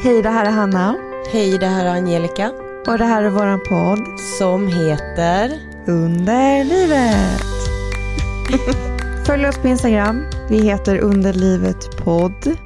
Hej, 0.00 0.22
det 0.22 0.28
här 0.28 0.46
är 0.46 0.50
Hanna. 0.50 0.96
Hej, 1.32 1.58
det 1.58 1.66
här 1.66 1.84
är 1.84 1.90
Angelica. 1.90 2.52
Och 2.86 2.98
det 2.98 3.04
här 3.04 3.22
är 3.22 3.30
våran 3.30 3.60
podd. 3.68 4.20
Som 4.38 4.68
heter 4.68 5.60
Under 5.86 6.64
livet. 6.64 7.40
Följ 9.26 9.46
oss 9.46 9.58
på 9.58 9.68
Instagram. 9.68 10.24
Vi 10.50 10.62
heter 10.62 10.98
Underlivet 10.98 12.04
podd. 12.04 12.56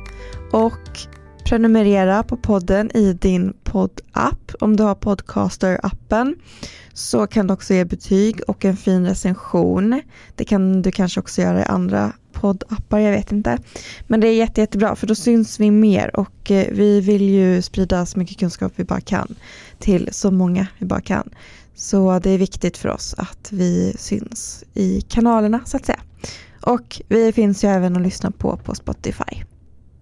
Och 0.52 0.98
prenumerera 1.44 2.22
på 2.22 2.36
podden 2.36 2.96
i 2.96 3.12
din 3.12 3.52
poddapp. 3.64 4.54
Om 4.60 4.76
du 4.76 4.82
har 4.82 4.94
podcaster-appen 4.94 6.34
så 6.92 7.26
kan 7.26 7.46
du 7.46 7.54
också 7.54 7.74
ge 7.74 7.84
betyg 7.84 8.40
och 8.48 8.64
en 8.64 8.76
fin 8.76 9.06
recension. 9.06 10.02
Det 10.36 10.44
kan 10.44 10.82
du 10.82 10.90
kanske 10.90 11.20
också 11.20 11.42
göra 11.42 11.60
i 11.60 11.64
andra 11.64 12.12
poddappar, 12.42 12.98
jag 12.98 13.12
vet 13.12 13.32
inte. 13.32 13.58
Men 14.06 14.20
det 14.20 14.28
är 14.28 14.34
jätte, 14.34 14.60
jättebra 14.60 14.96
för 14.96 15.06
då 15.06 15.14
syns 15.14 15.60
vi 15.60 15.70
mer 15.70 16.16
och 16.16 16.50
eh, 16.50 16.66
vi 16.72 17.00
vill 17.00 17.22
ju 17.22 17.62
sprida 17.62 18.06
så 18.06 18.18
mycket 18.18 18.38
kunskap 18.38 18.72
vi 18.76 18.84
bara 18.84 19.00
kan 19.00 19.34
till 19.78 20.08
så 20.12 20.30
många 20.30 20.66
vi 20.78 20.86
bara 20.86 21.00
kan. 21.00 21.30
Så 21.74 22.18
det 22.18 22.30
är 22.30 22.38
viktigt 22.38 22.76
för 22.76 22.88
oss 22.88 23.14
att 23.18 23.52
vi 23.52 23.94
syns 23.98 24.64
i 24.74 25.00
kanalerna 25.00 25.60
så 25.64 25.76
att 25.76 25.86
säga. 25.86 26.00
Och 26.66 27.02
vi 27.08 27.32
finns 27.32 27.64
ju 27.64 27.68
även 27.68 27.96
att 27.96 28.02
lyssna 28.02 28.30
på 28.30 28.56
på 28.56 28.74
Spotify. 28.74 29.42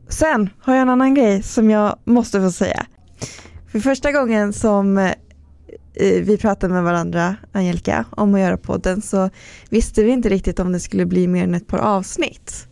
Sen 0.08 0.50
har 0.60 0.74
jag 0.74 0.82
en 0.82 0.88
annan 0.88 1.14
grej 1.14 1.42
som 1.42 1.70
jag 1.70 1.98
måste 2.04 2.40
få 2.40 2.52
säga. 2.52 2.86
För 3.72 3.80
första 3.80 4.12
gången 4.12 4.52
som 4.52 5.12
Eh, 5.94 6.22
vi 6.22 6.38
pratade 6.38 6.74
med 6.74 6.82
varandra, 6.82 7.36
Angelica, 7.52 8.04
om 8.10 8.34
att 8.34 8.40
göra 8.40 8.56
podden 8.56 9.02
så 9.02 9.30
visste 9.70 10.02
vi 10.02 10.10
inte 10.10 10.28
riktigt 10.28 10.60
om 10.60 10.72
det 10.72 10.80
skulle 10.80 11.06
bli 11.06 11.28
mer 11.28 11.44
än 11.44 11.54
ett 11.54 11.66
par 11.66 11.78
avsnitt. 11.78 12.68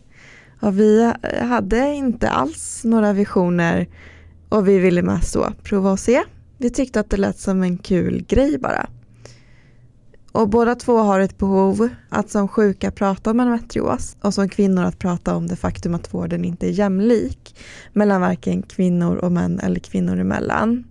Och 0.61 0.79
vi 0.79 1.13
eh, 1.23 1.45
hade 1.45 1.93
inte 1.93 2.29
alls 2.29 2.81
några 2.83 3.13
visioner 3.13 3.87
och 4.49 4.67
vi 4.67 4.79
ville 4.79 5.01
mest 5.01 5.33
då 5.33 5.51
prova 5.63 5.91
och 5.91 5.99
se. 5.99 6.23
Vi 6.57 6.69
tyckte 6.69 6.99
att 6.99 7.09
det 7.09 7.17
lät 7.17 7.39
som 7.39 7.63
en 7.63 7.77
kul 7.77 8.25
grej 8.27 8.57
bara. 8.57 8.89
Och 10.31 10.49
båda 10.49 10.75
två 10.75 10.97
har 10.97 11.19
ett 11.19 11.37
behov 11.37 11.89
att 12.09 12.29
som 12.29 12.47
sjuka 12.47 12.91
prata 12.91 13.31
om 13.31 13.39
endometrios 13.39 14.17
och 14.21 14.33
som 14.33 14.49
kvinnor 14.49 14.83
att 14.83 14.99
prata 14.99 15.35
om 15.35 15.47
det 15.47 15.55
faktum 15.55 15.95
att 15.95 16.13
vården 16.13 16.45
inte 16.45 16.67
är 16.67 16.71
jämlik 16.71 17.55
mellan 17.93 18.21
varken 18.21 18.61
kvinnor 18.61 19.15
och 19.15 19.31
män 19.31 19.59
eller 19.59 19.79
kvinnor 19.79 20.19
emellan. 20.19 20.83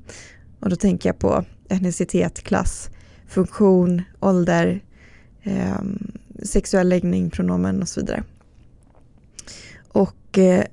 Och 0.60 0.70
då 0.70 0.76
tänker 0.76 1.08
jag 1.08 1.18
på 1.18 1.44
etnicitet, 1.68 2.42
klass, 2.42 2.90
funktion, 3.26 4.02
ålder, 4.20 4.80
eh, 5.42 5.80
sexuell 6.42 6.88
läggning, 6.88 7.30
pronomen 7.30 7.82
och 7.82 7.88
så 7.88 8.00
vidare. 8.00 8.24
Och 9.88 10.38
eh, 10.38 10.64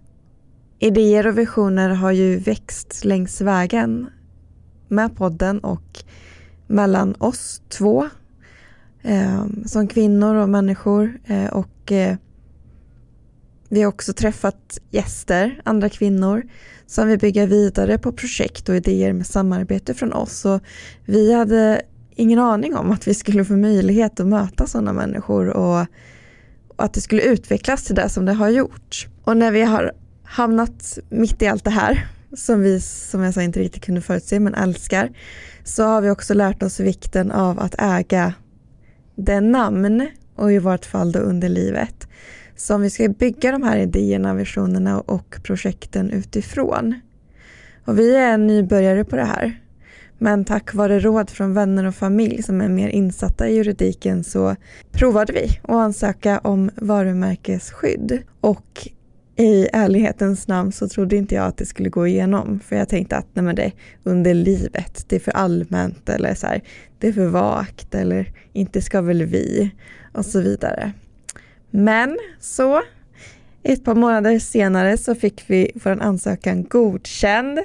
idéer 0.79 1.27
och 1.27 1.37
visioner 1.37 1.89
har 1.89 2.11
ju 2.11 2.37
växt 2.37 3.05
längs 3.05 3.41
vägen 3.41 4.09
med 4.87 5.15
podden 5.15 5.59
och 5.59 6.03
mellan 6.67 7.15
oss 7.17 7.61
två 7.69 8.09
eh, 9.01 9.45
som 9.65 9.87
kvinnor 9.87 10.35
och 10.35 10.49
människor 10.49 11.19
eh, 11.25 11.47
och 11.47 11.91
eh, 11.91 12.17
vi 13.69 13.81
har 13.81 13.89
också 13.89 14.13
träffat 14.13 14.79
gäster, 14.91 15.61
andra 15.63 15.89
kvinnor 15.89 16.43
som 16.87 17.07
vill 17.07 17.19
bygga 17.19 17.45
vidare 17.45 17.97
på 17.97 18.11
projekt 18.11 18.69
och 18.69 18.75
idéer 18.75 19.13
med 19.13 19.27
samarbete 19.27 19.93
från 19.93 20.13
oss. 20.13 20.45
Och 20.45 20.61
vi 21.05 21.33
hade 21.33 21.81
ingen 22.15 22.39
aning 22.39 22.75
om 22.75 22.91
att 22.91 23.07
vi 23.07 23.13
skulle 23.13 23.45
få 23.45 23.53
möjlighet 23.53 24.19
att 24.19 24.27
möta 24.27 24.67
sådana 24.67 24.93
människor 24.93 25.49
och, 25.49 25.79
och 26.67 26.85
att 26.85 26.93
det 26.93 27.01
skulle 27.01 27.21
utvecklas 27.21 27.83
till 27.83 27.95
det 27.95 28.09
som 28.09 28.25
det 28.25 28.33
har 28.33 28.49
gjort. 28.49 29.07
Och 29.23 29.37
när 29.37 29.51
vi 29.51 29.61
har 29.61 29.91
hamnat 30.23 30.99
mitt 31.09 31.41
i 31.41 31.47
allt 31.47 31.63
det 31.63 31.69
här 31.69 32.07
som 32.33 32.61
vi 32.61 32.81
som 32.81 33.21
jag 33.21 33.33
sa 33.33 33.41
inte 33.41 33.59
riktigt 33.59 33.83
kunde 33.83 34.01
förutse 34.01 34.39
men 34.39 34.55
älskar 34.55 35.09
så 35.63 35.83
har 35.83 36.01
vi 36.01 36.09
också 36.09 36.33
lärt 36.33 36.63
oss 36.63 36.79
vikten 36.79 37.31
av 37.31 37.59
att 37.59 37.75
äga 37.77 38.33
det 39.15 39.41
namn 39.41 40.07
och 40.35 40.51
i 40.51 40.59
vårt 40.59 40.85
fall 40.85 41.11
då 41.11 41.19
under 41.19 41.49
livet 41.49 42.07
som 42.55 42.81
vi 42.81 42.89
ska 42.89 43.09
bygga 43.09 43.51
de 43.51 43.63
här 43.63 43.77
idéerna, 43.77 44.33
visionerna 44.33 44.99
och 44.99 45.35
projekten 45.43 46.11
utifrån. 46.11 46.99
Och 47.85 47.99
vi 47.99 48.15
är 48.15 48.37
nybörjare 48.37 49.03
på 49.03 49.15
det 49.15 49.25
här. 49.25 49.59
Men 50.17 50.45
tack 50.45 50.73
vare 50.73 50.99
råd 50.99 51.29
från 51.29 51.53
vänner 51.53 51.85
och 51.85 51.95
familj 51.95 52.43
som 52.43 52.61
är 52.61 52.69
mer 52.69 52.89
insatta 52.89 53.49
i 53.49 53.55
juridiken 53.55 54.23
så 54.23 54.55
provade 54.91 55.33
vi 55.33 55.59
att 55.63 55.69
ansöka 55.69 56.39
om 56.39 56.69
varumärkesskydd. 56.75 58.19
Och 58.41 58.87
i 59.35 59.67
ärlighetens 59.73 60.47
namn 60.47 60.71
så 60.71 60.87
trodde 60.87 61.15
inte 61.15 61.35
jag 61.35 61.45
att 61.45 61.57
det 61.57 61.65
skulle 61.65 61.89
gå 61.89 62.07
igenom. 62.07 62.59
För 62.59 62.75
jag 62.75 62.89
tänkte 62.89 63.17
att 63.17 63.27
nej 63.33 63.45
men 63.45 63.55
det 63.55 63.63
är 63.63 63.73
under 64.03 64.33
livet, 64.33 65.05
det 65.07 65.15
är 65.15 65.19
för 65.19 65.31
allmänt 65.31 66.09
eller 66.09 66.33
så 66.33 66.47
här, 66.47 66.61
det 66.99 67.07
är 67.07 67.13
för 67.13 67.27
vagt 67.27 67.95
eller 67.95 68.33
inte 68.53 68.81
ska 68.81 69.01
väl 69.01 69.23
vi 69.23 69.71
och 70.13 70.25
så 70.25 70.41
vidare. 70.41 70.93
Men 71.69 72.17
så 72.39 72.81
ett 73.63 73.83
par 73.83 73.95
månader 73.95 74.39
senare 74.39 74.97
så 74.97 75.15
fick 75.15 75.43
vi 75.47 75.71
vår 75.83 76.01
ansökan 76.01 76.63
godkänd 76.63 77.59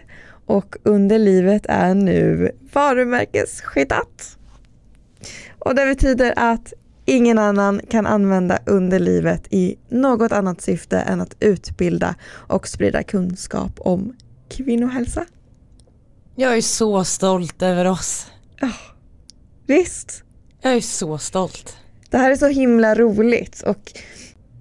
och 0.46 0.76
under 0.82 1.18
livet 1.18 1.66
är 1.68 1.94
nu 1.94 2.50
varumärkesskyddat. 2.72 4.38
Och 5.58 5.74
det 5.74 5.86
betyder 5.86 6.34
att 6.36 6.72
ingen 7.04 7.38
annan 7.38 7.80
kan 7.90 8.06
använda 8.06 8.58
underlivet 8.66 9.46
i 9.50 9.76
något 9.88 10.32
annat 10.32 10.60
syfte 10.60 10.98
än 10.98 11.20
att 11.20 11.36
utbilda 11.40 12.14
och 12.30 12.68
sprida 12.68 13.02
kunskap 13.02 13.72
om 13.78 14.16
kvinnohälsa. 14.48 15.26
Jag 16.36 16.56
är 16.56 16.62
så 16.62 17.04
stolt 17.04 17.62
över 17.62 17.84
oss. 17.84 18.26
Oh, 18.62 18.76
visst. 19.66 20.24
Jag 20.62 20.74
är 20.74 20.80
så 20.80 21.18
stolt. 21.18 21.76
Det 22.10 22.18
här 22.18 22.30
är 22.30 22.36
så 22.36 22.46
himla 22.46 22.94
roligt 22.94 23.62
och 23.62 23.92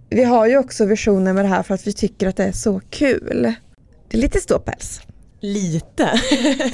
vi 0.10 0.24
har 0.24 0.48
ju 0.48 0.58
också 0.58 0.86
visioner 0.86 1.34
med 1.34 1.46
det 1.46 1.50
här 1.50 1.64
för 1.64 1.74
att 1.74 1.88
vi 1.88 1.94
tycker 1.94 2.28
att 2.28 2.38
det 2.38 2.44
är 2.44 2.52
så 2.52 2.82
kul. 2.90 3.54
Det 4.08 4.18
är 4.18 4.22
lite 4.22 4.40
ståpäls. 4.40 5.02
Lite? 5.40 6.04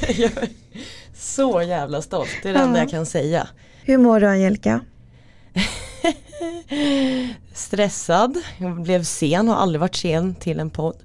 jag 0.08 0.32
är 0.32 0.48
så 1.14 1.62
jävla 1.62 2.02
stolt, 2.02 2.30
det 2.42 2.48
är 2.48 2.52
det 2.52 2.58
enda 2.58 2.78
jag 2.78 2.90
kan 2.90 3.06
säga. 3.06 3.48
Hur 3.84 3.98
mår 3.98 4.20
du 4.20 4.26
Angelica? 4.26 4.80
Stressad, 7.54 8.36
jag 8.58 8.82
blev 8.82 9.02
sen, 9.02 9.48
har 9.48 9.56
aldrig 9.56 9.80
varit 9.80 9.96
sen 9.96 10.34
till 10.34 10.60
en 10.60 10.70
podd. 10.70 10.96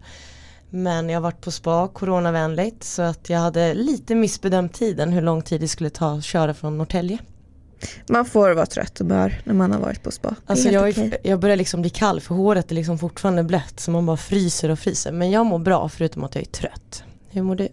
Men 0.70 1.09
jag 1.09 1.16
har 1.16 1.22
varit 1.22 1.42
på 1.42 1.52
spa, 1.52 1.88
coronavänligt, 1.88 2.84
så 2.84 3.02
att 3.02 3.30
jag 3.30 3.40
hade 3.40 3.74
lite 3.74 4.16
missbedömt 4.16 4.74
tiden 4.74 5.14
hur 5.14 5.22
lång 5.22 5.42
tid 5.42 5.62
det 5.62 5.68
skulle 5.68 5.90
ta 5.90 6.12
att 6.12 6.24
köra 6.24 6.53
från 6.53 6.78
Norrtälje. 6.78 7.18
Man 8.09 8.25
får 8.25 8.52
vara 8.52 8.66
trött 8.66 9.00
och 9.00 9.06
bör 9.06 9.42
när 9.44 9.53
man 9.53 9.72
har 9.72 9.80
varit 9.80 10.03
på 10.03 10.12
spa. 10.12 10.36
Alltså 10.46 10.69
jag, 10.69 10.90
okay. 10.90 11.12
jag 11.24 11.40
börjar 11.40 11.56
liksom 11.56 11.81
bli 11.81 11.90
kall 11.90 12.22
för 12.22 12.36
håret 12.36 12.72
är 12.72 12.75
liksom 12.75 12.97
fortfarande 12.97 13.44
blött 13.44 13.80
så 13.80 13.92
man 13.92 14.06
bara 14.06 14.18
fryser 14.18 14.72
och 14.72 14.80
fryser. 14.80 15.12
Men 15.12 15.31
jag 15.31 15.46
mår 15.46 15.59
bra 15.59 15.90
förutom 15.90 16.24
att 16.24 16.36
jag 16.36 16.41
är 16.41 16.52
trött. 16.52 17.03
Hur 17.30 17.41
mår 17.41 17.56
du? 17.56 17.68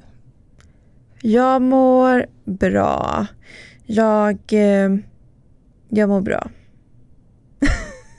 Jag 1.22 1.62
mår 1.62 2.26
bra. 2.44 3.26
Jag, 3.86 4.38
eh, 4.48 4.96
jag 5.88 6.08
mår 6.08 6.20
bra. 6.20 6.50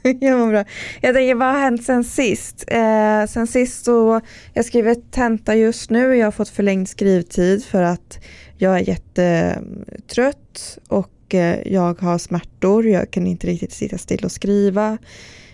jag 0.20 0.40
mår 0.40 0.50
bra. 0.50 0.66
Jag 1.02 1.16
tänker 1.16 1.36
vad 1.36 1.54
har 1.54 1.60
hänt 1.60 1.84
sen 1.84 2.04
sist? 2.04 2.64
Eh, 2.68 3.26
sen 3.26 3.48
sist 3.48 3.86
så, 3.86 4.22
jag 4.54 4.66
skriver 4.66 4.96
tenta 5.12 5.56
just 5.56 5.90
nu. 5.90 6.16
Jag 6.16 6.28
har 6.28 6.32
fått 6.32 6.50
förlängd 6.50 6.90
skrivtid 6.90 7.66
för 7.66 7.84
att 7.84 8.20
jag 8.58 8.76
är 8.76 8.90
jättetrött 8.90 10.78
och 10.88 11.12
och 11.30 11.36
eh, 11.36 11.74
jag 11.74 12.02
har 12.02 12.18
smärtor, 12.18 12.88
jag 12.88 13.12
kan 13.12 13.28
inte 13.28 13.48
riktigt 13.48 13.72
sitta 13.72 13.98
still 13.98 14.26
och 14.26 14.32
skriva. 14.32 14.98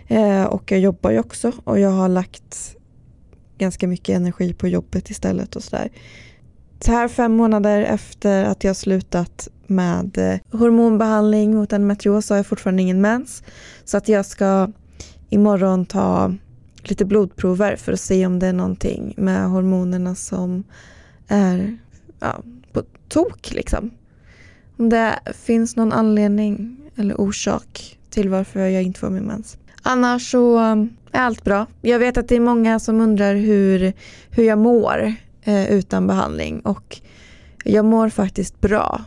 Eh, 0.07 0.43
och 0.43 0.71
jag 0.71 0.79
jobbar 0.79 1.11
ju 1.11 1.19
också 1.19 1.51
och 1.63 1.79
jag 1.79 1.89
har 1.89 2.09
lagt 2.09 2.75
ganska 3.57 3.87
mycket 3.87 4.15
energi 4.15 4.53
på 4.53 4.67
jobbet 4.67 5.09
istället 5.09 5.55
och 5.55 5.63
sådär. 5.63 5.89
Så 6.79 6.91
här 6.91 7.07
fem 7.07 7.33
månader 7.33 7.81
efter 7.81 8.43
att 8.43 8.63
jag 8.63 8.75
slutat 8.75 9.47
med 9.67 10.17
eh, 10.17 10.59
hormonbehandling 10.59 11.55
mot 11.55 11.73
endometrios 11.73 12.29
har 12.29 12.37
jag 12.37 12.47
fortfarande 12.47 12.81
ingen 12.81 13.01
mens. 13.01 13.43
Så 13.85 13.97
att 13.97 14.07
jag 14.07 14.25
ska 14.25 14.71
imorgon 15.29 15.85
ta 15.85 16.33
lite 16.83 17.05
blodprover 17.05 17.75
för 17.75 17.93
att 17.93 17.99
se 17.99 18.25
om 18.25 18.39
det 18.39 18.47
är 18.47 18.53
någonting 18.53 19.13
med 19.17 19.49
hormonerna 19.49 20.15
som 20.15 20.63
är 21.27 21.77
ja, 22.19 22.43
på 22.73 22.83
tok 23.07 23.51
liksom. 23.53 23.91
Om 24.77 24.89
det 24.89 25.19
finns 25.33 25.75
någon 25.75 25.91
anledning 25.91 26.77
eller 26.95 27.21
orsak 27.21 27.97
till 28.09 28.29
varför 28.29 28.59
jag 28.59 28.83
inte 28.83 28.99
får 28.99 29.09
min 29.09 29.23
mens. 29.23 29.57
Annars 29.81 30.31
så 30.31 30.59
um, 30.59 30.89
är 31.11 31.21
allt 31.21 31.43
bra. 31.43 31.67
Jag 31.81 31.99
vet 31.99 32.17
att 32.17 32.27
det 32.27 32.35
är 32.35 32.39
många 32.39 32.79
som 32.79 33.01
undrar 33.01 33.35
hur, 33.35 33.93
hur 34.29 34.43
jag 34.43 34.59
mår 34.59 35.13
eh, 35.43 35.71
utan 35.71 36.07
behandling 36.07 36.59
och 36.59 37.01
jag 37.63 37.85
mår 37.85 38.09
faktiskt 38.09 38.61
bra. 38.61 39.01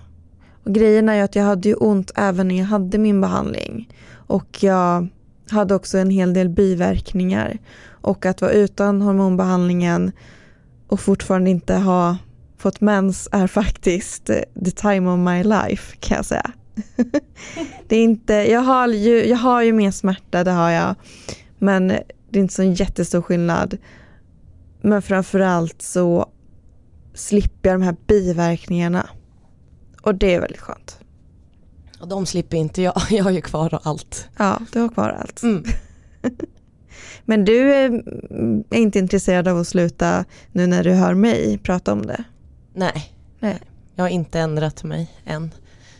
Och 0.64 0.74
grejen 0.74 1.08
är 1.08 1.14
ju 1.14 1.20
att 1.20 1.36
jag 1.36 1.44
hade 1.44 1.68
ju 1.68 1.74
ont 1.74 2.10
även 2.14 2.48
när 2.48 2.58
jag 2.58 2.64
hade 2.64 2.98
min 2.98 3.20
behandling 3.20 3.88
och 4.10 4.62
jag 4.62 5.08
hade 5.50 5.74
också 5.74 5.98
en 5.98 6.10
hel 6.10 6.32
del 6.34 6.48
biverkningar 6.48 7.58
och 7.88 8.26
att 8.26 8.40
vara 8.40 8.52
utan 8.52 9.02
hormonbehandlingen 9.02 10.12
och 10.86 11.00
fortfarande 11.00 11.50
inte 11.50 11.74
ha 11.74 12.16
fått 12.58 12.80
mens 12.80 13.28
är 13.32 13.46
faktiskt 13.46 14.24
the 14.64 14.70
time 14.70 15.10
of 15.10 15.18
my 15.18 15.42
life 15.42 15.96
kan 16.00 16.16
jag 16.16 16.24
säga. 16.24 16.50
det 17.88 17.96
är 17.96 18.02
inte, 18.02 18.34
jag, 18.34 18.60
har 18.60 18.88
ju, 18.88 19.26
jag 19.26 19.36
har 19.36 19.62
ju 19.62 19.72
mer 19.72 19.90
smärta, 19.90 20.44
det 20.44 20.50
har 20.50 20.70
jag. 20.70 20.94
Men 21.58 21.88
det 22.30 22.38
är 22.38 22.40
inte 22.40 22.54
så 22.54 22.62
en 22.62 22.74
jättestor 22.74 23.22
skillnad. 23.22 23.78
Men 24.80 25.02
framförallt 25.02 25.82
så 25.82 26.30
slipper 27.14 27.70
jag 27.70 27.80
de 27.80 27.84
här 27.84 27.96
biverkningarna. 28.06 29.08
Och 30.02 30.14
det 30.14 30.34
är 30.34 30.40
väldigt 30.40 30.60
skönt. 30.60 30.98
Och 32.00 32.08
de 32.08 32.26
slipper 32.26 32.56
inte 32.56 32.82
jag, 32.82 33.02
jag 33.10 33.24
har 33.24 33.30
ju 33.30 33.40
kvar 33.40 33.80
allt. 33.82 34.28
Ja, 34.36 34.60
du 34.72 34.80
har 34.80 34.88
kvar 34.88 35.08
allt. 35.08 35.42
Mm. 35.42 35.64
Men 37.24 37.44
du 37.44 37.74
är 37.74 38.02
inte 38.70 38.98
intresserad 38.98 39.48
av 39.48 39.58
att 39.58 39.68
sluta 39.68 40.24
nu 40.52 40.66
när 40.66 40.84
du 40.84 40.92
hör 40.92 41.14
mig 41.14 41.58
prata 41.58 41.92
om 41.92 42.06
det? 42.06 42.24
Nej, 42.78 43.12
Nej. 43.40 43.58
jag 43.94 44.04
har 44.04 44.08
inte 44.08 44.40
ändrat 44.40 44.84
mig 44.84 45.10
än. 45.24 45.54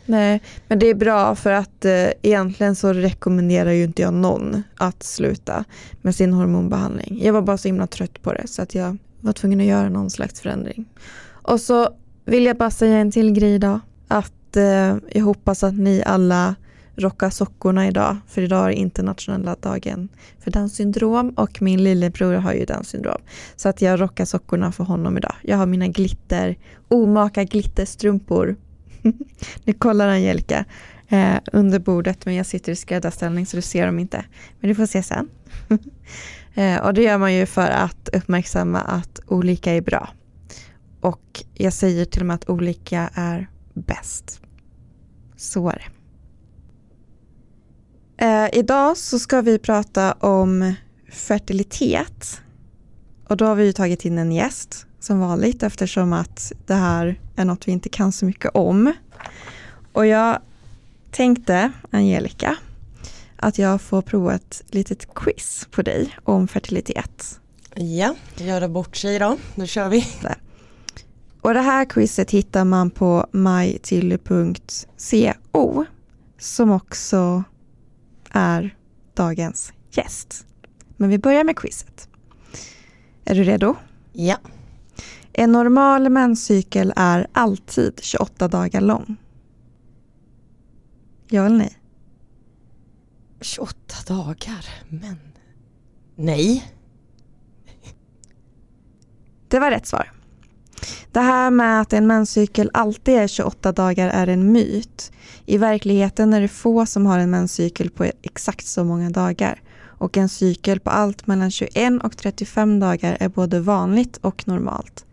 Nej, 0.07 0.43
men 0.69 0.79
det 0.79 0.87
är 0.87 0.95
bra 0.95 1.35
för 1.35 1.53
att 1.53 1.85
eh, 1.85 2.09
egentligen 2.23 2.77
så 2.77 2.93
rekommenderar 2.93 3.71
ju 3.71 3.85
inte 3.85 4.03
jag 4.03 4.15
någon 4.15 4.63
att 4.77 5.03
sluta 5.03 5.65
med 6.03 6.15
sin 6.15 6.33
hormonbehandling. 6.33 7.21
Jag 7.23 7.33
var 7.33 7.43
bara 7.43 7.59
så 7.59 7.69
himla 7.69 7.87
trött 7.87 8.23
på 8.23 8.33
det 8.33 8.47
så 8.47 8.63
att 8.63 8.75
jag 8.75 8.97
var 9.21 9.33
tvungen 9.33 9.61
att 9.61 9.67
göra 9.67 9.89
någon 9.89 10.11
slags 10.11 10.41
förändring. 10.41 10.85
Och 11.29 11.61
så 11.61 11.89
vill 12.25 12.45
jag 12.45 12.57
bara 12.57 12.71
säga 12.71 12.99
en 12.99 13.13
till 13.13 13.33
grej 13.33 13.55
idag. 13.55 13.81
Att 14.09 14.57
eh, 14.57 14.97
jag 15.13 15.25
hoppas 15.25 15.65
att 15.65 15.79
ni 15.79 16.03
alla 16.07 16.55
rocka 16.99 17.31
sockorna 17.31 17.89
idag. 17.89 18.17
För 18.27 18.43
idag 18.43 18.69
är 18.69 18.73
internationella 18.73 19.57
dagen 19.61 20.09
för 20.41 20.51
Downs 20.51 20.77
syndrom 20.77 21.31
och 21.31 21.63
min 21.63 21.85
lillebror 21.85 22.35
har 22.35 22.53
ju 22.53 22.65
Downs 22.65 22.89
syndrom. 22.89 23.21
Så 23.57 23.69
att 23.69 23.83
jag 23.83 24.01
rockar 24.01 24.25
sockorna 24.25 24.73
för 24.73 24.85
honom 24.85 25.17
idag. 25.17 25.35
Jag 25.43 25.57
har 25.57 25.67
mina 25.67 25.89
glitter, 25.89 26.57
omaka 26.89 27.45
glitterstrumpor. 27.45 28.57
nu 29.65 29.73
kollar 29.73 30.09
Angelica 30.09 30.65
eh, 31.09 31.37
under 31.53 31.79
bordet 31.79 32.27
men 32.27 32.35
jag 32.35 32.47
sitter 32.47 32.73
i 32.73 32.77
skräddarställning 32.77 33.47
så 33.47 33.57
du 33.57 33.63
ser 33.63 33.87
dem 33.87 33.99
inte. 33.99 34.25
Men 34.61 34.69
du 34.69 34.75
får 34.75 34.87
se 34.87 35.03
sen. 35.03 35.29
eh, 36.55 36.77
och 36.87 36.95
det 36.95 37.03
gör 37.03 37.19
man 37.19 37.35
ju 37.35 37.47
för 37.47 37.69
att 37.71 38.09
uppmärksamma 38.13 38.81
att 38.81 39.21
olika 39.27 39.73
är 39.73 39.81
bra. 39.81 40.09
Och 41.01 41.45
jag 41.55 41.73
säger 41.73 42.05
till 42.05 42.23
och 42.23 42.27
med 42.27 42.35
att 42.35 42.49
olika 42.49 43.11
är 43.15 43.49
bäst. 43.75 44.41
Så 45.37 45.69
är 45.69 45.73
det. 45.73 45.98
Eh, 48.19 48.49
idag 48.53 48.97
så 48.97 49.19
ska 49.19 49.41
vi 49.41 49.59
prata 49.59 50.13
om 50.13 50.75
fertilitet. 51.13 52.41
Och 53.29 53.37
då 53.37 53.45
har 53.45 53.55
vi 53.55 53.73
tagit 53.73 54.05
in 54.05 54.19
en 54.19 54.33
gäst 54.33 54.87
som 55.01 55.21
vanligt 55.21 55.63
eftersom 55.63 56.13
att 56.13 56.53
det 56.67 56.75
här 56.75 57.21
är 57.37 57.45
något 57.45 57.69
vi 57.69 57.73
inte 57.73 57.89
kan 57.89 58.13
så 58.13 58.25
mycket 58.25 58.51
om. 58.55 58.93
Och 59.93 60.07
jag 60.07 60.39
tänkte, 61.11 61.73
Angelica, 61.91 62.57
att 63.37 63.59
jag 63.59 63.81
får 63.81 64.03
prova 64.03 64.35
ett 64.35 64.63
litet 64.67 65.15
quiz 65.15 65.69
på 65.71 65.83
dig 65.83 66.19
om 66.25 66.49
fertilitet. 66.49 67.41
Ja, 67.75 68.15
göra 68.37 68.69
bort 68.69 68.97
sig 68.97 69.19
då. 69.19 69.37
Då 69.55 69.67
kör 69.67 69.89
vi. 69.89 70.07
Och 71.41 71.55
det 71.55 71.61
här 71.61 71.85
quizet 71.85 72.31
hittar 72.31 72.65
man 72.65 72.91
på 72.91 73.27
majtilly.co 73.33 74.15
som 76.39 76.71
också 76.71 77.45
är 78.33 78.77
dagens 79.15 79.73
gäst. 79.91 80.47
Men 80.97 81.09
vi 81.09 81.19
börjar 81.19 81.45
med 81.45 81.57
quizet. 81.57 82.09
Är 83.25 83.35
du 83.35 83.45
redo? 83.45 83.77
Ja. 84.13 84.37
En 85.33 85.53
normal 85.53 86.09
menscykel 86.09 86.93
är 86.97 87.27
alltid 87.33 88.01
28 88.03 88.49
dagar 88.49 88.81
lång. 88.81 89.17
Ja 91.29 91.47
eller 91.47 91.59
nej? 91.59 91.79
28 93.41 93.75
dagar, 94.07 94.67
men 94.89 95.19
nej. 96.17 96.75
Det 99.49 99.59
var 99.59 99.71
rätt 99.71 99.87
svar. 99.87 100.18
Det 101.13 101.21
här 101.21 101.51
med 101.51 101.81
att 101.81 101.93
en 101.93 102.07
menscykel 102.07 102.71
alltid 102.75 103.15
är 103.15 103.27
28 103.27 103.73
dagar 103.73 104.09
är 104.09 104.27
en 104.27 104.53
myt. 104.53 105.13
I 105.47 105.59
verkligheten 105.59 106.33
är 106.33 106.41
det 106.41 106.49
få 106.49 106.87
som 106.87 107.07
har 107.07 107.19
en 107.19 107.31
menscykel 107.31 107.91
på 107.91 108.05
exakt 108.23 108.67
så 108.67 108.85
många 108.85 109.11
dagar. 109.11 109.61
Och 109.81 110.17
en 110.17 110.29
cykel 110.29 110.81
på 110.81 110.91
allt 110.91 111.27
mellan 111.27 111.51
21 111.51 112.03
och 112.03 112.17
35 112.17 112.81
dagar 112.81 113.17
är 113.21 113.29
både 113.29 113.61
vanligt 113.61 114.17
och 114.17 114.49
normalt. 114.49 115.05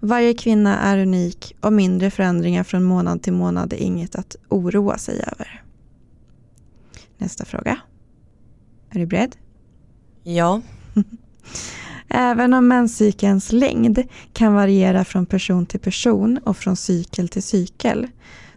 Varje 0.00 0.34
kvinna 0.34 0.78
är 0.78 0.98
unik 0.98 1.56
och 1.60 1.72
mindre 1.72 2.10
förändringar 2.10 2.64
från 2.64 2.84
månad 2.84 3.22
till 3.22 3.32
månad 3.32 3.72
är 3.72 3.76
inget 3.76 4.14
att 4.14 4.36
oroa 4.48 4.98
sig 4.98 5.24
över. 5.32 5.62
Nästa 7.18 7.44
fråga. 7.44 7.80
Är 8.90 8.98
du 8.98 9.06
beredd? 9.06 9.36
Ja. 10.22 10.60
Även 12.10 12.54
om 12.54 12.68
menscykelns 12.68 13.52
längd 13.52 14.02
kan 14.32 14.54
variera 14.54 15.04
från 15.04 15.26
person 15.26 15.66
till 15.66 15.80
person 15.80 16.38
och 16.44 16.56
från 16.56 16.76
cykel 16.76 17.28
till 17.28 17.42
cykel 17.42 18.06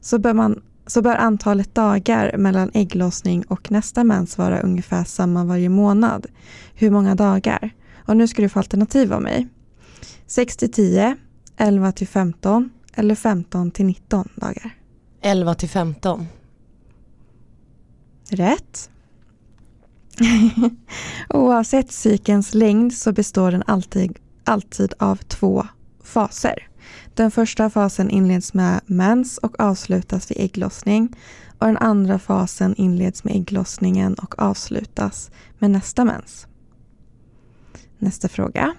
så 0.02 0.20
bör, 0.20 0.34
man, 0.34 0.62
så 0.88 1.02
bör 1.02 1.16
antalet 1.16 1.76
dagar 1.76 2.38
mellan 2.38 2.72
ägglossning 2.74 3.44
och 3.44 3.72
nästa 3.72 4.04
mens 4.04 4.38
vara 4.38 4.60
ungefär 4.60 5.04
samma 5.04 5.44
varje 5.44 5.70
månad. 5.70 6.26
Hur 6.76 6.92
många 6.92 7.16
dagar? 7.16 7.70
Och 8.06 8.18
nu 8.18 8.28
ska 8.28 8.42
du 8.42 8.50
få 8.50 8.60
alternativ 8.60 9.14
av 9.14 9.22
mig. 9.22 9.48
6 10.28 10.58
till 10.58 10.72
10, 10.72 11.16
11 11.58 11.92
till 11.92 12.08
15 12.08 12.70
eller 12.94 13.16
15 13.16 13.72
till 13.72 13.86
19 13.86 14.30
dagar. 14.36 14.76
11 15.22 15.56
till 15.56 15.70
15. 15.70 16.28
Rätt. 18.30 18.90
Oavsett 21.30 21.92
cykelns 21.92 22.54
längd 22.54 22.94
så 22.94 23.12
består 23.12 23.52
den 23.52 23.64
alltid, 23.68 24.20
alltid 24.44 24.94
av 25.00 25.16
två 25.16 25.68
faser. 26.04 26.68
Den 27.14 27.32
första 27.32 27.70
fasen 27.70 28.10
inleds 28.10 28.54
med 28.54 28.82
mens 28.86 29.38
och 29.38 29.60
avslutas 29.60 30.32
vid 30.32 30.38
ägglossning 30.40 31.16
och 31.60 31.68
den 31.68 31.78
andra 31.78 32.20
fasen 32.20 32.76
inleds 32.78 33.24
med 33.24 33.36
ägglossningen 33.36 34.14
och 34.14 34.40
avslutas 34.40 35.32
med 35.60 35.72
nästa 35.72 36.06
mens. 36.06 36.48
Nästa 37.98 38.28
fråga. 38.28 38.74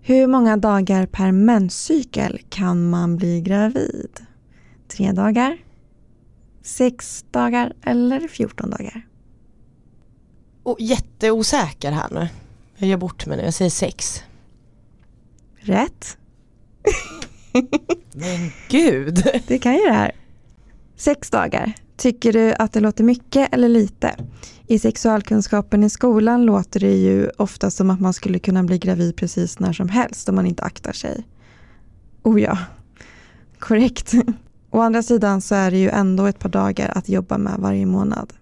Hur 0.00 0.26
många 0.26 0.56
dagar 0.56 1.06
per 1.06 1.32
menscykel 1.32 2.40
kan 2.48 2.90
man 2.90 3.16
bli 3.16 3.40
gravid? 3.40 4.20
Tre 4.88 5.12
dagar? 5.12 5.58
Sex 6.62 7.24
dagar 7.30 7.72
eller 7.82 8.28
14 8.28 8.70
dagar? 8.70 9.07
Jätteosäker 10.78 11.92
här 11.92 12.08
nu. 12.10 12.28
Jag 12.76 12.88
gör 12.88 12.96
bort 12.96 13.26
mig 13.26 13.36
nu, 13.36 13.44
jag 13.44 13.54
säger 13.54 13.70
sex. 13.70 14.22
Rätt. 15.56 16.16
Men 18.12 18.50
gud. 18.68 19.42
Det 19.46 19.58
kan 19.58 19.74
ju 19.74 19.80
det 19.84 19.92
här. 19.92 20.12
Sex 20.96 21.30
dagar. 21.30 21.72
Tycker 21.96 22.32
du 22.32 22.54
att 22.54 22.72
det 22.72 22.80
låter 22.80 23.04
mycket 23.04 23.54
eller 23.54 23.68
lite? 23.68 24.16
I 24.66 24.78
sexualkunskapen 24.78 25.84
i 25.84 25.90
skolan 25.90 26.44
låter 26.44 26.80
det 26.80 26.94
ju 26.94 27.30
ofta 27.36 27.70
som 27.70 27.90
att 27.90 28.00
man 28.00 28.12
skulle 28.12 28.38
kunna 28.38 28.62
bli 28.62 28.78
gravid 28.78 29.16
precis 29.16 29.58
när 29.58 29.72
som 29.72 29.88
helst 29.88 30.28
om 30.28 30.34
man 30.34 30.46
inte 30.46 30.62
aktar 30.62 30.92
sig. 30.92 31.26
Oh 32.22 32.40
ja, 32.40 32.58
korrekt. 33.58 34.12
Å 34.70 34.80
andra 34.80 35.02
sidan 35.02 35.40
så 35.40 35.54
är 35.54 35.70
det 35.70 35.78
ju 35.78 35.88
ändå 35.88 36.26
ett 36.26 36.38
par 36.38 36.48
dagar 36.48 36.92
att 36.94 37.08
jobba 37.08 37.38
med 37.38 37.58
varje 37.58 37.86
månad. 37.86 38.32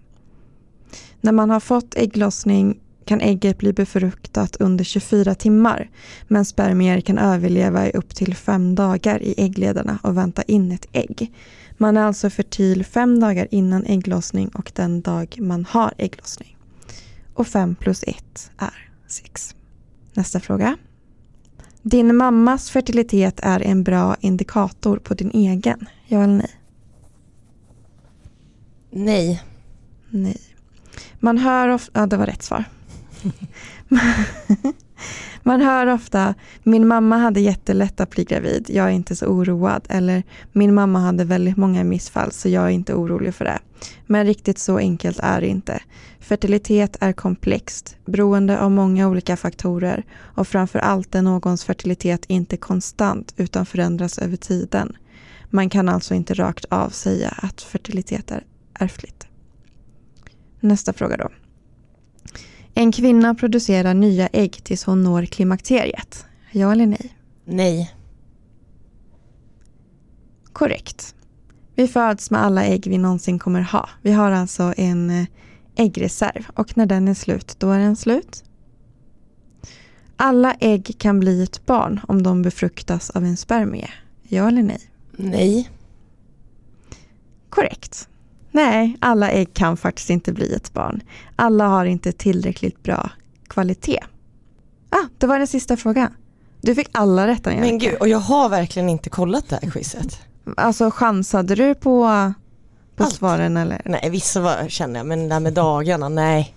När 1.21 1.31
man 1.31 1.49
har 1.49 1.59
fått 1.59 1.95
ägglossning 1.95 2.79
kan 3.05 3.21
ägget 3.21 3.57
bli 3.57 3.73
befruktat 3.73 4.55
under 4.55 4.83
24 4.83 5.35
timmar 5.35 5.89
men 6.27 6.45
spermier 6.45 7.01
kan 7.01 7.17
överleva 7.17 7.87
i 7.87 7.91
upp 7.91 8.15
till 8.15 8.35
fem 8.35 8.75
dagar 8.75 9.23
i 9.23 9.33
äggledarna 9.37 9.99
och 10.03 10.17
vänta 10.17 10.41
in 10.41 10.71
ett 10.71 10.87
ägg. 10.91 11.33
Man 11.77 11.97
är 11.97 12.01
alltså 12.01 12.29
fertil 12.29 12.85
fem 12.85 13.19
dagar 13.19 13.47
innan 13.51 13.85
ägglossning 13.85 14.47
och 14.47 14.71
den 14.75 15.01
dag 15.01 15.35
man 15.39 15.65
har 15.65 15.93
ägglossning. 15.97 16.57
Och 17.33 17.47
fem 17.47 17.75
plus 17.75 18.03
ett 18.03 18.51
är 18.57 18.89
sex. 19.07 19.55
Nästa 20.13 20.39
fråga. 20.39 20.77
Din 21.81 22.15
mammas 22.15 22.69
fertilitet 22.69 23.39
är 23.43 23.59
en 23.59 23.83
bra 23.83 24.15
indikator 24.19 24.97
på 24.97 25.13
din 25.13 25.31
egen. 25.31 25.87
Ja 26.07 26.23
eller 26.23 26.33
nej? 26.33 26.51
Nej. 28.91 29.43
Nej. 30.09 30.46
Man 31.19 31.37
hör 31.37 31.69
ofta, 31.69 31.99
ja 31.99 32.05
det 32.05 32.17
var 32.17 32.25
rätt 32.25 32.43
svar. 32.43 32.63
Man 35.43 35.61
hör 35.61 35.87
ofta, 35.87 36.33
min 36.63 36.87
mamma 36.87 37.17
hade 37.17 37.39
jättelätt 37.39 37.99
att 37.99 38.09
bli 38.09 38.23
gravid, 38.23 38.65
jag 38.69 38.85
är 38.85 38.91
inte 38.91 39.15
så 39.15 39.25
oroad. 39.25 39.85
Eller 39.89 40.23
min 40.51 40.73
mamma 40.73 40.99
hade 40.99 41.23
väldigt 41.23 41.57
många 41.57 41.83
missfall 41.83 42.31
så 42.31 42.49
jag 42.49 42.63
är 42.63 42.69
inte 42.69 42.93
orolig 42.93 43.35
för 43.35 43.45
det. 43.45 43.59
Men 44.05 44.25
riktigt 44.25 44.59
så 44.59 44.77
enkelt 44.77 45.19
är 45.19 45.41
det 45.41 45.47
inte. 45.47 45.81
Fertilitet 46.19 46.97
är 46.99 47.13
komplext, 47.13 47.95
beroende 48.05 48.59
av 48.59 48.71
många 48.71 49.07
olika 49.07 49.37
faktorer 49.37 50.03
och 50.19 50.47
framför 50.47 50.79
allt 50.79 51.15
är 51.15 51.21
någons 51.21 51.63
fertilitet 51.63 52.25
inte 52.27 52.57
konstant 52.57 53.33
utan 53.37 53.65
förändras 53.65 54.19
över 54.19 54.37
tiden. 54.37 54.97
Man 55.49 55.69
kan 55.69 55.89
alltså 55.89 56.13
inte 56.13 56.33
rakt 56.33 56.65
av 56.69 56.89
säga 56.89 57.29
att 57.29 57.61
fertilitet 57.61 58.31
är 58.31 58.43
ärftligt. 58.79 59.26
Nästa 60.59 60.93
fråga 60.93 61.17
då. 61.17 61.29
En 62.73 62.91
kvinna 62.91 63.35
producerar 63.35 63.93
nya 63.93 64.27
ägg 64.27 64.63
tills 64.63 64.83
hon 64.83 65.03
når 65.03 65.25
klimakteriet. 65.25 66.25
Ja 66.51 66.71
eller 66.71 66.85
nej? 66.87 67.17
Nej. 67.45 67.93
Korrekt. 70.53 71.15
Vi 71.75 71.87
föds 71.87 72.31
med 72.31 72.43
alla 72.43 72.65
ägg 72.65 72.87
vi 72.87 72.97
någonsin 72.97 73.39
kommer 73.39 73.61
ha. 73.61 73.89
Vi 74.01 74.11
har 74.11 74.31
alltså 74.31 74.73
en 74.77 75.09
eh, 75.09 75.25
äggreserv 75.75 76.47
och 76.53 76.77
när 76.77 76.85
den 76.85 77.07
är 77.07 77.13
slut, 77.13 77.55
då 77.59 77.71
är 77.71 77.79
den 77.79 77.95
slut. 77.95 78.43
Alla 80.15 80.53
ägg 80.53 80.95
kan 80.97 81.19
bli 81.19 81.43
ett 81.43 81.65
barn 81.65 81.99
om 82.07 82.23
de 82.23 82.41
befruktas 82.41 83.09
av 83.09 83.25
en 83.25 83.37
spermie. 83.37 83.89
Ja 84.23 84.47
eller 84.47 84.63
nej? 84.63 84.81
Nej. 85.11 85.69
Korrekt. 87.49 88.09
Nej, 88.57 88.97
alla 88.99 89.31
ägg 89.31 89.53
kan 89.53 89.77
faktiskt 89.77 90.09
inte 90.09 90.33
bli 90.33 90.53
ett 90.53 90.73
barn. 90.73 91.01
Alla 91.35 91.67
har 91.67 91.85
inte 91.85 92.11
tillräckligt 92.11 92.83
bra 92.83 93.09
kvalitet. 93.47 93.99
Ah, 94.89 95.05
det 95.17 95.27
var 95.27 95.37
den 95.37 95.47
sista 95.47 95.77
frågan. 95.77 96.13
Du 96.61 96.75
fick 96.75 96.89
alla 96.91 97.27
rätt 97.27 97.47
Angelica. 97.47 97.69
Men 97.69 97.79
gud, 97.79 97.95
och 97.99 98.07
jag 98.07 98.17
har 98.17 98.49
verkligen 98.49 98.89
inte 98.89 99.09
kollat 99.09 99.49
det 99.49 99.59
här 99.61 99.71
quizet. 99.71 100.19
Alltså 100.57 100.91
chansade 100.91 101.55
du 101.55 101.75
på, 101.75 102.01
på 102.95 103.03
Allt. 103.03 103.13
svaren 103.15 103.57
eller? 103.57 103.81
Nej, 103.85 104.09
vissa 104.09 104.41
var, 104.41 104.69
känner 104.69 104.99
jag, 104.99 105.05
men 105.07 105.19
det 105.19 105.29
där 105.29 105.39
med 105.39 105.53
dagarna, 105.53 106.09
nej. 106.09 106.55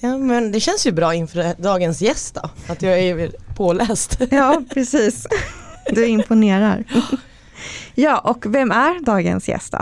Ja, 0.00 0.18
men 0.18 0.52
det 0.52 0.60
känns 0.60 0.86
ju 0.86 0.92
bra 0.92 1.14
inför 1.14 1.62
dagens 1.62 2.02
gäst 2.02 2.34
då, 2.34 2.50
att 2.72 2.82
jag 2.82 2.98
är 2.98 3.30
påläst. 3.56 4.20
Ja, 4.30 4.62
precis. 4.74 5.26
Du 5.90 6.06
imponerar. 6.06 6.84
Ja, 7.94 8.18
och 8.18 8.54
vem 8.54 8.70
är 8.70 9.04
dagens 9.04 9.48
gäst 9.48 9.72
då? 9.72 9.78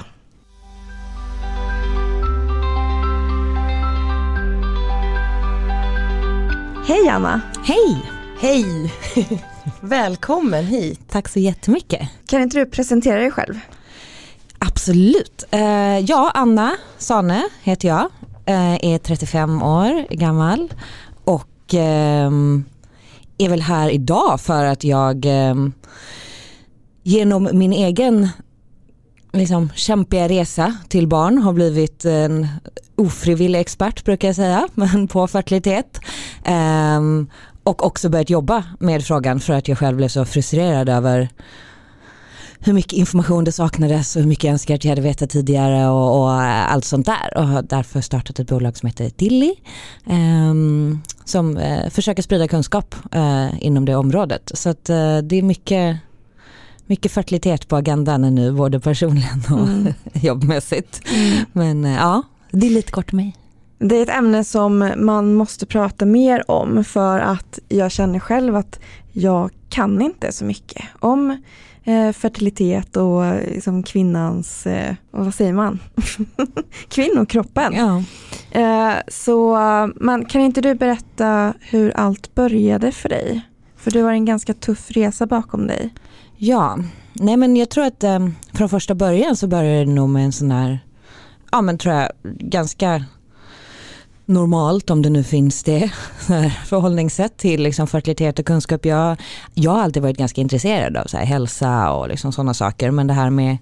Hej 6.88 7.08
Anna! 7.08 7.40
Hej! 7.64 8.02
Hej! 8.40 8.92
Välkommen 9.80 10.64
hit. 10.64 11.00
Tack 11.08 11.28
så 11.28 11.38
jättemycket. 11.38 12.08
Kan 12.26 12.42
inte 12.42 12.58
du 12.58 12.66
presentera 12.66 13.20
dig 13.20 13.30
själv? 13.30 13.54
Absolut. 14.58 15.44
Eh, 15.50 15.98
ja, 15.98 16.30
Anna 16.34 16.76
Sane 16.98 17.48
heter 17.62 17.88
jag. 17.88 18.08
Eh, 18.46 18.84
är 18.84 18.98
35 18.98 19.62
år 19.62 20.14
gammal 20.14 20.74
och 21.24 21.74
ehm, 21.74 22.64
är 23.38 23.48
väl 23.48 23.62
här 23.62 23.90
idag 23.90 24.40
för 24.40 24.64
att 24.64 24.84
jag 24.84 25.24
ehm, 25.26 25.72
genom 27.02 27.48
min 27.52 27.72
egen 27.72 28.28
liksom, 29.32 29.70
kämpiga 29.74 30.28
resa 30.28 30.74
till 30.88 31.08
barn 31.08 31.38
har 31.38 31.52
blivit 31.52 32.04
en 32.04 32.48
ofrivillig 32.96 33.60
expert 33.60 34.04
brukar 34.04 34.28
jag 34.28 34.36
säga, 34.36 34.68
men 34.74 35.08
på 35.08 35.26
fertilitet. 35.26 36.00
Ehm, 36.44 37.30
och 37.64 37.86
också 37.86 38.08
börjat 38.08 38.30
jobba 38.30 38.64
med 38.80 39.04
frågan 39.04 39.40
för 39.40 39.52
att 39.52 39.68
jag 39.68 39.78
själv 39.78 39.96
blev 39.96 40.08
så 40.08 40.24
frustrerad 40.24 40.88
över 40.88 41.28
hur 42.60 42.72
mycket 42.72 42.92
information 42.92 43.44
det 43.44 43.52
saknades 43.52 44.16
och 44.16 44.22
hur 44.22 44.28
mycket 44.28 44.44
jag 44.44 44.52
önskar 44.52 44.74
att 44.74 44.84
jag 44.84 44.90
hade 44.90 45.02
vetat 45.02 45.30
tidigare 45.30 45.88
och, 45.88 46.20
och 46.20 46.42
eh, 46.42 46.72
allt 46.72 46.84
sånt 46.84 47.06
där. 47.06 47.36
Och 47.36 47.46
har 47.46 47.62
därför 47.62 48.00
startat 48.00 48.38
ett 48.38 48.48
bolag 48.48 48.76
som 48.76 48.86
heter 48.86 49.10
Tilly 49.10 49.54
um, 50.04 50.14
ehm, 50.14 51.00
som 51.24 51.56
uh, 51.56 51.88
försöker 51.90 52.22
sprida 52.22 52.48
kunskap 52.48 52.94
uh, 53.16 53.64
inom 53.64 53.84
det 53.84 53.96
området. 53.96 54.52
Så 54.54 54.68
att, 54.68 54.90
uh, 54.90 55.18
det 55.18 55.36
är 55.36 55.42
mycket, 55.42 55.96
mycket 56.88 57.12
fertilitet 57.12 57.68
på 57.68 57.76
agendan 57.76 58.34
nu, 58.34 58.52
både 58.52 58.80
personligen 58.80 59.42
och 59.50 59.68
Mm. 59.68 59.94
jobbmässigt. 60.12 61.00
Men 61.52 61.84
eh, 61.84 61.94
ja, 61.94 62.22
det 62.50 62.66
är 62.66 62.70
lite 62.70 62.92
kort 62.92 63.12
mig. 63.12 63.36
Det 63.78 63.96
är 63.96 64.02
ett 64.02 64.08
ämne 64.18 64.44
som 64.44 64.92
man 64.96 65.34
måste 65.34 65.66
prata 65.66 66.06
mer 66.06 66.50
om 66.50 66.84
för 66.84 67.18
att 67.18 67.58
jag 67.68 67.90
känner 67.92 68.18
själv 68.18 68.56
att 68.56 68.80
jag 69.12 69.50
kan 69.68 70.02
inte 70.02 70.32
så 70.32 70.44
mycket 70.44 70.84
om 71.00 71.42
eh, 71.84 72.12
fertilitet 72.12 72.96
och 72.96 73.24
eh, 73.24 73.54
liksom 73.54 73.82
kvinnans, 73.82 74.66
eh, 74.66 74.94
och 75.10 75.24
vad 75.24 75.34
säger 75.34 75.52
man? 75.52 75.78
Kvinnokroppen. 76.88 77.74
Ja. 77.74 78.02
Eh, 78.60 78.94
så 79.08 79.56
man, 79.96 80.24
kan 80.24 80.40
inte 80.40 80.60
du 80.60 80.74
berätta 80.74 81.54
hur 81.60 81.96
allt 81.96 82.34
började 82.34 82.92
för 82.92 83.08
dig? 83.08 83.42
För 83.78 83.90
du 83.90 84.02
har 84.02 84.12
en 84.12 84.24
ganska 84.24 84.54
tuff 84.54 84.90
resa 84.90 85.26
bakom 85.26 85.66
dig. 85.66 85.94
Ja, 86.36 86.78
nej 87.12 87.36
men 87.36 87.56
jag 87.56 87.70
tror 87.70 87.84
att 87.84 88.04
eh, 88.04 88.28
från 88.52 88.68
första 88.68 88.94
början 88.94 89.36
så 89.36 89.46
började 89.46 89.84
det 89.84 89.90
nog 89.90 90.08
med 90.08 90.24
en 90.24 90.32
sån 90.32 90.50
här, 90.50 90.80
ja 91.52 91.62
men 91.62 91.78
tror 91.78 91.94
jag 91.94 92.10
ganska 92.24 93.04
normalt 94.24 94.90
om 94.90 95.02
det 95.02 95.10
nu 95.10 95.24
finns 95.24 95.62
det 95.62 95.92
förhållningssätt 96.66 97.36
till 97.36 97.62
liksom 97.62 97.86
fertilitet 97.86 98.38
och 98.38 98.46
kunskap. 98.46 98.86
Jag, 98.86 99.16
jag 99.54 99.70
har 99.70 99.82
alltid 99.82 100.02
varit 100.02 100.18
ganska 100.18 100.40
intresserad 100.40 100.96
av 100.96 101.04
så 101.04 101.16
här 101.16 101.24
hälsa 101.24 101.92
och 101.92 102.08
liksom 102.08 102.32
sådana 102.32 102.54
saker 102.54 102.90
men 102.90 103.06
det 103.06 103.14
här 103.14 103.30
med 103.30 103.58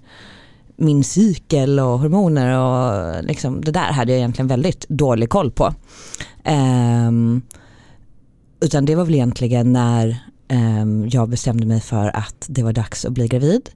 min 0.75 1.03
cykel 1.03 1.79
och 1.79 1.99
hormoner 1.99 2.59
och 2.59 3.23
liksom, 3.23 3.61
det 3.61 3.71
där 3.71 3.91
hade 3.91 4.11
jag 4.11 4.17
egentligen 4.17 4.47
väldigt 4.47 4.85
dålig 4.89 5.29
koll 5.29 5.51
på. 5.51 5.73
Ehm, 6.43 7.41
utan 8.59 8.85
det 8.85 8.95
var 8.95 9.05
väl 9.05 9.15
egentligen 9.15 9.73
när 9.73 10.17
ehm, 10.47 11.09
jag 11.11 11.29
bestämde 11.29 11.65
mig 11.65 11.81
för 11.81 12.15
att 12.17 12.45
det 12.49 12.63
var 12.63 12.73
dags 12.73 13.05
att 13.05 13.11
bli 13.11 13.27
gravid. 13.27 13.69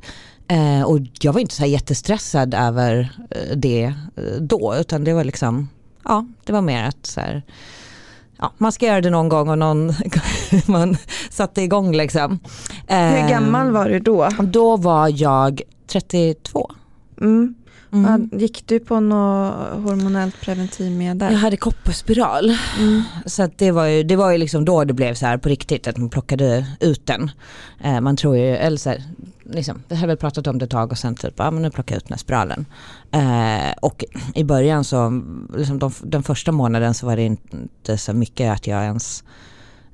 Eh, 0.48 0.84
och 0.84 1.00
jag 1.22 1.34
var 1.34 1.40
inte 1.40 1.56
så 1.56 1.66
jättestressad 1.66 2.54
över 2.54 3.10
eh, 3.30 3.58
det 3.58 3.84
eh, 4.16 4.42
då 4.42 4.76
utan 4.80 5.04
det 5.04 5.14
var 5.14 5.24
liksom, 5.24 5.70
ja 6.04 6.26
det 6.46 6.54
var 6.54 6.62
mer 6.62 6.84
att 6.84 7.06
så 7.06 7.22
här, 7.22 7.44
ja, 8.38 8.54
man 8.58 8.72
ska 8.72 8.86
göra 8.86 9.02
det 9.02 9.10
någon 9.10 9.30
gång 9.30 9.50
och 9.50 9.58
någon, 9.58 9.94
man 10.66 10.98
satte 11.30 11.62
igång 11.62 11.96
liksom. 11.96 12.40
Hur 12.88 12.98
Ehm, 12.98 13.30
gammal 13.30 13.72
var 13.72 13.90
du 13.90 14.00
då? 14.00 14.30
Då 14.40 14.78
var 14.78 15.22
jag 15.22 15.62
32. 15.88 16.72
Mm. 17.22 17.56
Mm. 17.94 18.30
Gick 18.34 18.68
du 18.68 18.80
på 18.80 19.00
något 19.00 19.54
hormonellt 19.84 20.42
preventivmedel? 20.42 21.34
Jag 21.34 21.40
hade 21.40 21.58
kopparspiral. 21.58 22.58
Mm. 22.80 23.04
Så 23.26 23.50
det 23.56 23.72
var 23.72 23.86
ju, 23.86 24.04
det 24.04 24.16
var 24.16 24.32
ju 24.32 24.38
liksom 24.38 24.66
då 24.66 24.84
det 24.84 24.94
blev 24.94 25.14
så 25.14 25.26
här 25.26 25.38
på 25.38 25.50
riktigt 25.50 25.88
att 25.88 25.98
man 25.98 26.10
plockade 26.10 26.66
ut 26.80 27.06
den. 27.06 27.32
Eh, 27.84 28.02
man 28.02 28.18
tror 28.18 28.38
ju, 28.38 28.56
eller 28.56 28.78
så 28.78 28.90
här, 28.90 29.04
liksom, 29.44 29.84
vi 29.88 29.96
har 29.96 30.08
väl 30.08 30.18
pratat 30.18 30.48
om 30.48 30.58
det 30.58 30.66
ett 30.66 30.72
tag 30.72 30.92
och 30.92 30.98
sen 30.98 31.16
typ, 31.16 31.34
ja 31.38 31.52
men 31.52 31.62
nu 31.62 31.72
plockar 31.72 31.96
jag 31.96 31.98
ut 31.98 32.08
den 32.08 32.14
här 32.14 32.20
spiralen. 32.20 32.66
Eh, 33.12 33.74
och 33.82 34.04
i 34.36 34.44
början 34.44 34.84
så, 34.84 35.22
liksom 35.58 35.80
de, 35.80 35.92
den 36.04 36.24
första 36.24 36.52
månaden 36.52 36.94
så 36.94 37.06
var 37.06 37.16
det 37.16 37.24
inte 37.24 37.98
så 37.98 38.14
mycket 38.14 38.54
att 38.54 38.68
jag 38.68 38.84
ens 38.84 39.24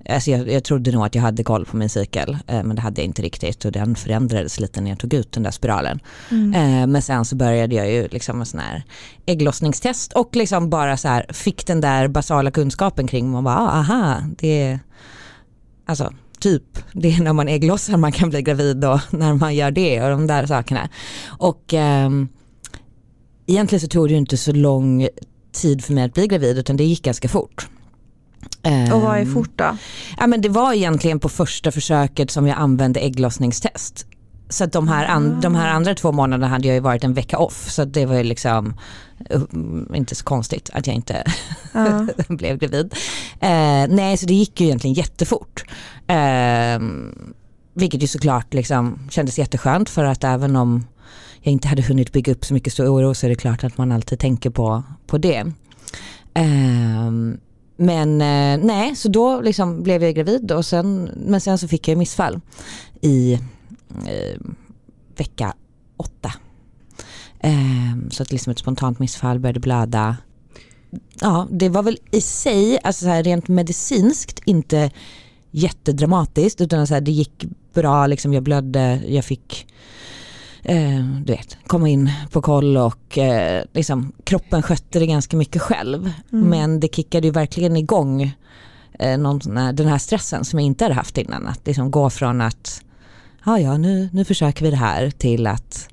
Alltså 0.09 0.31
jag, 0.31 0.51
jag 0.51 0.63
trodde 0.63 0.91
nog 0.91 1.05
att 1.05 1.15
jag 1.15 1.21
hade 1.21 1.43
koll 1.43 1.65
på 1.65 1.77
min 1.77 1.89
cykel 1.89 2.37
eh, 2.47 2.63
men 2.63 2.75
det 2.75 2.81
hade 2.81 3.01
jag 3.01 3.05
inte 3.05 3.21
riktigt 3.21 3.65
och 3.65 3.71
den 3.71 3.95
förändrades 3.95 4.59
lite 4.59 4.81
när 4.81 4.89
jag 4.89 4.99
tog 4.99 5.13
ut 5.13 5.31
den 5.31 5.43
där 5.43 5.51
spiralen. 5.51 5.99
Mm. 6.31 6.53
Eh, 6.53 6.87
men 6.87 7.01
sen 7.01 7.25
så 7.25 7.35
började 7.35 7.75
jag 7.75 7.91
ju 7.91 8.07
liksom 8.07 8.39
en 8.39 8.45
sån 8.45 8.59
här 8.59 8.83
ägglossningstest 9.25 10.13
och 10.13 10.35
liksom 10.35 10.69
bara 10.69 10.97
så 10.97 11.07
här 11.07 11.25
fick 11.33 11.67
den 11.67 11.81
där 11.81 12.07
basala 12.07 12.51
kunskapen 12.51 13.07
kring 13.07 13.29
man 13.29 13.43
bara, 13.43 13.57
ah, 13.57 13.79
aha, 13.79 14.21
det 14.37 14.61
är 14.61 14.79
alltså 15.85 16.13
typ 16.39 16.79
det 16.93 17.13
är 17.13 17.21
när 17.21 17.33
man 17.33 17.47
ägglossar 17.47 17.97
man 17.97 18.11
kan 18.11 18.29
bli 18.29 18.41
gravid 18.41 18.85
och 18.85 18.99
när 19.09 19.33
man 19.33 19.55
gör 19.55 19.71
det 19.71 20.03
och 20.03 20.09
de 20.09 20.27
där 20.27 20.45
sakerna. 20.45 20.89
Och 21.27 21.73
ehm, 21.73 22.27
egentligen 23.47 23.79
så 23.79 23.87
tog 23.87 24.07
det 24.07 24.11
ju 24.11 24.17
inte 24.17 24.37
så 24.37 24.51
lång 24.51 25.07
tid 25.51 25.83
för 25.83 25.93
mig 25.93 26.03
att 26.03 26.13
bli 26.13 26.27
gravid 26.27 26.57
utan 26.57 26.77
det 26.77 26.83
gick 26.83 27.03
ganska 27.03 27.27
fort. 27.27 27.67
Och 28.93 29.01
vad 29.01 29.17
är 29.17 29.21
Ehm, 29.21 29.33
fort 29.33 29.51
då? 29.55 29.77
Ja, 30.17 30.27
men 30.27 30.41
det 30.41 30.49
var 30.49 30.73
egentligen 30.73 31.19
på 31.19 31.29
första 31.29 31.71
försöket 31.71 32.31
som 32.31 32.47
jag 32.47 32.57
använde 32.57 32.99
ägglossningstest. 32.99 34.05
Så 34.49 34.63
att 34.63 34.71
de, 34.71 34.87
här 34.87 35.05
an, 35.05 35.41
de 35.41 35.55
här 35.55 35.69
andra 35.69 35.95
två 35.95 36.11
månaderna 36.11 36.47
hade 36.47 36.67
jag 36.67 36.75
ju 36.75 36.79
varit 36.79 37.03
en 37.03 37.13
vecka 37.13 37.37
off 37.37 37.69
så 37.71 37.85
det 37.85 38.05
var 38.05 38.15
ju 38.15 38.23
liksom 38.23 38.73
uh, 39.33 39.97
inte 39.97 40.15
så 40.15 40.23
konstigt 40.23 40.69
att 40.73 40.87
jag 40.87 40.95
inte 40.95 41.23
Ja. 41.71 42.07
blev 42.27 42.57
gravid. 42.57 42.93
Eh, 43.39 43.87
nej 43.89 44.17
så 44.17 44.25
det 44.25 44.33
gick 44.33 44.61
ju 44.61 44.65
egentligen 44.65 44.93
jättefort. 44.93 45.63
Eh, 46.07 46.79
vilket 47.73 48.03
ju 48.03 48.07
såklart 48.07 48.53
liksom 48.53 48.99
kändes 49.09 49.39
jätteskönt 49.39 49.89
för 49.89 50.03
att 50.03 50.23
även 50.23 50.55
om 50.55 50.85
jag 51.41 51.51
inte 51.51 51.67
hade 51.67 51.81
hunnit 51.81 52.11
bygga 52.11 52.31
upp 52.33 52.45
så 52.45 52.53
mycket 52.53 52.73
stor 52.73 52.85
oro 52.87 53.13
så 53.13 53.25
är 53.25 53.29
det 53.29 53.35
klart 53.35 53.63
att 53.63 53.77
man 53.77 53.91
alltid 53.91 54.19
tänker 54.19 54.49
på, 54.49 54.83
på 55.07 55.17
det. 55.17 55.45
Eh, 56.33 57.11
men 57.77 58.21
eh, 58.21 58.65
nej, 58.65 58.95
så 58.95 59.09
då 59.09 59.41
liksom 59.41 59.83
blev 59.83 60.03
jag 60.03 60.15
gravid 60.15 60.51
och 60.51 60.65
sen, 60.65 61.09
men 61.15 61.41
sen 61.41 61.57
så 61.57 61.67
fick 61.67 61.87
jag 61.87 61.97
missfall 61.97 62.41
i 63.01 63.33
eh, 64.05 64.39
vecka 65.17 65.53
åtta. 65.97 66.33
Eh, 67.39 68.09
så 68.09 68.23
att 68.23 68.31
liksom 68.31 68.51
ett 68.51 68.59
spontant 68.59 68.99
missfall, 68.99 69.39
började 69.39 69.59
blöda. 69.59 70.17
Ja, 71.19 71.47
det 71.51 71.69
var 71.69 71.83
väl 71.83 71.97
i 72.11 72.21
sig, 72.21 72.79
alltså 72.83 73.05
så 73.05 73.09
här 73.09 73.23
rent 73.23 73.47
medicinskt 73.47 74.41
inte 74.45 74.91
jättedramatiskt 75.51 76.61
utan 76.61 76.87
så 76.87 76.93
här, 76.93 77.01
det 77.01 77.11
gick 77.11 77.45
bra, 77.73 78.07
liksom 78.07 78.33
jag 78.33 78.43
blödde, 78.43 79.01
jag 79.07 79.25
fick 79.25 79.67
eh, 80.67 81.05
du 81.25 81.33
vet, 81.33 81.57
komma 81.67 81.89
in 81.89 82.11
på 82.31 82.41
koll 82.41 82.77
och 82.77 83.17
eh, 83.17 83.63
liksom, 83.73 84.11
kroppen 84.23 84.63
skötte 84.63 84.99
det 84.99 85.07
ganska 85.07 85.37
mycket 85.37 85.61
själv. 85.61 86.11
Mm. 86.31 86.49
Men 86.49 86.79
det 86.79 86.95
kickade 86.95 87.27
ju 87.27 87.31
verkligen 87.31 87.77
igång 87.77 88.35
eh, 88.99 89.17
någon, 89.17 89.39
den 89.73 89.87
här 89.87 89.97
stressen 89.97 90.45
som 90.45 90.59
jag 90.59 90.65
inte 90.65 90.85
hade 90.85 90.95
haft 90.95 91.17
innan. 91.17 91.47
Att 91.47 91.67
liksom 91.67 91.91
gå 91.91 92.09
från 92.09 92.41
att 92.41 92.81
ja, 93.45 93.59
ja 93.59 93.77
nu, 93.77 94.09
nu 94.13 94.25
försöker 94.25 94.65
vi 94.65 94.71
det 94.71 94.77
här 94.77 95.09
till 95.09 95.47
att 95.47 95.89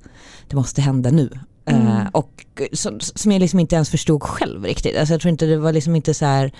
det 0.48 0.56
måste 0.56 0.82
hända 0.82 1.10
nu. 1.10 1.30
Mm. 1.66 1.86
Uh, 1.86 2.06
och 2.12 2.42
som, 2.72 3.00
som 3.00 3.32
jag 3.32 3.40
liksom 3.40 3.60
inte 3.60 3.74
ens 3.74 3.90
förstod 3.90 4.22
själv 4.22 4.64
riktigt. 4.64 4.96
Alltså 4.96 5.14
jag 5.14 5.20
tror 5.20 5.30
inte 5.30 5.46
det 5.46 5.56
var 5.56 5.72
liksom 5.72 5.96
inte 5.96 6.14
så 6.14 6.24
här 6.24 6.52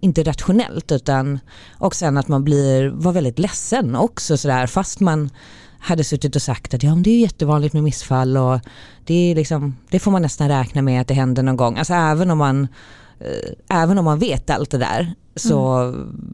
inte 0.00 0.22
rationellt 0.22 0.92
utan 0.92 1.38
och 1.78 1.94
sen 1.94 2.16
att 2.16 2.28
man 2.28 2.44
blir, 2.44 2.88
var 2.88 3.12
väldigt 3.12 3.38
ledsen 3.38 3.96
också 3.96 4.36
sådär 4.36 4.66
fast 4.66 5.00
man 5.00 5.30
hade 5.78 6.04
suttit 6.04 6.36
och 6.36 6.42
sagt 6.42 6.74
att 6.74 6.82
ja, 6.82 6.94
men 6.94 7.02
det 7.02 7.10
är 7.10 7.20
jättevanligt 7.20 7.74
med 7.74 7.82
missfall 7.82 8.36
och 8.36 8.60
det, 9.04 9.14
är 9.14 9.34
liksom, 9.34 9.76
det 9.90 9.98
får 9.98 10.10
man 10.10 10.22
nästan 10.22 10.48
räkna 10.48 10.82
med 10.82 11.00
att 11.00 11.08
det 11.08 11.14
händer 11.14 11.42
någon 11.42 11.56
gång. 11.56 11.78
Alltså 11.78 11.94
även 11.94 12.30
om 12.30 12.38
man, 12.38 12.68
eh, 13.20 13.78
även 13.82 13.98
om 13.98 14.04
man 14.04 14.18
vet 14.18 14.50
allt 14.50 14.70
det 14.70 14.78
där 14.78 15.14
så 15.36 15.76
mm. 15.76 16.24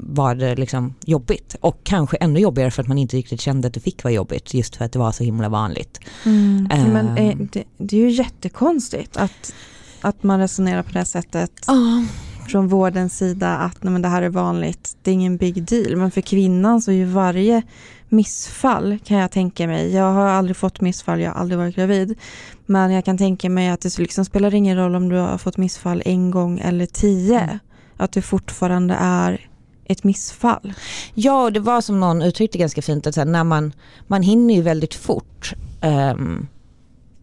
var 0.00 0.34
det 0.34 0.56
liksom 0.56 0.94
jobbigt. 1.04 1.56
Och 1.60 1.80
kanske 1.82 2.16
ännu 2.16 2.40
jobbigare 2.40 2.70
för 2.70 2.82
att 2.82 2.88
man 2.88 2.98
inte 2.98 3.16
riktigt 3.16 3.40
kände 3.40 3.68
att 3.68 3.74
det 3.74 3.80
fick 3.80 4.04
vara 4.04 4.14
jobbigt 4.14 4.54
just 4.54 4.76
för 4.76 4.84
att 4.84 4.92
det 4.92 4.98
var 4.98 5.12
så 5.12 5.24
himla 5.24 5.48
vanligt. 5.48 6.00
Mm. 6.24 6.68
Uh, 6.72 6.92
men 6.92 7.16
eh, 7.16 7.36
det, 7.36 7.64
det, 7.78 7.96
är 7.96 8.00
ju 8.00 8.10
jättekonstigt 8.10 9.16
att, 9.16 9.54
att 10.00 10.22
man 10.22 10.40
resonerar 10.40 10.82
på 10.82 10.92
det 10.92 11.04
sättet. 11.04 11.52
Uh 11.70 12.02
från 12.48 12.68
vårdens 12.68 13.18
sida 13.18 13.56
att 13.56 13.82
nej, 13.82 13.92
men 13.92 14.02
det 14.02 14.08
här 14.08 14.22
är 14.22 14.28
vanligt, 14.28 14.96
det 15.02 15.10
är 15.10 15.14
ingen 15.14 15.36
big 15.36 15.62
deal. 15.62 15.96
Men 15.96 16.10
för 16.10 16.20
kvinnan 16.20 16.82
så 16.82 16.90
är 16.90 16.94
ju 16.94 17.04
varje 17.04 17.62
missfall 18.08 18.98
kan 19.04 19.16
jag 19.16 19.30
tänka 19.30 19.66
mig. 19.66 19.94
Jag 19.94 20.12
har 20.12 20.26
aldrig 20.28 20.56
fått 20.56 20.80
missfall, 20.80 21.20
jag 21.20 21.30
har 21.30 21.40
aldrig 21.40 21.58
varit 21.58 21.76
gravid. 21.76 22.18
Men 22.66 22.90
jag 22.90 23.04
kan 23.04 23.18
tänka 23.18 23.50
mig 23.50 23.68
att 23.68 23.80
det 23.80 23.98
liksom 23.98 24.24
spelar 24.24 24.54
ingen 24.54 24.76
roll 24.76 24.94
om 24.94 25.08
du 25.08 25.16
har 25.16 25.38
fått 25.38 25.56
missfall 25.56 26.02
en 26.04 26.30
gång 26.30 26.58
eller 26.58 26.86
tio. 26.86 27.40
Mm. 27.40 27.58
Att 27.96 28.12
det 28.12 28.22
fortfarande 28.22 28.94
är 29.00 29.48
ett 29.84 30.04
missfall. 30.04 30.72
Ja, 31.14 31.50
det 31.50 31.60
var 31.60 31.80
som 31.80 32.00
någon 32.00 32.22
uttryckte 32.22 32.58
ganska 32.58 32.82
fint 32.82 33.06
att 33.06 33.16
när 33.16 33.44
man, 33.44 33.72
man 34.06 34.22
hinner 34.22 34.54
ju 34.54 34.62
väldigt 34.62 34.94
fort 34.94 35.54
um, 35.82 36.48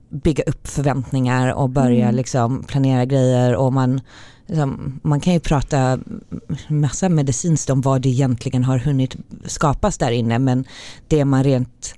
bygga 0.09 0.43
upp 0.43 0.67
förväntningar 0.67 1.53
och 1.53 1.69
börja 1.69 2.03
mm. 2.03 2.15
liksom 2.15 2.63
planera 2.63 3.05
grejer 3.05 3.55
och 3.55 3.73
man 3.73 4.01
man 5.01 5.19
kan 5.19 5.33
ju 5.33 5.39
prata 5.39 5.99
massa 6.67 7.09
medicinskt 7.09 7.69
om 7.69 7.81
vad 7.81 8.01
det 8.01 8.09
egentligen 8.09 8.63
har 8.63 8.77
hunnit 8.77 9.15
skapas 9.45 9.97
där 9.97 10.11
inne 10.11 10.39
men 10.39 10.65
det 11.07 11.25
man 11.25 11.43
rent 11.43 11.95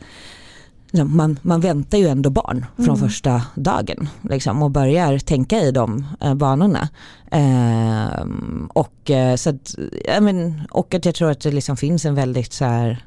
liksom, 0.92 1.18
man, 1.18 1.40
man 1.42 1.62
väntar 1.62 1.98
ju 1.98 2.08
ändå 2.08 2.30
barn 2.30 2.66
från 2.76 2.96
mm. 2.96 2.98
första 2.98 3.42
dagen 3.56 4.10
liksom, 4.22 4.64
och 4.64 4.72
börjar 4.72 5.20
tänka 5.20 5.60
i 5.60 5.72
de 5.72 6.06
eh, 6.22 6.34
banorna. 6.34 6.90
Eh, 7.32 8.28
och, 8.74 9.12
så 9.38 9.50
att, 9.50 9.76
ja, 10.06 10.22
men, 10.22 10.62
och 10.72 10.94
att 10.94 11.06
jag 11.06 11.16
tror 11.16 11.32
att 11.32 11.42
det 11.42 11.52
liksom 11.52 11.78
finns 11.78 12.06
en 12.06 12.16
väldigt 12.16 12.54
så 12.54 12.66
här, 12.66 13.06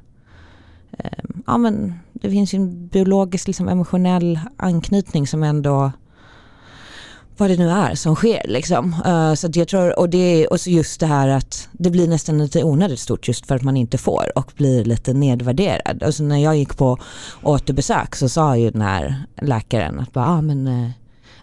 eh, 0.99 1.25
ja 1.47 1.59
men 1.59 1.94
det 2.12 2.30
finns 2.30 2.54
ju 2.54 2.56
en 2.56 2.87
biologisk 2.87 3.47
liksom, 3.47 3.68
emotionell 3.68 4.40
anknytning 4.56 5.26
som 5.26 5.42
ändå 5.42 5.92
vad 7.40 7.50
det 7.50 7.56
nu 7.56 7.70
är 7.70 7.94
som 7.94 8.16
sker 8.16 8.42
liksom. 8.44 8.94
Uh, 9.06 9.35
så 9.35 9.49
jag 9.52 9.68
tror, 9.68 9.99
och, 9.99 10.09
det, 10.09 10.47
och 10.47 10.61
så 10.61 10.70
just 10.70 11.00
det 11.00 11.07
här 11.07 11.29
att 11.29 11.68
det 11.72 11.90
blir 11.90 12.09
nästan 12.09 12.38
lite 12.38 12.64
onödigt 12.64 13.00
stort 13.00 13.29
just 13.29 13.46
för 13.46 13.57
att 13.57 13.62
man 13.62 13.76
inte 13.76 13.98
får 13.98 14.33
och 14.35 14.53
blir 14.57 14.85
lite 14.85 15.12
nedvärderad. 15.12 16.03
Alltså 16.03 16.22
när 16.22 16.38
jag 16.38 16.57
gick 16.57 16.76
på 16.76 16.98
återbesök 17.42 18.16
så 18.16 18.29
sa 18.29 18.57
ju 18.57 18.70
den 18.70 18.83
här 18.83 19.24
läkaren 19.42 20.00
att 20.00 20.12
bara, 20.12 20.26
ah, 20.26 20.40
men, 20.40 20.66
uh, 20.66 20.90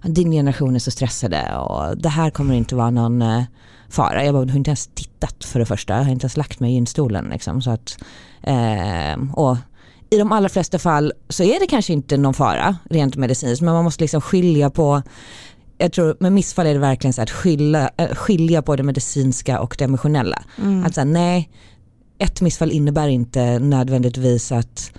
din 0.04 0.32
generation 0.32 0.76
är 0.76 0.80
så 0.80 0.92
stressade 0.92 1.56
och 1.58 1.98
det 1.98 2.10
här 2.10 2.30
kommer 2.30 2.54
inte 2.56 2.76
vara 2.76 2.90
någon 2.90 3.22
uh, 3.22 3.44
fara. 3.90 4.26
Jag 4.26 4.34
bara, 4.34 4.46
du 4.46 4.52
har 4.52 4.58
inte 4.58 4.70
ens 4.70 4.88
tittat 4.88 5.44
för 5.46 5.60
det 5.60 5.66
första, 5.66 5.94
jag 5.94 6.04
har 6.04 6.12
inte 6.12 6.24
ens 6.24 6.38
lagt 6.38 6.60
mig 6.60 6.72
i 6.72 6.74
gynstolen 6.74 7.30
liksom. 7.32 7.62
Så 7.62 7.72
att, 7.72 7.98
ehm, 8.44 9.34
och 9.34 9.58
i 10.10 10.18
de 10.18 10.32
allra 10.32 10.50
flesta 10.50 10.80
fall 10.80 11.14
så 11.30 11.44
är 11.44 11.60
det 11.60 11.68
kanske 11.68 11.94
inte 11.94 12.18
någon 12.18 12.34
fara 12.34 12.76
rent 12.90 13.16
medicinskt 13.16 13.62
men 13.62 13.74
man 13.74 13.84
måste 13.84 14.04
liksom 14.04 14.22
skilja 14.22 14.70
på 14.70 15.02
jag 15.78 15.92
tror 15.92 16.18
med 16.20 16.32
missfall 16.34 16.68
är 16.68 16.74
det 16.74 16.80
verkligen 16.80 17.14
så 17.14 17.22
att 17.22 17.30
skilja, 17.30 17.90
äh, 17.98 18.08
skilja 18.08 18.62
på 18.62 18.76
det 18.76 18.84
medicinska 18.84 19.60
och 19.60 19.76
det 19.78 19.84
emotionella. 19.84 20.44
Mm. 20.58 20.86
Att 20.86 20.96
säga, 20.96 21.06
nej, 21.06 21.50
ett 22.18 22.42
missfall 22.42 22.72
innebär 22.72 23.08
inte 23.08 23.60
nödvändigtvis 23.60 24.52
att 24.52 24.92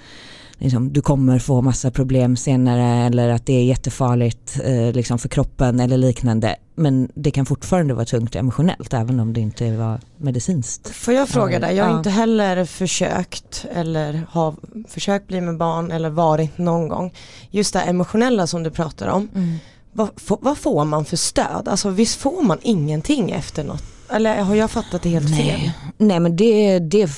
liksom, 0.59 0.93
du 0.93 1.01
kommer 1.03 1.39
få 1.39 1.63
massa 1.63 1.91
problem 1.91 2.37
senare 2.37 3.07
eller 3.07 3.29
att 3.29 3.47
det 3.47 3.53
är 3.53 3.65
jättefarligt 3.65 4.61
eh, 4.65 4.93
liksom 4.93 5.19
för 5.19 5.29
kroppen 5.29 5.81
eller 5.81 5.97
liknande. 5.97 6.57
Men 6.75 7.09
det 7.15 7.31
kan 7.31 7.47
fortfarande 7.47 7.95
vara 7.95 8.05
tungt 8.05 8.37
emotionellt 8.37 8.95
även 8.95 9.21
om 9.21 9.33
det 9.33 9.41
inte 9.41 9.77
var 9.77 10.01
medicinskt. 10.17 10.89
Får 10.89 11.15
jag 11.15 11.29
fråga 11.29 11.59
dig, 11.59 11.77
jag 11.77 11.85
har 11.85 11.93
ja. 11.93 11.99
inte 11.99 12.11
heller 12.11 12.65
försökt 12.65 13.67
eller 13.73 14.27
har 14.31 14.55
försökt 14.89 15.27
bli 15.27 15.41
med 15.41 15.57
barn 15.57 15.91
eller 15.91 16.11
varit 16.11 16.59
någon 16.59 16.89
gång. 16.89 17.15
Just 17.51 17.73
det 17.73 17.81
emotionella 17.81 18.47
som 18.47 18.63
du 18.63 18.71
pratar 18.71 19.09
om. 19.09 19.29
Mm 19.35 19.59
vad, 19.99 20.41
vad, 20.41 20.59
får 20.59 20.85
man 20.85 21.05
för 21.05 21.17
stöd? 21.17 21.69
Alltså 21.69 21.91
visst 21.91 22.21
får 22.21 22.43
man 22.43 22.59
ingenting 22.63 23.31
efter 23.31 23.65
något? 23.65 23.83
Eller 24.11 24.43
har 24.43 24.55
jag 24.55 24.71
fattat 24.71 25.03
det 25.03 25.09
helt 25.09 25.31
Nej. 25.31 25.43
fel? 25.43 25.71
Nej 25.99 26.21
men 26.21 26.37
det, 26.37 26.79
det 26.79 27.11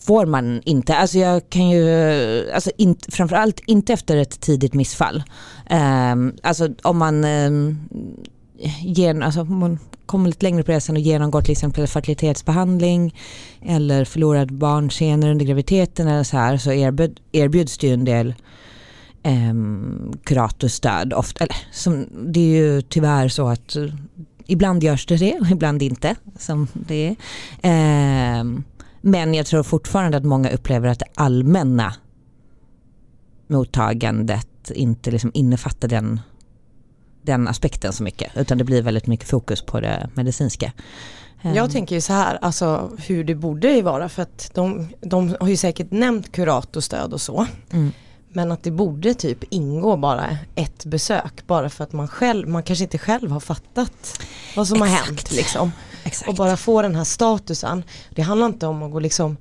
får 0.00 0.26
man 0.26 0.62
inte. 0.64 0.94
Alltså 0.94 1.18
jag 1.18 1.50
kan 1.50 1.70
ju, 1.70 2.50
alltså 2.52 2.70
inte, 2.76 3.10
framförallt 3.10 3.60
inte 3.66 3.92
efter 3.92 4.16
ett 4.16 4.40
tidigt 4.40 4.74
missfall. 4.74 5.22
Um, 5.70 6.36
alltså 6.42 6.68
om 6.82 6.98
man 6.98 7.24
um, 7.24 7.78
gen, 8.80 9.22
alltså 9.22 9.44
man 9.44 9.78
kommer 10.06 10.26
lite 10.28 10.46
längre 10.46 10.62
på 10.62 10.72
resan 10.72 10.96
och 10.96 11.02
genomgår 11.02 11.42
till 11.42 11.52
exempel 11.52 11.86
fertilitetsbehandling 11.86 13.14
eller 13.62 14.04
förlorad 14.04 14.52
barnsenare 14.52 15.30
under 15.30 15.44
graviditeten 15.44 16.08
eller 16.08 16.24
så 16.24 16.36
här 16.36 16.58
så 16.58 16.72
erbjud, 16.72 17.20
erbjuds 17.32 17.78
det 17.78 17.86
ju 17.86 17.94
en 17.94 18.04
del 18.04 18.34
eh, 19.22 19.54
kuratorstöd. 20.24 21.12
Ofta, 21.12 21.44
eller, 21.44 21.56
som, 21.72 22.06
det 22.32 22.40
är 22.40 22.62
ju 22.62 22.82
tyvärr 22.82 23.28
så 23.28 23.48
att 23.48 23.76
uh, 23.76 23.94
ibland 24.46 24.82
görs 24.82 25.06
det 25.06 25.16
det 25.16 25.38
och 25.40 25.50
ibland 25.50 25.82
inte. 25.82 26.14
Som 26.38 26.66
det 26.74 27.06
är. 27.08 27.16
Eh, 27.62 28.44
men 29.00 29.34
jag 29.34 29.46
tror 29.46 29.62
fortfarande 29.62 30.16
att 30.16 30.24
många 30.24 30.50
upplever 30.50 30.88
att 30.88 30.98
det 30.98 31.06
allmänna 31.14 31.94
mottagandet 33.46 34.70
inte 34.74 35.10
liksom 35.10 35.30
innefattar 35.34 35.88
den, 35.88 36.20
den 37.22 37.48
aspekten 37.48 37.92
så 37.92 38.02
mycket. 38.02 38.36
Utan 38.36 38.58
det 38.58 38.64
blir 38.64 38.82
väldigt 38.82 39.06
mycket 39.06 39.28
fokus 39.28 39.62
på 39.62 39.80
det 39.80 40.08
medicinska. 40.14 40.72
Jag 41.42 41.56
ehm. 41.56 41.70
tänker 41.70 41.94
ju 41.94 42.00
så 42.00 42.12
här, 42.12 42.38
alltså 42.42 42.90
hur 43.06 43.24
det 43.24 43.34
borde 43.34 43.82
vara 43.82 44.08
för 44.08 44.22
att 44.22 44.50
de, 44.54 44.88
de 45.00 45.36
har 45.40 45.48
ju 45.48 45.56
säkert 45.56 45.90
nämnt 45.90 46.32
kuratorstöd 46.32 47.12
och 47.12 47.20
så. 47.20 47.46
Mm. 47.70 47.92
Men 48.32 48.52
att 48.52 48.62
det 48.62 48.70
borde 48.70 49.14
typ 49.14 49.44
ingå 49.50 49.96
bara 49.96 50.38
ett 50.54 50.84
besök 50.84 51.46
bara 51.46 51.70
för 51.70 51.84
att 51.84 51.92
man 51.92 52.08
själv, 52.08 52.48
man 52.48 52.62
kanske 52.62 52.84
inte 52.84 52.98
själv 52.98 53.30
har 53.30 53.40
fattat 53.40 54.20
vad 54.56 54.68
som 54.68 54.82
Exakt. 54.82 55.00
har 55.00 55.06
hänt 55.06 55.32
liksom. 55.32 55.72
Exakt. 56.04 56.28
Och 56.28 56.34
bara 56.34 56.56
få 56.56 56.82
den 56.82 56.96
här 56.96 57.04
statusen. 57.04 57.82
Det 58.10 58.22
handlar 58.22 58.46
inte 58.46 58.66
om 58.66 58.82
att 58.82 58.92
gå 58.92 59.00
liksom 59.00 59.36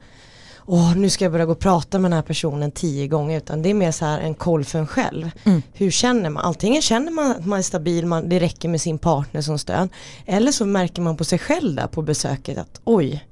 Åh, 0.71 0.95
nu 0.95 1.10
ska 1.10 1.25
jag 1.25 1.32
börja 1.32 1.45
gå 1.45 1.52
och 1.52 1.60
prata 1.60 1.99
med 1.99 2.12
den 2.12 2.15
här 2.15 2.23
personen 2.23 2.71
tio 2.71 3.08
gånger 3.08 3.38
utan 3.38 3.62
det 3.62 3.69
är 3.69 3.73
mer 3.73 3.91
så 3.91 4.06
här 4.06 4.19
en 4.19 4.34
koll 4.34 4.65
för 4.65 4.80
en 4.80 4.88
själv. 4.88 5.32
Mm. 5.43 5.62
Hur 5.73 5.91
känner 5.91 6.30
man? 6.30 6.45
Antingen 6.45 6.82
känner 6.82 7.12
man 7.12 7.32
att 7.32 7.45
man 7.45 7.60
är 7.60 7.63
stabil, 7.63 8.06
man, 8.06 8.30
det 8.30 8.39
räcker 8.39 8.69
med 8.69 8.82
sin 8.82 8.97
partner 8.97 9.41
som 9.41 9.60
stöd. 9.60 9.89
Eller 10.25 10.52
så 10.52 10.65
märker 10.65 11.02
man 11.02 11.17
på 11.17 11.23
sig 11.23 11.39
själv 11.39 11.75
där 11.75 11.88
på 11.88 12.02
besöket 12.02 12.58
att 12.58 12.82
oj, 12.84 13.25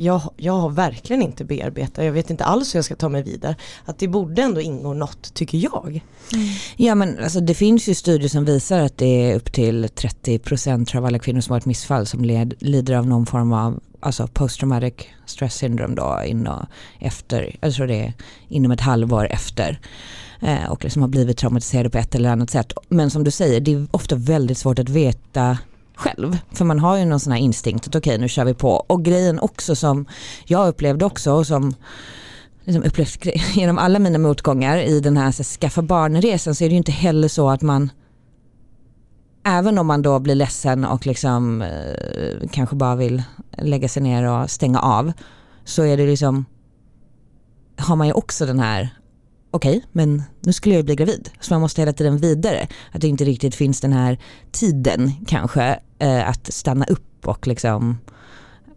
jag, 0.00 0.20
jag 0.36 0.52
har 0.52 0.70
verkligen 0.70 1.22
inte 1.22 1.44
bearbetat, 1.44 2.04
jag 2.04 2.12
vet 2.12 2.30
inte 2.30 2.44
alls 2.44 2.74
hur 2.74 2.78
jag 2.78 2.84
ska 2.84 2.96
ta 2.96 3.08
mig 3.08 3.22
vidare. 3.22 3.56
Att 3.84 3.98
det 3.98 4.08
borde 4.08 4.42
ändå 4.42 4.60
ingå 4.60 4.94
något 4.94 5.34
tycker 5.34 5.58
jag. 5.58 6.04
Mm. 6.32 6.48
Ja 6.76 6.94
men 6.94 7.18
alltså, 7.18 7.40
det 7.40 7.54
finns 7.54 7.88
ju 7.88 7.94
studier 7.94 8.28
som 8.28 8.44
visar 8.44 8.80
att 8.80 8.98
det 8.98 9.30
är 9.30 9.36
upp 9.36 9.52
till 9.52 9.86
30% 9.86 10.96
av 10.96 11.04
alla 11.04 11.18
kvinnor 11.18 11.40
som 11.40 11.52
har 11.52 11.58
ett 11.58 11.66
missfall 11.66 12.06
som 12.06 12.24
led, 12.24 12.54
lider 12.58 12.94
av 12.94 13.06
någon 13.06 13.26
form 13.26 13.52
av 13.52 13.80
alltså 14.00 14.26
post 14.26 14.58
traumatic 14.58 14.94
stress 15.26 15.54
syndrome 15.54 15.94
då 15.94 16.22
inom, 16.26 16.66
efter, 17.00 17.56
jag 17.60 17.74
tror 17.74 17.86
det 17.86 18.00
är 18.00 18.12
inom 18.48 18.70
ett 18.70 18.80
halvår 18.80 19.26
efter 19.30 19.80
eh, 20.42 20.70
och 20.70 20.84
liksom 20.84 21.02
har 21.02 21.08
blivit 21.08 21.38
traumatiserade 21.38 21.90
på 21.90 21.98
ett 21.98 22.14
eller 22.14 22.30
annat 22.30 22.50
sätt. 22.50 22.72
Men 22.88 23.10
som 23.10 23.24
du 23.24 23.30
säger, 23.30 23.60
det 23.60 23.72
är 23.72 23.86
ofta 23.90 24.16
väldigt 24.16 24.58
svårt 24.58 24.78
att 24.78 24.88
veta 24.88 25.58
själv. 25.98 26.38
För 26.52 26.64
man 26.64 26.78
har 26.78 26.96
ju 26.96 27.04
någon 27.04 27.20
sån 27.20 27.32
här 27.32 27.40
instinkt 27.40 27.86
att 27.86 27.94
okej 27.94 28.10
okay, 28.10 28.20
nu 28.20 28.28
kör 28.28 28.44
vi 28.44 28.54
på. 28.54 28.70
Och 28.70 29.04
grejen 29.04 29.38
också 29.38 29.76
som 29.76 30.06
jag 30.44 30.68
upplevde 30.68 31.04
också 31.04 31.32
och 31.32 31.46
som 31.46 31.74
liksom 32.64 32.82
upplevt 32.82 33.26
genom 33.54 33.78
alla 33.78 33.98
mina 33.98 34.18
motgångar 34.18 34.78
i 34.78 35.00
den 35.00 35.16
här 35.16 35.32
så, 35.32 35.42
skaffa 35.42 35.82
barnresan 35.82 36.54
så 36.54 36.64
är 36.64 36.68
det 36.68 36.72
ju 36.72 36.78
inte 36.78 36.92
heller 36.92 37.28
så 37.28 37.50
att 37.50 37.62
man 37.62 37.90
även 39.44 39.78
om 39.78 39.86
man 39.86 40.02
då 40.02 40.18
blir 40.18 40.34
ledsen 40.34 40.84
och 40.84 41.06
liksom 41.06 41.62
eh, 41.62 42.48
kanske 42.50 42.76
bara 42.76 42.96
vill 42.96 43.22
lägga 43.58 43.88
sig 43.88 44.02
ner 44.02 44.24
och 44.24 44.50
stänga 44.50 44.80
av 44.80 45.12
så 45.64 45.82
är 45.82 45.96
det 45.96 46.06
liksom 46.06 46.44
har 47.76 47.96
man 47.96 48.06
ju 48.06 48.12
också 48.12 48.46
den 48.46 48.58
här 48.58 48.98
okej, 49.50 49.76
okay, 49.76 49.88
men 49.92 50.22
nu 50.40 50.52
skulle 50.52 50.74
jag 50.74 50.84
bli 50.84 50.94
gravid. 50.94 51.30
Så 51.40 51.54
man 51.54 51.60
måste 51.60 51.80
hela 51.80 51.92
tiden 51.92 52.18
vidare. 52.18 52.68
Att 52.92 53.00
det 53.00 53.08
inte 53.08 53.24
riktigt 53.24 53.54
finns 53.54 53.80
den 53.80 53.92
här 53.92 54.18
tiden 54.52 55.12
kanske 55.26 55.80
eh, 55.98 56.28
att 56.28 56.52
stanna 56.52 56.84
upp 56.84 57.28
och 57.28 57.46
liksom 57.46 57.98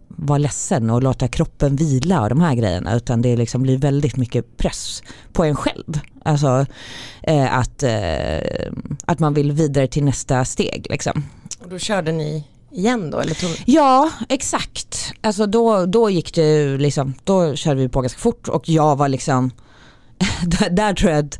vara 0.07 0.37
ledsen 0.37 0.89
och 0.89 1.03
låta 1.03 1.27
kroppen 1.27 1.75
vila 1.75 2.21
och 2.21 2.29
de 2.29 2.41
här 2.41 2.55
grejerna 2.55 2.95
utan 2.95 3.21
det 3.21 3.35
liksom 3.35 3.61
blir 3.61 3.77
väldigt 3.77 4.17
mycket 4.17 4.57
press 4.57 5.03
på 5.33 5.43
en 5.43 5.55
själv. 5.55 5.99
Alltså 6.25 6.65
eh, 7.23 7.57
att, 7.57 7.83
eh, 7.83 8.71
att 9.05 9.19
man 9.19 9.33
vill 9.33 9.51
vidare 9.51 9.87
till 9.87 10.03
nästa 10.03 10.45
steg 10.45 10.87
liksom. 10.89 11.23
Och 11.59 11.69
då 11.69 11.79
körde 11.79 12.11
ni 12.11 12.47
igen 12.71 13.11
då? 13.11 13.19
Eller 13.19 13.33
tog... 13.33 13.63
Ja 13.65 14.09
exakt, 14.29 15.13
alltså 15.21 15.45
då, 15.45 15.85
då 15.85 16.09
gick 16.09 16.35
det 16.35 16.77
liksom, 16.77 17.13
då 17.23 17.55
körde 17.55 17.79
vi 17.79 17.89
på 17.89 18.01
ganska 18.01 18.19
fort 18.19 18.47
och 18.47 18.69
jag 18.69 18.95
var 18.95 19.07
liksom, 19.07 19.51
där 20.71 20.93
tror 20.93 21.11
jag 21.11 21.25
att 21.25 21.39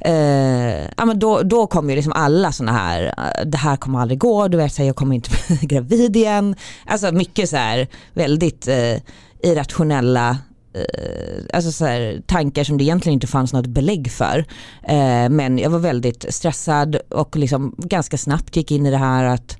Eh, 0.00 0.84
ja, 0.96 1.04
men 1.04 1.18
då, 1.18 1.42
då 1.42 1.66
kommer 1.66 1.90
ju 1.90 1.96
liksom 1.96 2.12
alla 2.12 2.52
sådana 2.52 2.78
här, 2.78 3.14
eh, 3.18 3.46
det 3.46 3.58
här 3.58 3.76
kommer 3.76 4.00
aldrig 4.00 4.18
gå, 4.18 4.48
du 4.48 4.56
vet 4.56 4.72
så 4.72 4.82
här, 4.82 4.86
jag 4.86 4.96
kommer 4.96 5.14
inte 5.14 5.30
bli 5.48 5.66
gravid 5.66 6.16
igen. 6.16 6.56
Alltså 6.86 7.12
mycket 7.12 7.48
så 7.48 7.56
här 7.56 7.88
väldigt 8.14 8.68
eh, 8.68 8.96
irrationella 9.42 10.38
eh, 10.74 11.44
alltså 11.52 11.72
så 11.72 11.84
här, 11.84 12.22
tankar 12.26 12.64
som 12.64 12.78
det 12.78 12.84
egentligen 12.84 13.14
inte 13.14 13.26
fanns 13.26 13.52
något 13.52 13.66
belägg 13.66 14.10
för. 14.10 14.38
Eh, 14.82 15.28
men 15.28 15.58
jag 15.58 15.70
var 15.70 15.78
väldigt 15.78 16.34
stressad 16.34 16.96
och 16.96 17.36
liksom 17.36 17.74
ganska 17.78 18.18
snabbt 18.18 18.56
gick 18.56 18.70
in 18.70 18.86
i 18.86 18.90
det 18.90 18.96
här 18.96 19.24
att 19.24 19.58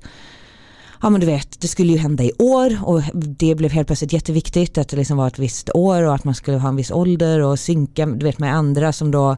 ja 1.01 1.09
men 1.09 1.21
du 1.21 1.27
vet, 1.27 1.61
det 1.61 1.67
skulle 1.67 1.91
ju 1.91 1.97
hända 1.97 2.23
i 2.23 2.31
år 2.39 2.77
och 2.83 3.01
det 3.13 3.55
blev 3.55 3.71
helt 3.71 3.87
plötsligt 3.87 4.13
jätteviktigt 4.13 4.77
att 4.77 4.89
det 4.89 4.97
liksom 4.97 5.17
var 5.17 5.27
ett 5.27 5.39
visst 5.39 5.69
år 5.73 6.03
och 6.03 6.15
att 6.15 6.23
man 6.23 6.35
skulle 6.35 6.57
ha 6.57 6.69
en 6.69 6.75
viss 6.75 6.91
ålder 6.91 7.39
och 7.39 7.59
synka 7.59 8.05
du 8.05 8.25
vet, 8.25 8.39
med 8.39 8.55
andra 8.55 8.93
som 8.93 9.11
då 9.11 9.37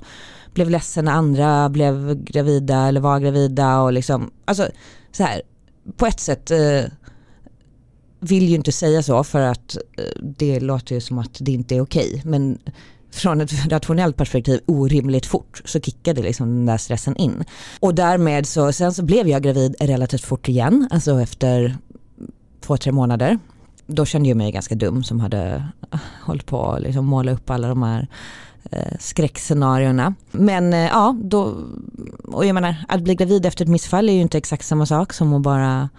blev 0.54 0.70
ledsen 0.70 1.06
när 1.06 1.12
andra 1.12 1.70
blev 1.70 2.24
gravida 2.24 2.88
eller 2.88 3.02
var 3.02 3.20
gravida 3.20 3.82
och 3.82 3.94
liksom, 3.94 4.32
alltså 4.46 4.70
så 5.12 5.24
här, 5.24 5.42
på 5.98 6.06
ett 6.06 6.20
sätt 6.20 6.52
eh, 6.52 6.84
vill 8.20 8.50
ju 8.50 8.56
inte 8.56 8.72
säga 8.72 9.04
så 9.04 9.24
för 9.24 9.42
att 9.42 9.78
eh, 9.98 10.22
det 10.22 10.60
låter 10.60 10.96
ju 10.96 11.02
som 11.02 11.20
att 11.20 11.38
det 11.40 11.52
inte 11.52 11.76
är 11.76 11.82
okej 11.82 12.10
okay. 12.10 12.22
men 12.24 12.58
från 13.12 13.42
ett 13.42 13.66
rationellt 13.72 14.18
perspektiv 14.18 14.60
orimligt 14.66 15.26
fort 15.26 15.62
så 15.66 15.80
kickade 15.82 16.22
liksom 16.22 16.48
den 16.48 16.66
där 16.66 16.78
stressen 16.78 17.16
in. 17.16 17.44
Och 17.80 17.96
därmed 17.96 18.46
så, 18.46 18.72
sen 18.72 18.94
så 18.94 19.04
blev 19.04 19.28
jag 19.28 19.44
gravid 19.44 19.76
relativt 19.80 20.24
fort 20.24 20.50
igen, 20.50 20.88
alltså 20.92 21.22
efter 21.22 21.78
två, 22.62 22.78
tre 22.78 22.92
månader. 22.92 23.40
Då 23.88 24.06
kände 24.06 24.30
jag 24.30 24.38
mig 24.38 24.52
ganska 24.52 24.76
dum 24.76 25.04
som 25.04 25.20
hade 25.20 25.64
eh, 25.92 26.00
hållit 26.24 26.46
på 26.46 26.72
att 26.72 26.82
liksom 26.82 27.06
måla 27.06 27.32
upp 27.32 27.50
alla 27.50 27.68
de 27.68 27.84
här 27.84 28.02
eh, 28.02 28.08
skräckscenarierna. 29.00 30.14
Men 30.32 30.74
eh, 30.74 30.80
ja, 30.80 31.16
då, 31.24 31.58
och 32.24 32.46
jag 32.46 32.54
menar 32.54 32.76
att 32.88 33.02
bli 33.02 33.16
gravid 33.16 33.46
efter 33.46 33.66
ett 33.66 33.70
missfall 33.70 34.10
är 34.10 34.14
ju 34.14 34.22
inte 34.22 34.38
exakt 34.38 34.66
samma 34.66 34.86
sak 34.86 35.14
som 35.14 35.34
att 35.34 35.42
bara 35.42 35.90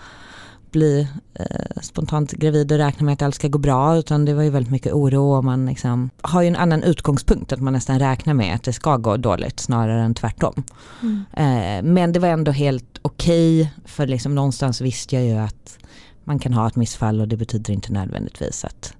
bli 0.70 1.08
eh, 1.34 1.80
spontant 1.82 2.32
gravid 2.32 2.72
och 2.72 2.78
räkna 2.78 3.04
med 3.04 3.12
att 3.12 3.22
allt 3.22 3.34
ska 3.34 3.48
gå 3.48 3.58
bra 3.58 3.96
utan 3.96 4.24
det 4.24 4.34
var 4.34 4.42
ju 4.42 4.50
väldigt 4.50 4.72
mycket 4.72 4.92
oro 4.92 5.36
och 5.36 5.44
man 5.44 5.66
liksom 5.66 6.10
har 6.22 6.42
ju 6.42 6.48
en 6.48 6.56
annan 6.56 6.82
utgångspunkt 6.82 7.52
att 7.52 7.60
man 7.60 7.72
nästan 7.72 7.98
räknar 7.98 8.34
med 8.34 8.54
att 8.54 8.62
det 8.62 8.72
ska 8.72 8.96
gå 8.96 9.16
dåligt 9.16 9.60
snarare 9.60 10.02
än 10.02 10.14
tvärtom. 10.14 10.62
Mm. 11.02 11.24
Eh, 11.32 11.92
men 11.92 12.12
det 12.12 12.20
var 12.20 12.28
ändå 12.28 12.52
helt 12.52 12.98
okej 13.02 13.60
okay, 13.60 13.72
för 13.84 14.06
liksom 14.06 14.34
någonstans 14.34 14.80
visste 14.80 15.16
jag 15.16 15.24
ju 15.24 15.36
att 15.36 15.78
man 16.24 16.38
kan 16.38 16.52
ha 16.52 16.66
ett 16.66 16.76
missfall 16.76 17.20
och 17.20 17.28
det 17.28 17.36
betyder 17.36 17.72
inte 17.72 17.92
nödvändigtvis 17.92 18.64
att 18.64 18.94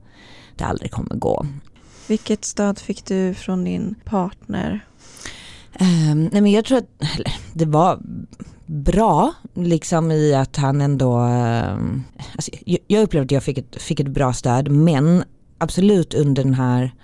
det 0.57 0.65
aldrig 0.65 0.91
kommer 0.91 1.15
gå. 1.15 1.47
Vilket 2.11 2.45
stöd 2.45 2.79
fick 2.79 3.05
du 3.05 3.35
från 3.35 3.65
din 3.65 3.95
partner? 4.05 4.87
Um, 5.81 6.25
nej 6.25 6.41
men 6.41 6.53
jag 6.53 6.65
tror 6.65 6.79
att 6.79 6.91
det 7.53 7.65
var 7.65 8.01
bra, 8.67 9.33
liksom 9.55 10.11
i 10.11 10.35
att 10.35 10.57
han 10.57 10.81
ändå, 10.81 11.19
um, 11.19 12.05
alltså, 12.35 12.51
jag, 12.67 12.79
jag 12.87 13.03
upplevde 13.03 13.27
att 13.27 13.31
jag 13.31 13.43
fick 13.43 13.59
ett, 13.59 13.83
fick 13.83 14.01
ett 14.01 14.09
bra 14.09 14.33
stöd 14.33 14.71
men 14.71 15.25
absolut 15.59 16.15
under 16.15 16.45
den 16.45 16.55
här 16.55 16.95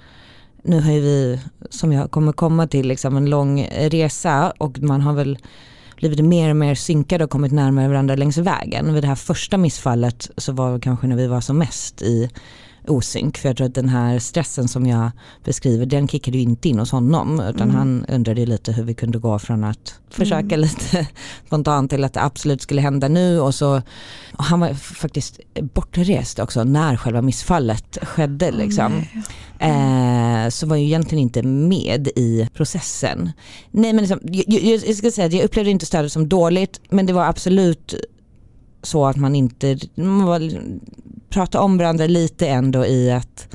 nu 0.63 0.81
har 0.81 0.93
ju 0.93 1.01
vi, 1.01 1.41
som 1.71 1.93
jag 1.93 2.11
kommer 2.11 2.33
komma 2.33 2.67
till, 2.67 2.89
liksom 2.89 3.17
en 3.17 3.31
lång 3.31 3.69
resa 3.71 4.53
och 4.59 4.79
man 4.79 5.01
har 5.01 5.13
väl 5.13 5.39
blivit 5.97 6.25
mer 6.25 6.51
och 6.51 6.57
mer 6.57 6.75
synkade 6.75 7.25
och 7.25 7.31
kommit 7.31 7.53
närmare 7.53 7.89
varandra 7.89 8.17
längs 8.17 8.39
vägen. 8.39 8.95
Vid 8.95 9.03
det 9.03 9.09
här 9.09 9.15
första 9.15 9.57
missfallet 9.57 10.31
så 10.37 10.53
var 10.53 10.73
det 10.73 10.81
kanske 10.81 11.07
när 11.07 11.17
vi 11.17 11.27
var 11.27 11.41
som 11.41 11.59
mest 11.59 12.03
i 12.03 12.31
osynk. 12.91 13.39
För 13.39 13.49
jag 13.49 13.57
tror 13.57 13.67
att 13.67 13.75
den 13.75 13.89
här 13.89 14.19
stressen 14.19 14.69
som 14.69 14.87
jag 14.87 15.11
beskriver 15.45 15.87
den 15.87 16.09
kickade 16.09 16.37
ju 16.37 16.43
inte 16.43 16.69
in 16.69 16.79
hos 16.79 16.93
honom. 16.93 17.41
Utan 17.41 17.63
mm. 17.71 17.77
han 17.77 18.05
undrade 18.09 18.47
lite 18.47 18.73
hur 18.73 18.83
vi 18.83 18.95
kunde 18.95 19.19
gå 19.19 19.39
från 19.39 19.65
att 19.65 20.01
försöka 20.11 20.55
mm. 20.55 20.61
lite 20.61 21.07
spontant 21.47 21.91
till 21.91 22.05
att 22.05 22.13
det 22.13 22.23
absolut 22.23 22.63
skulle 22.63 22.81
hända 22.81 23.09
nu. 23.09 23.41
Och 23.41 23.55
så, 23.55 23.83
och 24.37 24.45
han 24.45 24.61
var 24.61 24.75
faktiskt 24.75 25.41
bortrest 25.75 26.39
också 26.39 26.65
när 26.65 26.97
själva 26.97 27.23
missfallet 27.23 27.99
skedde. 28.03 28.51
Liksom. 28.51 29.05
Mm. 29.59 30.45
Eh, 30.45 30.49
så 30.51 30.67
var 30.67 30.77
ju 30.77 30.85
egentligen 30.85 31.23
inte 31.23 31.43
med 31.43 32.09
i 32.17 32.49
processen. 32.55 33.31
Nej 33.71 33.93
men 33.93 34.05
liksom, 34.05 34.21
jag, 34.23 34.45
jag, 34.49 34.83
jag 34.87 34.97
ska 34.97 35.11
säga 35.11 35.27
att 35.27 35.33
jag 35.33 35.45
upplevde 35.45 35.71
inte 35.71 35.87
stödet 35.87 36.13
som 36.13 36.29
dåligt 36.29 36.81
men 36.91 37.07
det 37.07 37.13
var 37.13 37.25
absolut 37.25 37.95
så 38.83 39.07
att 39.07 39.17
man 39.17 39.35
inte, 39.35 39.79
man 39.95 40.25
var, 40.25 40.53
prata 41.29 41.61
om 41.61 41.79
varandra 41.79 42.07
lite 42.07 42.49
ändå 42.49 42.87
i 42.87 43.11
att 43.11 43.49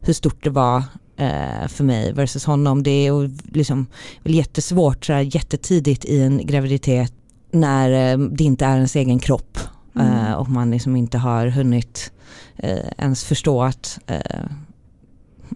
hur 0.00 0.12
stort 0.12 0.44
det 0.44 0.50
var 0.50 0.82
eh, 1.16 1.68
för 1.68 1.84
mig 1.84 2.12
versus 2.12 2.44
honom. 2.44 2.82
Det 2.82 3.06
är 3.06 3.30
liksom 3.56 3.86
väl 4.22 4.34
jättesvårt 4.34 5.04
så 5.04 5.12
här, 5.12 5.34
jättetidigt 5.34 6.04
i 6.04 6.20
en 6.20 6.46
graviditet 6.46 7.12
när 7.50 8.12
eh, 8.12 8.18
det 8.18 8.44
inte 8.44 8.64
är 8.64 8.76
ens 8.76 8.96
egen 8.96 9.18
kropp 9.18 9.58
mm. 9.94 10.26
eh, 10.26 10.32
och 10.32 10.48
man 10.48 10.70
liksom 10.70 10.96
inte 10.96 11.18
har 11.18 11.46
hunnit 11.46 12.12
eh, 12.56 12.88
ens 12.98 13.24
förstå 13.24 13.62
att 13.62 13.98
eh, 14.06 14.44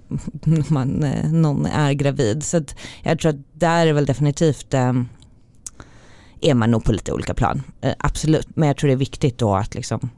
man, 0.68 1.06
någon 1.32 1.66
är 1.66 1.92
gravid. 1.92 2.42
Så 2.42 2.60
jag 3.02 3.18
tror 3.18 3.30
att 3.30 3.60
där 3.60 3.86
är 3.86 3.92
väl 3.92 4.06
definitivt 4.06 4.74
är 6.40 6.54
man 6.54 6.70
nog 6.70 6.84
på 6.84 6.92
lite 6.92 7.12
olika 7.12 7.34
plan. 7.34 7.62
absolut, 7.98 8.56
men 8.56 8.68
jag 8.68 8.76
tror 8.76 8.88
det 8.88 8.94
är 8.94 8.96
viktigt 8.96 9.38
då 9.38 9.54
att 9.54 9.74
liksom 9.74 10.10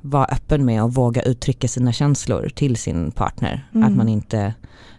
vara 0.00 0.24
öppen 0.24 0.64
med 0.64 0.82
och 0.82 0.94
våga 0.94 1.22
uttrycka 1.22 1.68
sina 1.68 1.92
känslor 1.92 2.48
till 2.54 2.76
sin 2.76 3.10
partner. 3.10 3.68
Mm. 3.74 3.88
Att 3.88 3.96
man 3.96 4.08
inte 4.08 4.54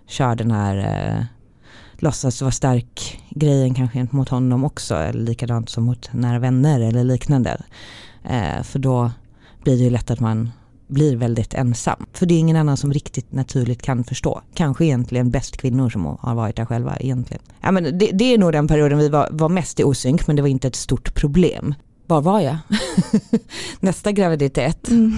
kör 0.07 0.35
den 0.35 0.51
här 0.51 0.77
eh, 0.77 1.23
låtsas 1.97 2.41
vara 2.41 2.51
stark 2.51 3.21
grejen 3.29 3.73
kanske 3.73 4.07
mot 4.11 4.29
honom 4.29 4.63
också. 4.63 4.95
Eller 4.95 5.21
likadant 5.21 5.69
som 5.69 5.83
mot 5.83 6.13
nära 6.13 6.39
vänner 6.39 6.79
eller 6.79 7.03
liknande. 7.03 7.61
Eh, 8.23 8.63
för 8.63 8.79
då 8.79 9.11
blir 9.63 9.77
det 9.77 9.83
ju 9.83 9.89
lätt 9.89 10.11
att 10.11 10.19
man 10.19 10.49
blir 10.87 11.15
väldigt 11.15 11.53
ensam. 11.53 12.05
För 12.13 12.25
det 12.25 12.33
är 12.33 12.39
ingen 12.39 12.55
annan 12.55 12.77
som 12.77 12.93
riktigt 12.93 13.31
naturligt 13.31 13.81
kan 13.81 14.03
förstå. 14.03 14.41
Kanske 14.53 14.85
egentligen 14.85 15.31
bäst 15.31 15.57
kvinnor 15.57 15.89
som 15.89 16.17
har 16.19 16.35
varit 16.35 16.55
där 16.55 16.65
själva 16.65 16.97
egentligen. 16.99 17.43
Ja, 17.61 17.71
men 17.71 17.83
det, 17.83 18.11
det 18.13 18.33
är 18.33 18.37
nog 18.37 18.51
den 18.51 18.67
perioden 18.67 18.97
vi 18.97 19.09
var, 19.09 19.29
var 19.31 19.49
mest 19.49 19.79
i 19.79 19.83
osynk 19.83 20.27
men 20.27 20.35
det 20.35 20.41
var 20.41 20.49
inte 20.49 20.67
ett 20.67 20.75
stort 20.75 21.15
problem 21.15 21.75
var 22.09 22.21
var 22.21 22.39
jag? 22.39 22.57
Nästa 23.79 24.11
graviditet. 24.11 24.89
Mm. 24.89 25.13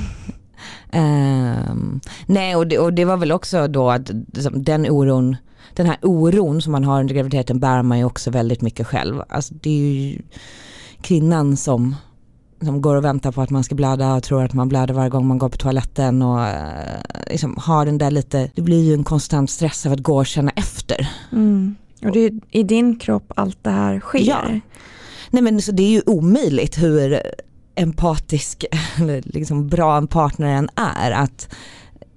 Um, 0.94 2.02
nej 2.26 2.56
och 2.56 2.68
det, 2.68 2.80
och 2.80 2.94
det, 2.94 3.06
var 3.06 3.18
väl 3.18 3.32
också 3.32 3.68
då 3.68 3.90
att 3.90 4.12
liksom, 4.34 4.64
den 4.64 4.90
oron, 4.90 5.36
den 5.74 5.86
här 5.86 5.98
oron 6.02 6.62
som 6.62 6.72
man 6.72 6.84
har 6.84 7.00
under 7.00 7.16
graviditeten 7.16 7.60
bär 7.60 7.82
man 7.82 7.98
ju 7.98 8.06
också 8.06 8.32
väldigt 8.32 8.62
mycket 8.62 8.88
själv. 8.88 9.22
Alltså 9.30 9.54
det 9.54 9.70
är 9.70 9.94
ju 9.94 10.22
kvinnan 11.02 11.58
som, 11.58 11.96
som 12.62 12.82
går 12.82 12.96
och 12.96 13.06
väntar 13.06 13.32
på 13.32 13.42
att 13.42 13.50
man 13.50 13.64
ska 13.64 13.76
blöda 13.76 14.16
och 14.16 14.24
tror 14.24 14.44
att 14.44 14.54
man 14.54 14.70
blöder 14.70 14.94
varje 14.94 15.10
gång 15.10 15.28
man 15.28 15.38
går 15.38 15.50
på 15.50 15.58
toaletten 15.58 16.22
och 16.22 16.40
uh, 16.40 17.32
liksom 17.32 17.58
har 17.58 17.86
den 17.86 17.98
där 17.98 18.12
lite, 18.12 18.52
det 18.56 18.62
blir 18.62 18.84
ju 18.84 18.94
en 18.94 19.04
konstant 19.04 19.50
stress 19.50 19.86
av 19.86 19.92
att 19.92 20.00
gå 20.00 20.18
och 20.18 20.28
känna 20.28 20.52
efter. 20.52 21.10
Mm. 21.32 21.76
Och 22.04 22.12
det 22.12 22.20
är 22.20 22.32
i 22.52 22.64
din 22.64 23.00
kropp 23.00 23.32
allt 23.36 23.64
det 23.64 23.70
här 23.70 24.00
sker. 24.00 24.20
Ja. 24.20 24.60
Nej 25.32 25.44
men 25.44 25.62
så 25.62 25.72
det 25.72 25.84
är 25.84 25.90
ju 25.90 26.02
omöjligt 26.06 26.78
hur 26.82 27.22
empatisk 27.76 28.66
eller 29.00 29.22
liksom 29.26 29.68
bra 29.68 29.98
en 29.98 30.08
partner 30.08 30.48
än 30.48 30.70
är 30.76 31.12
att 31.12 31.56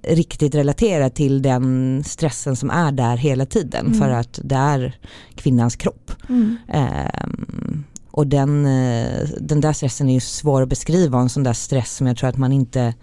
riktigt 0.07 0.55
relatera 0.55 1.09
till 1.09 1.41
den 1.41 2.03
stressen 2.05 2.55
som 2.55 2.69
är 2.69 2.91
där 2.91 3.17
hela 3.17 3.45
tiden 3.45 3.85
mm. 3.85 3.99
för 3.99 4.09
att 4.09 4.39
det 4.43 4.55
är 4.55 4.97
kvinnans 5.35 5.75
kropp. 5.75 6.11
Mm. 6.29 6.57
Um, 6.73 7.83
Och 8.11 8.27
den, 8.27 8.65
eh, 8.65 9.27
den 9.41 9.61
där 9.61 9.73
stressen 9.73 10.09
är 10.09 10.13
ju 10.13 10.19
svår 10.19 10.61
att 10.61 10.69
beskriva, 10.69 11.19
en 11.19 11.29
sån 11.29 11.43
där 11.43 11.53
stress 11.53 11.95
som 11.95 12.07
jag 12.07 12.17
tror 12.17 12.29
att 12.29 12.37
man 12.37 12.51
inte, 12.51 12.93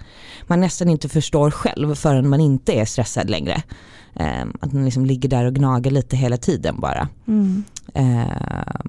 man 0.47 0.61
nästan 0.61 0.89
inte 0.89 1.09
förstår 1.09 1.51
själv 1.51 1.95
förrän 1.95 2.29
man 2.29 2.41
inte 2.41 2.73
är 2.73 2.85
stressad 2.85 3.31
längre. 3.31 3.63
Eh, 4.17 4.45
att 4.61 4.73
man 4.73 4.85
liksom 4.85 5.07
ligger 5.07 5.29
där 5.29 5.45
och 5.45 5.55
gnager 5.55 5.91
lite 5.91 6.17
hela 6.17 6.37
tiden 6.37 6.81
bara. 6.81 7.09
Mm. 7.29 7.65
Eh, 7.95 8.81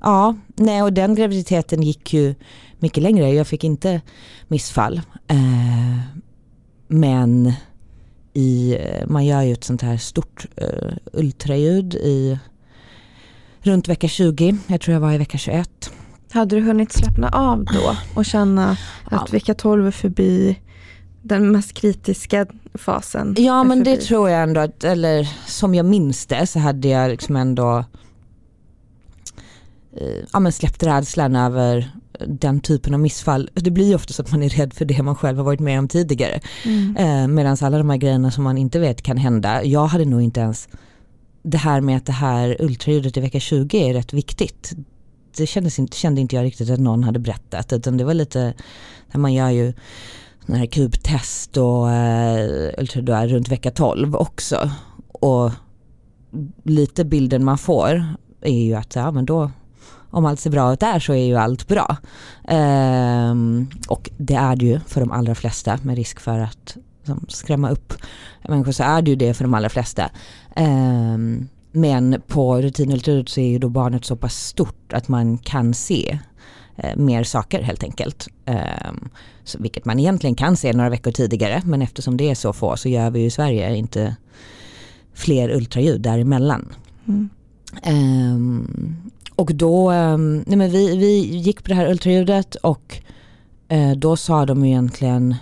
ja, 0.00 0.36
nej 0.54 0.82
och 0.82 0.92
den 0.92 1.14
graviditeten 1.14 1.82
gick 1.82 2.14
ju 2.14 2.34
mycket 2.78 3.02
längre. 3.02 3.32
Jag 3.32 3.46
fick 3.46 3.64
inte 3.64 4.00
missfall. 4.48 5.00
Eh, 5.28 5.98
men 6.88 7.52
i, 8.32 8.78
man 9.06 9.26
gör 9.26 9.42
ju 9.42 9.52
ett 9.52 9.64
sånt 9.64 9.82
här 9.82 9.96
stort 9.96 10.46
uh, 10.62 10.92
ultraljud 11.12 11.94
i 11.94 12.38
runt 13.60 13.88
vecka 13.88 14.08
20. 14.08 14.56
Jag 14.66 14.80
tror 14.80 14.92
jag 14.92 15.00
var 15.00 15.12
i 15.12 15.18
vecka 15.18 15.38
21. 15.38 15.90
Hade 16.32 16.56
du 16.56 16.62
hunnit 16.62 16.92
slappna 16.92 17.28
av 17.28 17.64
då 17.64 17.96
och 18.14 18.24
känna 18.24 18.70
att 19.04 19.10
ja. 19.10 19.26
vecka 19.30 19.54
12 19.54 19.86
är 19.86 19.90
förbi? 19.90 20.58
Den 21.22 21.52
mest 21.52 21.72
kritiska 21.72 22.46
fasen? 22.74 23.34
Ja 23.38 23.64
men 23.64 23.78
förbi. 23.78 23.96
det 23.96 24.02
tror 24.02 24.30
jag 24.30 24.42
ändå, 24.42 24.60
att, 24.60 24.84
eller 24.84 25.28
som 25.46 25.74
jag 25.74 25.86
minns 25.86 26.26
det 26.26 26.46
så 26.46 26.58
hade 26.58 26.88
jag 26.88 27.10
liksom 27.10 27.36
ändå 27.36 27.78
eh, 27.78 27.84
ja, 30.32 30.40
men 30.40 30.52
släppt 30.52 30.82
rädslan 30.82 31.36
över 31.36 31.90
den 32.26 32.60
typen 32.60 32.94
av 32.94 33.00
missfall. 33.00 33.50
Det 33.54 33.70
blir 33.70 33.88
ju 33.88 33.94
ofta 33.94 34.12
så 34.12 34.22
att 34.22 34.30
man 34.30 34.42
är 34.42 34.48
rädd 34.48 34.74
för 34.74 34.84
det 34.84 35.02
man 35.02 35.14
själv 35.14 35.36
har 35.36 35.44
varit 35.44 35.60
med 35.60 35.78
om 35.78 35.88
tidigare. 35.88 36.40
Mm. 36.64 36.96
Eh, 36.96 37.28
Medan 37.28 37.56
alla 37.60 37.78
de 37.78 37.90
här 37.90 37.96
grejerna 37.96 38.30
som 38.30 38.44
man 38.44 38.58
inte 38.58 38.78
vet 38.78 39.02
kan 39.02 39.16
hända, 39.16 39.64
jag 39.64 39.86
hade 39.86 40.04
nog 40.04 40.22
inte 40.22 40.40
ens 40.40 40.68
det 41.42 41.58
här 41.58 41.80
med 41.80 41.96
att 41.96 42.06
det 42.06 42.12
här 42.12 42.56
ultraljudet 42.60 43.16
i 43.16 43.20
vecka 43.20 43.40
20 43.40 43.90
är 43.90 43.94
rätt 43.94 44.12
viktigt. 44.12 44.72
Det 45.36 45.46
kändes 45.46 45.78
inte, 45.78 45.96
kände 45.96 46.20
inte 46.20 46.36
jag 46.36 46.44
riktigt 46.44 46.70
att 46.70 46.80
någon 46.80 47.04
hade 47.04 47.18
berättat 47.18 47.72
utan 47.72 47.96
det 47.96 48.04
var 48.04 48.14
lite, 48.14 48.54
när 49.12 49.20
man 49.20 49.34
gör 49.34 49.50
ju 49.50 49.72
sådana 50.40 50.58
här 50.58 50.66
kubtest 50.66 51.56
och 51.56 51.90
eh, 51.90 52.70
ultraljud 52.78 53.32
runt 53.32 53.48
vecka 53.48 53.70
12 53.70 54.16
också. 54.16 54.70
Och 55.08 55.50
lite 56.62 57.04
bilden 57.04 57.44
man 57.44 57.58
får 57.58 58.04
är 58.40 58.64
ju 58.64 58.74
att 58.74 58.94
ja 58.94 59.10
men 59.10 59.26
då 59.26 59.50
om 60.10 60.26
allt 60.26 60.40
ser 60.40 60.50
bra 60.50 60.72
ut 60.72 60.80
där 60.80 60.98
så 60.98 61.12
är 61.12 61.26
ju 61.26 61.36
allt 61.36 61.68
bra. 61.68 61.96
Um, 62.48 63.70
och 63.88 64.10
det 64.18 64.34
är 64.34 64.56
det 64.56 64.66
ju 64.66 64.80
för 64.86 65.00
de 65.00 65.12
allra 65.12 65.34
flesta 65.34 65.78
med 65.82 65.96
risk 65.96 66.20
för 66.20 66.38
att 66.38 66.76
som, 67.04 67.26
skrämma 67.28 67.70
upp 67.70 67.94
människor 68.48 68.72
så 68.72 68.82
är 68.82 69.02
det 69.02 69.10
ju 69.10 69.16
det 69.16 69.34
för 69.34 69.44
de 69.44 69.54
allra 69.54 69.68
flesta. 69.68 70.10
Um, 70.56 71.48
men 71.72 72.22
på 72.26 72.62
rutinultraljud 72.62 73.28
så 73.28 73.40
är 73.40 73.48
ju 73.48 73.58
då 73.58 73.68
barnet 73.68 74.04
så 74.04 74.16
pass 74.16 74.46
stort 74.46 74.92
att 74.92 75.08
man 75.08 75.38
kan 75.38 75.74
se 75.74 76.18
uh, 76.84 76.96
mer 76.96 77.24
saker 77.24 77.62
helt 77.62 77.82
enkelt. 77.82 78.28
Um, 78.46 79.08
så, 79.44 79.58
vilket 79.58 79.84
man 79.84 79.98
egentligen 79.98 80.34
kan 80.34 80.56
se 80.56 80.72
några 80.72 80.90
veckor 80.90 81.12
tidigare 81.12 81.62
men 81.64 81.82
eftersom 81.82 82.16
det 82.16 82.30
är 82.30 82.34
så 82.34 82.52
få 82.52 82.76
så 82.76 82.88
gör 82.88 83.10
vi 83.10 83.20
ju 83.20 83.26
i 83.26 83.30
Sverige 83.30 83.76
inte 83.76 84.16
fler 85.14 85.50
ultraljud 85.50 86.00
däremellan. 86.00 86.72
Mm. 87.08 87.28
Um, 87.86 88.96
och 89.38 89.54
då, 89.54 89.90
ehm, 89.90 90.44
nej 90.46 90.56
men 90.56 90.70
vi, 90.70 90.96
vi 90.96 91.36
gick 91.36 91.62
på 91.62 91.68
det 91.68 91.74
här 91.74 91.90
ultraljudet 91.90 92.54
och 92.54 93.02
eh, 93.68 93.92
då 93.92 94.16
sa 94.16 94.46
de 94.46 94.64
egentligen 94.64 95.34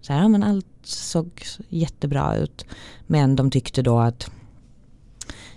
så 0.00 0.12
här, 0.12 0.20
ja, 0.20 0.28
men 0.28 0.42
allt 0.42 0.66
såg 0.82 1.44
jättebra 1.68 2.36
ut. 2.36 2.64
Men 3.06 3.36
de 3.36 3.50
tyckte 3.50 3.82
då 3.82 3.98
att 3.98 4.30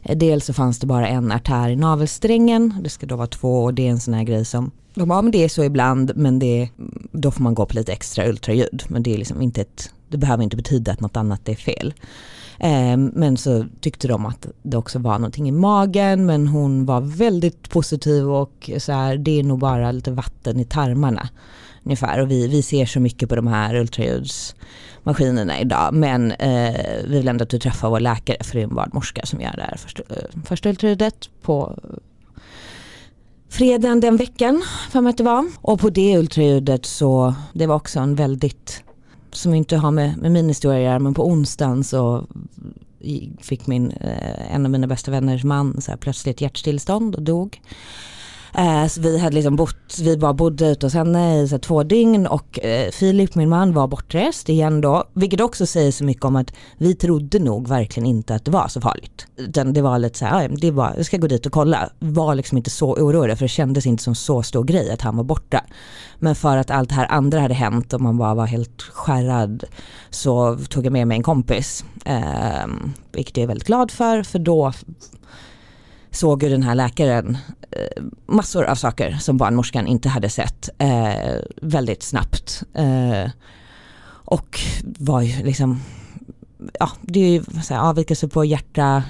eh, 0.04 0.18
Dels 0.18 0.46
så 0.46 0.54
fanns 0.54 0.80
det 0.80 0.88
bara 0.88 1.08
en 1.08 1.32
artär 1.32 1.70
i 1.70 1.76
navelsträngen, 1.76 2.74
det 2.82 2.90
ska 2.90 3.06
då 3.06 3.16
vara 3.16 3.28
två 3.28 3.64
och 3.64 3.74
det 3.74 3.88
är 3.88 3.92
en 3.92 4.00
sån 4.00 4.14
här 4.14 4.24
grej 4.24 4.46
som 4.46 4.72
de 4.94 5.10
ja 5.10 5.22
men 5.22 5.32
det 5.32 5.44
är 5.44 5.50
så 5.50 5.64
ibland 5.64 6.12
men 6.16 6.40
det, 6.40 6.70
då 7.12 7.32
får 7.32 7.44
man 7.44 7.54
gå 7.54 7.66
på 7.66 7.76
lite 7.76 7.92
extra 7.92 8.28
ultraljud. 8.30 8.84
Men 8.88 9.04
det 9.04 9.14
är 9.14 9.18
liksom 9.18 9.42
inte 9.42 9.62
ett, 9.62 9.94
det 10.10 10.18
behöver 10.18 10.44
inte 10.44 10.58
betyda 10.58 10.92
att 10.92 11.02
något 11.02 11.18
annat 11.18 11.50
är 11.50 11.56
fel. 11.56 11.94
Ehm, 12.60 13.12
men 13.16 13.38
så 13.38 13.66
tyckte 13.82 14.08
de 14.08 14.26
att 14.26 14.48
det 14.62 14.78
också 14.78 15.00
var 15.00 15.20
någonting 15.20 15.50
i 15.50 15.52
magen 15.52 16.26
men 16.26 16.48
hon 16.48 16.86
var 16.86 17.02
väldigt 17.02 17.70
positiv 17.70 18.30
och 18.30 18.70
så 18.78 18.92
här, 18.92 19.18
det 19.18 19.40
är 19.40 19.44
nog 19.44 19.60
bara 19.60 19.92
lite 19.92 20.12
vatten 20.12 20.60
i 20.60 20.66
tarmarna. 20.66 21.30
Ungefär 21.84 22.22
och 22.22 22.32
vi, 22.32 22.48
vi 22.48 22.62
ser 22.62 22.86
så 22.86 23.00
mycket 23.00 23.30
på 23.30 23.36
de 23.36 23.48
här 23.48 23.76
ultraljudsmaskinerna 23.76 25.60
idag 25.60 25.94
men 25.94 26.32
eh, 26.32 26.76
vi 27.04 27.18
vill 27.18 27.28
ändå 27.28 27.44
att 27.44 27.50
du 27.50 27.60
träffar 27.60 27.90
vår 27.90 28.00
läkare 28.00 28.44
för 28.44 28.54
det 28.54 28.62
är 28.62 28.64
en 28.64 28.76
barnmorska 28.76 29.22
som 29.26 29.42
gör 29.42 29.54
det 29.56 29.64
här 29.64 29.78
första, 29.78 30.04
eh, 30.10 30.42
första 30.46 30.70
ultraljudet 30.70 31.30
på 31.42 31.78
fredagen 33.50 34.00
den 34.00 34.18
veckan 34.18 34.64
för 34.92 35.02
mig 35.02 35.10
att 35.10 35.18
det 35.18 35.24
var. 35.24 35.46
Och 35.62 35.80
på 35.80 35.90
det 35.90 36.18
ultraljudet 36.18 36.86
så 36.86 37.34
det 37.54 37.68
var 37.68 37.76
också 37.76 38.00
en 38.00 38.16
väldigt 38.16 38.84
som 39.32 39.54
inte 39.54 39.78
har 39.78 39.92
med, 39.92 40.18
med 40.18 40.32
min 40.32 40.48
historia 40.48 40.78
att 40.78 40.84
göra 40.84 41.00
men 41.00 41.14
på 41.14 41.28
onsdagen 41.28 41.84
så 41.84 42.28
fick 43.42 43.68
min, 43.68 43.92
eh, 43.92 44.56
en 44.56 44.66
av 44.66 44.72
mina 44.72 44.88
bästa 44.88 45.12
vänners 45.12 45.44
man 45.44 45.82
så 45.82 45.92
här, 45.92 45.98
plötsligt 45.98 46.42
hjärtstillestånd 46.42 47.16
och 47.16 47.22
dog. 47.22 47.62
Eh, 48.54 48.88
så 48.88 49.02
vi 49.02 49.20
hade 49.20 49.36
liksom 49.36 49.56
bott, 49.56 50.00
vi 50.00 50.18
bara 50.18 50.34
bodde 50.34 50.72
ute 50.72 50.86
hos 50.86 50.94
henne 50.94 51.42
i 51.42 51.48
så 51.48 51.60
två 51.60 51.84
dygn 51.84 52.28
och 52.28 52.60
eh, 52.66 52.92
Filip, 52.92 53.36
min 53.36 53.50
man, 53.50 53.74
var 53.74 53.88
bortrest 53.88 54.50
igen 54.50 54.82
då. 54.82 55.04
Vilket 55.14 55.42
också 55.42 55.66
säger 55.66 55.92
så 55.92 56.04
mycket 56.04 56.26
om 56.26 56.36
att 56.36 56.54
vi 56.78 56.96
trodde 56.96 57.40
nog 57.40 57.68
verkligen 57.68 58.08
inte 58.08 58.36
att 58.36 58.46
det 58.46 58.52
var 58.52 58.68
så 58.68 58.82
farligt. 58.82 59.28
Utan 59.38 59.74
det 59.74 59.82
var 59.82 60.00
lite 60.00 60.20
så 60.20 60.26
här, 60.26 60.46
ah, 60.46 60.48
det 60.48 60.72
var, 60.72 60.94
jag 60.98 61.06
ska 61.06 61.18
gå 61.18 61.28
dit 61.28 61.46
och 61.46 61.52
kolla. 61.52 61.90
Var 62.00 62.36
liksom 62.36 62.58
inte 62.58 62.70
så 62.70 62.94
orolig 62.94 63.38
för 63.38 63.46
det 63.46 63.50
kändes 63.50 63.86
inte 63.86 64.04
som 64.04 64.16
så 64.16 64.44
stor 64.44 64.64
grej 64.64 64.92
att 64.92 65.02
han 65.02 65.18
var 65.18 65.24
borta. 65.24 65.64
Men 66.20 66.36
för 66.36 66.58
att 66.58 66.72
allt 66.72 66.90
det 66.90 66.96
här 66.96 67.12
andra 67.12 67.40
hade 67.40 67.54
hänt 67.54 67.94
och 67.94 68.02
man 68.02 68.18
bara 68.18 68.34
var 68.34 68.46
helt 68.46 68.82
skärrad 68.82 69.64
så 70.10 70.58
tog 70.70 70.86
jag 70.86 70.94
med 70.94 71.08
mig 71.08 71.18
en 71.18 71.24
kompis. 71.24 71.86
Eh, 72.06 72.68
vilket 73.12 73.38
jag 73.38 73.44
är 73.44 73.48
väldigt 73.48 73.68
glad 73.68 73.92
för, 73.92 74.24
för 74.24 74.40
då 74.40 74.74
såg 76.12 76.44
ju 76.44 76.50
den 76.50 76.64
här 76.64 76.76
läkaren 76.76 77.38
eh, 77.72 78.04
massor 78.26 78.64
av 78.64 78.76
saker 78.76 79.12
som 79.12 79.38
barnmorskan 79.38 79.88
inte 79.88 80.10
hade 80.10 80.30
sett 80.30 80.70
eh, 80.78 81.36
väldigt 81.62 82.04
snabbt. 82.04 82.64
Eh, 82.74 83.32
och 84.26 84.60
var 84.82 85.22
ju 85.22 85.44
liksom, 85.44 85.82
ja 86.80 86.90
det 87.02 87.20
är 87.20 87.30
ju 87.30 87.44
avvikelse 87.78 88.28
på 88.28 88.46
hjärta, 88.46 89.04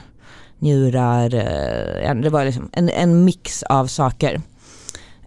njurar, 0.59 1.33
eh, 1.35 2.15
det 2.15 2.29
var 2.29 2.45
liksom 2.45 2.69
en, 2.73 2.89
en 2.89 3.25
mix 3.25 3.63
av 3.63 3.87
saker. 3.87 4.41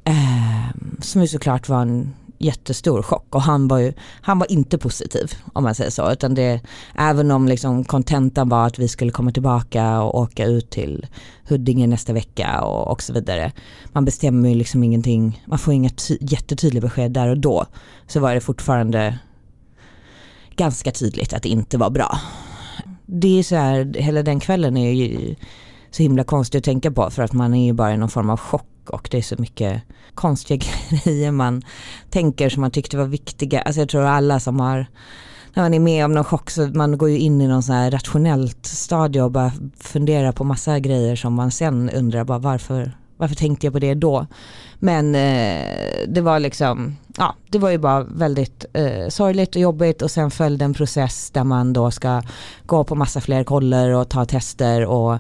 Eh, 0.04 0.76
som 1.00 1.20
ju 1.20 1.26
såklart 1.26 1.68
var 1.68 1.82
en 1.82 2.14
jättestor 2.44 3.02
chock 3.02 3.34
och 3.34 3.42
han 3.42 3.68
var 3.68 3.78
ju, 3.78 3.92
han 4.20 4.38
var 4.38 4.52
inte 4.52 4.78
positiv 4.78 5.32
om 5.52 5.64
man 5.64 5.74
säger 5.74 5.90
så 5.90 6.12
utan 6.12 6.34
det, 6.34 6.60
även 6.94 7.30
om 7.30 7.48
liksom 7.48 7.84
kontentan 7.84 8.48
var 8.48 8.66
att 8.66 8.78
vi 8.78 8.88
skulle 8.88 9.10
komma 9.10 9.32
tillbaka 9.32 10.02
och 10.02 10.20
åka 10.20 10.44
ut 10.46 10.70
till 10.70 11.06
Huddinge 11.48 11.86
nästa 11.86 12.12
vecka 12.12 12.60
och, 12.60 12.92
och 12.92 13.02
så 13.02 13.12
vidare. 13.12 13.52
Man 13.92 14.04
bestämmer 14.04 14.48
ju 14.48 14.54
liksom 14.54 14.84
ingenting, 14.84 15.42
man 15.46 15.58
får 15.58 15.74
inget 15.74 16.10
jättetydligt 16.20 16.82
besked 16.82 17.12
där 17.12 17.28
och 17.28 17.38
då. 17.38 17.66
Så 18.06 18.20
var 18.20 18.34
det 18.34 18.40
fortfarande 18.40 19.18
ganska 20.56 20.90
tydligt 20.90 21.32
att 21.32 21.42
det 21.42 21.48
inte 21.48 21.78
var 21.78 21.90
bra. 21.90 22.18
Det 23.06 23.38
är 23.38 23.42
så 23.42 23.56
här, 23.56 23.94
hela 23.94 24.22
den 24.22 24.40
kvällen 24.40 24.76
är 24.76 24.92
ju 24.92 25.34
så 25.90 26.02
himla 26.02 26.24
konstigt 26.24 26.58
att 26.58 26.64
tänka 26.64 26.90
på 26.90 27.10
för 27.10 27.22
att 27.22 27.32
man 27.32 27.54
är 27.54 27.66
ju 27.66 27.72
bara 27.72 27.94
i 27.94 27.96
någon 27.96 28.08
form 28.08 28.30
av 28.30 28.40
chock 28.40 28.66
och 28.90 29.08
det 29.10 29.18
är 29.18 29.22
så 29.22 29.34
mycket 29.38 29.82
konstiga 30.14 30.66
grejer 31.04 31.30
man 31.30 31.62
tänker 32.10 32.48
som 32.48 32.60
man 32.60 32.70
tyckte 32.70 32.96
var 32.96 33.04
viktiga. 33.04 33.60
Alltså 33.60 33.80
jag 33.80 33.88
tror 33.88 34.02
alla 34.02 34.40
som 34.40 34.60
har 34.60 34.86
när 35.54 35.62
man 35.62 35.74
är 35.74 35.80
med 35.80 36.04
om 36.04 36.12
någon 36.12 36.24
chock 36.24 36.50
så 36.50 36.66
man 36.66 36.98
går 36.98 37.10
ju 37.10 37.18
in 37.18 37.40
i 37.40 37.48
någon 37.48 37.62
sån 37.62 37.74
här 37.74 37.90
rationellt 37.90 38.66
stadie 38.66 39.22
och 39.22 39.30
bara 39.30 39.52
funderar 39.80 40.32
på 40.32 40.44
massa 40.44 40.78
grejer 40.78 41.16
som 41.16 41.34
man 41.34 41.50
sen 41.50 41.90
undrar 41.90 42.24
bara 42.24 42.38
varför, 42.38 42.92
varför 43.16 43.34
tänkte 43.34 43.66
jag 43.66 43.72
på 43.72 43.78
det 43.78 43.94
då? 43.94 44.26
Men 44.78 45.14
eh, 45.14 46.08
det 46.08 46.20
var 46.20 46.38
liksom, 46.38 46.96
ja 47.16 47.34
det 47.50 47.58
var 47.58 47.70
ju 47.70 47.78
bara 47.78 48.02
väldigt 48.02 48.64
eh, 48.72 49.08
sorgligt 49.08 49.56
och 49.56 49.62
jobbigt 49.62 50.02
och 50.02 50.10
sen 50.10 50.30
följde 50.30 50.64
en 50.64 50.74
process 50.74 51.30
där 51.30 51.44
man 51.44 51.72
då 51.72 51.90
ska 51.90 52.22
gå 52.66 52.84
på 52.84 52.94
massa 52.94 53.20
fler 53.20 53.44
koller 53.44 53.90
och 53.90 54.08
ta 54.08 54.24
tester 54.24 54.86
och 54.86 55.18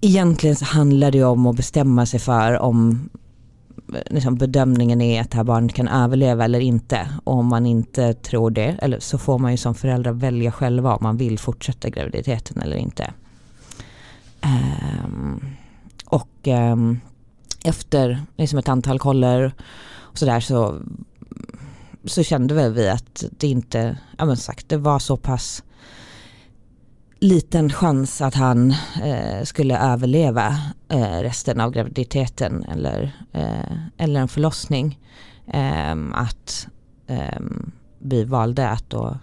egentligen 0.00 0.56
så 0.56 0.64
handlar 0.64 1.10
det 1.10 1.24
om 1.24 1.46
att 1.46 1.56
bestämma 1.56 2.06
sig 2.06 2.20
för 2.20 2.58
om 2.58 3.08
liksom 4.06 4.36
bedömningen 4.36 5.00
är 5.00 5.20
att 5.20 5.30
det 5.30 5.36
här 5.36 5.44
barnet 5.44 5.74
kan 5.74 5.88
överleva 5.88 6.44
eller 6.44 6.60
inte. 6.60 7.08
Och 7.24 7.34
om 7.34 7.46
man 7.46 7.66
inte 7.66 8.14
tror 8.14 8.50
det, 8.50 8.76
eller 8.82 9.00
så 9.00 9.18
får 9.18 9.38
man 9.38 9.50
ju 9.50 9.56
som 9.56 9.74
förälder 9.74 10.12
välja 10.12 10.52
själva 10.52 10.94
om 10.94 10.98
man 11.02 11.16
vill 11.16 11.38
fortsätta 11.38 11.88
graviditeten 11.88 12.62
eller 12.62 12.76
inte. 12.76 13.12
Um, 15.04 15.44
och 16.06 16.46
um, 16.46 17.00
efter 17.64 18.22
liksom 18.36 18.58
ett 18.58 18.68
antal 18.68 18.98
koller 18.98 19.52
och 19.92 20.18
sådär 20.18 20.40
så, 20.40 20.78
så 22.04 22.22
kände 22.22 22.54
väl 22.54 22.72
vi 22.72 22.88
att 22.88 23.24
det 23.30 23.48
inte, 23.48 23.98
ja 24.18 24.24
men 24.24 24.36
sagt, 24.36 24.68
det 24.68 24.76
var 24.76 24.98
så 24.98 25.16
pass 25.16 25.62
liten 27.20 27.70
chans 27.70 28.20
att 28.20 28.34
han 28.34 28.74
eh, 29.02 29.42
skulle 29.44 29.78
överleva 29.78 30.58
eh, 30.88 31.20
resten 31.20 31.60
av 31.60 31.70
graviditeten 31.70 32.64
eller, 32.64 33.12
eh, 33.32 33.76
eller 33.96 34.20
en 34.20 34.28
förlossning. 34.28 34.98
Ehm, 35.52 36.12
att 36.12 36.68
ehm, 37.06 37.72
vi 37.98 38.24
valde 38.24 38.68
att 38.68 38.90
då 38.90 39.18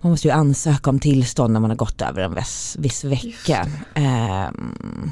man 0.00 0.10
måste 0.10 0.28
ju 0.28 0.34
ansöka 0.34 0.90
om 0.90 0.98
tillstånd 0.98 1.52
när 1.52 1.60
man 1.60 1.70
har 1.70 1.76
gått 1.76 2.02
över 2.02 2.22
en 2.22 2.34
viss, 2.34 2.76
viss 2.78 3.04
vecka 3.04 3.68
ehm, 3.94 5.10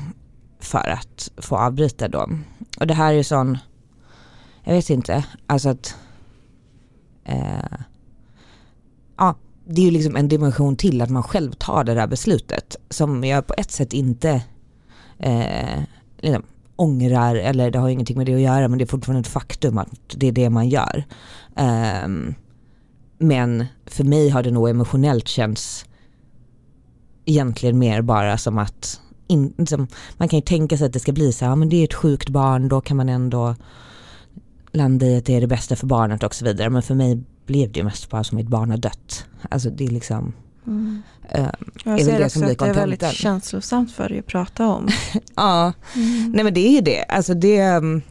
för 0.61 0.89
att 0.89 1.31
få 1.37 1.57
avbryta 1.57 2.09
då. 2.09 2.29
Och 2.81 2.87
det 2.87 2.95
här 2.95 3.13
är 3.13 3.17
ju 3.17 3.25
sån, 3.25 3.59
jag 4.65 4.75
vet 4.75 4.91
inte, 4.91 5.25
alltså 5.47 5.69
att 5.69 5.97
eh, 7.25 7.79
ja, 9.17 9.35
det 9.71 9.81
är 9.81 9.85
ju 9.85 9.91
liksom 9.91 10.17
en 10.17 10.29
dimension 10.29 10.77
till 10.77 11.03
att 11.03 11.11
man 11.11 11.23
själv 11.23 11.53
tar 11.53 11.85
det 11.85 11.95
där 11.95 12.07
beslutet 12.07 12.77
som 12.91 13.25
jag 13.25 13.47
på 13.47 13.55
ett 13.59 13.71
sätt 13.71 13.93
inte 13.93 14.43
eh, 15.19 15.83
liksom, 16.19 16.43
ångrar 16.77 17.35
eller 17.35 17.71
det 17.71 17.79
har 17.79 17.89
ingenting 17.89 18.17
med 18.17 18.27
det 18.27 18.35
att 18.35 18.41
göra 18.41 18.69
men 18.69 18.79
det 18.79 18.85
är 18.85 18.87
fortfarande 18.87 19.21
ett 19.21 19.33
faktum 19.33 19.79
att 19.79 19.91
det 20.17 20.27
är 20.27 20.33
det 20.33 20.51
man 20.51 20.69
gör. 20.69 21.05
Eh, 21.57 22.09
men 23.19 23.67
för 23.87 24.05
mig 24.05 24.29
har 24.29 24.43
det 24.43 24.51
nog 24.51 24.69
emotionellt 24.69 25.29
känts 25.29 25.85
egentligen 27.25 27.79
mer 27.79 28.03
bara 28.03 28.39
som 28.39 28.59
att 28.59 29.01
in, 29.27 29.55
liksom, 29.59 29.87
man 30.17 30.29
kan 30.29 30.39
ju 30.39 30.45
tänka 30.45 30.79
sig 30.79 30.87
att 30.87 30.93
det 30.93 31.01
ska 31.01 31.13
bli 31.13 31.33
så 31.33 31.45
här, 31.45 31.53
ja 31.53 31.57
men 31.57 31.69
det 31.69 31.77
är 31.77 31.85
ett 31.85 31.95
sjukt 31.95 32.29
barn, 32.29 32.69
då 32.69 32.81
kan 32.81 32.97
man 32.97 33.09
ändå 33.09 33.55
landa 34.73 35.07
i 35.07 35.17
att 35.17 35.25
det 35.25 35.37
är 35.37 35.41
det 35.41 35.47
bästa 35.47 35.77
för 35.77 35.87
barnet 35.87 36.23
och 36.23 36.35
så 36.35 36.45
vidare. 36.45 36.71
Men 36.71 36.83
för 36.83 36.95
mig 36.95 37.23
blev 37.49 37.73
det 37.73 37.85
mest 37.85 38.11
bara 38.11 38.25
som 38.25 38.39
ett 38.39 38.49
barn 38.49 38.71
har 38.71 38.79
dött. 38.79 39.27
Alltså 39.51 39.71
det 39.71 39.85
är 39.85 39.91
liksom 39.91 40.33
Mm. 40.67 41.03
Uh, 41.39 41.49
jag 41.85 42.01
ser 42.01 42.25
också 42.25 42.45
att 42.45 42.59
det 42.59 42.67
är 42.67 42.75
väldigt 42.75 43.13
känslosamt 43.13 43.93
för 43.93 44.09
dig 44.09 44.19
att 44.19 44.27
prata 44.27 44.67
om. 44.67 44.89
ja, 45.35 45.73
mm. 45.95 46.33
nej 46.33 46.45
men 46.45 46.55
det 46.55 46.79
är 46.79 46.83
det. 46.83 47.03
Alltså 47.03 47.35
det 47.35 47.77
um, 47.77 48.03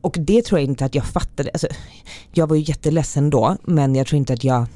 och 0.00 0.16
det 0.20 0.44
tror 0.44 0.60
jag 0.60 0.68
inte 0.68 0.84
att 0.84 0.94
jag 0.94 1.04
fattade. 1.04 1.50
Alltså, 1.52 1.68
jag 2.32 2.46
var 2.46 2.56
ju 2.56 2.62
jätteledsen 2.62 3.30
då 3.30 3.56
men 3.62 3.94
jag 3.94 4.06
tror 4.06 4.18
inte 4.18 4.32
att 4.32 4.44
jag 4.44 4.66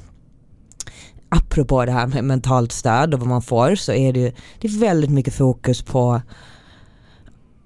apropå 1.29 1.85
det 1.85 1.91
här 1.91 2.07
med 2.07 2.23
mentalt 2.23 2.71
stöd 2.71 3.13
och 3.13 3.19
vad 3.19 3.29
man 3.29 3.41
får 3.41 3.75
så 3.75 3.91
är 3.91 4.13
det, 4.13 4.35
det 4.59 4.67
är 4.67 4.79
väldigt 4.79 5.11
mycket 5.11 5.33
fokus 5.33 5.81
på 5.81 6.21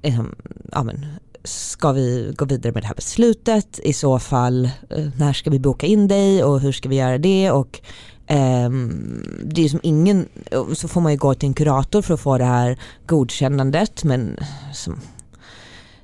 um, 0.04 0.36
ja, 0.72 0.84
men, 0.84 1.06
ska 1.44 1.92
vi 1.92 2.34
gå 2.38 2.46
vidare 2.46 2.74
med 2.74 2.84
det 2.84 2.88
här 2.88 2.96
beslutet? 2.96 3.80
I 3.84 3.94
så 3.94 4.20
fall, 4.20 4.66
eh, 4.90 5.08
när 5.18 5.34
ska 5.34 5.50
vi 5.50 5.60
boka 5.60 5.88
in 5.88 6.08
dig 6.08 6.44
och 6.44 6.60
hur 6.60 6.72
ska 6.72 6.90
vi 6.90 6.96
göra 6.96 7.18
det? 7.18 7.52
Och 7.52 7.82
ehm, 8.28 9.24
det 9.44 9.66
är 9.66 9.70
som 9.70 9.80
ingen, 9.84 10.28
så 10.74 10.88
får 10.88 11.02
man 11.02 11.12
ju 11.12 11.18
gå 11.18 11.34
till 11.34 11.48
en 11.48 11.54
kurator 11.54 12.02
för 12.02 12.14
att 12.14 12.20
få 12.20 12.38
det 12.38 12.46
här 12.46 12.78
godkännandet 13.08 14.04
men 14.04 14.38
som, 14.74 15.00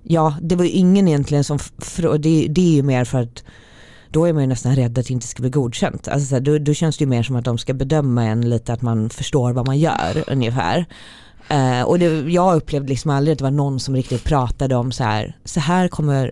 ja, 0.03 0.37
det 0.41 0.55
var 0.55 0.63
ju 0.63 0.71
ingen 0.71 1.07
egentligen 1.07 1.43
som, 1.43 1.59
det, 2.19 2.47
det 2.49 2.61
är 2.61 2.75
ju 2.75 2.83
mer 2.83 3.05
för 3.05 3.21
att 3.21 3.43
då 4.11 4.25
är 4.25 4.33
man 4.33 4.43
ju 4.43 4.47
nästan 4.47 4.75
rädd 4.75 4.97
att 4.97 5.07
det 5.07 5.13
inte 5.13 5.27
ska 5.27 5.41
bli 5.41 5.49
godkänt. 5.49 6.07
Alltså, 6.07 6.39
då, 6.39 6.57
då 6.57 6.73
känns 6.73 6.97
det 6.97 7.03
ju 7.03 7.09
mer 7.09 7.23
som 7.23 7.35
att 7.35 7.45
de 7.45 7.57
ska 7.57 7.73
bedöma 7.73 8.23
en 8.23 8.49
lite 8.49 8.73
att 8.73 8.81
man 8.81 9.09
förstår 9.09 9.53
vad 9.53 9.67
man 9.67 9.79
gör 9.79 10.23
ungefär. 10.27 10.85
Eh, 11.49 11.81
och 11.81 11.99
det, 11.99 12.31
jag 12.31 12.55
upplevde 12.55 12.89
liksom 12.89 13.11
aldrig 13.11 13.31
att 13.33 13.37
det 13.37 13.43
var 13.43 13.51
någon 13.51 13.79
som 13.79 13.95
riktigt 13.95 14.23
pratade 14.23 14.75
om 14.75 14.91
så 14.91 15.03
här, 15.03 15.37
så 15.45 15.59
här 15.59 15.87
kommer 15.87 16.31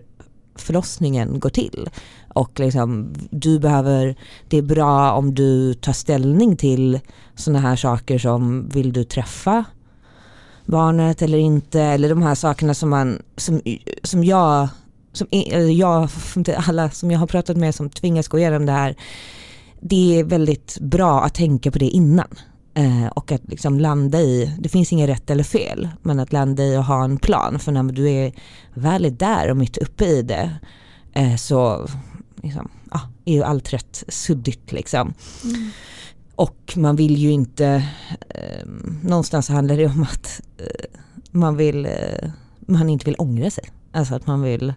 förlossningen 0.56 1.40
gå 1.40 1.50
till. 1.50 1.90
Och 2.34 2.60
liksom, 2.60 3.14
du 3.30 3.58
behöver, 3.58 4.16
det 4.48 4.56
är 4.56 4.62
bra 4.62 5.12
om 5.12 5.34
du 5.34 5.74
tar 5.74 5.92
ställning 5.92 6.56
till 6.56 7.00
sådana 7.34 7.60
här 7.60 7.76
saker 7.76 8.18
som 8.18 8.68
vill 8.68 8.92
du 8.92 9.04
träffa 9.04 9.64
barnet 10.66 11.22
eller 11.22 11.38
inte 11.38 11.80
eller 11.80 12.08
de 12.08 12.22
här 12.22 12.34
sakerna 12.34 12.74
som 12.74 12.90
man, 12.90 13.22
som, 13.36 13.60
som 14.02 14.24
jag, 14.24 14.68
som 15.12 15.26
jag, 15.76 16.08
alla 16.68 16.90
som 16.90 17.10
jag 17.10 17.18
har 17.18 17.26
pratat 17.26 17.56
med 17.56 17.74
som 17.74 17.90
tvingas 17.90 18.28
gå 18.28 18.38
igenom 18.38 18.66
det 18.66 18.72
här. 18.72 18.96
Det 19.80 20.20
är 20.20 20.24
väldigt 20.24 20.78
bra 20.80 21.20
att 21.22 21.34
tänka 21.34 21.70
på 21.70 21.78
det 21.78 21.88
innan. 21.88 22.28
Eh, 22.78 23.06
och 23.06 23.32
att 23.32 23.42
liksom 23.48 23.80
landa 23.80 24.20
i, 24.20 24.54
det 24.58 24.68
finns 24.68 24.92
inget 24.92 25.08
rätt 25.08 25.30
eller 25.30 25.44
fel, 25.44 25.88
men 26.02 26.20
att 26.20 26.32
landa 26.32 26.64
i 26.64 26.76
och 26.76 26.84
ha 26.84 27.04
en 27.04 27.18
plan. 27.18 27.58
För 27.58 27.72
när 27.72 27.82
du 27.82 28.10
är 28.10 28.32
väl 28.74 29.16
där 29.16 29.50
och 29.50 29.56
mitt 29.56 29.76
uppe 29.76 30.04
i 30.04 30.22
det 30.22 30.50
eh, 31.12 31.36
så 31.36 31.88
liksom, 32.42 32.68
ah, 32.90 33.00
är 33.24 33.32
ju 33.32 33.42
allt 33.42 33.72
rätt 33.72 34.04
suddigt 34.08 34.72
liksom. 34.72 35.14
Mm. 35.44 35.70
Och 36.34 36.72
man 36.76 36.96
vill 36.96 37.16
ju 37.16 37.30
inte, 37.30 37.88
eh, 38.28 38.66
någonstans 39.02 39.48
handlar 39.48 39.76
det 39.76 39.86
om 39.86 40.02
att 40.02 40.40
eh, 40.58 41.00
man 41.30 41.56
vill, 41.56 41.86
eh, 41.86 42.30
man 42.60 42.88
inte 42.88 43.04
vill 43.04 43.16
ångra 43.18 43.50
sig. 43.50 43.64
Alltså 43.92 44.14
att 44.14 44.26
man 44.26 44.42
vill, 44.42 44.74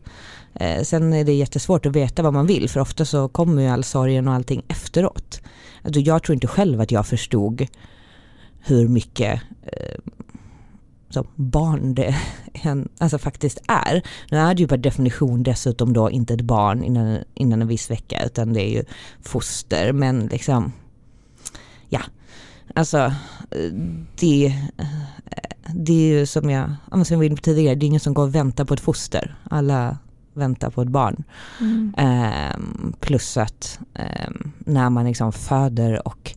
eh, 0.54 0.84
sen 0.84 1.14
är 1.14 1.24
det 1.24 1.34
jättesvårt 1.34 1.86
att 1.86 1.96
veta 1.96 2.24
vad 2.24 2.34
man 2.34 2.48
vill 2.48 2.70
för 2.70 2.80
ofta 2.80 3.06
så 3.06 3.28
kommer 3.28 3.62
ju 3.62 3.68
all 3.68 3.84
sorgen 3.84 4.28
och 4.28 4.34
allting 4.34 4.64
efteråt. 4.68 5.42
Alltså 5.84 6.00
jag 6.00 6.24
tror 6.24 6.34
inte 6.34 6.48
själv 6.48 6.82
att 6.82 6.92
jag 6.92 7.08
förstod 7.08 7.68
hur 8.63 8.88
mycket 8.88 9.41
eh, 9.62 10.00
som 11.10 11.28
barn 11.36 11.95
det 11.95 12.15
en, 12.54 12.89
alltså 12.97 13.17
faktiskt 13.17 13.62
är. 13.67 14.02
Nu 14.32 14.38
är 14.38 14.54
det 14.54 14.62
ju 14.62 14.67
per 14.67 14.78
definition 14.78 15.43
dessutom 15.43 15.93
då 15.93 16.10
inte 16.10 16.34
ett 16.34 16.41
barn 16.41 16.84
innan, 16.84 17.17
innan 17.34 17.62
en 17.62 17.67
viss 17.67 17.91
vecka 17.91 18.24
utan 18.26 18.54
det 18.54 18.62
är 18.62 18.71
ju 18.71 18.84
foster 19.21 19.93
men 19.93 20.26
liksom 20.26 20.71
ja, 21.89 22.02
alltså 22.76 23.13
det, 24.19 24.56
det 25.76 25.93
är 25.93 26.19
ju 26.19 26.26
som 26.26 26.50
jag, 26.50 26.76
som 26.91 27.06
jag 27.10 27.17
var 27.17 27.24
inne 27.24 27.36
på 27.36 27.41
tidigare, 27.41 27.76
det 27.76 27.86
är 27.86 27.88
ingen 27.88 28.00
som 28.00 28.13
går 28.13 28.24
och 28.24 28.36
väntar 28.36 28.65
på 28.65 28.74
ett 28.74 28.80
foster. 28.80 29.36
Alla 29.50 29.97
väntar 30.34 30.69
på 30.69 30.82
ett 30.82 30.88
barn. 30.88 31.24
Mm. 31.60 31.93
Um, 32.56 32.93
plus 33.00 33.38
att 33.38 33.80
um, 34.28 34.52
när 34.58 34.89
man 34.89 35.06
liksom 35.06 35.32
föder 35.32 36.08
och 36.08 36.34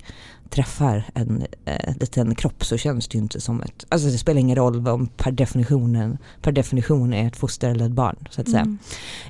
träffar 0.51 1.05
en 1.15 1.47
eh, 1.65 1.95
liten 2.01 2.35
kropp 2.35 2.65
så 2.65 2.77
känns 2.77 3.09
det 3.09 3.19
ju 3.19 3.23
inte 3.23 3.41
som 3.41 3.63
ett, 3.63 3.87
alltså 3.89 4.09
det 4.09 4.19
spelar 4.19 4.41
ingen 4.41 4.57
roll 4.57 4.89
om 4.89 5.07
per 5.07 5.33
definitionen, 5.33 6.19
per 6.43 6.53
definition 6.53 7.13
är 7.13 7.27
ett 7.27 7.37
foster 7.37 7.71
eller 7.71 7.87
ett 7.87 7.93
barn 7.93 8.17
så 8.31 8.41
att 8.41 8.49
säga. 8.49 8.77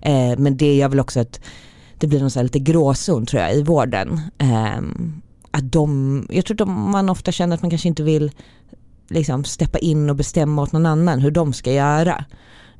Mm. 0.03 0.33
Eh, 0.33 0.38
men 0.38 0.57
det 0.57 0.74
gör 0.74 0.88
väl 0.88 1.00
också 1.00 1.20
att 1.20 1.40
det 1.98 2.07
blir 2.07 2.20
någon 2.20 2.31
så 2.31 2.42
lite 2.42 2.59
gråzon 2.59 3.27
tror 3.27 3.42
jag 3.42 3.55
i 3.55 3.62
vården. 3.62 4.20
Eh, 4.38 4.81
att 5.50 5.72
de, 5.72 6.27
jag 6.31 6.44
tror 6.44 6.62
att 6.62 6.68
man 6.68 7.11
ofta 7.11 7.33
känner 7.33 7.55
att 7.55 7.62
man 7.62 7.70
kanske 7.70 7.88
inte 7.88 8.03
vill 8.03 8.31
liksom 9.09 9.44
steppa 9.44 9.79
in 9.79 10.11
och 10.11 10.16
bestämma 10.16 10.62
åt 10.62 10.72
någon 10.72 10.87
annan 10.87 11.20
hur 11.20 11.31
de 11.31 11.53
ska 11.53 11.72
göra. 11.72 12.24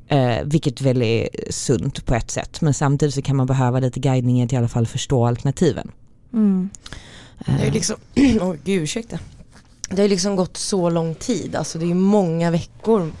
Eh, 0.07 0.43
vilket 0.43 0.81
väl 0.81 1.01
är 1.01 1.29
sunt 1.49 2.05
på 2.05 2.15
ett 2.15 2.31
sätt 2.31 2.61
men 2.61 2.73
samtidigt 2.73 3.15
så 3.15 3.21
kan 3.21 3.35
man 3.35 3.47
behöva 3.47 3.79
lite 3.79 3.99
guidning 3.99 4.43
att 4.43 4.53
i 4.53 4.55
alla 4.55 4.67
fall 4.67 4.87
förstå 4.87 5.25
alternativen. 5.25 5.91
Mm. 6.33 6.69
Det 7.45 7.67
är 7.67 7.71
liksom, 7.71 7.95
oh, 8.41 8.55
gud 8.63 8.83
ursäkta. 8.83 9.19
Det 9.89 10.01
har 10.01 10.09
liksom 10.09 10.35
gått 10.35 10.57
så 10.57 10.89
lång 10.89 11.15
tid, 11.15 11.55
alltså 11.55 11.79
det 11.79 11.91
är 11.91 11.93
många 11.93 12.51
veckor. 12.51 13.11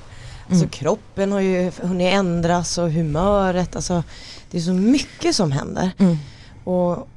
Alltså 0.47 0.63
mm. 0.63 0.69
kroppen 0.69 1.31
har 1.31 1.39
ju 1.39 1.71
hunnit 1.81 2.13
ändras 2.13 2.77
och 2.77 2.91
humöret, 2.91 3.75
alltså 3.75 4.03
det 4.51 4.57
är 4.57 4.61
så 4.61 4.73
mycket 4.73 5.35
som 5.35 5.51
händer. 5.51 5.91
Mm. 5.97 6.17
Och 6.63 7.07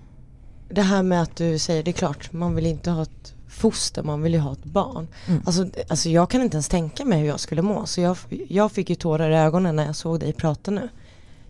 det 0.69 0.83
här 0.83 1.03
med 1.03 1.23
att 1.23 1.37
du 1.37 1.59
säger, 1.59 1.83
det 1.83 1.91
är 1.91 1.93
klart, 1.93 2.33
man 2.33 2.55
vill 2.55 2.67
inte 2.67 2.91
ha 2.91 3.03
ett 3.03 3.35
foster, 3.49 4.03
man 4.03 4.23
vill 4.23 4.35
ju 4.35 4.41
ha 4.41 4.53
ett 4.53 4.65
barn. 4.65 5.09
Mm. 5.27 5.43
Alltså, 5.47 5.67
alltså 5.89 6.09
jag 6.09 6.31
kan 6.31 6.43
inte 6.43 6.55
ens 6.55 6.69
tänka 6.69 7.05
mig 7.05 7.21
hur 7.21 7.27
jag 7.27 7.41
skulle 7.41 7.63
må. 7.63 7.87
Så 7.87 8.01
jag, 8.01 8.17
jag 8.49 8.73
fick 8.73 8.91
ju 8.91 8.97
tårar 8.97 9.31
i 9.31 9.37
ögonen 9.37 9.77
när 9.77 9.87
jag 9.87 9.97
såg 9.97 10.21
dig 10.21 10.33
prata 10.33 10.71
nu. 10.71 10.89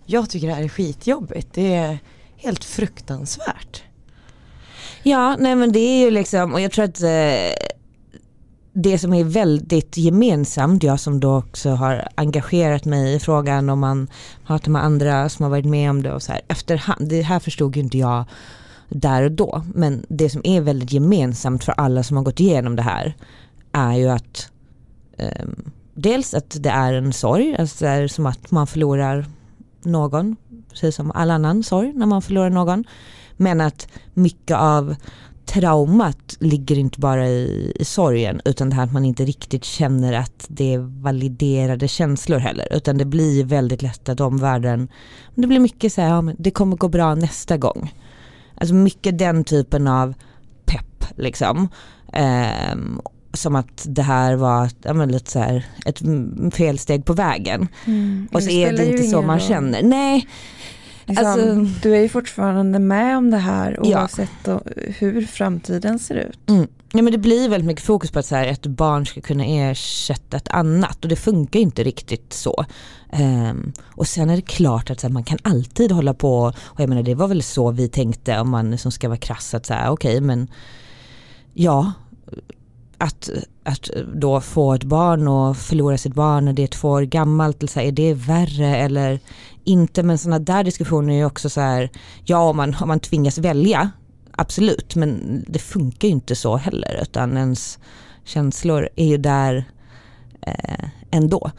Jag 0.06 0.30
tycker 0.30 0.46
det 0.46 0.54
här 0.54 0.62
är 0.62 0.68
skitjobbigt. 0.68 1.48
Det 1.52 1.74
är 1.74 1.98
helt 2.36 2.64
fruktansvärt. 2.64 3.82
Ja, 5.02 5.36
nej 5.38 5.54
men 5.54 5.72
det 5.72 5.78
är 5.78 6.04
ju 6.04 6.10
liksom, 6.10 6.54
och 6.54 6.60
jag 6.60 6.72
tror 6.72 6.84
att 6.84 7.02
eh, 7.02 7.68
det 8.72 8.98
som 8.98 9.14
är 9.14 9.24
väldigt 9.24 9.96
gemensamt, 9.96 10.82
jag 10.82 11.00
som 11.00 11.20
då 11.20 11.36
också 11.36 11.70
har 11.70 12.08
engagerat 12.14 12.84
mig 12.84 13.14
i 13.14 13.18
frågan 13.18 13.70
om 13.70 13.80
man 13.80 14.08
pratar 14.46 14.70
med 14.70 14.84
andra 14.84 15.28
som 15.28 15.42
har 15.42 15.50
varit 15.50 15.64
med 15.64 15.90
om 15.90 16.02
det 16.02 16.12
och 16.12 16.22
så 16.22 16.32
här 16.32 16.40
efterhand, 16.48 17.08
det 17.08 17.22
här 17.22 17.38
förstod 17.38 17.76
ju 17.76 17.82
inte 17.82 17.98
jag 17.98 18.24
där 18.88 19.22
och 19.22 19.32
då, 19.32 19.62
men 19.74 20.06
det 20.08 20.30
som 20.30 20.40
är 20.44 20.60
väldigt 20.60 20.92
gemensamt 20.92 21.64
för 21.64 21.72
alla 21.72 22.02
som 22.02 22.16
har 22.16 22.24
gått 22.24 22.40
igenom 22.40 22.76
det 22.76 22.82
här 22.82 23.14
är 23.72 23.92
ju 23.92 24.08
att 24.08 24.50
eh, 25.16 25.46
dels 25.94 26.34
att 26.34 26.56
det 26.62 26.70
är 26.70 26.92
en 26.92 27.12
sorg, 27.12 27.56
alltså 27.58 27.84
det 27.84 27.90
är 27.90 28.08
som 28.08 28.26
att 28.26 28.50
man 28.50 28.66
förlorar 28.66 29.26
någon, 29.82 30.36
precis 30.70 30.96
som 30.96 31.12
all 31.12 31.30
annan 31.30 31.62
sorg 31.62 31.92
när 31.92 32.06
man 32.06 32.22
förlorar 32.22 32.50
någon. 32.50 32.84
Men 33.38 33.60
att 33.60 33.88
mycket 34.14 34.56
av 34.56 34.94
traumat 35.48 36.36
ligger 36.40 36.78
inte 36.78 37.00
bara 37.00 37.28
i, 37.28 37.72
i 37.74 37.84
sorgen 37.84 38.40
utan 38.44 38.70
det 38.70 38.76
här 38.76 38.84
att 38.84 38.92
man 38.92 39.04
inte 39.04 39.24
riktigt 39.24 39.64
känner 39.64 40.12
att 40.12 40.46
det 40.48 40.74
är 40.74 40.78
validerade 40.78 41.88
känslor 41.88 42.38
heller 42.38 42.68
utan 42.70 42.98
det 42.98 43.04
blir 43.04 43.44
väldigt 43.44 43.82
lätt 43.82 44.08
att 44.08 44.20
omvärlden, 44.20 44.88
det 45.34 45.46
blir 45.46 45.60
mycket 45.60 45.92
så 45.92 46.00
här, 46.00 46.08
ja, 46.08 46.34
det 46.38 46.50
kommer 46.50 46.76
gå 46.76 46.88
bra 46.88 47.14
nästa 47.14 47.56
gång. 47.56 47.94
Alltså 48.54 48.74
mycket 48.74 49.18
den 49.18 49.44
typen 49.44 49.86
av 49.86 50.14
pepp 50.64 51.04
liksom. 51.16 51.68
Um, 52.72 53.00
som 53.32 53.56
att 53.56 53.86
det 53.88 54.02
här 54.02 54.36
var 54.36 54.70
ja, 54.82 54.92
men 54.92 55.12
lite 55.12 55.30
så 55.30 55.38
här, 55.38 55.66
ett 55.86 56.02
felsteg 56.54 57.04
på 57.04 57.12
vägen. 57.12 57.68
Mm. 57.84 58.28
Och 58.32 58.42
så 58.42 58.50
är 58.50 58.72
det 58.72 58.86
inte 58.86 59.02
så 59.02 59.22
man 59.22 59.38
roll. 59.38 59.48
känner. 59.48 59.82
Nej. 59.82 60.28
Liksom, 61.08 61.26
alltså, 61.26 61.80
du 61.82 61.96
är 61.96 62.00
ju 62.00 62.08
fortfarande 62.08 62.78
med 62.78 63.16
om 63.16 63.30
det 63.30 63.38
här 63.38 63.80
oavsett 63.80 64.30
ja. 64.44 64.60
hur 64.98 65.22
framtiden 65.26 65.98
ser 65.98 66.14
ut. 66.14 66.38
Mm. 66.48 66.66
Ja, 66.92 67.02
men 67.02 67.12
det 67.12 67.18
blir 67.18 67.48
väldigt 67.48 67.66
mycket 67.66 67.84
fokus 67.84 68.10
på 68.10 68.18
att 68.18 68.26
så 68.26 68.34
här, 68.34 68.46
ett 68.46 68.66
barn 68.66 69.06
ska 69.06 69.20
kunna 69.20 69.44
ersätta 69.44 70.36
ett 70.36 70.48
annat 70.48 71.04
och 71.04 71.08
det 71.08 71.16
funkar 71.16 71.60
inte 71.60 71.82
riktigt 71.82 72.32
så. 72.32 72.64
Um, 73.20 73.72
och 73.84 74.08
sen 74.08 74.30
är 74.30 74.36
det 74.36 74.42
klart 74.42 74.90
att 74.90 75.00
så 75.00 75.06
här, 75.06 75.12
man 75.12 75.24
kan 75.24 75.38
alltid 75.42 75.92
hålla 75.92 76.14
på 76.14 76.52
och 76.58 76.80
jag 76.80 76.88
menar 76.88 77.02
det 77.02 77.14
var 77.14 77.28
väl 77.28 77.42
så 77.42 77.70
vi 77.70 77.88
tänkte 77.88 78.40
om 78.40 78.50
man 78.50 78.78
som 78.78 78.92
ska 78.92 79.08
vara 79.08 79.18
krass 79.18 79.54
att 79.54 79.66
säga 79.66 79.90
okej 79.90 80.10
okay, 80.10 80.20
men 80.20 80.48
ja 81.52 81.92
att, 82.98 83.30
att 83.64 83.90
då 84.14 84.40
få 84.40 84.74
ett 84.74 84.84
barn 84.84 85.28
och 85.28 85.56
förlora 85.56 85.98
sitt 85.98 86.14
barn 86.14 86.44
när 86.44 86.52
det 86.52 86.62
är 86.62 86.66
två 86.66 86.88
år 86.88 87.02
gammalt, 87.02 87.70
så 87.70 87.80
här, 87.80 87.86
är 87.86 87.92
det 87.92 88.14
värre 88.14 88.76
eller 88.76 89.20
inte? 89.64 90.02
Men 90.02 90.18
sådana 90.18 90.38
där 90.38 90.64
diskussioner 90.64 91.14
är 91.14 91.18
ju 91.18 91.24
också 91.24 91.50
så 91.50 91.60
här, 91.60 91.90
ja 92.24 92.38
om 92.38 92.56
man, 92.56 92.76
om 92.80 92.88
man 92.88 93.00
tvingas 93.00 93.38
välja, 93.38 93.90
absolut, 94.32 94.94
men 94.94 95.44
det 95.48 95.58
funkar 95.58 96.08
ju 96.08 96.12
inte 96.12 96.34
så 96.34 96.56
heller 96.56 96.98
utan 97.02 97.36
ens 97.36 97.78
känslor 98.24 98.88
är 98.96 99.06
ju 99.06 99.16
där 99.16 99.64
eh, 100.40 100.88
ändå. 101.10 101.50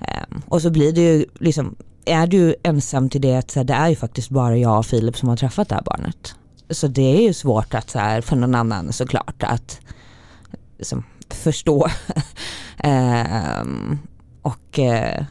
Eh, 0.00 0.38
och 0.48 0.62
så 0.62 0.70
blir 0.70 0.92
det 0.92 1.00
ju 1.00 1.26
liksom, 1.40 1.76
är 2.04 2.26
du 2.26 2.54
ensam 2.62 3.08
till 3.08 3.20
det 3.20 3.36
att 3.36 3.50
så 3.50 3.58
här, 3.58 3.64
det 3.64 3.74
är 3.74 3.88
ju 3.88 3.96
faktiskt 3.96 4.30
bara 4.30 4.56
jag 4.56 4.78
och 4.78 4.86
Filip 4.86 5.16
som 5.16 5.28
har 5.28 5.36
träffat 5.36 5.68
det 5.68 5.74
här 5.74 5.82
barnet. 5.82 6.34
Så 6.70 6.86
det 6.88 7.16
är 7.16 7.22
ju 7.22 7.32
svårt 7.32 7.74
att 7.74 7.90
så 7.90 7.98
här, 7.98 8.20
för 8.20 8.36
någon 8.36 8.54
annan 8.54 8.92
såklart 8.92 9.42
att 9.42 9.80
liksom, 10.82 11.04
förstå. 11.30 11.86
eh, 12.78 13.62
och 14.42 14.78
eh, 14.78 15.24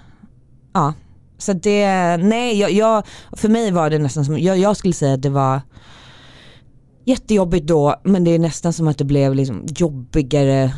ja, 0.74 0.94
så 1.38 1.54
det, 1.54 2.18
nej, 2.18 2.60
jag, 2.60 2.72
jag, 2.72 3.04
för 3.32 3.50
mig 3.50 3.72
var 3.72 3.90
det 3.90 4.00
nästan 4.00 4.26
som, 4.26 4.40
jag, 4.40 4.58
jag, 4.58 4.78
skulle 4.78 4.94
säga 4.94 5.14
att 5.14 5.22
det 5.22 5.30
var 5.30 5.62
jättejobbigt 7.06 7.68
då 7.68 7.96
men 8.04 8.24
det 8.24 8.32
är 8.32 8.40
nästan 8.40 8.74
som 8.74 8.88
att 8.88 8.98
det 8.98 9.04
blev 9.04 9.36
liksom 9.36 9.66
jobbigare 9.78 10.74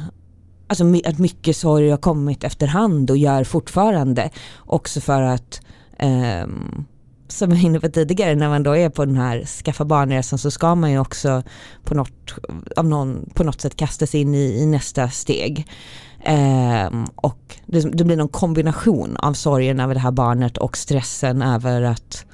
Alltså 0.67 0.85
att 1.05 1.19
mycket 1.19 1.57
sorg 1.57 1.89
har 1.89 1.97
kommit 1.97 2.43
efterhand 2.43 3.11
och 3.11 3.17
gör 3.17 3.43
fortfarande. 3.43 4.29
Också 4.57 5.01
för 5.01 5.21
att 5.21 5.61
um, 6.43 6.85
som 7.33 7.49
jag 7.49 7.57
var 7.57 7.65
inne 7.65 7.79
på 7.79 7.89
tidigare, 7.89 8.35
när 8.35 8.49
man 8.49 8.63
då 8.63 8.75
är 8.77 8.89
på 8.89 9.05
den 9.05 9.17
här 9.17 9.45
skaffa 9.45 9.85
barnresan 9.85 10.39
så 10.39 10.51
ska 10.51 10.75
man 10.75 10.91
ju 10.91 10.99
också 10.99 11.43
på 11.83 11.95
något, 11.95 12.33
av 12.75 12.85
någon, 12.85 13.29
på 13.33 13.43
något 13.43 13.61
sätt 13.61 13.75
kastas 13.75 14.15
in 14.15 14.35
i, 14.35 14.61
i 14.61 14.65
nästa 14.65 15.09
steg. 15.09 15.67
Um, 16.27 17.07
och 17.15 17.55
det, 17.65 17.97
det, 17.97 18.03
blir 18.03 18.17
någon 18.17 18.27
kombination 18.27 19.17
av 19.17 19.33
sorgen 19.33 19.79
över 19.79 19.93
det 19.93 19.99
här 19.99 20.11
barnet 20.11 20.57
och 20.57 20.77
stressen 20.77 21.41
över 21.41 21.81
att 21.81 22.25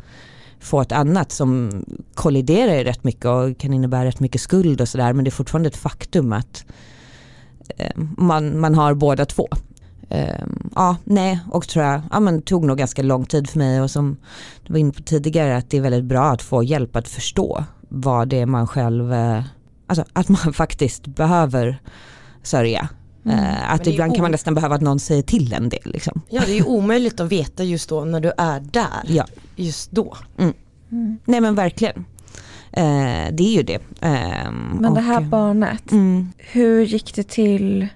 få 0.60 0.82
ett 0.82 0.92
annat 0.92 1.32
som 1.32 1.84
kolliderar 2.14 2.84
rätt 2.84 3.04
mycket 3.04 3.26
och 3.26 3.58
kan 3.58 3.74
innebära 3.74 4.06
rätt 4.06 4.20
mycket 4.20 4.42
skuld 4.42 4.82
och 4.82 4.90
sådär 4.90 5.14
men 5.14 5.26
det 5.26 5.30
är 5.30 5.32
fortfarande 5.32 5.70
ett 5.70 5.78
faktum 5.78 6.34
att 6.34 6.66
um, 7.96 8.16
man, 8.18 8.60
man 8.60 8.76
har 8.76 8.94
båda 8.94 9.26
två. 9.26 9.48
Um, 10.12 10.70
ja, 10.76 10.98
nej, 11.04 11.40
och 11.52 11.68
tror 11.68 11.86
jag, 11.86 12.02
ja 12.12 12.20
men 12.20 12.42
tog 12.42 12.66
nog 12.66 12.78
ganska 12.78 13.02
lång 13.02 13.26
tid 13.26 13.50
för 13.50 13.58
mig 13.58 13.82
och 13.82 13.92
som 13.92 14.18
du 14.64 14.74
var 14.74 14.80
inne 14.80 14.92
på 14.92 15.04
tidigare 15.04 15.58
att 15.58 15.70
det 15.70 15.78
är 15.78 15.82
väldigt 15.82 16.04
bra 16.04 16.26
att 16.26 16.42
få 16.42 16.64
hjälp 16.64 16.96
att 16.96 17.08
förstå 17.08 17.64
vad 17.90 18.28
det 18.28 18.40
är 18.40 18.46
man 18.46 18.68
själv, 18.68 19.14
uh, 19.14 19.44
alltså 19.88 20.06
att 20.14 20.30
man 20.30 20.54
faktiskt 20.54 21.08
behöver 21.08 21.82
sörja. 22.44 22.90
Mm. 23.26 23.40
Uh, 23.40 23.74
att 23.74 23.88
ibland 23.88 24.16
kan 24.16 24.22
man 24.22 24.32
nästan 24.32 24.54
behöva 24.54 24.76
att 24.76 24.82
någon 24.82 25.00
säger 25.00 25.24
till 25.24 25.54
en 25.54 25.70
det. 25.70 25.86
Liksom. 25.86 26.22
Ja 26.30 26.42
det 26.46 26.52
är 26.52 26.56
ju 26.56 26.64
omöjligt 26.64 27.20
att 27.20 27.32
veta 27.32 27.64
just 27.64 27.90
då 27.90 28.06
när 28.06 28.20
du 28.20 28.32
är 28.38 28.60
där. 28.60 29.04
Ja. 29.08 29.26
Just 29.56 29.92
då. 29.92 30.18
Mm. 30.38 30.54
Mm. 30.92 31.18
Nej 31.26 31.42
men 31.42 31.56
verkligen. 31.56 32.06
Uh, 32.78 33.28
det 33.32 33.44
är 33.44 33.54
ju 33.54 33.64
det. 33.64 33.80
men 34.80 34.94
det 34.94 35.02
här 35.02 35.22
barnet, 35.22 35.92
mm. 35.92 36.32
hur 36.38 36.82
gick 36.82 37.16
det 37.16 37.28
till 37.28 37.88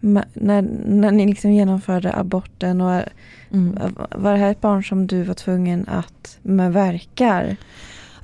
när, 0.00 0.62
när 0.86 1.10
ni 1.10 1.26
liksom 1.26 1.52
genomförde 1.52 2.14
aborten 2.14 2.80
och 2.80 3.02
mm. 3.50 3.78
var 4.10 4.32
det 4.32 4.38
här 4.38 4.50
ett 4.50 4.60
barn 4.60 4.84
som 4.84 5.06
du 5.06 5.22
var 5.22 5.34
tvungen 5.34 5.88
att 5.88 6.38
med 6.42 6.72
verkar 6.72 7.56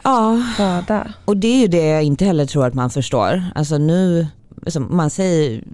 ja. 0.03 0.43
föda? 0.57 1.15
Och 1.25 1.37
det 1.37 1.49
är 1.49 1.61
ju 1.61 1.67
det 1.67 1.87
jag 1.87 2.03
inte 2.03 2.25
heller 2.25 2.47
tror 2.47 2.67
att 2.67 2.75
man 2.75 2.91
förstår. 2.91 3.43
Alltså 3.55 3.79
nu, 3.79 4.27
alltså 4.65 4.81
man 4.81 5.11
säger 5.11 5.65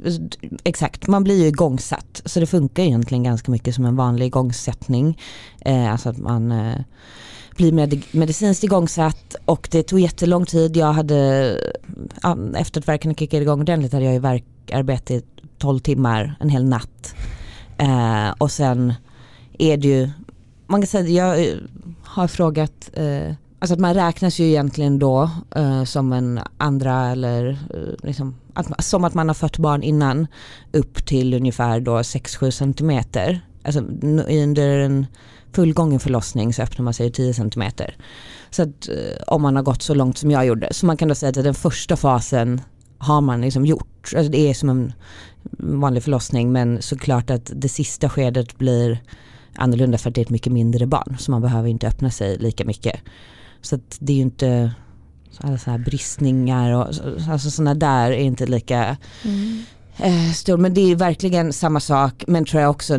exakt, 0.64 1.06
man 1.06 1.24
blir 1.24 1.42
ju 1.42 1.46
igångsatt. 1.46 2.22
Så 2.24 2.40
det 2.40 2.46
funkar 2.46 2.82
egentligen 2.82 3.24
ganska 3.24 3.52
mycket 3.52 3.74
som 3.74 3.84
en 3.84 3.96
vanlig 3.96 4.26
igångsättning. 4.26 5.18
Eh, 5.60 5.92
alltså 5.92 6.08
att 6.08 6.18
man 6.18 6.52
eh, 6.52 6.80
blir 7.56 7.72
med, 7.72 8.02
medicinskt 8.12 8.64
igångsatt 8.64 9.36
och 9.44 9.68
det 9.70 9.82
tog 9.82 10.00
jättelång 10.00 10.46
tid. 10.46 10.76
Jag 10.76 10.92
hade, 10.92 11.56
ja, 12.22 12.36
efter 12.54 12.80
att 12.80 12.88
verken 12.88 13.14
kickade 13.14 13.42
igång 13.42 13.60
ordentligt 13.60 13.92
hade 13.92 14.04
jag 14.04 14.14
ju 14.14 14.20
verkarbete 14.20 15.22
12 15.60 15.78
timmar, 15.78 16.34
en 16.40 16.48
hel 16.48 16.64
natt. 16.64 17.14
Eh, 17.78 18.30
och 18.38 18.50
sen 18.50 18.94
är 19.58 19.76
det 19.76 19.88
ju, 19.88 20.10
man 20.66 20.80
kan 20.80 20.86
säga, 20.86 21.08
jag 21.08 21.48
eh, 21.48 21.56
har 22.02 22.28
frågat, 22.28 22.90
eh, 22.92 23.34
alltså 23.58 23.74
att 23.74 23.80
man 23.80 23.94
räknas 23.94 24.38
ju 24.38 24.44
egentligen 24.44 24.98
då 24.98 25.30
eh, 25.56 25.84
som 25.84 26.12
en 26.12 26.40
andra 26.58 27.10
eller 27.10 27.48
eh, 27.50 28.06
liksom, 28.06 28.36
att, 28.54 28.84
som 28.84 29.04
att 29.04 29.14
man 29.14 29.28
har 29.28 29.34
fött 29.34 29.58
barn 29.58 29.82
innan 29.82 30.26
upp 30.72 31.06
till 31.06 31.34
ungefär 31.34 31.80
då 31.80 31.98
6-7 31.98 32.50
centimeter. 32.50 33.40
Alltså 33.64 33.80
under 34.28 34.78
en 34.78 35.06
fullgången 35.52 36.00
förlossning 36.00 36.54
så 36.54 36.62
öppnar 36.62 36.84
man 36.84 36.94
sig 36.94 37.12
10 37.12 37.34
centimeter. 37.34 37.96
Så 38.50 38.62
att 38.62 38.88
eh, 38.88 39.22
om 39.26 39.42
man 39.42 39.56
har 39.56 39.62
gått 39.62 39.82
så 39.82 39.94
långt 39.94 40.18
som 40.18 40.30
jag 40.30 40.46
gjorde. 40.46 40.68
Så 40.72 40.86
man 40.86 40.96
kan 40.96 41.08
då 41.08 41.14
säga 41.14 41.28
att 41.28 41.44
den 41.44 41.54
första 41.54 41.96
fasen 41.96 42.60
har 43.00 43.20
man 43.20 43.40
liksom 43.40 43.66
gjort. 43.66 44.12
Alltså 44.16 44.32
det 44.32 44.50
är 44.50 44.54
som 44.54 44.68
en 44.68 44.92
vanlig 45.58 46.02
förlossning 46.02 46.52
men 46.52 46.82
såklart 46.82 47.30
att 47.30 47.52
det 47.54 47.68
sista 47.68 48.08
skedet 48.08 48.58
blir 48.58 49.02
annorlunda 49.54 49.98
för 49.98 50.08
att 50.08 50.14
det 50.14 50.20
är 50.20 50.24
ett 50.24 50.30
mycket 50.30 50.52
mindre 50.52 50.86
barn 50.86 51.16
så 51.18 51.30
man 51.30 51.42
behöver 51.42 51.68
inte 51.68 51.88
öppna 51.88 52.10
sig 52.10 52.38
lika 52.38 52.64
mycket. 52.64 53.00
Så 53.62 53.78
det 53.98 54.12
är 54.12 54.16
ju 54.16 54.22
inte 54.22 54.74
alla 55.38 55.58
så 55.58 55.70
här 55.70 55.78
bristningar 55.78 56.72
och 56.72 56.86
alltså 57.30 57.50
sådana 57.50 57.74
där 57.74 58.10
är 58.10 58.18
inte 58.18 58.46
lika 58.46 58.96
mm. 59.24 59.64
eh, 59.96 60.32
stor. 60.32 60.56
Men 60.56 60.74
det 60.74 60.80
är 60.80 60.96
verkligen 60.96 61.52
samma 61.52 61.80
sak 61.80 62.24
men 62.26 62.44
tror 62.44 62.62
jag 62.62 62.70
också 62.70 62.98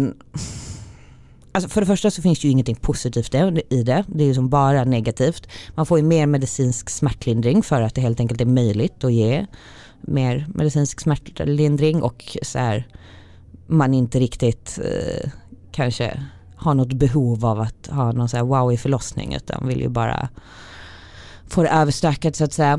Alltså 1.54 1.70
för 1.70 1.82
det 1.82 1.88
första 1.88 2.12
så 2.12 2.22
finns 2.22 2.40
det 2.40 2.48
ju 2.48 2.52
ingenting 2.52 2.76
positivt 2.76 3.36
i 3.70 3.84
det. 3.84 4.04
Det 4.08 4.24
är 4.24 4.28
ju 4.28 4.34
som 4.34 4.50
bara 4.50 4.84
negativt. 4.84 5.48
Man 5.76 5.86
får 5.86 6.00
ju 6.00 6.04
mer 6.04 6.26
medicinsk 6.26 6.90
smärtlindring 6.90 7.64
för 7.64 7.82
att 7.82 7.96
det 7.96 8.02
helt 8.02 8.20
enkelt 8.20 8.42
är 8.42 8.46
möjligt 8.46 9.04
att 9.04 9.14
ge 9.14 9.46
mer 10.02 10.46
medicinsk 10.50 11.02
smärtlindring 11.02 12.04
och 12.04 12.38
så 12.42 12.60
här, 12.60 12.88
man 13.68 13.94
inte 13.94 14.20
riktigt 14.20 14.80
eh, 14.84 15.30
kanske 15.72 16.24
har 16.56 16.74
något 16.74 16.94
behov 16.94 17.46
av 17.46 17.60
att 17.60 17.88
ha 17.88 18.12
någon 18.12 18.30
så 18.30 18.38
här 18.38 18.44
wow 18.44 18.74
i 18.74 18.78
förlossning 18.78 19.36
utan 19.36 19.68
vill 19.68 19.82
ju 19.82 19.90
bara 19.90 20.30
få 21.48 21.64
det 21.64 21.70
överstökat 21.70 22.36
så 22.36 22.44
att 22.44 22.54
säga. 22.54 22.74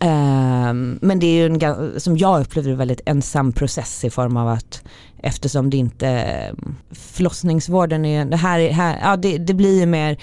Um, 0.00 0.98
men 1.02 1.18
det 1.18 1.26
är 1.26 1.48
ju 1.48 1.54
en, 1.54 2.00
som 2.00 2.16
jag 2.16 2.40
upplevde 2.40 2.74
väldigt 2.74 3.00
ensam 3.06 3.52
process 3.52 4.04
i 4.04 4.10
form 4.10 4.36
av 4.36 4.48
att 4.48 4.82
eftersom 5.22 5.70
det 5.70 5.76
inte, 5.76 6.08
eh, 6.08 6.54
förlossningsvården 6.90 8.04
är, 8.04 8.24
det 8.24 8.36
här, 8.36 8.70
här 8.70 8.98
ja 9.02 9.16
det, 9.16 9.38
det 9.38 9.54
blir 9.54 9.80
ju 9.80 9.86
mer 9.86 10.18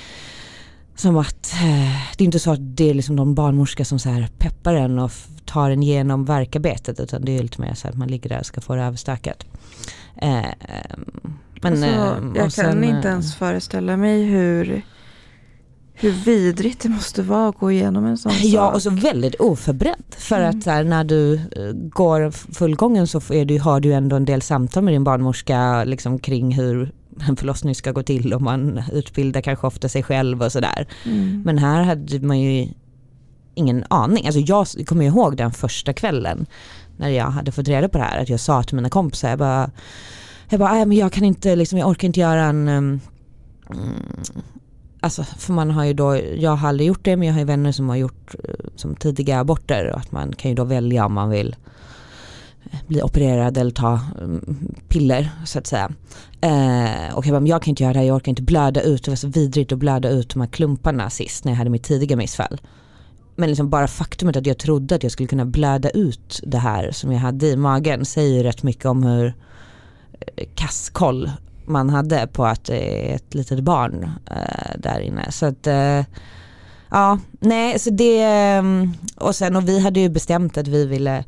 som 0.96 1.18
att, 1.18 1.54
eh, 1.54 2.16
det 2.18 2.24
är 2.24 2.26
inte 2.26 2.40
så 2.40 2.52
att 2.52 2.78
det 2.78 2.90
är 2.90 2.94
liksom 2.94 3.16
någon 3.16 3.36
barnmorska 3.36 3.86
som 3.86 4.00
så 4.00 4.10
här 4.10 4.30
peppar 4.38 4.74
en 4.74 5.00
och 5.00 5.12
tar 5.46 5.70
en 5.70 5.84
genom 5.84 6.26
verkarbetet 6.26 7.00
utan 7.00 7.26
det 7.26 7.38
är 7.38 7.42
lite 7.44 7.62
mer 7.62 7.74
så 7.74 7.88
att 7.88 7.96
man 7.96 8.08
ligger 8.08 8.30
där 8.30 8.40
och 8.40 8.46
ska 8.46 8.62
få 8.62 8.76
det 8.76 8.84
överstökat. 8.84 9.46
Eh, 10.16 10.46
men, 11.62 11.74
alltså, 11.74 11.88
eh, 11.88 12.32
jag 12.36 12.52
sen, 12.52 12.66
kan 12.66 12.84
inte 12.84 13.08
ens 13.08 13.36
föreställa 13.36 13.98
mig 13.98 14.24
hur 14.24 14.82
hur 15.98 16.12
vidrigt 16.12 16.82
det 16.82 16.90
måste 16.90 17.22
vara 17.22 17.50
att 17.50 17.58
gå 17.58 17.72
igenom 17.72 18.06
en 18.06 18.18
sån 18.18 18.32
ja, 18.36 18.40
sak. 18.40 18.52
Ja 18.54 18.72
och 18.72 18.82
så 18.82 18.90
väldigt 18.90 19.36
oförberedd. 19.36 20.04
För 20.10 20.42
mm. 20.42 20.50
att 20.50 20.66
här, 20.66 20.84
när 20.84 21.04
du 21.04 21.42
går 21.74 22.32
fullgången 22.32 23.08
så 23.08 23.22
är 23.34 23.46
du, 23.46 23.60
har 23.60 23.80
du 23.80 23.94
ändå 23.94 24.16
en 24.16 24.26
del 24.26 24.42
samtal 24.42 24.84
med 24.84 24.94
din 24.94 25.04
barnmorska 25.04 25.84
liksom, 25.84 26.20
kring 26.20 26.52
hur 26.52 26.92
en 27.28 27.36
förlossning 27.36 27.76
ska 27.76 27.92
gå 27.92 28.04
till 28.04 28.34
och 28.34 28.42
man 28.42 28.82
utbildar 28.94 29.42
kanske 29.42 29.68
ofta 29.68 29.90
sig 29.90 30.04
själv 30.04 30.44
och 30.44 30.52
sådär. 30.52 30.88
Mm. 31.06 31.42
Men 31.46 31.58
här 31.58 31.84
hade 31.84 32.20
man 32.20 32.40
ju 32.40 32.68
ingen 33.56 33.84
aning. 33.90 34.26
Alltså 34.26 34.40
jag 34.40 34.68
kommer 34.86 35.06
ihåg 35.06 35.38
den 35.38 35.52
första 35.52 35.94
kvällen 35.94 36.46
när 36.98 37.10
jag 37.10 37.26
hade 37.26 37.52
fått 37.52 37.68
reda 37.68 37.90
på 37.90 37.98
det 37.98 38.04
här 38.04 38.22
att 38.22 38.30
jag 38.30 38.40
sa 38.40 38.64
till 38.64 38.76
mina 38.76 38.90
kompisar, 38.90 39.30
jag 39.30 39.40
bara, 39.40 39.72
jag 40.50 40.60
bara, 40.60 40.86
men 40.86 40.98
jag 40.98 41.12
kan 41.12 41.24
inte, 41.24 41.56
liksom, 41.56 41.80
jag 41.80 41.90
orkar 41.90 42.08
inte 42.08 42.20
göra 42.20 42.44
en 42.44 42.68
um, 42.68 43.00
Alltså 45.00 45.24
för 45.24 45.54
man 45.54 45.72
har 45.72 45.86
ju 45.86 45.94
då, 45.94 46.20
jag 46.38 46.56
har 46.56 46.70
aldrig 46.70 46.88
gjort 46.88 47.04
det 47.06 47.16
men 47.16 47.28
jag 47.28 47.34
har 47.34 47.40
ju 47.40 47.46
vänner 47.46 47.72
som 47.72 47.90
har 47.90 47.96
gjort 47.96 48.36
uh, 48.50 48.56
som 48.76 48.96
tidiga 48.96 49.40
aborter 49.40 49.92
och 49.92 50.00
att 50.00 50.12
man 50.12 50.34
kan 50.34 50.52
ju 50.52 50.56
då 50.56 50.64
välja 50.64 51.06
om 51.06 51.14
man 51.14 51.30
vill 51.30 51.56
bli 52.88 53.02
opererad 53.02 53.58
eller 53.58 53.72
ta 53.72 54.00
mm, 54.22 54.76
piller 54.88 55.30
så 55.46 55.60
att 55.60 55.68
säga. 55.68 55.92
Eh, 56.42 57.16
och 57.16 57.26
jag 57.26 57.34
bara, 57.34 57.40
men 57.40 57.48
jag 57.48 57.62
kan 57.62 57.70
inte 57.70 57.84
göra 57.84 57.94
det 57.94 58.00
här, 58.00 58.06
jag 58.06 58.16
orkar 58.16 58.30
inte 58.30 58.42
blöda 58.42 58.82
ut, 58.82 59.04
det 59.04 59.12
var 59.12 59.16
så 59.16 59.28
vidrigt 59.28 59.72
att 59.72 59.80
blöda 59.80 60.10
ut 60.10 60.30
de 60.30 60.42
här 60.42 60.48
klumparna 60.48 61.10
sist 61.10 61.46
när 61.46 61.52
jag 61.52 61.58
hade 61.58 61.70
mitt 61.70 61.84
tidiga 61.84 62.16
missfall. 62.16 62.62
Men 63.36 63.50
liksom 63.50 63.70
bara 63.70 63.88
faktumet 63.88 64.36
att 64.36 64.46
jag 64.46 64.58
trodde 64.58 64.96
att 64.96 65.04
jag 65.04 65.12
skulle 65.12 65.28
kunna 65.28 65.46
blöda 65.46 65.90
ut 65.90 66.42
det 66.44 66.58
här 66.58 66.92
som 66.92 67.12
jag 67.12 67.20
hade 67.20 67.48
i 67.48 67.56
magen 67.56 68.06
säger 68.06 68.44
rätt 68.44 68.64
mycket 68.64 68.86
om 68.86 69.04
hur 69.04 69.34
eh, 70.36 70.48
kasskoll 70.56 71.32
man 71.66 71.90
hade 71.90 72.28
på 72.28 72.46
att 72.46 72.66
det 72.66 73.12
är 73.12 73.16
ett 73.16 73.34
litet 73.34 73.60
barn 73.60 74.10
eh, 74.32 74.78
där 74.78 75.00
inne. 75.00 75.32
Så 75.32 75.46
att 75.46 75.68
eh, 75.68 76.04
ja, 76.90 77.20
nej 77.40 77.80
så 77.80 77.90
det 77.90 78.24
mm, 78.24 78.94
och 79.16 79.36
sen 79.36 79.56
och 79.56 79.70
vi 79.70 79.80
hade 79.80 80.00
ju 80.00 80.10
bestämt 80.10 80.58
att 80.58 80.68
vi 80.68 80.86
ville 80.86 81.24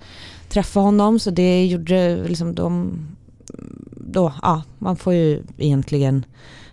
träffa 0.49 0.79
honom 0.79 1.19
så 1.19 1.31
det 1.31 1.65
gjorde 1.65 2.27
liksom 2.27 2.55
de, 2.55 2.97
då, 3.91 4.33
ja 4.41 4.63
man 4.79 4.95
får 4.95 5.13
ju 5.13 5.43
egentligen 5.57 6.25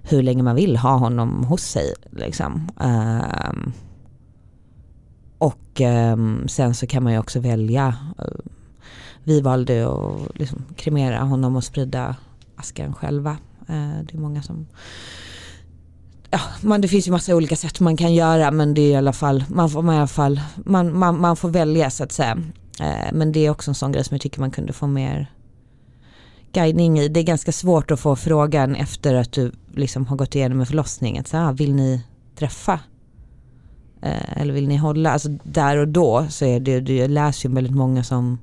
hur 0.02 0.22
länge 0.22 0.42
man 0.42 0.56
vill 0.56 0.76
ha 0.76 0.96
honom 0.96 1.44
hos 1.44 1.62
sig 1.62 1.94
liksom. 2.10 2.68
Um, 2.76 3.72
och 5.38 5.80
um, 5.80 6.48
sen 6.48 6.74
så 6.74 6.86
kan 6.86 7.02
man 7.02 7.12
ju 7.12 7.18
också 7.18 7.40
välja. 7.40 7.96
Eh, 8.18 8.24
vi 9.24 9.40
valde 9.40 9.88
att 9.88 10.38
liksom 10.38 10.64
kremera 10.76 11.20
honom 11.20 11.56
och 11.56 11.64
sprida 11.64 12.16
askan 12.56 12.94
själva. 12.94 13.30
Uh, 13.70 14.04
det 14.04 14.14
är 14.14 14.18
många 14.18 14.42
som 14.42 14.66
Ja, 16.30 16.40
man, 16.60 16.80
det 16.80 16.88
finns 16.88 17.08
ju 17.08 17.12
massa 17.12 17.34
olika 17.34 17.56
sätt 17.56 17.80
man 17.80 17.96
kan 17.96 18.14
göra 18.14 18.50
men 18.50 18.74
det 18.74 18.80
är 18.80 18.90
i 18.90 18.96
alla 18.96 19.12
fall, 19.12 19.44
man 19.48 19.70
får, 19.70 19.82
man 19.82 19.94
i 19.94 19.98
alla 19.98 20.06
fall, 20.06 20.40
man, 20.56 20.98
man, 20.98 21.20
man 21.20 21.36
får 21.36 21.48
välja 21.48 21.90
så 21.90 22.04
att 22.04 22.12
säga. 22.12 22.38
Eh, 22.80 23.12
men 23.12 23.32
det 23.32 23.46
är 23.46 23.50
också 23.50 23.70
en 23.70 23.74
sån 23.74 23.92
grej 23.92 24.04
som 24.04 24.14
jag 24.14 24.20
tycker 24.20 24.40
man 24.40 24.50
kunde 24.50 24.72
få 24.72 24.86
mer 24.86 25.32
guidning 26.52 26.98
i. 26.98 27.08
Det 27.08 27.20
är 27.20 27.24
ganska 27.24 27.52
svårt 27.52 27.90
att 27.90 28.00
få 28.00 28.16
frågan 28.16 28.74
efter 28.74 29.14
att 29.14 29.32
du 29.32 29.52
liksom 29.74 30.06
har 30.06 30.16
gått 30.16 30.34
igenom 30.34 30.60
en 30.60 30.66
förlossning. 30.66 31.18
Att 31.18 31.28
så, 31.28 31.36
här, 31.36 31.48
ah, 31.48 31.52
vill 31.52 31.74
ni 31.74 32.02
träffa? 32.36 32.80
Eh, 34.02 34.40
eller 34.40 34.54
vill 34.54 34.68
ni 34.68 34.76
hålla? 34.76 35.10
Alltså 35.10 35.28
där 35.42 35.76
och 35.76 35.88
då 35.88 36.26
så 36.28 36.44
är 36.44 36.60
det, 36.60 36.92
jag 36.94 37.10
läser 37.10 37.48
ju 37.48 37.54
väldigt 37.54 37.74
många 37.74 38.04
som 38.04 38.38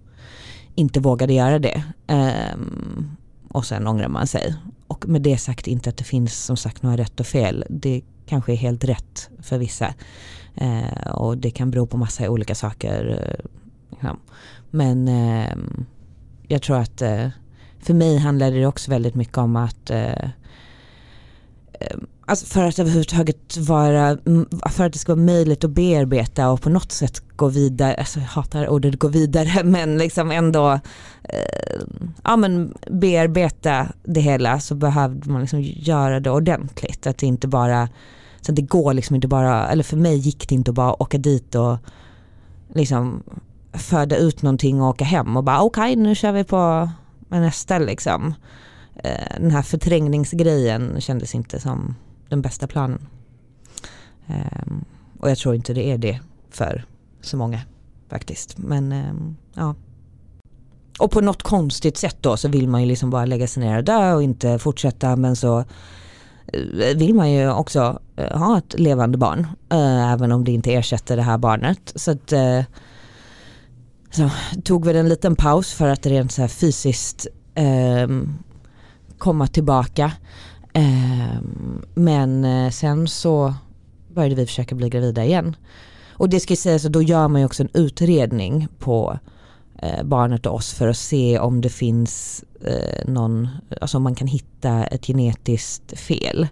inte 0.76 1.00
vågade 1.00 1.34
göra 1.34 1.60
det. 1.60 1.84
Ehm, 2.08 3.18
och 3.48 3.66
sen 3.66 3.88
ångrar 3.88 4.08
man 4.08 4.28
sig. 4.28 4.56
Och 4.88 5.08
med 5.08 5.22
det 5.22 5.38
sagt 5.38 5.68
inte 5.68 5.90
att 5.90 5.98
det 5.98 6.04
finns 6.04 6.46
som 6.46 6.58
sagt 6.58 6.84
några 6.84 6.98
rätt 6.98 7.20
och 7.20 7.28
fel. 7.28 7.64
Det 7.70 8.02
kanske 8.26 8.52
är 8.52 8.56
helt 8.56 8.84
rätt 8.84 9.30
för 9.42 9.58
vissa. 9.58 9.94
Eh, 10.56 11.12
och 11.12 11.38
det 11.38 11.52
kan 11.52 11.72
bero 11.72 11.88
på 11.88 11.98
massa 11.98 12.30
olika 12.30 12.56
saker. 12.56 13.36
Liksom. 14.02 14.20
Men 14.70 15.08
eh, 15.08 15.56
jag 16.48 16.62
tror 16.62 16.78
att 16.78 17.02
eh, 17.02 17.28
för 17.80 17.94
mig 17.94 18.18
handlade 18.18 18.60
det 18.60 18.66
också 18.66 18.92
väldigt 18.92 19.16
mycket 19.16 19.38
om 19.38 19.56
att 19.56 19.90
eh, 19.90 20.30
ehm, 21.80 22.08
Alltså 22.26 22.46
för 22.46 22.64
att 22.64 22.80
överhuvudtaget 22.80 23.58
vara, 23.58 24.18
för 24.70 24.86
att 24.86 24.94
det 24.94 25.00
ska 25.00 25.16
vara 25.16 25.26
möjligt 25.26 25.64
att 25.64 25.72
bearbeta 25.72 26.50
och 26.50 26.62
på 26.62 26.70
något 26.70 26.92
sätt 26.92 27.24
gå 27.36 27.48
vidare, 27.48 27.94
alltså 27.94 28.20
jag 28.20 28.28
hatar 28.28 28.70
ordet 28.70 29.00
gå 29.00 29.08
vidare 29.08 29.64
men 29.64 29.98
liksom 29.98 30.32
ändå 30.32 30.72
eh, 31.24 31.82
ja 32.24 32.36
men 32.36 32.74
bearbeta 32.92 33.88
det 34.04 34.22
hela 34.22 34.60
så 34.60 34.76
behövde 34.76 35.30
man 35.30 35.42
liksom 35.42 35.62
göra 35.62 36.20
det 36.20 36.30
ordentligt. 36.30 37.08
Att 37.08 37.18
det 37.18 37.26
inte 37.26 37.48
bara, 37.48 37.90
så 38.42 38.52
det 38.52 38.62
går 38.62 38.94
liksom 38.94 39.16
inte 39.16 39.28
bara, 39.28 39.70
eller 39.70 39.84
för 39.84 39.98
mig 39.98 40.18
gick 40.18 40.50
det 40.50 40.56
inte 40.56 40.72
att 40.72 40.76
bara 40.76 41.02
åka 41.02 41.18
dit 41.18 41.56
och 41.56 41.78
liksom 42.74 43.24
föda 43.74 44.18
ut 44.18 44.42
någonting 44.42 44.82
och 44.82 44.88
åka 44.88 45.06
hem 45.06 45.38
och 45.38 45.44
bara 45.44 45.62
okej 45.62 45.94
okay, 45.94 45.96
nu 46.04 46.16
kör 46.16 46.32
vi 46.32 46.44
på 46.44 46.90
nästa 47.30 47.80
liksom. 47.80 48.34
Eh, 48.96 49.40
den 49.40 49.52
här 49.52 49.62
förträngningsgrejen 49.62 51.02
kändes 51.02 51.36
inte 51.36 51.60
som 51.60 51.96
den 52.30 52.42
bästa 52.42 52.68
planen. 52.68 53.08
Ehm, 54.28 54.86
och 55.20 55.30
jag 55.30 55.38
tror 55.38 55.56
inte 55.56 55.74
det 55.74 55.92
är 55.92 55.98
det 55.98 56.20
för 56.50 56.86
så 57.22 57.38
många 57.38 57.60
faktiskt. 58.10 58.58
Men 58.58 58.92
ehm, 58.92 59.36
ja. 59.54 59.76
Och 61.00 61.12
på 61.12 61.22
något 61.22 61.44
konstigt 61.44 61.98
sätt 61.98 62.18
då 62.22 62.38
så 62.38 62.48
vill 62.48 62.68
man 62.68 62.82
ju 62.82 62.88
liksom 62.88 63.10
bara 63.10 63.26
lägga 63.26 63.48
sig 63.48 63.64
ner 63.64 63.78
och 63.78 63.84
dö 63.84 64.14
och 64.14 64.24
inte 64.24 64.60
fortsätta 64.60 65.16
men 65.16 65.36
så 65.36 65.60
eh, 66.48 66.98
vill 66.98 67.14
man 67.14 67.32
ju 67.32 67.52
också 67.52 68.00
eh, 68.16 68.38
ha 68.38 68.58
ett 68.58 68.80
levande 68.80 69.18
barn. 69.18 69.48
Även 70.14 70.32
om 70.32 70.44
det 70.44 70.52
inte 70.52 70.74
ersätter 70.74 71.16
det 71.16 71.24
här 71.24 71.38
barnet. 71.38 71.94
Så 71.96 72.12
att 72.12 72.34
så 74.12 74.30
tog 74.64 74.86
väl 74.86 74.96
en 74.96 75.10
liten 75.10 75.36
paus 75.36 75.74
för 75.74 75.88
att 75.88 76.06
rent 76.06 76.32
så 76.32 76.42
här 76.42 76.50
fysiskt 76.50 77.28
eh, 77.56 78.08
komma 79.18 79.48
tillbaka. 79.48 80.12
Ehm, 80.74 80.84
eh, 80.84 81.90
men 81.94 82.72
sen 82.72 83.08
så 83.08 83.54
började 84.14 84.36
vi 84.36 84.46
försöka 84.46 84.76
bli 84.76 84.90
gravida 84.90 85.26
igen. 85.26 85.56
Och 86.22 86.30
det 86.30 86.40
ska 86.40 86.56
sägas 86.56 86.86
att 86.86 86.92
då 86.92 87.02
gör 87.02 87.28
man 87.28 87.42
ju 87.42 87.46
också 87.46 87.64
en 87.64 87.70
utredning 87.74 88.68
på 88.80 89.20
eh, 89.82 90.04
barnet 90.04 90.46
och 90.46 90.56
oss 90.56 90.74
för 90.74 90.88
att 90.88 90.98
se 90.98 91.40
om 91.40 91.62
det 91.62 91.70
finns 91.70 92.44
eh, 92.66 93.08
någon, 93.08 93.48
alltså 93.82 93.98
om 93.98 94.04
man 94.04 94.16
kan 94.16 94.28
hitta 94.28 94.84
ett 94.84 95.06
genetiskt 95.06 96.00
fel. 96.00 96.48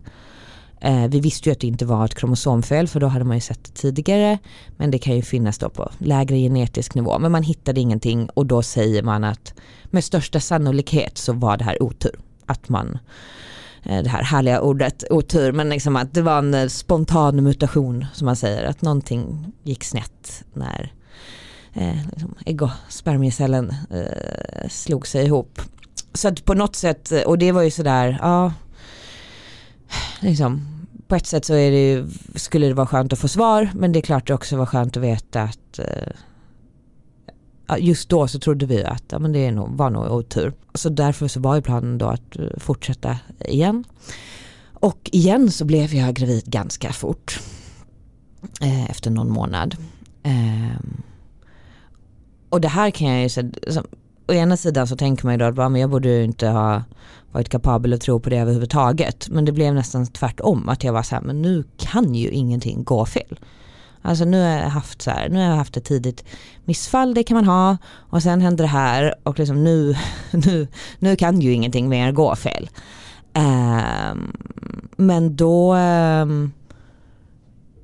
Eh, 0.81 1.07
vi 1.07 1.19
visste 1.19 1.49
ju 1.49 1.53
att 1.53 1.59
det 1.59 1.67
inte 1.67 1.85
var 1.85 2.05
ett 2.05 2.15
kromosomfel 2.15 2.87
för 2.87 2.99
då 2.99 3.07
hade 3.07 3.25
man 3.25 3.37
ju 3.37 3.41
sett 3.41 3.63
det 3.63 3.71
tidigare. 3.71 4.37
Men 4.77 4.91
det 4.91 4.97
kan 4.97 5.15
ju 5.15 5.21
finnas 5.21 5.57
då 5.57 5.69
på 5.69 5.91
lägre 5.97 6.37
genetisk 6.37 6.95
nivå. 6.95 7.19
Men 7.19 7.31
man 7.31 7.43
hittade 7.43 7.81
ingenting 7.81 8.29
och 8.29 8.45
då 8.45 8.61
säger 8.61 9.03
man 9.03 9.23
att 9.23 9.53
med 9.85 10.03
största 10.03 10.39
sannolikhet 10.39 11.17
så 11.17 11.33
var 11.33 11.57
det 11.57 11.63
här 11.63 11.83
otur. 11.83 12.19
Att 12.45 12.69
man 12.69 12.99
Eh, 13.83 14.03
det 14.03 14.09
här 14.09 14.23
härliga 14.23 14.61
ordet 14.61 15.03
otur, 15.09 15.51
men 15.51 15.69
liksom 15.69 15.95
att 15.95 16.13
det 16.13 16.21
var 16.21 16.37
en 16.37 16.53
eh, 16.53 16.67
spontan 16.67 17.43
mutation 17.43 18.05
som 18.13 18.25
man 18.25 18.35
säger, 18.35 18.63
att 18.63 18.81
någonting 18.81 19.53
gick 19.63 19.83
snett 19.83 20.43
när 20.53 20.93
eh, 21.73 22.07
liksom 22.11 22.35
ägg 22.45 22.61
och 22.61 22.69
spermiecellen 22.89 23.73
eh, 23.91 24.69
slog 24.69 25.07
sig 25.07 25.25
ihop. 25.25 25.61
Så 26.13 26.27
att 26.27 26.45
på 26.45 26.53
något 26.53 26.75
sätt, 26.75 27.11
eh, 27.11 27.21
och 27.21 27.37
det 27.37 27.51
var 27.51 27.61
ju 27.61 27.71
sådär, 27.71 28.17
ja, 28.21 28.53
liksom, 30.19 30.67
på 31.07 31.15
ett 31.15 31.25
sätt 31.25 31.45
så 31.45 31.53
är 31.53 31.71
det 31.71 31.89
ju, 31.89 32.09
skulle 32.35 32.67
det 32.67 32.73
vara 32.73 32.87
skönt 32.87 33.13
att 33.13 33.19
få 33.19 33.27
svar, 33.27 33.69
men 33.73 33.91
det 33.91 33.99
är 33.99 34.01
klart 34.01 34.27
det 34.27 34.33
också 34.33 34.57
var 34.57 34.65
skönt 34.65 34.97
att 34.97 35.03
veta 35.03 35.41
att 35.41 35.79
eh, 35.79 36.13
just 37.79 38.09
då 38.09 38.27
så 38.27 38.39
trodde 38.39 38.65
vi 38.65 38.83
att 38.83 39.03
ja, 39.11 39.19
men 39.19 39.31
det 39.31 39.51
nog, 39.51 39.77
var 39.77 39.89
nog 39.89 40.11
otur. 40.11 40.53
Så 40.73 40.89
därför 40.89 41.27
så 41.27 41.39
var 41.39 41.55
ju 41.55 41.61
planen 41.61 41.97
då 41.97 42.05
att 42.05 42.39
eh, 42.39 42.45
fortsätta 42.57 43.17
igen. 43.39 43.83
Och 44.73 45.09
igen 45.11 45.51
så 45.51 45.65
blev 45.65 45.93
jag 45.93 46.13
gravid 46.13 46.45
ganska 46.45 46.93
fort. 46.93 47.39
Eh, 48.61 48.89
efter 48.89 49.11
någon 49.11 49.29
månad. 49.29 49.75
Eh, 50.23 50.79
och 52.49 52.61
det 52.61 52.67
här 52.67 52.91
kan 52.91 53.07
jag 53.07 53.23
ju 53.23 53.29
säga, 53.29 53.51
å 54.29 54.33
ena 54.33 54.57
sidan 54.57 54.87
så 54.87 54.95
tänker 54.95 55.25
man 55.25 55.33
ju 55.33 55.37
då 55.37 55.45
att 55.45 55.55
bara, 55.55 55.69
men 55.69 55.81
jag 55.81 55.89
borde 55.89 56.09
ju 56.09 56.23
inte 56.23 56.47
ha 56.47 56.83
varit 57.31 57.49
kapabel 57.49 57.93
att 57.93 58.01
tro 58.01 58.19
på 58.19 58.29
det 58.29 58.37
överhuvudtaget. 58.37 59.29
Men 59.29 59.45
det 59.45 59.51
blev 59.51 59.73
nästan 59.73 60.07
tvärtom, 60.07 60.69
att 60.69 60.83
jag 60.83 60.93
var 60.93 61.03
så 61.03 61.15
här, 61.15 61.21
men 61.21 61.41
nu 61.41 61.63
kan 61.77 62.15
ju 62.15 62.29
ingenting 62.29 62.83
gå 62.83 63.05
fel. 63.05 63.39
Alltså 64.01 64.25
nu 64.25 64.41
har 64.41 64.49
jag 64.49 64.69
haft 64.69 65.01
så 65.01 65.11
här, 65.11 65.29
nu 65.29 65.39
har 65.39 65.45
jag 65.45 65.55
haft 65.55 65.77
ett 65.77 65.85
tidigt 65.85 66.25
missfall, 66.65 67.13
det 67.13 67.23
kan 67.23 67.35
man 67.35 67.45
ha 67.45 67.77
och 67.95 68.23
sen 68.23 68.41
händer 68.41 68.63
det 68.63 68.69
här 68.69 69.15
och 69.23 69.39
liksom 69.39 69.63
nu, 69.63 69.95
nu, 70.31 70.67
nu 70.99 71.15
kan 71.15 71.41
ju 71.41 71.53
ingenting 71.53 71.89
mer 71.89 72.11
gå 72.11 72.35
fel. 72.35 72.69
Um, 73.33 74.33
men 74.97 75.35
då 75.35 75.75
um, 75.75 76.51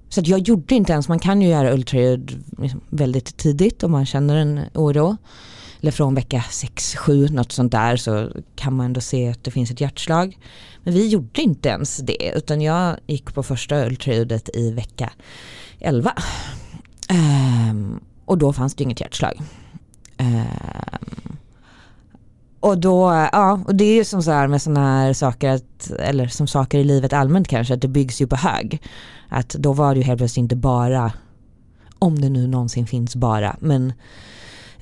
så 0.10 0.22
att 0.22 0.28
jag 0.28 0.40
gjorde 0.40 0.76
inte 0.76 0.94
ens, 0.94 1.10
man 1.10 1.20
kan 1.20 1.42
ju 1.42 1.48
göra 1.48 1.74
ultraljud 1.74 2.44
liksom 2.58 2.82
väldigt 2.90 3.38
tidigt 3.38 3.84
om 3.84 3.92
man 3.92 4.06
känner 4.06 4.36
en 4.36 4.60
oro. 4.74 5.18
Eller 5.86 5.92
från 5.92 6.16
vecka 6.16 6.44
6-7, 6.50 7.32
något 7.32 7.52
sånt 7.52 7.72
där 7.72 7.98
så 7.98 8.30
kan 8.56 8.76
man 8.76 8.86
ändå 8.86 9.02
se 9.02 9.30
att 9.30 9.44
det 9.44 9.52
finns 9.52 9.72
ett 9.72 9.82
hjärtslag. 9.82 10.40
Men 10.84 10.94
vi 10.94 11.08
gjorde 11.08 11.42
inte 11.42 11.70
ens 11.70 11.98
det 11.98 12.32
utan 12.36 12.62
jag 12.62 12.98
gick 13.08 13.34
på 13.34 13.44
första 13.44 13.86
ultraljudet 13.86 14.50
i 14.56 14.72
vecka 14.72 15.12
11. 15.80 16.14
Um, 17.10 17.18
ehm, 17.18 18.00
och 18.26 18.38
då 18.38 18.54
fanns 18.54 18.76
det 18.76 18.84
inget 18.84 19.02
hjärtslag. 19.02 19.42
Um, 20.20 21.38
och 22.60 22.78
då, 22.78 23.28
ja, 23.32 23.60
och 23.68 23.76
det 23.76 23.84
är 23.84 23.96
ju 23.96 24.04
som 24.04 24.24
så 24.24 24.32
här 24.32 24.48
med 24.48 24.62
sådana 24.62 24.98
här 24.98 25.14
saker, 25.14 25.50
att, 25.50 25.92
eller 26.00 26.28
som 26.28 26.48
saker 26.48 26.80
i 26.80 26.84
livet 26.84 27.14
allmänt 27.14 27.48
kanske, 27.48 27.74
att 27.74 27.82
det 27.82 27.88
byggs 27.88 28.22
ju 28.22 28.28
på 28.28 28.36
hög. 28.36 28.82
Att 29.30 29.50
då 29.50 29.74
var 29.74 29.94
det 29.94 30.00
ju 30.00 30.06
helt 30.06 30.18
plötsligt 30.18 30.44
inte 30.44 30.56
bara, 30.56 31.14
om 32.00 32.22
det 32.22 32.30
nu 32.30 32.48
någonsin 32.48 32.88
finns 32.88 33.16
bara, 33.16 33.56
men 33.60 33.94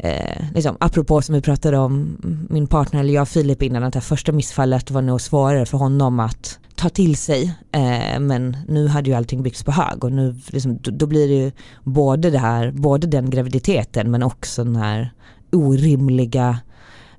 eh, 0.03 0.45
liksom, 0.53 0.77
apropå 0.79 1.21
som 1.21 1.35
vi 1.35 1.41
pratade 1.41 1.77
om, 1.77 2.17
min 2.49 2.67
partner 2.67 2.99
eller 2.99 3.13
jag 3.13 3.27
Filip 3.27 3.61
innan, 3.61 3.83
att 3.83 3.93
det 3.93 4.01
första 4.01 4.31
missfallet 4.31 4.91
var 4.91 5.01
nog 5.01 5.21
svårare 5.21 5.65
för 5.65 5.77
honom 5.77 6.19
att 6.19 6.59
ta 6.75 6.89
till 6.89 7.17
sig. 7.17 7.53
Eh, 7.71 8.19
men 8.19 8.57
nu 8.67 8.87
hade 8.87 9.09
ju 9.09 9.15
allting 9.15 9.43
byggts 9.43 9.63
på 9.63 9.71
hög 9.71 10.03
och 10.03 10.11
nu 10.11 10.35
liksom, 10.47 10.77
då, 10.77 10.91
då, 10.91 11.05
blir 11.05 11.27
det 11.27 11.33
ju 11.33 11.51
både 11.83 12.29
det 12.29 12.39
här, 12.39 12.71
både 12.71 13.07
den 13.07 13.29
graviditeten 13.29 14.11
men 14.11 14.23
också 14.23 14.63
den 14.63 14.75
här 14.75 15.13
orimliga 15.51 16.59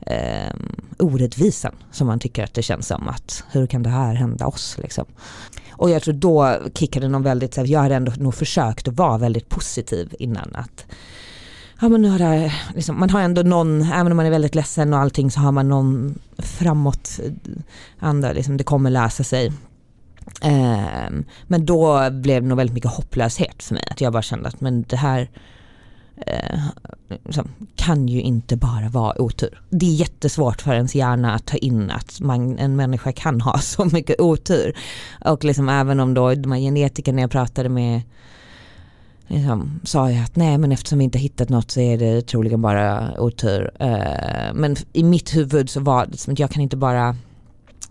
eh, 0.06 0.54
orättvisan 0.98 1.74
som 1.92 2.06
man 2.06 2.18
tycker 2.18 2.44
att 2.44 2.54
det 2.54 2.62
känns 2.62 2.86
som 2.86 3.08
att 3.08 3.44
hur 3.50 3.66
kan 3.66 3.82
det 3.82 3.90
här 3.90 4.14
hända 4.14 4.46
oss 4.46 4.78
liksom. 4.82 5.04
Och 5.70 5.90
jag 5.90 6.02
tror 6.02 6.14
då 6.14 6.56
kickade 6.74 7.08
någon 7.08 7.22
väldigt, 7.22 7.56
jag 7.56 7.80
hade 7.80 7.94
ändå 7.94 8.12
nog 8.16 8.34
försökt 8.34 8.88
att 8.88 8.94
vara 8.94 9.18
väldigt 9.18 9.48
positiv 9.48 10.14
innan 10.18 10.54
att 10.54 10.86
ja 11.80 11.88
men 11.88 12.02
nu 12.02 12.08
har 12.08 12.18
det, 12.18 12.52
liksom, 12.74 13.00
man 13.00 13.10
har 13.10 13.20
ändå 13.20 13.42
någon, 13.42 13.82
även 13.82 14.12
om 14.12 14.16
man 14.16 14.26
är 14.26 14.30
väldigt 14.30 14.54
ledsen 14.54 14.92
och 14.92 14.98
allting 14.98 15.30
så 15.30 15.40
har 15.40 15.52
man 15.52 15.68
någon 15.68 16.18
framåt, 16.38 17.20
eh, 17.24 17.32
andra, 17.98 18.32
liksom, 18.32 18.56
det 18.56 18.64
kommer 18.64 18.90
lösa 18.90 19.24
sig. 19.24 19.52
Eh, 20.42 21.10
men 21.46 21.66
då 21.66 22.10
blev 22.10 22.42
det 22.42 22.48
nog 22.48 22.56
väldigt 22.56 22.74
mycket 22.74 22.90
hopplöshet 22.90 23.62
för 23.62 23.74
mig, 23.74 23.84
att 23.90 24.00
jag 24.00 24.12
bara 24.12 24.22
kände 24.22 24.48
att 24.48 24.60
men 24.60 24.82
det 24.82 24.96
här 24.96 25.30
eh, 26.26 26.60
liksom, 27.24 27.48
kan 27.76 28.08
ju 28.08 28.20
inte 28.20 28.56
bara 28.56 28.88
vara 28.88 29.22
otur. 29.22 29.60
Det 29.70 29.86
är 29.86 29.94
jättesvårt 29.94 30.62
för 30.62 30.74
ens 30.74 30.94
hjärna 30.94 31.34
att 31.34 31.46
ta 31.46 31.56
in 31.56 31.90
att 31.90 32.20
man, 32.20 32.58
en 32.58 32.76
människa 32.76 33.12
kan 33.12 33.40
ha 33.40 33.58
så 33.62 33.84
mycket 33.84 34.20
otur. 34.20 34.76
Och 35.24 35.44
liksom 35.44 35.68
även 35.68 36.00
om 36.00 36.14
då 36.14 36.34
de 36.34 36.52
här 36.52 36.60
genetikerna 36.60 37.20
jag 37.20 37.30
pratade 37.30 37.68
med 37.68 38.02
liksom, 39.26 39.80
sa 39.84 40.10
jag 40.10 40.24
att 40.24 40.36
nej 40.36 40.58
men 40.58 40.72
eftersom 40.72 40.98
vi 40.98 41.04
inte 41.04 41.18
hittat 41.18 41.48
något 41.48 41.70
så 41.70 41.80
är 41.80 41.98
det 41.98 42.22
troligen 42.22 42.62
bara 42.62 43.20
otur. 43.20 43.70
Uh, 43.82 44.54
men 44.54 44.76
i 44.92 45.02
mitt 45.02 45.36
huvud 45.36 45.70
så 45.70 45.80
var 45.80 46.06
det 46.06 46.16
som 46.16 46.32
att 46.32 46.38
jag 46.38 46.50
kan 46.50 46.62
inte 46.62 46.76
bara 46.76 47.16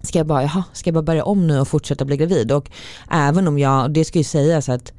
Ska 0.01 0.19
jag 0.19 0.27
bara, 0.27 0.41
jaha, 0.43 0.63
ska 0.73 0.88
jag 0.88 0.93
bara 0.93 1.03
börja 1.03 1.23
om 1.23 1.47
nu 1.47 1.59
och 1.59 1.67
fortsätta 1.67 2.05
bli 2.05 2.17
gravid? 2.17 2.51
Och 2.51 2.69
även 3.11 3.47
om 3.47 3.59
jag, 3.59 3.93
det 3.93 4.05
ska 4.05 4.17
ju 4.17 4.23
sägas 4.23 4.69
att 4.69 4.93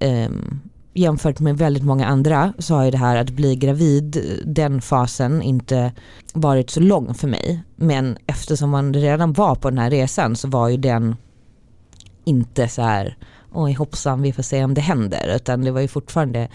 um, 0.00 0.60
jämfört 0.94 1.40
med 1.40 1.58
väldigt 1.58 1.82
många 1.84 2.06
andra 2.06 2.52
så 2.58 2.74
har 2.74 2.84
ju 2.84 2.90
det 2.90 2.98
här 2.98 3.16
att 3.16 3.30
bli 3.30 3.56
gravid, 3.56 4.40
den 4.46 4.80
fasen 4.80 5.42
inte 5.42 5.92
varit 6.32 6.70
så 6.70 6.80
lång 6.80 7.14
för 7.14 7.28
mig. 7.28 7.62
Men 7.76 8.16
eftersom 8.26 8.70
man 8.70 8.94
redan 8.94 9.32
var 9.32 9.54
på 9.54 9.70
den 9.70 9.78
här 9.78 9.90
resan 9.90 10.36
så 10.36 10.48
var 10.48 10.68
ju 10.68 10.76
den 10.76 11.16
inte 12.24 12.68
så 12.68 12.82
här 12.82 13.16
oj 13.54 13.74
hoppsan 13.74 14.22
vi 14.22 14.32
får 14.32 14.42
se 14.42 14.64
om 14.64 14.74
det 14.74 14.80
händer. 14.80 15.36
Utan 15.36 15.64
det 15.64 15.70
var 15.70 15.80
ju 15.80 15.88
fortfarande 15.88 16.48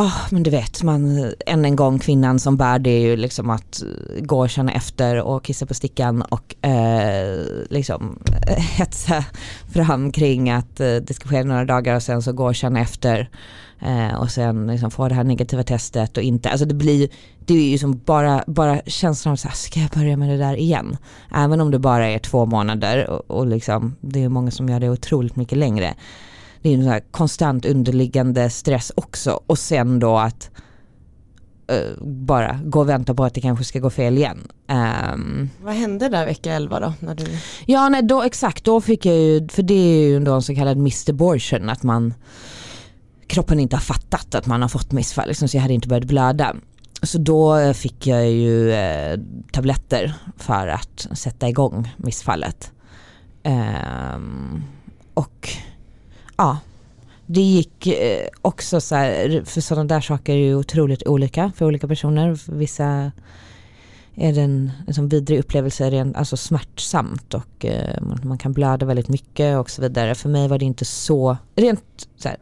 oh, 0.00 0.16
men 0.30 0.42
du 0.42 0.50
vet, 0.50 0.82
man, 0.82 1.32
än 1.46 1.64
en 1.64 1.76
gång 1.76 1.98
kvinnan 1.98 2.38
som 2.38 2.56
bär 2.56 2.78
det 2.78 2.90
är 2.90 3.00
ju 3.00 3.16
liksom 3.16 3.50
att 3.50 3.82
eh, 3.82 4.24
gå 4.24 4.40
och 4.40 4.50
känna 4.50 4.72
efter 4.72 5.20
och 5.20 5.44
kissa 5.44 5.66
på 5.66 5.74
stickan 5.74 6.22
och 6.22 6.66
eh, 6.66 7.38
liksom 7.70 8.18
hetsa 8.76 9.24
fram 9.72 10.12
kring 10.12 10.50
att 10.50 10.80
eh, 10.80 10.94
det 10.94 11.14
ska 11.14 11.28
ske 11.28 11.44
några 11.44 11.64
dagar 11.64 11.96
och 11.96 12.02
sen 12.02 12.22
så 12.22 12.32
gå 12.32 12.44
och 12.44 12.54
känna 12.54 12.80
efter 12.80 13.30
eh, 13.80 14.20
och 14.20 14.30
sen 14.30 14.66
liksom 14.66 14.90
få 14.90 15.08
det 15.08 15.14
här 15.14 15.24
negativa 15.24 15.62
testet 15.62 16.16
och 16.16 16.22
inte, 16.22 16.50
alltså 16.50 16.66
det 16.66 16.74
blir 16.74 17.08
det 17.46 17.54
är 17.54 17.70
ju 17.70 17.78
som 17.78 18.00
bara, 18.04 18.44
bara 18.46 18.80
känslan 18.86 19.32
av 19.32 19.36
så 19.36 19.48
här, 19.48 19.54
ska 19.54 19.80
jag 19.80 19.90
börja 19.90 20.16
med 20.16 20.28
det 20.28 20.36
där 20.36 20.56
igen? 20.56 20.96
Även 21.34 21.60
om 21.60 21.70
det 21.70 21.78
bara 21.78 22.08
är 22.08 22.18
två 22.18 22.46
månader 22.46 23.10
och, 23.10 23.30
och 23.30 23.46
liksom, 23.46 23.96
det 24.00 24.24
är 24.24 24.28
många 24.28 24.50
som 24.50 24.68
gör 24.68 24.80
det 24.80 24.90
otroligt 24.90 25.36
mycket 25.36 25.58
längre. 25.58 25.94
Det 26.62 26.70
är 26.70 26.74
en 26.74 26.82
här 26.82 27.02
konstant 27.10 27.66
underliggande 27.66 28.50
stress 28.50 28.92
också 28.94 29.40
och 29.46 29.58
sen 29.58 29.98
då 29.98 30.18
att 30.18 30.50
uh, 31.72 32.04
bara 32.04 32.60
gå 32.64 32.80
och 32.80 32.88
vänta 32.88 33.14
på 33.14 33.24
att 33.24 33.34
det 33.34 33.40
kanske 33.40 33.64
ska 33.64 33.78
gå 33.78 33.90
fel 33.90 34.18
igen. 34.18 34.48
Um, 35.12 35.50
Vad 35.62 35.74
hände 35.74 36.08
där 36.08 36.26
vecka 36.26 36.52
11 36.52 36.80
då? 36.80 36.92
När 37.00 37.14
du... 37.14 37.24
Ja 37.66 37.88
nej 37.88 38.02
då 38.02 38.22
exakt, 38.22 38.64
då 38.64 38.80
fick 38.80 39.06
jag 39.06 39.16
ju, 39.16 39.48
för 39.48 39.62
det 39.62 39.74
är 39.74 40.08
ju 40.08 40.20
då 40.20 40.34
en 40.34 40.42
så 40.42 40.54
kallad 40.54 40.76
missed 40.76 41.14
abortion, 41.14 41.70
att 41.70 41.82
man 41.82 42.14
kroppen 43.26 43.60
inte 43.60 43.76
har 43.76 43.80
fattat 43.80 44.34
att 44.34 44.46
man 44.46 44.62
har 44.62 44.68
fått 44.68 44.92
missfall, 44.92 45.28
liksom, 45.28 45.48
så 45.48 45.56
jag 45.56 45.62
hade 45.62 45.74
inte 45.74 45.88
börjat 45.88 46.04
blöda. 46.04 46.56
Så 47.02 47.18
då 47.18 47.74
fick 47.74 48.06
jag 48.06 48.30
ju 48.30 48.72
eh, 48.72 49.18
tabletter 49.52 50.14
för 50.36 50.68
att 50.68 51.06
sätta 51.12 51.48
igång 51.48 51.94
missfallet. 51.96 52.72
Um, 53.44 54.64
och 55.14 55.48
ja, 56.40 56.58
det 57.26 57.40
gick 57.40 57.86
eh, 57.86 58.26
också 58.42 58.80
så 58.80 58.94
här, 58.94 59.42
för 59.44 59.60
sådana 59.60 59.84
där 59.84 60.00
saker 60.00 60.32
är 60.32 60.36
ju 60.36 60.54
otroligt 60.54 61.06
olika 61.06 61.52
för 61.56 61.66
olika 61.66 61.88
personer. 61.88 62.34
För 62.34 62.52
vissa 62.52 63.12
är 64.14 64.32
det 64.32 64.40
en 64.40 64.72
liksom, 64.86 65.08
vidrig 65.08 65.38
upplevelse, 65.38 65.90
rent, 65.90 66.16
alltså 66.16 66.36
smärtsamt 66.36 67.34
och 67.34 67.64
eh, 67.64 68.02
man, 68.22 68.38
kan 68.38 68.52
blöda 68.52 68.86
väldigt 68.86 69.08
mycket 69.08 69.58
och 69.58 69.70
så 69.70 69.82
vidare. 69.82 70.14
För 70.14 70.28
mig 70.28 70.48
var 70.48 70.58
det 70.58 70.64
inte 70.64 70.84
så, 70.84 71.36
rent 71.56 72.08
så 72.16 72.28
här, 72.28 72.36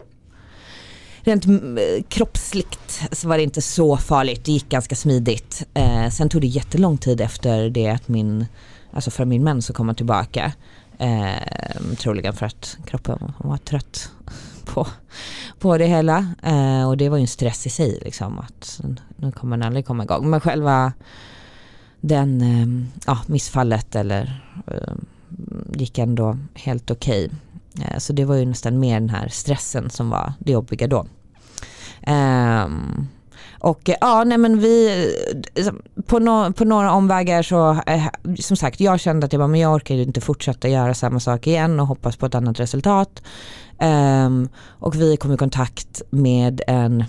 rent 1.21 1.45
mm, 1.45 1.79
kroppsligt 2.09 3.03
så 3.13 3.29
var 3.29 3.37
det 3.37 3.43
inte 3.43 3.63
så 3.63 3.97
farligt. 3.97 4.45
Det 4.45 4.53
gick 4.53 4.69
ganska 4.69 4.97
smidigt. 4.97 5.67
Eh, 5.75 6.09
sen 6.11 6.29
tog 6.29 6.41
det 6.41 6.47
jättelång 6.47 6.99
tid 6.99 7.21
efter 7.21 7.71
det 7.71 7.89
att 7.89 8.09
min, 8.09 8.47
alltså 8.93 9.11
för 9.11 9.25
min 9.25 9.45
mens 9.45 9.69
kom 9.69 9.89
han 9.89 9.97
tillbaka. 9.97 10.53
Eh, 10.99 11.97
troligen 11.99 12.33
för 12.33 12.47
att 12.47 12.79
kroppen 12.87 13.33
var 13.39 13.57
trött 13.57 14.11
på, 14.65 14.87
på 15.59 15.79
det 15.79 15.87
hela. 15.87 16.35
Eh, 16.43 16.89
och 16.89 16.97
det 16.97 17.09
var 17.09 17.17
ju 17.17 17.21
en 17.21 17.29
stress 17.29 17.67
i 17.67 17.71
sig 17.71 17.99
liksom 18.05 18.39
att 18.39 18.81
nu 19.17 19.33
kommer 19.33 19.57
den 19.57 19.67
aldrig 19.67 19.87
komma 19.87 20.03
igång. 20.03 20.31
Men 20.31 20.41
själva 20.41 20.93
den, 22.01 22.41
eh, 22.41 22.89
ja, 23.07 23.19
missfallet 23.27 23.97
eller 23.97 24.43
eh, 24.67 24.95
gick 25.73 25.99
ändå 25.99 26.39
helt 26.55 26.91
okej. 26.91 27.31
Okay. 27.75 27.87
Eh, 27.87 27.99
så 27.99 28.13
det 28.13 28.25
var 28.25 28.35
ju 28.35 28.45
nästan 28.45 28.79
mer 28.79 29.01
den 29.01 29.11
här 29.11 29.29
stressen 29.29 29.91
som 29.91 30.11
var 30.11 30.33
det 30.39 30.53
jobbiga 30.53 30.87
då. 30.87 31.07
Um, 32.07 33.09
och 33.59 33.89
eh, 33.89 33.97
ja, 34.01 34.25
nej 34.25 34.39
men 34.39 34.61
vi, 34.61 35.05
eh, 35.55 35.73
på, 36.07 36.19
no, 36.19 36.53
på 36.53 36.65
några 36.65 36.93
omvägar 36.93 37.43
så, 37.43 37.71
eh, 37.87 38.05
som 38.39 38.57
sagt, 38.57 38.81
jag 38.81 39.01
kände 39.01 39.27
att 39.27 39.33
jag, 39.33 39.41
bara, 39.41 39.49
men 39.49 39.61
jag 39.61 39.75
orkar 39.75 39.95
inte 39.95 40.21
fortsätta 40.21 40.69
göra 40.69 40.95
samma 40.95 41.21
sak 41.21 41.47
igen 41.47 41.81
och 41.81 41.87
hoppas 41.87 42.17
på 42.17 42.27
ett 42.27 42.35
annat 42.35 42.61
resultat. 42.61 43.23
Um, 43.81 44.49
och 44.69 44.95
vi 44.95 45.17
kom 45.17 45.33
i 45.33 45.37
kontakt 45.37 46.03
med 46.11 46.61
en 46.67 47.05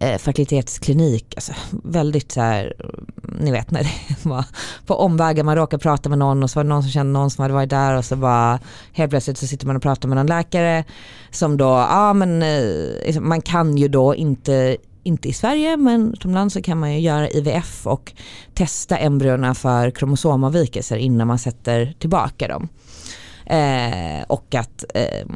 eh, 0.00 0.18
fertilitetsklinik, 0.18 1.34
alltså, 1.36 1.52
väldigt 1.70 2.32
så 2.32 2.40
här, 2.40 2.74
mm, 2.80 3.36
ni 3.40 3.50
vet 3.50 3.70
när 3.70 3.82
det 3.82 3.90
var 4.28 4.44
på 4.86 4.94
omvägar, 4.94 5.44
man 5.44 5.56
råkar 5.56 5.78
prata 5.78 6.08
med 6.08 6.18
någon 6.18 6.42
och 6.42 6.50
så 6.50 6.58
var 6.58 6.64
det 6.64 6.68
någon 6.68 6.82
som 6.82 6.92
kände 6.92 7.12
någon 7.12 7.30
som 7.30 7.42
hade 7.42 7.54
varit 7.54 7.70
där 7.70 7.96
och 7.96 8.04
så 8.04 8.16
bara 8.16 8.58
helt 8.92 9.10
plötsligt 9.10 9.38
så 9.38 9.46
sitter 9.46 9.66
man 9.66 9.76
och 9.76 9.82
pratar 9.82 10.08
med 10.08 10.16
någon 10.16 10.26
läkare 10.26 10.84
som 11.30 11.56
då, 11.56 11.64
ja 11.64 12.12
men 12.12 12.42
eh, 12.42 12.62
liksom, 13.06 13.28
man 13.28 13.42
kan 13.42 13.76
ju 13.76 13.88
då 13.88 14.14
inte 14.14 14.76
inte 15.02 15.28
i 15.28 15.32
Sverige 15.32 15.76
men 15.76 16.12
utomlands 16.12 16.54
så 16.54 16.62
kan 16.62 16.78
man 16.78 16.92
ju 16.92 17.00
göra 17.00 17.30
IVF 17.30 17.86
och 17.86 18.12
testa 18.54 18.96
embryona 18.96 19.54
för 19.54 19.90
kromosomavvikelser 19.90 20.96
innan 20.96 21.26
man 21.26 21.38
sätter 21.38 21.94
tillbaka 21.98 22.48
dem. 22.48 22.68
Eh, 23.46 24.24
och 24.28 24.54
att 24.54 24.84
eh, 24.94 25.26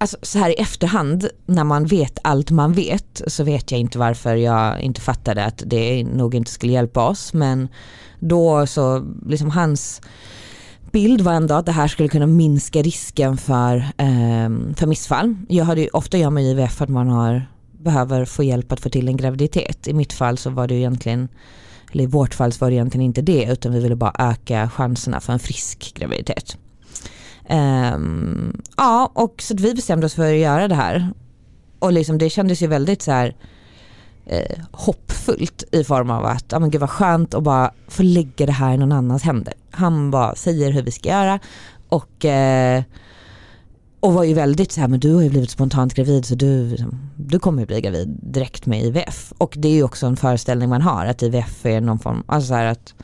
Alltså 0.00 0.16
så 0.22 0.38
här 0.38 0.50
i 0.50 0.54
efterhand 0.54 1.28
när 1.46 1.64
man 1.64 1.86
vet 1.86 2.18
allt 2.22 2.50
man 2.50 2.72
vet 2.72 3.22
så 3.26 3.44
vet 3.44 3.70
jag 3.70 3.80
inte 3.80 3.98
varför 3.98 4.36
jag 4.36 4.80
inte 4.80 5.00
fattade 5.00 5.44
att 5.44 5.62
det 5.66 6.04
nog 6.04 6.34
inte 6.34 6.50
skulle 6.50 6.72
hjälpa 6.72 7.08
oss 7.08 7.34
men 7.34 7.68
då 8.18 8.66
så 8.66 9.04
liksom 9.26 9.50
hans 9.50 10.00
bild 10.92 11.20
var 11.20 11.32
ändå 11.32 11.54
att 11.54 11.66
det 11.66 11.72
här 11.72 11.88
skulle 11.88 12.08
kunna 12.08 12.26
minska 12.26 12.82
risken 12.82 13.36
för, 13.36 13.76
eh, 13.76 14.74
för 14.76 14.86
missfall. 14.86 15.36
Jag 15.48 15.64
hade 15.64 15.80
ju, 15.80 15.88
ofta 15.88 16.18
gör 16.18 16.30
man 16.30 16.42
IVF 16.42 16.74
för 16.74 16.84
att 16.84 16.90
man 16.90 17.08
har 17.08 17.46
behöver 17.78 18.24
få 18.24 18.42
hjälp 18.42 18.72
att 18.72 18.80
få 18.80 18.88
till 18.88 19.08
en 19.08 19.16
graviditet. 19.16 19.88
I 19.88 19.92
mitt 19.92 20.12
fall 20.12 20.38
så 20.38 20.50
var 20.50 20.68
det 20.68 20.74
ju 20.74 20.80
egentligen, 20.80 21.28
eller 21.92 22.04
i 22.04 22.06
vårt 22.06 22.34
fall 22.34 22.52
så 22.52 22.64
var 22.64 22.70
det 22.70 22.74
egentligen 22.74 23.04
inte 23.04 23.22
det 23.22 23.44
utan 23.52 23.72
vi 23.72 23.80
ville 23.80 23.96
bara 23.96 24.12
öka 24.18 24.70
chanserna 24.70 25.20
för 25.20 25.32
en 25.32 25.38
frisk 25.38 25.94
graviditet. 25.94 26.56
Um, 27.50 28.62
ja, 28.76 29.12
och 29.14 29.42
så 29.42 29.54
vi 29.56 29.74
bestämde 29.74 30.06
oss 30.06 30.14
för 30.14 30.32
att 30.32 30.38
göra 30.38 30.68
det 30.68 30.74
här. 30.74 31.12
Och 31.78 31.92
liksom 31.92 32.18
det 32.18 32.30
kändes 32.30 32.62
ju 32.62 32.66
väldigt 32.66 33.02
så 33.02 33.10
här 33.10 33.36
eh, 34.26 34.58
hoppfullt 34.72 35.64
i 35.72 35.84
form 35.84 36.10
av 36.10 36.24
att, 36.24 36.44
ja 36.50 36.58
men 36.58 36.70
gud 36.70 36.80
vad 36.80 36.90
skönt 36.90 37.34
att 37.34 37.42
bara 37.42 37.70
få 37.88 38.02
lägga 38.02 38.46
det 38.46 38.52
här 38.52 38.74
i 38.74 38.76
någon 38.76 38.92
annans 38.92 39.22
händer. 39.22 39.54
Han 39.70 40.10
bara 40.10 40.34
säger 40.34 40.70
hur 40.70 40.82
vi 40.82 40.90
ska 40.90 41.08
göra 41.08 41.38
och 41.88 42.24
eh, 42.24 42.82
och 44.00 44.12
var 44.12 44.24
ju 44.24 44.34
väldigt 44.34 44.72
så 44.72 44.80
här, 44.80 44.88
men 44.88 45.00
du 45.00 45.14
har 45.14 45.22
ju 45.22 45.30
blivit 45.30 45.50
spontant 45.50 45.94
gravid 45.94 46.24
så 46.24 46.34
du, 46.34 46.70
liksom, 46.70 47.10
du 47.16 47.38
kommer 47.38 47.62
ju 47.62 47.66
bli 47.66 47.80
gravid 47.80 48.18
direkt 48.22 48.66
med 48.66 48.84
IVF. 48.84 49.32
Och 49.38 49.54
det 49.58 49.68
är 49.68 49.72
ju 49.72 49.82
också 49.82 50.06
en 50.06 50.16
föreställning 50.16 50.68
man 50.68 50.82
har 50.82 51.06
att 51.06 51.22
IVF 51.22 51.66
är 51.66 51.80
någon 51.80 51.98
form, 51.98 52.22
alltså 52.26 52.48
så 52.48 52.54
här 52.54 52.64
att 52.64 52.94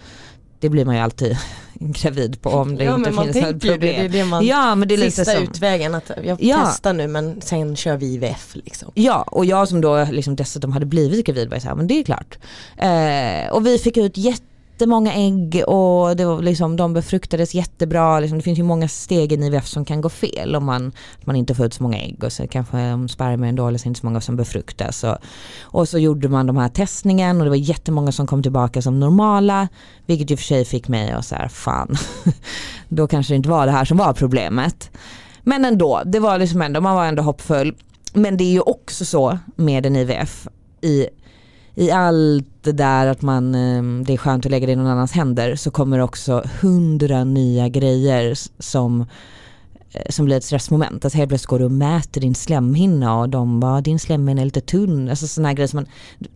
det 0.60 0.68
blir 0.68 0.84
man 0.84 0.94
ju 0.94 1.00
alltid 1.00 1.36
gravid 1.74 2.42
på 2.42 2.50
om 2.50 2.76
det 2.76 2.84
ja, 2.84 2.94
inte 2.94 3.12
finns 3.12 3.36
något 3.36 3.60
problem. 3.60 3.80
Det, 3.80 3.86
det 3.86 3.96
är 3.96 4.08
det 4.08 4.24
man, 4.24 4.46
ja 4.46 4.74
men 4.74 4.88
det 4.88 4.94
är 4.94 4.98
sista 4.98 5.24
som, 5.24 5.42
utvägen 5.42 5.94
att 5.94 6.10
jag 6.24 6.42
Ja. 6.42 6.62
testar 6.64 6.92
nu 6.92 7.06
men 7.08 7.40
sen 7.40 7.76
kör 7.76 7.96
vi 7.96 8.14
IVF 8.14 8.56
liksom. 8.56 8.92
Ja, 8.94 9.22
och 9.22 9.44
jag 9.44 9.68
som 9.68 9.80
då 9.80 10.04
liksom 10.04 10.36
dessutom 10.36 10.72
hade 10.72 10.86
blivit 10.86 11.26
gravid 11.26 11.50
var 11.50 11.58
så 11.58 11.68
här, 11.68 11.74
men 11.74 11.86
det 11.86 12.00
är 12.00 12.04
klart. 12.04 12.38
Eh, 12.76 13.52
och 13.52 13.66
vi 13.66 13.78
fick 13.78 13.96
ut 13.96 14.16
jättemånga 14.74 15.14
ägg 15.14 15.62
och 15.66 16.16
det 16.16 16.24
var 16.24 16.42
liksom, 16.42 16.76
de 16.76 16.92
befruktades 16.92 17.54
jättebra. 17.54 18.20
Liksom, 18.20 18.38
det 18.38 18.42
finns 18.42 18.58
ju 18.58 18.62
många 18.62 18.88
steg 18.88 19.32
i 19.32 19.34
en 19.34 19.42
IVF 19.42 19.66
som 19.66 19.84
kan 19.84 20.00
gå 20.00 20.08
fel 20.08 20.56
om 20.56 20.64
man, 20.64 20.92
man 21.24 21.36
inte 21.36 21.54
får 21.54 21.66
ut 21.66 21.74
så 21.74 21.82
många 21.82 21.98
ägg 21.98 22.24
och 22.24 22.32
så 22.32 22.46
kanske 22.46 22.92
om 22.92 23.08
spermien 23.08 23.56
dålig 23.56 23.80
så 23.80 23.82
är 23.82 23.86
det 23.86 23.90
inte 23.90 24.00
så 24.00 24.06
många 24.06 24.20
som 24.20 24.36
befruktas. 24.36 25.04
Och, 25.04 25.16
och 25.62 25.88
så 25.88 25.98
gjorde 25.98 26.28
man 26.28 26.46
de 26.46 26.56
här 26.56 26.68
testningen 26.68 27.38
och 27.38 27.44
det 27.44 27.50
var 27.50 27.56
jättemånga 27.56 28.12
som 28.12 28.26
kom 28.26 28.42
tillbaka 28.42 28.82
som 28.82 29.00
normala, 29.00 29.68
vilket 30.06 30.30
ju 30.30 30.36
för 30.36 30.44
sig 30.44 30.64
fick 30.64 30.88
mig 30.88 31.10
att 31.10 31.26
så 31.26 31.34
här, 31.34 31.48
fan, 31.48 31.96
då 32.88 33.06
kanske 33.06 33.32
det 33.32 33.36
inte 33.36 33.48
var 33.48 33.66
det 33.66 33.72
här 33.72 33.84
som 33.84 33.96
var 33.96 34.12
problemet. 34.12 34.90
Men 35.42 35.64
ändå, 35.64 36.02
det 36.06 36.20
var 36.20 36.38
liksom 36.38 36.62
ändå, 36.62 36.80
man 36.80 36.94
var 36.94 37.06
ändå 37.06 37.22
hoppfull. 37.22 37.74
Men 38.14 38.36
det 38.36 38.44
är 38.44 38.52
ju 38.52 38.60
också 38.60 39.04
så 39.04 39.38
med 39.56 39.86
en 39.86 39.96
IVF 39.96 40.48
i, 40.80 41.06
i 41.74 41.90
allt 41.90 42.46
det 42.62 42.72
där 42.72 43.06
att 43.06 43.22
man, 43.22 43.54
ehm, 43.54 44.04
det 44.06 44.12
är 44.12 44.16
skönt 44.16 44.46
att 44.46 44.50
lägga 44.50 44.66
det 44.66 44.72
i 44.72 44.76
någon 44.76 44.86
annans 44.86 45.12
händer 45.12 45.56
så 45.56 45.70
kommer 45.70 45.98
också 45.98 46.42
hundra 46.60 47.24
nya 47.24 47.68
grejer 47.68 48.34
som 48.58 49.06
Eh, 49.94 50.02
som 50.08 50.24
blir 50.24 50.36
ett 50.36 50.44
stressmoment. 50.44 51.04
Alltså 51.04 51.18
helt 51.18 51.28
plötsligt 51.28 51.48
går 51.48 51.58
du 51.58 51.64
och 51.64 51.70
mäter 51.70 52.20
din 52.20 52.34
slemhinna 52.34 53.18
och 53.18 53.28
de 53.28 53.60
bara 53.60 53.80
din 53.80 53.98
slemhinna 53.98 54.40
är 54.40 54.44
lite 54.44 54.60
tunn. 54.60 55.08
Alltså 55.08 55.26
sådana 55.26 55.48
här 55.48 55.54
grejer 55.56 55.68
som 55.68 55.76
man 55.76 55.86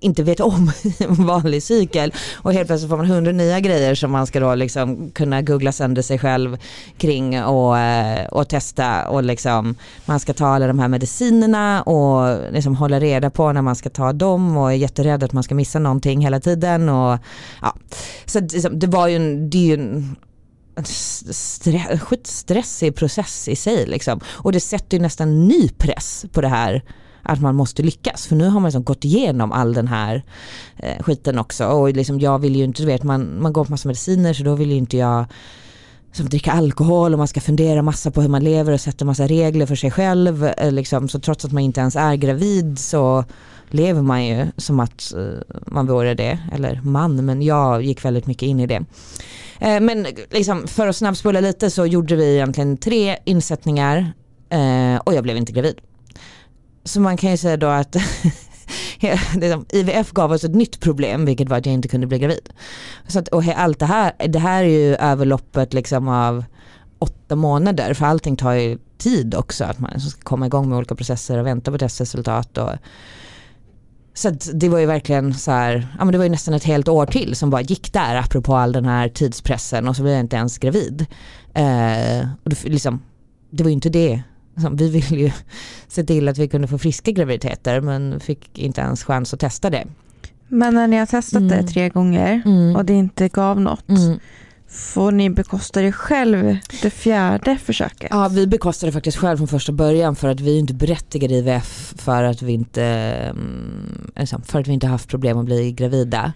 inte 0.01 0.23
vet 0.23 0.41
om 0.41 0.73
i 0.83 0.95
en 1.05 1.27
vanlig 1.27 1.63
cykel. 1.63 2.15
Och 2.37 2.53
helt 2.53 2.67
plötsligt 2.67 2.91
får 2.91 2.97
man 2.97 3.07
hundra 3.07 3.33
nya 3.33 3.61
grejer 3.61 3.95
som 3.95 4.11
man 4.11 4.27
ska 4.27 4.41
då 4.41 4.55
liksom 4.55 5.11
kunna 5.11 5.43
googla 5.43 5.73
sönder 5.73 6.03
sig 6.03 6.19
själv 6.19 6.59
kring 6.97 7.45
och, 7.45 7.79
eh, 7.79 8.27
och 8.27 8.49
testa 8.49 9.09
och 9.09 9.23
liksom 9.23 9.75
man 10.07 10.21
ska 10.21 10.33
ta 10.33 10.47
alla 10.47 10.67
de 10.67 10.79
här 10.79 10.89
medicinerna 10.89 11.83
och 11.83 12.53
liksom 12.53 12.77
hålla 12.77 13.01
reda 13.01 13.31
på 13.31 13.53
när 13.53 13.63
man 13.63 13.77
ska 13.77 13.91
ta 13.91 14.13
dem 14.13 14.57
och 14.57 14.73
är 14.73 14.77
jätterädd 14.77 15.23
att 15.23 15.33
man 15.33 15.43
ska 15.43 15.55
missa 15.55 15.79
någonting 15.79 16.21
hela 16.21 16.41
tiden. 16.41 16.89
Och, 16.89 17.19
ja. 17.63 17.75
Så 18.27 18.41
liksom, 18.41 18.79
det 18.79 18.87
var 18.87 19.09
ju 19.09 19.17
en, 19.17 19.51
det 19.51 19.59
är 19.59 19.67
ju 19.67 19.75
en 19.75 20.17
en 20.79 20.85
stre- 20.85 21.99
skitstressig 21.99 22.95
process 22.95 23.49
i 23.49 23.57
sig 23.57 23.87
liksom. 23.87 24.21
Och 24.27 24.53
det 24.53 24.61
sätter 24.61 24.97
ju 24.97 25.03
nästan 25.03 25.49
ny 25.49 25.69
press 25.69 26.27
på 26.33 26.41
det 26.41 26.49
här 26.49 26.83
att 27.23 27.41
man 27.41 27.55
måste 27.55 27.83
lyckas. 27.83 28.27
För 28.27 28.37
nu 28.37 28.45
har 28.45 28.61
man 28.61 28.65
liksom 28.65 28.85
gått 28.85 29.05
igenom 29.05 29.53
all 29.53 29.73
den 29.73 29.89
här 29.89 30.23
eh, 30.77 31.03
skiten 31.03 31.39
också. 31.39 31.67
Och 31.67 31.93
liksom 31.93 32.21
jag 32.21 32.39
vill 32.39 32.57
ju 32.57 32.65
inte, 32.65 32.83
du 32.83 32.87
vet 32.87 33.03
man, 33.03 33.43
man 33.43 33.53
går 33.53 33.65
på 33.65 33.71
massa 33.71 33.89
mediciner 33.89 34.33
så 34.35 34.43
då 34.43 34.55
vill 34.55 34.71
ju 34.71 34.77
inte 34.77 34.97
jag 34.97 35.25
som 36.13 36.29
dricka 36.29 36.53
alkohol 36.53 37.13
och 37.13 37.19
man 37.19 37.29
ska 37.29 37.41
fundera 37.41 37.83
massa 37.83 38.11
på 38.11 38.23
hur 38.23 38.29
man 38.29 38.45
lever 38.45 38.73
och 38.73 38.81
sätta 38.81 39.05
massa 39.05 39.27
regler 39.27 39.67
för 39.67 39.77
sig 39.77 39.91
själv. 39.91 40.45
Eh, 40.45 40.73
liksom. 40.73 41.09
Så 41.09 41.19
trots 41.19 41.45
att 41.45 41.53
man 41.53 41.63
inte 41.63 41.81
ens 41.81 41.97
är 41.97 42.15
gravid 42.15 42.79
så 42.79 43.25
lever 43.71 44.03
man 44.03 44.27
ju 44.27 44.47
som 44.57 44.81
att 44.81 45.13
eh, 45.15 45.57
man 45.67 45.87
vore 45.87 46.15
det. 46.15 46.39
Eller 46.53 46.81
man, 46.85 47.25
men 47.25 47.43
jag 47.43 47.83
gick 47.83 48.05
väldigt 48.05 48.27
mycket 48.27 48.43
in 48.43 48.61
i 48.61 48.67
det. 48.67 48.85
Eh, 49.59 49.81
men 49.81 50.07
liksom, 50.31 50.67
för 50.67 50.87
att 50.87 50.97
snabbspola 50.97 51.41
lite 51.41 51.71
så 51.71 51.87
gjorde 51.87 52.17
vi 52.17 52.35
egentligen 52.35 52.77
tre 52.77 53.17
insättningar 53.25 54.13
eh, 54.49 54.97
och 55.05 55.15
jag 55.15 55.23
blev 55.23 55.37
inte 55.37 55.53
gravid. 55.53 55.81
Så 56.85 57.01
man 57.01 57.17
kan 57.17 57.31
ju 57.31 57.37
säga 57.37 57.57
då 57.57 57.67
att 57.67 57.97
IVF 59.73 60.13
gav 60.13 60.33
oss 60.33 60.45
ett 60.45 60.55
nytt 60.55 60.81
problem 60.81 61.25
vilket 61.25 61.49
var 61.49 61.57
att 61.57 61.67
jag 61.67 61.73
inte 61.73 61.89
kunde 61.89 62.07
bli 62.07 62.19
gravid. 62.19 62.49
Så 63.07 63.19
att, 63.19 63.29
och 63.29 63.43
allt 63.57 63.79
det 63.79 63.87
här, 63.87 64.13
det 64.29 64.39
här 64.39 64.65
är 64.65 64.69
ju 64.69 64.95
överloppet 64.95 65.75
liksom 65.75 66.09
av 66.09 66.45
åtta 66.99 67.37
månader 67.37 67.95
för 67.95 68.07
allting 68.07 68.37
tar 68.37 68.53
ju 68.53 68.79
tid 68.99 69.35
också 69.35 69.65
att 69.65 69.79
man 69.79 70.01
ska 70.01 70.21
komma 70.23 70.47
igång 70.47 70.69
med 70.69 70.79
olika 70.79 70.95
processer 70.95 71.39
och 71.39 71.47
vänta 71.47 71.71
på 71.71 71.79
testresultat 71.79 72.59
och 72.59 72.71
så 74.19 74.31
det 74.55 74.69
var 74.69 74.79
ju 74.79 74.87
verkligen 74.87 75.35
så 75.35 75.51
här, 75.51 75.89
ja 75.99 76.05
men 76.05 76.13
det 76.13 76.19
var 76.19 76.25
ju 76.25 76.31
nästan 76.31 76.55
ett 76.55 76.65
helt 76.65 76.89
år 76.89 77.07
till 77.07 77.37
som 77.37 77.51
bara 77.51 77.61
gick 77.63 77.93
där 77.93 78.17
apropå 78.17 78.57
all 78.57 78.73
den 78.73 78.85
här 78.85 79.09
tidspressen 79.09 79.89
och 79.89 79.97
så 79.97 80.03
blev 80.03 80.15
jag 80.15 80.21
inte 80.21 80.37
ens 80.37 80.59
gravid. 80.59 81.07
Eh, 81.55 82.29
och 82.45 82.51
det, 82.51 82.65
liksom, 82.65 83.01
det 83.51 83.63
var 83.63 83.69
ju 83.69 83.75
inte 83.75 83.89
det, 83.91 84.23
Liksom, 84.55 84.77
vi 84.77 84.91
ville 84.91 85.17
ju 85.23 85.31
se 85.89 86.05
till 86.05 86.29
att 86.29 86.39
vi 86.39 86.49
kunde 86.49 86.69
få 86.69 86.79
friska 86.79 87.11
graviditeter 87.11 87.81
men 87.81 88.21
fick 88.21 88.59
inte 88.59 88.81
ens 88.81 89.05
chans 89.05 89.35
att 89.35 89.41
testa 89.41 89.71
det. 89.71 89.85
Men 90.49 90.75
när 90.75 90.87
ni 90.87 90.97
har 90.97 91.07
testat 91.07 91.43
Mm. 91.43 91.49
det 91.49 91.63
tre 91.73 91.89
gånger 91.89 92.43
och 92.77 92.85
det 92.85 92.93
inte 92.93 93.29
gav 93.29 93.61
något, 93.61 93.89
Mm 93.89 94.19
får 94.69 95.13
ni 95.13 95.31
bekosta 95.31 95.81
det 95.81 95.93
själv 95.93 96.57
det 96.83 96.91
fjärde 96.91 97.59
försöket? 97.59 98.09
Ja, 98.11 98.29
vi 98.29 98.47
bekostade 98.47 98.93
faktiskt 98.93 99.19
själv 99.19 99.37
från 99.37 99.49
första 99.49 99.73
början 99.73 100.17
för 100.17 100.29
att 100.29 100.41
vi 100.41 100.55
är 100.55 100.59
inte 100.59 100.75
berättigade 100.75 101.35
i 101.35 101.39
IVF 101.39 101.95
för 101.97 102.23
att 102.23 102.43
vi 102.43 102.53
inte, 102.53 102.85
mm, 102.85 104.11
liksom, 104.17 104.43
för 104.43 104.61
att 104.61 104.69
vi 104.69 104.73
inte 104.73 104.87
haft 104.87 105.09
problem 105.09 105.39
att 105.39 105.45
bli 105.45 105.73
gravida 105.73 106.33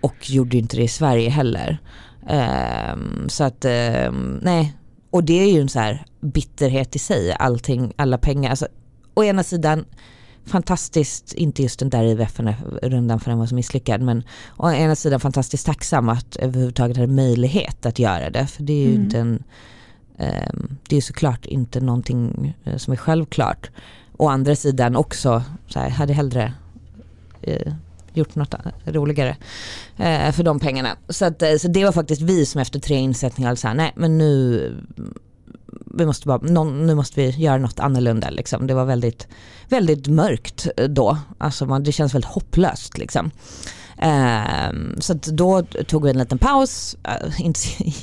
och 0.00 0.30
gjorde 0.30 0.56
inte 0.56 0.76
det 0.76 0.82
i 0.82 0.88
Sverige 0.88 1.30
heller. 1.30 1.78
Ehm, 2.28 3.28
så 3.28 3.44
att, 3.44 3.64
ehm, 3.64 4.40
nej, 4.42 4.76
och 5.10 5.24
det 5.24 5.42
är 5.42 5.52
ju 5.52 5.60
en 5.60 5.68
så 5.68 5.78
här 5.78 6.06
bitterhet 6.20 6.96
i 6.96 6.98
sig, 6.98 7.36
allting, 7.38 7.92
alla 7.96 8.18
pengar. 8.18 8.50
Alltså, 8.50 8.68
å 9.14 9.24
ena 9.24 9.42
sidan 9.42 9.84
fantastiskt, 10.50 11.32
inte 11.32 11.62
just 11.62 11.78
den 11.78 11.90
där 11.90 12.04
IVF-rundan 12.04 13.20
för 13.20 13.30
den 13.30 13.38
var 13.38 13.46
så 13.46 13.54
misslyckad, 13.54 14.00
men 14.00 14.22
å 14.56 14.70
ena 14.70 14.96
sidan 14.96 15.20
fantastiskt 15.20 15.66
tacksam 15.66 16.08
att 16.08 16.36
överhuvudtaget 16.36 16.96
ha 16.96 17.06
möjlighet 17.06 17.86
att 17.86 17.98
göra 17.98 18.30
det, 18.30 18.46
för 18.46 18.62
det 18.62 18.72
är 18.72 18.86
ju 18.86 18.94
Mm. 18.94 19.02
inte 19.02 19.18
en 19.18 19.44
Ehm, 20.20 20.76
det 20.88 20.96
är 20.96 21.00
såklart 21.00 21.46
inte 21.46 21.80
någonting 21.80 22.54
eh, 22.64 22.76
som 22.76 22.92
är 22.92 22.96
självklart. 22.96 23.70
Å 24.16 24.28
andra 24.28 24.56
sidan 24.56 24.96
också, 24.96 25.42
så 25.68 25.78
här, 25.78 25.90
hade 25.90 26.12
hellre 26.12 26.52
eh, 27.42 27.72
gjort 28.12 28.34
något 28.34 28.54
roligare 28.84 29.36
eh, 29.96 30.32
för 30.32 30.42
de 30.42 30.60
pengarna. 30.60 30.96
Så, 31.08 31.24
att, 31.24 31.42
eh, 31.42 31.56
så 31.56 31.68
det 31.68 31.84
var 31.84 31.92
faktiskt 31.92 32.22
vi 32.22 32.46
som 32.46 32.60
efter 32.60 32.80
tre 32.80 32.96
insättningar 32.96 33.54
sa 33.54 33.72
nej 33.74 33.92
men 33.96 34.18
nu 34.18 34.76
vi 35.86 36.06
måste 36.06 36.26
bara, 36.26 36.38
någon, 36.38 36.86
nu 36.86 36.94
måste 36.94 37.20
vi 37.20 37.30
göra 37.30 37.58
något 37.58 37.80
annorlunda. 37.80 38.30
Liksom. 38.30 38.66
Det 38.66 38.74
var 38.74 38.84
väldigt, 38.84 39.28
väldigt 39.68 40.06
mörkt 40.06 40.68
eh, 40.76 40.88
då. 40.88 41.18
Alltså 41.38 41.66
man, 41.66 41.82
det 41.82 41.92
känns 41.92 42.14
väldigt 42.14 42.30
hopplöst. 42.30 42.98
Liksom. 42.98 43.30
Ehm, 44.02 45.00
så 45.00 45.14
då 45.14 45.62
tog 45.62 46.04
vi 46.04 46.10
en 46.10 46.18
liten 46.18 46.38
paus, 46.38 46.96
eh, 47.04 47.40
inte 47.46 47.60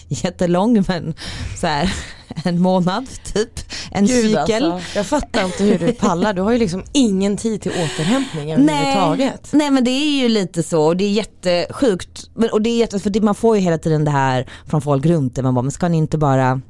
jättelång 0.08 0.84
men 0.88 1.14
så 1.58 1.68
här, 1.68 1.94
en 2.44 2.62
månad 2.62 3.08
typ, 3.34 3.60
en 3.92 4.06
Gud, 4.06 4.26
cykel. 4.26 4.72
Alltså, 4.72 4.98
jag 4.98 5.06
fattar 5.06 5.46
inte 5.46 5.64
hur 5.64 5.80
du 5.80 5.94
pallar, 5.94 6.34
du 6.34 6.42
har 6.42 6.52
ju 6.52 6.58
liksom 6.58 6.84
ingen 6.92 7.38
tid 7.38 7.62
till 7.62 7.72
återhämtning 7.72 8.52
överhuvudtaget. 8.52 9.50
Nej 9.52 9.72
men 9.72 9.84
det 9.84 9.92
är 9.92 10.22
ju 10.22 10.30
lite 10.30 10.64
så 10.64 10.84
och 10.86 10.98
det 10.98 11.04
är 11.04 11.12
jättesjukt. 11.12 12.30
Men- 12.34 12.50
Och 12.50 12.62
det 12.62 12.70
är 12.70 12.78
jätte, 12.78 13.00
för 13.00 13.10
det, 13.10 13.22
man 13.22 13.36
får 13.36 13.56
ju 13.56 13.62
hela 13.62 13.78
tiden 13.78 14.06
det 14.06 14.12
här 14.12 14.48
från 14.66 14.82
folk 14.82 15.06
runt 15.06 15.36
det. 15.36 15.42
Man 15.44 15.54
bara, 15.56 15.62
men 15.62 15.72
ska 15.72 15.88
ni 15.88 15.98
inte 15.98 16.18
bara 16.18 16.62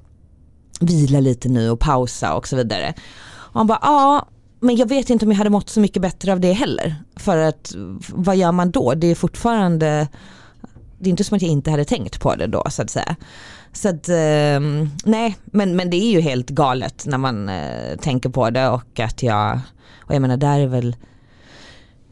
vila 0.79 1.19
lite 1.19 1.49
nu 1.49 1.69
och 1.69 1.79
pausa 1.79 2.35
och 2.35 2.47
så 2.47 2.55
vidare. 2.55 2.93
Och 3.29 3.59
han 3.59 3.67
bara, 3.67 3.79
ja 3.81 4.27
men 4.59 4.75
jag 4.75 4.89
vet 4.89 5.09
inte 5.09 5.25
om 5.25 5.31
jag 5.31 5.37
hade 5.37 5.49
mått 5.49 5.69
så 5.69 5.79
mycket 5.79 6.01
bättre 6.01 6.31
av 6.31 6.39
det 6.39 6.53
heller. 6.53 6.95
För 7.15 7.37
att 7.37 7.75
vad 8.09 8.35
gör 8.35 8.51
man 8.51 8.71
då? 8.71 8.93
Det 8.93 9.07
är 9.07 9.15
fortfarande, 9.15 10.07
det 10.99 11.09
är 11.09 11.11
inte 11.11 11.23
som 11.23 11.35
att 11.35 11.41
jag 11.41 11.51
inte 11.51 11.71
hade 11.71 11.85
tänkt 11.85 12.19
på 12.19 12.35
det 12.35 12.47
då 12.47 12.63
så 12.69 12.81
att 12.81 12.89
säga. 12.89 13.15
Så 13.73 13.89
att, 13.89 14.09
eh, 14.09 14.59
nej 15.05 15.37
men, 15.45 15.75
men 15.75 15.89
det 15.89 15.97
är 15.97 16.11
ju 16.11 16.21
helt 16.21 16.49
galet 16.49 17.05
när 17.05 17.17
man 17.17 17.49
eh, 17.49 17.97
tänker 18.01 18.29
på 18.29 18.49
det 18.49 18.69
och 18.69 18.99
att 18.99 19.23
jag, 19.23 19.59
och 19.99 20.15
jag 20.15 20.21
menar 20.21 20.37
där 20.37 20.59
är 20.59 20.67
väl 20.67 20.95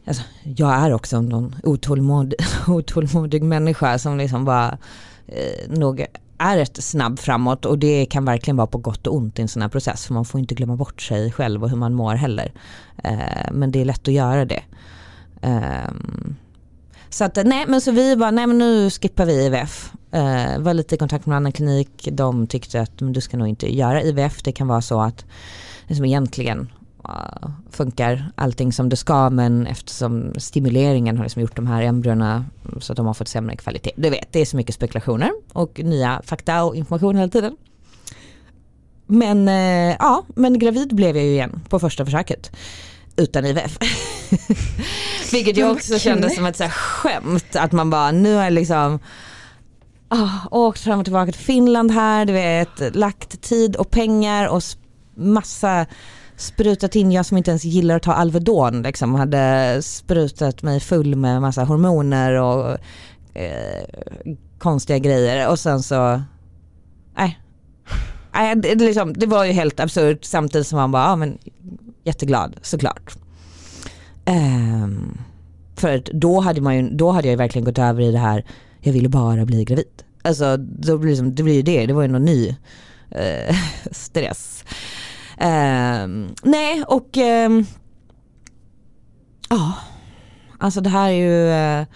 Alltså, 0.08 0.22
jag 0.42 0.74
är 0.74 0.92
också 0.92 1.20
någon 1.20 1.56
otålmodig, 1.62 2.38
otålmodig 2.68 3.42
människa 3.42 3.98
som 3.98 4.18
liksom 4.18 4.44
bara 4.44 4.78
eh, 5.26 5.68
nog 5.68 6.06
är 6.38 6.56
rätt 6.56 6.84
snabb 6.84 7.18
framåt 7.18 7.64
och 7.64 7.78
det 7.78 8.06
kan 8.06 8.24
verkligen 8.24 8.56
vara 8.56 8.66
på 8.66 8.78
gott 8.78 9.06
och 9.06 9.14
ont 9.16 9.38
i 9.38 9.42
en 9.42 9.48
sån 9.48 9.62
här 9.62 9.68
process 9.68 10.06
för 10.06 10.14
man 10.14 10.24
får 10.24 10.40
inte 10.40 10.54
glömma 10.54 10.76
bort 10.76 11.02
sig 11.02 11.32
själv 11.32 11.62
och 11.62 11.70
hur 11.70 11.76
man 11.76 11.94
mår 11.94 12.14
heller. 12.14 12.52
Eh, 13.04 13.52
men 13.52 13.70
det 13.70 13.80
är 13.80 13.84
lätt 13.84 14.08
att 14.08 14.14
göra 14.14 14.44
det. 14.44 14.62
Eh, 15.42 15.90
så 17.08 17.24
att 17.24 17.36
nej 17.44 17.64
men 17.68 17.80
så 17.80 17.90
vi 17.90 18.16
bara, 18.16 18.30
nej 18.30 18.46
men 18.46 18.58
nu 18.58 18.90
skippar 18.90 19.26
vi 19.26 19.46
IVF. 19.46 19.92
Eh, 20.10 20.58
var 20.58 20.74
lite 20.74 20.94
i 20.94 20.98
kontakt 20.98 21.26
med 21.26 21.32
en 21.32 21.42
annan 21.42 21.52
klinik, 21.52 22.08
de 22.12 22.46
tyckte 22.46 22.80
att 22.80 23.00
men 23.00 23.12
du 23.12 23.20
ska 23.20 23.36
nog 23.36 23.48
inte 23.48 23.76
göra 23.76 24.02
IVF, 24.02 24.42
det 24.42 24.52
kan 24.52 24.68
vara 24.68 24.82
så 24.82 25.00
att 25.00 25.24
liksom 25.86 26.04
egentligen 26.04 26.68
funkar 27.70 28.32
allting 28.34 28.72
som 28.72 28.88
det 28.88 28.96
ska 28.96 29.30
men 29.30 29.66
eftersom 29.66 30.34
stimuleringen 30.38 31.16
har 31.16 31.24
liksom 31.24 31.42
gjort 31.42 31.56
de 31.56 31.66
här 31.66 31.82
embryona 31.82 32.44
så 32.80 32.92
att 32.92 32.96
de 32.96 33.06
har 33.06 33.14
fått 33.14 33.28
sämre 33.28 33.56
kvalitet. 33.56 33.90
Du 33.96 34.10
vet, 34.10 34.32
det 34.32 34.40
är 34.40 34.46
så 34.46 34.56
mycket 34.56 34.74
spekulationer 34.74 35.30
och 35.52 35.80
nya 35.84 36.22
fakta 36.24 36.64
och 36.64 36.76
information 36.76 37.16
hela 37.16 37.28
tiden. 37.28 37.56
Men 39.06 39.48
eh, 39.48 39.96
ja, 39.98 40.24
men 40.34 40.58
gravid 40.58 40.94
blev 40.94 41.16
jag 41.16 41.24
ju 41.24 41.32
igen 41.32 41.60
på 41.68 41.78
första 41.78 42.04
försöket 42.04 42.50
utan 43.16 43.44
IVF. 43.44 43.78
Vilket 45.32 45.56
jag 45.56 45.72
också 45.72 45.98
kände 45.98 46.30
som 46.30 46.46
ett 46.46 46.56
så 46.56 46.62
här 46.62 46.70
skämt 46.70 47.56
att 47.56 47.72
man 47.72 47.90
bara 47.90 48.10
nu 48.10 48.34
är 48.34 48.50
liksom 48.50 48.98
ah, 50.08 50.28
åkt 50.50 50.80
fram 50.80 50.98
och 50.98 51.04
tillbaka 51.04 51.32
till 51.32 51.40
Finland 51.40 51.90
här, 51.90 52.24
du 52.24 52.32
vet, 52.32 52.96
lagt 52.96 53.42
tid 53.42 53.76
och 53.76 53.90
pengar 53.90 54.48
och 54.48 54.62
massa 55.14 55.86
sprutat 56.36 56.96
in, 56.96 57.12
jag 57.12 57.26
som 57.26 57.36
inte 57.36 57.50
ens 57.50 57.64
gillar 57.64 57.96
att 57.96 58.02
ta 58.02 58.12
Alvedon 58.12 58.82
liksom, 58.82 59.14
hade 59.14 59.78
sprutat 59.82 60.62
mig 60.62 60.80
full 60.80 61.16
med 61.16 61.40
massa 61.40 61.64
hormoner 61.64 62.32
och 62.32 62.78
eh, 63.34 63.84
konstiga 64.58 64.98
grejer 64.98 65.48
och 65.48 65.58
sen 65.58 65.82
så, 65.82 66.22
nej. 67.16 67.38
nej 68.34 68.56
det, 68.56 68.74
liksom, 68.74 69.12
det 69.12 69.26
var 69.26 69.44
ju 69.44 69.52
helt 69.52 69.80
absurt 69.80 70.24
samtidigt 70.24 70.66
som 70.66 70.76
man 70.76 70.92
bara, 70.92 71.02
ja 71.02 71.16
men 71.16 71.38
jätteglad 72.04 72.56
såklart. 72.62 73.16
Um, 74.26 75.18
för 75.76 76.02
då 76.12 76.40
hade, 76.40 76.60
man 76.60 76.76
ju, 76.76 76.90
då 76.90 77.10
hade 77.10 77.28
jag 77.28 77.36
verkligen 77.36 77.64
gått 77.64 77.78
över 77.78 78.02
i 78.02 78.12
det 78.12 78.18
här, 78.18 78.44
jag 78.80 78.92
ville 78.92 79.08
bara 79.08 79.44
bli 79.44 79.64
gravid. 79.64 80.02
Alltså 80.22 80.56
då 80.56 80.98
blir 80.98 81.06
det, 81.06 81.10
liksom, 81.10 81.34
det 81.34 81.42
blir 81.42 81.54
ju 81.54 81.62
det, 81.62 81.86
det 81.86 81.92
var 81.92 82.02
ju 82.02 82.08
någon 82.08 82.24
ny 82.24 82.56
eh, 83.10 83.56
stress. 83.90 84.64
Um, 85.40 86.34
nej 86.42 86.84
och 86.86 87.16
um, 87.16 87.66
ja, 89.48 89.72
alltså 90.58 90.80
det 90.80 90.90
här 90.90 91.08
är 91.08 91.12
ju 91.12 91.80
uh, 91.80 91.86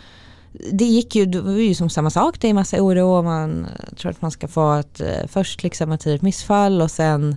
det 0.72 0.84
gick 0.84 1.16
ju, 1.16 1.26
det 1.26 1.40
var 1.40 1.52
ju 1.52 1.74
som 1.74 1.90
samma 1.90 2.10
sak, 2.10 2.40
det 2.40 2.48
är 2.48 2.54
massa 2.54 2.76
oro 2.76 3.08
och 3.08 3.24
man 3.24 3.66
tror 3.96 4.10
att 4.10 4.22
man 4.22 4.30
ska 4.30 4.48
få 4.48 4.74
ett, 4.74 5.00
uh, 5.00 5.26
först 5.28 5.62
liksom 5.62 5.92
ett 5.92 6.00
tidigt 6.00 6.22
missfall 6.22 6.82
och 6.82 6.90
sen 6.90 7.36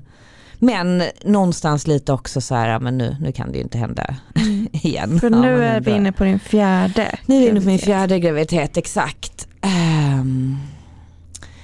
men 0.60 1.04
någonstans 1.26 1.88
lite 1.88 2.14
också 2.14 2.42
så 2.42 2.56
här, 2.56 2.80
men 2.80 2.98
nu, 2.98 3.18
nu 3.20 3.32
kan 3.32 3.52
det 3.52 3.58
ju 3.58 3.64
inte 3.64 3.78
hända 3.78 4.16
mm. 4.36 4.68
igen. 4.72 5.20
För 5.20 5.30
nu 5.30 5.48
ja, 5.48 5.64
är 5.64 5.82
vi 5.82 5.92
inne 5.92 6.12
på 6.12 6.24
din 6.24 6.40
fjärde 6.40 7.20
Nu 7.26 7.36
är 7.36 7.40
vi 7.40 7.50
inne 7.50 7.62
på 7.62 7.68
min 7.68 7.80
fjärde 7.80 8.20
graviditet, 8.20 8.78
exakt. 8.78 9.48
Um, 9.62 10.58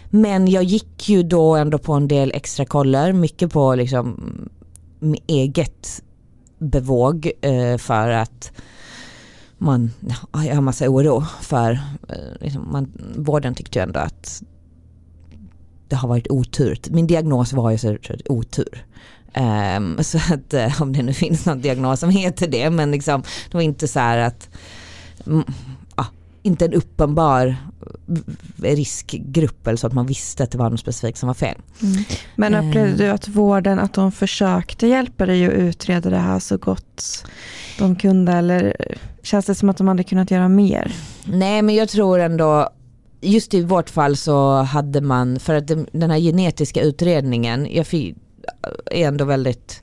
men 0.10 0.48
jag 0.48 0.64
gick 0.64 1.10
ju 1.10 1.24
då 1.24 1.56
ändå 1.56 1.78
på 1.78 1.94
en 1.94 2.08
del 2.08 2.32
extra 2.36 2.66
koller, 2.66 3.14
mycket 3.14 3.52
på 3.52 3.76
liksom 3.76 4.34
eget 5.28 6.04
bevåg 6.58 7.32
eh, 7.42 7.78
för 7.78 8.10
att 8.10 8.52
man 9.58 9.92
ja, 10.34 10.44
jag 10.44 10.56
har 10.56 10.62
massa 10.62 10.90
oro 10.90 11.24
för, 11.42 11.72
eh, 12.10 12.42
liksom, 12.42 12.72
man, 12.72 12.92
vården 13.16 13.56
tyckte 13.56 13.80
ju 13.80 13.84
ändå 13.84 14.00
att 14.00 14.44
det 15.88 15.96
har 15.96 16.08
varit 16.08 16.28
otur. 16.32 16.80
Min 16.90 17.08
diagnos 17.08 17.54
var 17.54 17.72
ju 17.72 17.78
så 17.78 17.98
otur. 18.30 18.86
Um, 19.38 19.98
så 20.04 20.18
att 20.18 20.54
ehm, 20.54 20.68
eh, 20.72 20.82
om 20.82 20.94
det 20.94 21.04
nu 21.04 21.14
finns 21.14 21.46
någon 21.46 21.62
diagnos 21.62 22.00
som 22.00 22.10
heter 22.10 22.48
det 22.48 22.70
men 22.70 22.92
liksom 22.92 23.24
det 23.52 23.58
var 23.58 23.62
inte 23.62 23.88
så 23.88 24.00
här 24.00 24.18
att 24.18 24.50
mm, 25.26 25.44
inte 26.42 26.66
en 26.66 26.74
uppenbar 26.74 27.56
riskgrupp 28.58 29.68
eller 29.68 29.78
så 29.78 29.88
att 29.88 29.94
man 29.94 30.06
visste 30.06 30.44
att 30.44 30.52
det 30.52 30.58
var 30.58 30.70
något 30.70 30.80
specifikt 30.80 31.18
som 31.18 31.28
var 31.28 31.34
fel. 31.34 31.56
Mm. 31.82 32.04
Men 32.36 32.56
upplevde 32.56 33.04
du 33.04 33.10
att 33.10 33.28
vården, 33.28 33.80
att 33.80 33.94
de 33.94 34.12
försökte 34.12 34.88
hjälpa 34.88 35.26
dig 35.26 35.46
att 35.46 35.54
utreda 35.54 36.10
det 36.10 36.18
här 36.18 36.40
så 36.40 36.58
gott 36.58 37.26
de 37.80 37.96
kunde 37.96 38.32
eller 38.32 38.76
känns 39.24 39.46
det 39.46 39.56
som 39.56 39.70
att 39.70 39.78
de 39.78 39.88
hade 39.88 40.04
kunnat 40.04 40.32
göra 40.32 40.50
mer? 40.50 40.94
Nej 41.24 41.62
men 41.62 41.76
jag 41.76 41.90
tror 41.90 42.20
ändå 42.20 42.70
just 43.22 43.54
i 43.54 43.64
vårt 43.64 43.90
fall 43.90 44.18
så 44.18 44.62
hade 44.62 45.02
man, 45.02 45.40
för 45.40 45.54
att 45.54 45.68
den 45.92 46.12
här 46.12 46.20
genetiska 46.20 46.82
utredningen, 46.82 47.68
jag 47.72 47.86
är 48.92 49.08
ändå 49.08 49.26
väldigt 49.26 49.82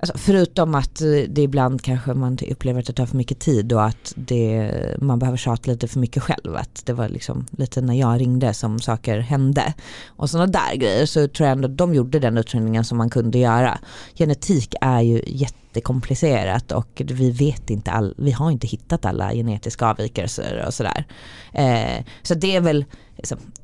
Alltså 0.00 0.18
förutom 0.18 0.74
att 0.74 1.00
eh, 1.00 1.08
det 1.28 1.42
ibland 1.42 1.82
kanske 1.82 2.14
man 2.14 2.38
upplever 2.50 2.80
att 2.80 2.86
det 2.86 2.92
tar 2.92 3.06
för 3.06 3.16
mycket 3.16 3.38
tid 3.38 3.72
och 3.72 3.84
att 3.84 4.12
det, 4.16 4.70
man 4.98 5.18
behöver 5.18 5.36
tjata 5.36 5.70
lite 5.70 5.88
för 5.88 5.98
mycket 5.98 6.22
själv. 6.22 6.56
Att 6.56 6.82
det 6.86 6.92
var 6.92 7.08
liksom 7.08 7.46
lite 7.50 7.80
när 7.80 7.94
jag 7.94 8.20
ringde 8.20 8.54
som 8.54 8.78
saker 8.80 9.18
hände. 9.18 9.74
Och 10.06 10.30
sådana 10.30 10.46
där 10.46 10.76
grejer 10.76 11.06
så 11.06 11.28
tror 11.28 11.48
jag 11.48 11.52
ändå 11.52 11.68
att 11.68 11.76
de 11.76 11.94
gjorde 11.94 12.18
den 12.18 12.38
utredningen 12.38 12.84
som 12.84 12.98
man 12.98 13.10
kunde 13.10 13.38
göra. 13.38 13.78
Genetik 14.14 14.74
är 14.80 15.00
ju 15.00 15.22
jättekomplicerat 15.26 16.72
och 16.72 17.02
vi 17.04 17.30
vet 17.30 17.70
inte 17.70 17.90
all, 17.90 18.14
vi 18.18 18.30
har 18.30 18.50
inte 18.50 18.66
hittat 18.66 19.04
alla 19.04 19.32
genetiska 19.32 19.86
avvikelser 19.86 20.64
och 20.66 20.74
sådär. 20.74 21.04
Eh, 21.52 22.04
så 22.22 22.34
det 22.34 22.56
är 22.56 22.60
väl 22.60 22.84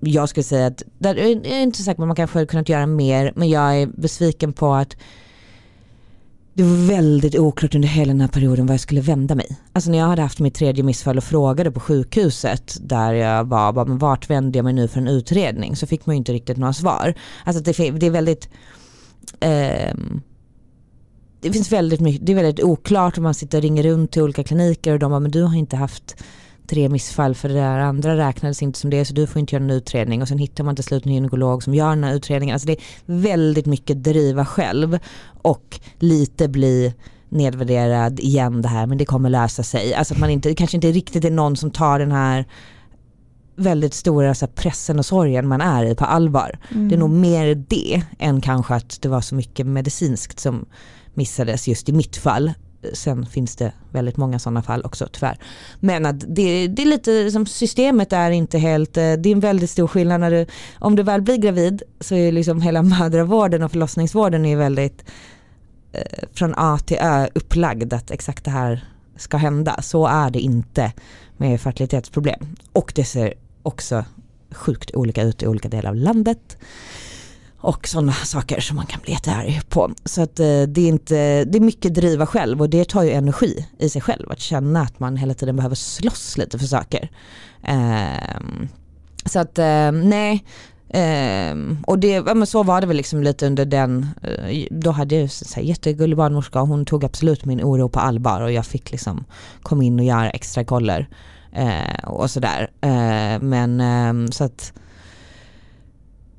jag 0.00 0.28
skulle 0.28 0.44
säga 0.44 0.66
att, 0.66 0.82
jag 0.98 1.18
är 1.18 1.62
inte 1.62 1.82
säker 1.82 1.96
på 1.96 2.02
att 2.02 2.08
man 2.08 2.16
kanske 2.16 2.38
hade 2.38 2.46
kunnat 2.46 2.68
göra 2.68 2.86
mer 2.86 3.32
men 3.36 3.48
jag 3.48 3.80
är 3.80 3.86
besviken 3.86 4.52
på 4.52 4.74
att 4.74 4.96
det 6.54 6.62
var 6.62 6.86
väldigt 6.86 7.38
oklart 7.38 7.74
under 7.74 7.88
hela 7.88 8.12
den 8.12 8.20
här 8.20 8.28
perioden 8.28 8.66
vad 8.66 8.74
jag 8.74 8.80
skulle 8.80 9.00
vända 9.00 9.34
mig. 9.34 9.58
Alltså 9.72 9.90
när 9.90 9.98
jag 9.98 10.06
hade 10.06 10.22
haft 10.22 10.40
mitt 10.40 10.54
tredje 10.54 10.84
missfall 10.84 11.18
och 11.18 11.24
frågade 11.24 11.70
på 11.70 11.80
sjukhuset 11.80 12.76
där 12.80 13.12
jag 13.12 13.44
var, 13.44 13.72
bara, 13.72 13.84
men 13.84 13.98
vart 13.98 14.30
vänder 14.30 14.58
jag 14.58 14.64
mig 14.64 14.72
nu 14.72 14.88
för 14.88 15.00
en 15.00 15.08
utredning? 15.08 15.76
Så 15.76 15.86
fick 15.86 16.06
man 16.06 16.16
ju 16.16 16.18
inte 16.18 16.32
riktigt 16.32 16.56
några 16.56 16.72
svar. 16.72 17.14
Alltså 17.44 17.62
det, 17.62 17.90
det 17.90 18.06
är 18.06 18.10
väldigt 18.10 18.48
eh, 19.40 19.94
det 21.40 21.52
finns 21.52 21.72
väldigt 21.72 22.00
mycket, 22.00 22.26
det 22.26 22.32
är 22.32 22.36
väldigt 22.36 22.64
oklart 22.64 23.18
om 23.18 23.22
man 23.22 23.34
sitter 23.34 23.58
och 23.58 23.62
ringer 23.62 23.82
runt 23.82 24.12
till 24.12 24.22
olika 24.22 24.44
kliniker 24.44 24.92
och 24.92 24.98
de 24.98 25.10
bara, 25.10 25.20
men 25.20 25.30
du 25.30 25.42
har 25.42 25.56
inte 25.56 25.76
haft 25.76 26.16
tre 26.66 26.88
missfall 26.88 27.34
för 27.34 27.48
det 27.48 27.54
där 27.54 27.78
andra 27.78 28.16
räknades 28.16 28.62
inte 28.62 28.78
som 28.78 28.90
det 28.90 29.04
så 29.04 29.14
du 29.14 29.26
får 29.26 29.40
inte 29.40 29.54
göra 29.54 29.64
en 29.64 29.70
utredning 29.70 30.22
och 30.22 30.28
sen 30.28 30.38
hittar 30.38 30.64
man 30.64 30.76
till 30.76 30.84
slut 30.84 31.06
en 31.06 31.12
gynekolog 31.12 31.62
som 31.62 31.74
gör 31.74 31.88
den 31.88 32.04
här 32.04 32.14
utredningen. 32.14 32.54
Alltså 32.54 32.66
det 32.66 32.72
är 32.72 32.80
väldigt 33.06 33.66
mycket 33.66 34.04
driva 34.04 34.44
själv 34.44 34.98
och 35.42 35.80
lite 35.98 36.48
bli 36.48 36.94
nedvärderad 37.28 38.20
igen 38.20 38.62
det 38.62 38.68
här 38.68 38.86
men 38.86 38.98
det 38.98 39.04
kommer 39.04 39.30
lösa 39.30 39.62
sig. 39.62 39.94
Alltså 39.94 40.14
att 40.14 40.20
man 40.20 40.30
inte, 40.30 40.48
det 40.48 40.54
kanske 40.54 40.76
inte 40.76 40.90
riktigt 40.90 41.24
är 41.24 41.30
någon 41.30 41.56
som 41.56 41.70
tar 41.70 41.98
den 41.98 42.12
här 42.12 42.44
väldigt 43.56 43.94
stora 43.94 44.34
så 44.34 44.46
här, 44.46 44.52
pressen 44.52 44.98
och 44.98 45.06
sorgen 45.06 45.48
man 45.48 45.60
är 45.60 45.84
i 45.84 45.94
på 45.94 46.04
allvar. 46.04 46.58
Mm. 46.70 46.88
Det 46.88 46.94
är 46.94 46.98
nog 46.98 47.10
mer 47.10 47.54
det 47.54 48.02
än 48.18 48.40
kanske 48.40 48.74
att 48.74 49.02
det 49.02 49.08
var 49.08 49.20
så 49.20 49.34
mycket 49.34 49.66
medicinskt 49.66 50.40
som 50.40 50.66
missades 51.14 51.68
just 51.68 51.88
i 51.88 51.92
mitt 51.92 52.16
fall 52.16 52.52
Sen 52.92 53.26
finns 53.26 53.56
det 53.56 53.72
väldigt 53.92 54.16
många 54.16 54.38
sådana 54.38 54.62
fall 54.62 54.82
också 54.84 55.08
tyvärr. 55.12 55.38
Men 55.80 56.06
att 56.06 56.20
det, 56.20 56.68
det 56.68 56.82
är 56.82 56.86
lite 56.86 57.30
som 57.30 57.46
systemet 57.46 58.12
är 58.12 58.30
inte 58.30 58.58
helt, 58.58 58.96
eh, 58.96 59.12
det 59.12 59.28
är 59.28 59.32
en 59.32 59.40
väldigt 59.40 59.70
stor 59.70 59.86
skillnad 59.86 60.20
när 60.20 60.30
du, 60.30 60.46
om 60.78 60.96
du 60.96 61.02
väl 61.02 61.22
blir 61.22 61.36
gravid 61.36 61.82
så 62.00 62.14
är 62.14 62.32
liksom 62.32 62.62
hela 62.62 62.82
mödravården 63.00 63.62
och 63.62 63.70
förlossningsvården 63.70 64.44
är 64.44 64.56
väldigt 64.56 65.04
eh, 65.92 66.28
från 66.32 66.54
A 66.56 66.78
till 66.86 66.98
Ö 67.00 67.28
upplagd 67.34 67.92
att 67.92 68.10
exakt 68.10 68.44
det 68.44 68.50
här 68.50 68.84
ska 69.16 69.36
hända. 69.36 69.82
Så 69.82 70.06
är 70.06 70.30
det 70.30 70.40
inte 70.40 70.92
med 71.36 71.60
fertilitetsproblem. 71.60 72.56
Och 72.72 72.92
det 72.94 73.04
ser 73.04 73.34
också 73.62 74.04
sjukt 74.50 74.94
olika 74.94 75.22
ut 75.22 75.42
i 75.42 75.46
olika 75.46 75.68
delar 75.68 75.90
av 75.90 75.96
landet 75.96 76.58
och 77.64 77.88
sådana 77.88 78.12
saker 78.12 78.60
som 78.60 78.76
man 78.76 78.86
kan 78.86 79.00
bli 79.00 79.12
jättearg 79.12 79.60
på. 79.68 79.90
Så 80.04 80.22
att 80.22 80.40
eh, 80.40 80.62
det 80.62 80.80
är 80.80 80.88
inte, 80.88 81.44
det 81.44 81.58
är 81.58 81.60
mycket 81.60 81.94
driva 81.94 82.26
själv 82.26 82.60
och 82.60 82.70
det 82.70 82.88
tar 82.88 83.02
ju 83.02 83.10
energi 83.10 83.66
i 83.78 83.88
sig 83.88 84.02
själv 84.02 84.30
att 84.30 84.40
känna 84.40 84.80
att 84.80 85.00
man 85.00 85.16
hela 85.16 85.34
tiden 85.34 85.56
behöver 85.56 85.76
slåss 85.76 86.38
lite 86.38 86.58
för 86.58 86.66
saker. 86.66 87.10
Ehm, 87.62 88.68
så 89.24 89.38
att 89.38 89.58
eh, 89.58 89.92
nej, 89.92 90.44
Um, 91.52 91.84
och 91.86 91.98
det, 91.98 92.08
ja, 92.08 92.34
men 92.34 92.46
så 92.46 92.62
var 92.62 92.80
det 92.80 92.86
väl 92.86 92.96
liksom 92.96 93.22
lite 93.22 93.46
under 93.46 93.64
den, 93.64 94.06
eh, 94.22 94.66
då 94.70 94.90
hade 94.90 95.14
jag 95.14 95.30
en 95.56 95.66
jättegullig 95.66 96.16
barnmorska 96.16 96.60
och 96.60 96.68
hon 96.68 96.84
tog 96.84 97.04
absolut 97.04 97.44
min 97.44 97.62
oro 97.62 97.88
på 97.88 98.00
allvar 98.00 98.40
och 98.40 98.52
jag 98.52 98.66
fick 98.66 98.90
liksom 98.90 99.24
komma 99.62 99.84
in 99.84 99.98
och 99.98 100.04
göra 100.04 100.30
extra 100.30 100.64
koller 100.64 101.08
uh, 101.58 102.04
och 102.04 102.30
sådär. 102.30 102.70
Uh, 102.84 103.42
men 103.42 103.80
um, 103.80 104.32
så 104.32 104.44
att 104.44 104.72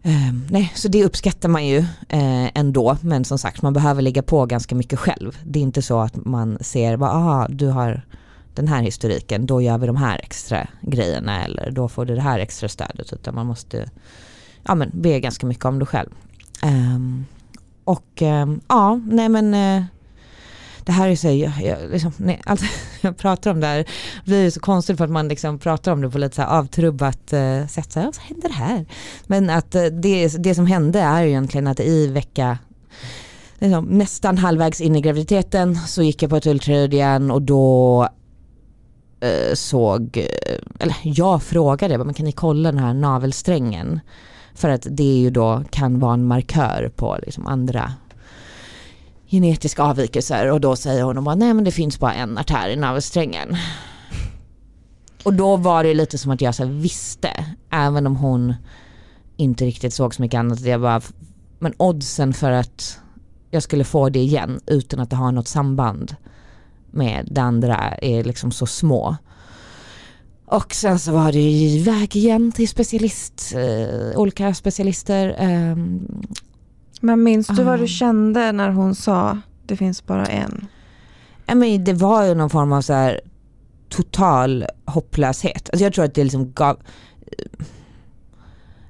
Eh, 0.05 0.33
nej, 0.49 0.71
så 0.75 0.87
det 0.87 1.05
uppskattar 1.05 1.49
man 1.49 1.67
ju 1.67 1.77
eh, 2.09 2.57
ändå, 2.57 2.97
men 3.01 3.25
som 3.25 3.39
sagt 3.39 3.61
man 3.61 3.73
behöver 3.73 4.01
ligga 4.01 4.21
på 4.21 4.45
ganska 4.45 4.75
mycket 4.75 4.99
själv. 4.99 5.37
Det 5.43 5.59
är 5.59 5.63
inte 5.63 5.81
så 5.81 5.99
att 5.99 6.15
man 6.15 6.57
ser, 6.61 6.97
bara, 6.97 7.11
aha, 7.11 7.47
du 7.49 7.67
har 7.67 8.01
den 8.53 8.67
här 8.67 8.81
historiken, 8.81 9.45
då 9.45 9.61
gör 9.61 9.77
vi 9.77 9.87
de 9.87 9.95
här 9.95 10.19
extra 10.23 10.67
grejerna 10.81 11.45
eller 11.45 11.71
då 11.71 11.87
får 11.87 12.05
du 12.05 12.15
det 12.15 12.21
här 12.21 12.39
extra 12.39 12.69
stödet. 12.69 13.13
Utan 13.13 13.35
man 13.35 13.45
måste 13.45 13.89
ja, 14.63 14.75
men, 14.75 14.91
be 14.93 15.19
ganska 15.19 15.47
mycket 15.47 15.65
om 15.65 15.79
det 15.79 15.85
själv. 15.85 16.09
Eh, 16.63 16.99
och 17.83 18.21
ehm, 18.21 18.61
ja, 18.67 18.99
nej 19.05 19.29
men 19.29 19.53
eh, 19.53 19.83
det 20.85 20.91
här 20.91 21.09
är 21.09 21.15
så, 21.15 21.27
jag, 21.27 21.51
jag, 21.61 21.77
liksom, 21.91 22.11
nej, 22.17 22.41
alltså, 22.45 22.65
jag 23.01 23.17
pratar 23.17 23.51
om 23.51 23.59
det 23.59 23.67
här, 23.67 23.77
det 23.77 23.85
blir 24.25 24.49
så 24.49 24.59
konstigt 24.59 24.97
för 24.97 25.05
att 25.05 25.11
man 25.11 25.27
liksom 25.27 25.59
pratar 25.59 25.91
om 25.91 26.01
det 26.01 26.09
på 26.09 26.17
lite 26.17 26.35
så 26.35 26.41
avtrubbat 26.41 27.33
eh, 27.33 27.67
sätt. 27.67 27.91
Så 27.91 27.99
här, 27.99 28.11
så 28.11 28.21
händer 28.21 28.49
det 28.49 28.55
här? 28.55 28.85
Men 29.27 29.49
att 29.49 29.75
eh, 29.75 29.83
det, 29.83 30.27
det 30.27 30.55
som 30.55 30.65
hände 30.65 30.99
är 30.99 31.23
ju 31.23 31.29
egentligen 31.29 31.67
att 31.67 31.79
i 31.79 32.07
vecka 32.07 32.57
liksom, 33.59 33.85
nästan 33.85 34.37
halvvägs 34.37 34.81
in 34.81 34.95
i 34.95 35.01
graviditeten 35.01 35.75
så 35.75 36.03
gick 36.03 36.23
jag 36.23 36.29
på 36.29 36.35
ett 36.35 36.47
ultraljud 36.47 36.93
igen 36.93 37.31
och 37.31 37.41
då 37.41 38.03
eh, 39.19 39.53
såg, 39.53 40.17
eh, 40.17 40.59
eller 40.79 40.95
jag 41.03 41.43
frågade, 41.43 41.97
men 41.97 42.13
kan 42.13 42.25
ni 42.25 42.31
kolla 42.31 42.71
den 42.71 42.83
här 42.83 42.93
navelsträngen? 42.93 43.99
För 44.55 44.69
att 44.69 44.87
det 44.89 45.03
ju 45.03 45.29
då 45.29 45.63
kan 45.69 45.99
vara 45.99 46.13
en 46.13 46.25
markör 46.25 46.91
på 46.95 47.17
liksom 47.25 47.47
andra 47.47 47.93
genetiska 49.35 49.83
avvikelser 49.83 50.51
och 50.51 50.61
då 50.61 50.75
säger 50.75 51.03
hon 51.03 51.23
bara 51.23 51.35
nej 51.35 51.53
men 51.53 51.63
det 51.63 51.71
finns 51.71 51.99
bara 51.99 52.13
en 52.13 52.37
artär 52.37 52.69
i 52.69 52.75
navelsträngen. 52.75 53.57
och 55.23 55.33
då 55.33 55.57
var 55.57 55.83
det 55.83 55.93
lite 55.93 56.17
som 56.17 56.31
att 56.31 56.41
jag 56.41 56.55
så 56.55 56.65
visste, 56.65 57.45
även 57.69 58.07
om 58.07 58.15
hon 58.15 58.53
inte 59.37 59.65
riktigt 59.65 59.93
såg 59.93 60.15
så 60.15 60.21
mycket 60.21 60.37
annat. 60.37 60.61
Jag 60.61 60.81
bara, 60.81 61.01
men 61.59 61.73
oddsen 61.77 62.33
för 62.33 62.51
att 62.51 62.99
jag 63.51 63.63
skulle 63.63 63.83
få 63.83 64.09
det 64.09 64.19
igen 64.19 64.59
utan 64.65 64.99
att 64.99 65.09
det 65.09 65.15
har 65.15 65.31
något 65.31 65.47
samband 65.47 66.15
med 66.91 67.27
det 67.31 67.41
andra 67.41 67.77
är 68.01 68.23
liksom 68.23 68.51
så 68.51 68.65
små. 68.65 69.15
Och 70.45 70.73
sen 70.73 70.99
så 70.99 71.11
var 71.11 71.31
det 71.31 71.39
iväg 71.39 72.15
igen 72.15 72.51
till 72.51 72.67
specialist, 72.67 73.53
eh, 73.55 74.19
olika 74.19 74.53
specialister. 74.53 75.35
Eh, 75.39 75.75
men 77.01 77.23
minns 77.23 77.47
du 77.47 77.63
vad 77.63 77.73
Ah. 77.73 77.77
du 77.77 77.87
kände 77.87 78.51
när 78.51 78.69
hon 78.69 78.95
sa 78.95 79.37
det 79.65 79.75
finns 79.75 80.05
bara 80.05 80.25
en? 80.25 80.67
Ja, 81.45 81.55
men 81.55 81.83
det 81.83 81.93
var 81.93 82.25
ju 82.25 82.35
någon 82.35 82.49
form 82.49 82.71
av 82.73 82.81
så 82.81 82.93
här 82.93 83.21
total 83.89 84.65
hopplöshet. 84.85 85.69
Alltså 85.69 85.83
jag 85.83 85.93
tror 85.93 86.05
att 86.05 86.13
det 86.13 86.23
liksom 86.23 86.51
gav... 86.53 86.77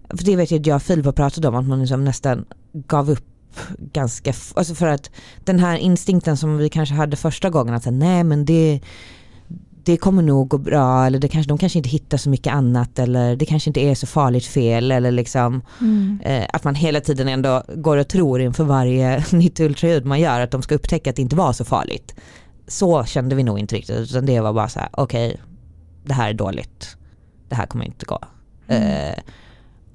För 0.10 0.26
det 0.26 0.36
vet 0.36 0.51
jag 0.51 0.60
att 0.60 0.66
jag 0.68 0.76
och 0.76 0.82
Filip 0.82 1.16
pratat 1.16 1.45
om, 1.45 1.56
att 1.56 1.68
man 1.68 1.80
liksom 1.80 2.03
nästan 2.03 2.45
gav 2.74 3.10
upp 3.12 3.26
ganska... 3.78 4.34
Alltså 4.56 4.76
för 4.76 4.88
att 4.88 5.12
den 5.43 5.60
här 5.60 5.78
instinkten 5.78 6.38
som 6.38 6.58
vi 6.58 6.70
kanske 6.70 6.95
hade 6.95 7.16
första 7.18 7.49
gången, 7.49 7.74
att 7.74 7.84
säga, 7.84 7.95
nej 7.95 8.24
men 8.24 8.45
det, 8.45 8.82
det 9.86 9.98
kommer 9.98 10.22
nog 10.22 10.48
gå 10.48 10.58
bra, 10.58 11.06
eller 11.06 11.20
det 11.20 11.28
kanske, 11.28 11.50
de 11.50 11.58
kanske 11.58 11.80
inte 11.80 11.90
hittar 11.90 12.18
så 12.18 12.30
mycket 12.30 12.54
annat, 12.54 13.00
eller 13.00 13.36
det 13.36 13.46
kanske 13.46 13.70
inte 13.70 13.80
är 13.80 13.96
så 13.96 14.08
farligt 14.08 14.46
fel, 14.46 14.92
eller 14.92 15.12
liksom 15.12 15.62
eh, 16.24 16.46
att 16.54 16.64
man 16.64 16.76
hela 16.76 17.02
tiden 17.02 17.28
ändå 17.28 17.64
går 17.76 17.98
och 17.98 18.08
tror 18.08 18.42
inför 18.42 18.64
varje 18.64 19.26
nytt 19.32 19.60
ultraljud 19.60 20.06
man 20.06 20.20
gör 20.20 20.40
att 20.40 20.52
de 20.52 20.62
ska 20.62 20.76
upptäcka 20.76 21.10
att 21.10 21.16
det 21.16 21.22
inte 21.22 21.36
var 21.36 21.54
så 21.54 21.66
farligt. 21.66 22.16
Så 22.68 23.04
kände 23.04 23.36
vi 23.36 23.44
nog 23.44 23.60
inte 23.60 23.76
riktigt 23.76 24.00
utan 24.00 24.26
det 24.26 24.40
var 24.40 24.54
bara 24.54 24.70
så 24.70 24.80
här: 24.80 24.90
okej 24.92 25.38
det 26.06 26.14
här 26.14 26.30
är 26.30 26.34
dåligt, 26.34 26.98
det 27.50 27.56
här 27.56 27.66
kommer 27.66 27.86
inte 27.86 28.06
gå. 28.06 28.20
Eh, 28.68 29.20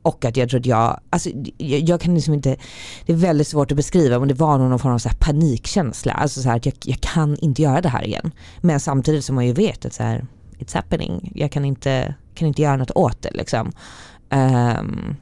och 0.03 0.25
att 0.25 0.37
jag 0.37 0.49
tror 0.49 0.61
att 0.61 0.67
jag, 0.67 1.01
alltså 1.11 1.31
jag, 1.57 1.81
jag 1.81 2.01
kan 2.01 2.15
liksom 2.15 2.35
inte, 2.35 2.57
det 3.07 3.13
är 3.13 3.17
väldigt 3.17 3.49
svårt 3.49 3.71
att 3.71 3.77
beskriva 3.77 4.19
men 4.19 4.29
det 4.29 4.35
var 4.35 4.59
någon 4.59 4.79
form 4.79 4.93
av 4.93 4.99
så 4.99 5.09
här 5.09 5.17
panikkänsla, 5.17 6.13
alltså 6.13 6.43
så 6.43 6.49
här 6.49 6.57
att 6.57 6.67
jag, 6.67 6.75
jag 6.85 7.01
kan 7.01 7.37
inte 7.37 7.63
göra 7.63 7.81
det 7.81 7.89
här 7.89 8.05
igen. 8.05 8.33
Men 8.61 8.81
samtidigt 8.81 9.25
som 9.25 9.35
man 9.35 9.47
ju 9.47 9.53
vet 9.53 9.85
att 9.85 9.93
så 9.93 10.03
här, 10.03 10.27
it's 10.59 10.75
happening, 10.75 11.33
jag 11.35 11.53
kan 11.53 11.65
inte, 11.65 12.15
kan 12.35 12.49
inte 12.49 12.63
göra 12.63 12.77
något 12.77 12.91
åt 12.91 13.23
det 13.23 13.31
liksom. 13.31 13.73
Um, 14.31 15.17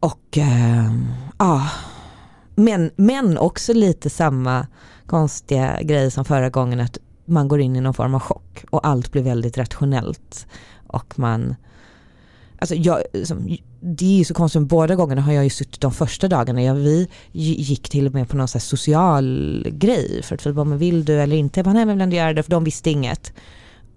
och 0.00 0.38
um, 0.38 1.14
ja, 1.38 1.68
men, 2.54 2.90
men 2.96 3.38
också 3.38 3.72
lite 3.72 4.10
samma 4.10 4.66
konstiga 5.06 5.82
grej 5.82 6.10
som 6.10 6.24
förra 6.24 6.50
gången 6.50 6.80
att 6.80 6.98
man 7.24 7.48
går 7.48 7.60
in 7.60 7.76
i 7.76 7.80
någon 7.80 7.94
form 7.94 8.14
av 8.14 8.20
chock 8.20 8.64
och 8.70 8.86
allt 8.86 9.12
blir 9.12 9.22
väldigt 9.22 9.58
rationellt. 9.58 10.46
Och 10.86 11.18
man, 11.18 11.54
alltså 12.64 12.74
jag, 12.74 13.02
liksom, 13.12 13.56
det 13.80 14.04
är 14.04 14.18
ju 14.18 14.24
så 14.24 14.34
konstigt, 14.34 14.62
båda 14.62 14.94
gångerna 14.94 15.22
har 15.22 15.32
jag 15.32 15.44
ju 15.44 15.50
suttit 15.50 15.80
de 15.80 15.92
första 15.92 16.28
dagarna, 16.28 16.62
jag, 16.62 16.74
vi 16.74 17.08
gick 17.32 17.88
till 17.88 18.06
och 18.06 18.14
med 18.14 18.28
på 18.28 18.36
någon 18.36 18.48
så 18.48 18.58
här 18.58 18.62
social 18.62 19.66
grej 19.70 20.22
för 20.22 20.34
att 20.34 20.46
vi 20.46 20.52
bara, 20.52 20.64
men 20.64 20.78
vill 20.78 21.04
du 21.04 21.20
eller 21.20 21.36
inte? 21.36 21.60
Jag 21.60 21.64
bara, 21.64 21.72
nej 21.72 21.84
men 21.86 21.88
jag 21.88 21.96
vill 21.96 22.02
ändå 22.02 22.16
göra 22.16 22.32
det 22.32 22.42
för 22.42 22.50
de 22.50 22.64
visste 22.64 22.90
inget. 22.90 23.32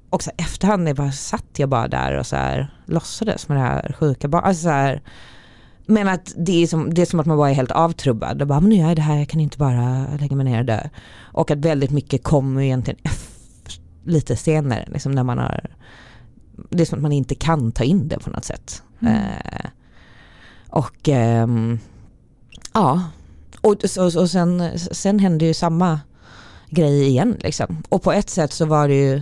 Och 0.10 0.24
så 0.24 0.32
här, 0.38 0.46
efterhand 0.46 0.90
jag 0.90 0.96
bara, 0.96 1.12
satt 1.12 1.46
jag 1.58 1.70
bara 1.70 1.88
där 1.88 2.18
och 2.18 2.28
så 2.28 2.36
här, 2.36 2.74
låtsades 2.86 3.48
med 3.48 3.58
det 3.58 3.62
här 3.62 3.96
sjuka 4.00 4.28
barnet. 4.28 4.48
Alltså 4.48 4.64
så 4.64 4.70
här, 4.70 5.02
men 5.86 6.08
att 6.08 6.34
det 6.38 6.64
är, 6.64 6.68
som, 6.68 6.94
det 6.94 7.02
är 7.02 7.06
som 7.06 7.20
att 7.20 7.26
man 7.26 7.38
bara 7.38 7.50
är 7.50 7.54
helt 7.54 7.72
avtrubbad. 7.72 8.42
Och 8.42 8.48
bara, 8.48 8.60
men 8.60 8.70
nu 8.70 8.76
gör 8.76 8.88
jag 8.88 8.96
det 8.96 9.02
här, 9.02 9.18
jag 9.18 9.30
kan 9.30 9.40
inte 9.40 9.58
bara 9.58 10.06
lägga 10.20 10.36
mig 10.36 10.46
ner 10.46 10.60
och 10.60 10.66
dö. 10.66 10.90
Och 11.20 11.52
att 11.52 11.58
väldigt 11.58 11.92
mycket 11.92 12.24
kommer 12.24 12.62
egentligen 12.62 13.00
lite 14.06 14.36
senare, 14.36 14.88
liksom 14.92 15.12
när 15.12 15.24
man 15.24 15.38
har 15.38 15.70
det 16.70 16.82
är 16.82 16.86
som 16.86 17.00
att 17.00 17.04
man 17.04 17.12
inte 17.12 17.36
kan 17.36 17.72
ta 17.72 17.84
in 17.84 18.08
det 18.08 18.20
på 18.20 18.30
något 18.30 18.46
sätt. 18.46 18.84
Mm. 19.00 19.14
Eh, 19.14 19.70
och 20.70 21.10
ehm, 21.10 21.80
ja, 22.74 23.04
och, 23.62 23.76
så, 23.86 24.22
och 24.22 24.30
sen, 24.30 24.80
sen 24.80 25.20
hände 25.20 25.46
ju 25.46 25.54
samma 25.54 26.00
grej 26.70 27.08
igen. 27.08 27.38
Liksom. 27.40 27.84
Och 27.90 28.04
på 28.04 28.12
ett 28.12 28.30
sätt 28.30 28.54
så 28.54 28.66
var 28.66 28.88
det 28.88 28.96
ju 28.96 29.22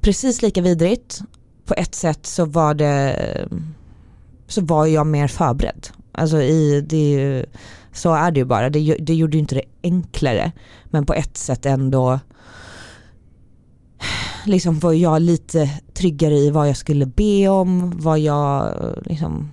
precis 0.00 0.42
lika 0.42 0.62
vidrigt. 0.62 1.20
På 1.64 1.74
ett 1.74 1.94
sätt 1.94 2.26
så 2.26 2.44
var 2.44 2.74
det 2.74 3.48
så 4.46 4.60
var 4.60 4.86
jag 4.86 5.06
mer 5.06 5.28
förberedd. 5.28 5.88
Alltså 6.12 6.42
i, 6.42 6.80
det 6.80 6.96
är 6.96 7.18
ju, 7.18 7.46
så 7.92 8.14
är 8.14 8.30
det 8.30 8.38
ju 8.40 8.44
bara. 8.44 8.70
Det, 8.70 8.96
det 9.00 9.14
gjorde 9.14 9.36
ju 9.36 9.40
inte 9.40 9.54
det 9.54 9.64
enklare. 9.82 10.52
Men 10.84 11.06
på 11.06 11.14
ett 11.14 11.36
sätt 11.36 11.66
ändå 11.66 12.20
liksom 14.48 14.78
var 14.78 14.92
jag 14.92 15.22
lite 15.22 15.70
tryggare 15.94 16.34
i 16.34 16.50
vad 16.50 16.68
jag 16.68 16.76
skulle 16.76 17.06
be 17.06 17.48
om, 17.48 17.92
vad 18.00 18.18
jag 18.18 18.74
liksom 19.04 19.50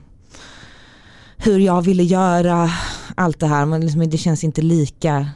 hur 1.38 1.60
jag 1.60 1.82
ville 1.82 2.04
göra, 2.04 2.70
allt 3.16 3.40
det 3.40 3.48
här. 3.48 3.66
Men 3.66 3.82
liksom, 3.82 4.10
det 4.10 4.18
känns 4.18 4.44
inte 4.44 4.62
lika 4.62 5.30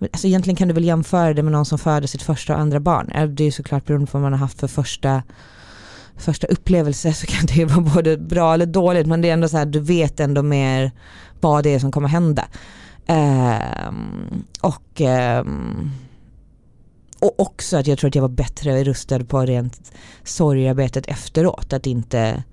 Alltså 0.00 0.26
egentligen 0.26 0.56
kan 0.56 0.68
du 0.68 0.74
väl 0.74 0.84
jämföra 0.84 1.34
det 1.34 1.42
med 1.42 1.52
någon 1.52 1.64
som 1.64 1.78
föder 1.78 2.06
sitt 2.06 2.22
första 2.22 2.54
och 2.54 2.60
andra 2.60 2.80
barn. 2.80 3.34
Det 3.34 3.44
är 3.44 3.50
såklart 3.50 3.86
beroende 3.86 4.06
på 4.06 4.18
vad 4.18 4.22
man 4.22 4.32
har 4.32 4.38
haft 4.38 4.60
för 4.60 4.66
första, 4.66 5.22
första 6.16 6.46
upplevelse 6.46 7.12
så 7.12 7.26
kan 7.26 7.46
det 7.46 7.64
vara 7.64 7.94
både 7.94 8.18
bra 8.18 8.54
eller 8.54 8.66
dåligt 8.66 9.06
men 9.06 9.20
det 9.20 9.28
är 9.28 9.32
ändå 9.32 9.48
så 9.48 9.56
här, 9.56 9.66
du 9.66 9.80
vet 9.80 10.20
ändå 10.20 10.42
mer 10.42 10.90
vad 11.40 11.64
det 11.64 11.74
är 11.74 11.78
som 11.78 11.92
kommer 11.92 12.08
hända. 12.08 12.44
Ehm, 13.06 14.44
och, 14.60 15.00
ehm, 15.00 15.90
och 17.24 17.40
också 17.40 17.76
att 17.76 17.86
jag 17.86 17.98
tror 17.98 18.08
att 18.08 18.14
jag 18.14 18.22
var 18.22 18.28
bättre 18.28 18.84
rustad 18.84 19.24
på 19.24 19.40
rent 19.40 19.92
sorgarbetet 20.24 21.06
efteråt. 21.06 21.72
Att 21.72 21.86
inte 21.86 22.44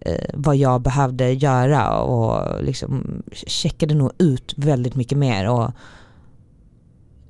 eh, 0.00 0.30
vad 0.34 0.56
jag 0.56 0.80
behövde 0.80 1.32
göra 1.32 2.00
och 2.00 2.64
liksom 2.64 3.22
checkade 3.32 3.94
nog 3.94 4.10
ut 4.18 4.54
väldigt 4.56 4.94
mycket 4.94 5.18
mer. 5.18 5.48
Och 5.48 5.64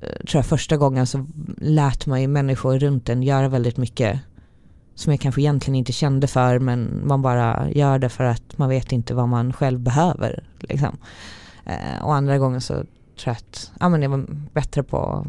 eh, 0.01 0.25
tror 0.27 0.39
jag 0.39 0.45
första 0.45 0.77
gången 0.77 1.07
så 1.07 1.25
lät 1.57 2.05
man 2.05 2.21
ju 2.21 2.27
människor 2.27 2.79
runt 2.79 3.09
en 3.09 3.23
göra 3.23 3.47
väldigt 3.47 3.77
mycket 3.77 4.19
som 4.95 5.11
jag 5.13 5.19
kanske 5.19 5.41
egentligen 5.41 5.75
inte 5.75 5.93
kände 5.93 6.27
för 6.27 6.59
men 6.59 7.07
man 7.07 7.21
bara 7.21 7.71
gör 7.71 7.99
det 7.99 8.09
för 8.09 8.23
att 8.23 8.57
man 8.57 8.69
vet 8.69 8.91
inte 8.91 9.13
vad 9.13 9.29
man 9.29 9.53
själv 9.53 9.79
behöver. 9.79 10.43
Liksom. 10.59 10.97
Eh, 11.65 12.03
och 12.03 12.15
andra 12.15 12.37
gången 12.37 12.61
så 12.61 12.73
tror 12.73 12.87
jag 13.25 13.31
att 13.31 13.71
ja, 13.79 13.89
men 13.89 14.01
jag 14.01 14.09
var 14.09 14.25
bättre 14.53 14.83
på 14.83 15.03
att 15.03 15.27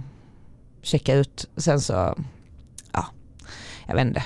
checka 0.86 1.14
ut. 1.14 1.48
Sen 1.56 1.80
så, 1.80 2.14
ja, 2.92 3.06
jag 3.86 3.94
vet 3.94 4.06
inte. 4.06 4.24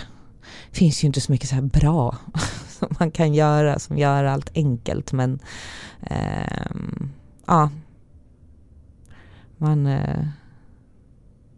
Det 0.70 0.76
finns 0.78 1.04
ju 1.04 1.06
inte 1.06 1.20
så 1.20 1.32
mycket 1.32 1.48
så 1.48 1.54
här 1.54 1.62
bra 1.62 2.16
som 2.68 2.88
man 3.00 3.11
kan 3.11 3.34
göra 3.34 3.78
som 3.78 3.98
gör 3.98 4.24
allt 4.24 4.50
enkelt 4.54 5.12
men 5.12 5.38
eh, 6.02 6.66
ja. 7.46 7.70
Man, 9.56 9.86
eh, 9.86 10.26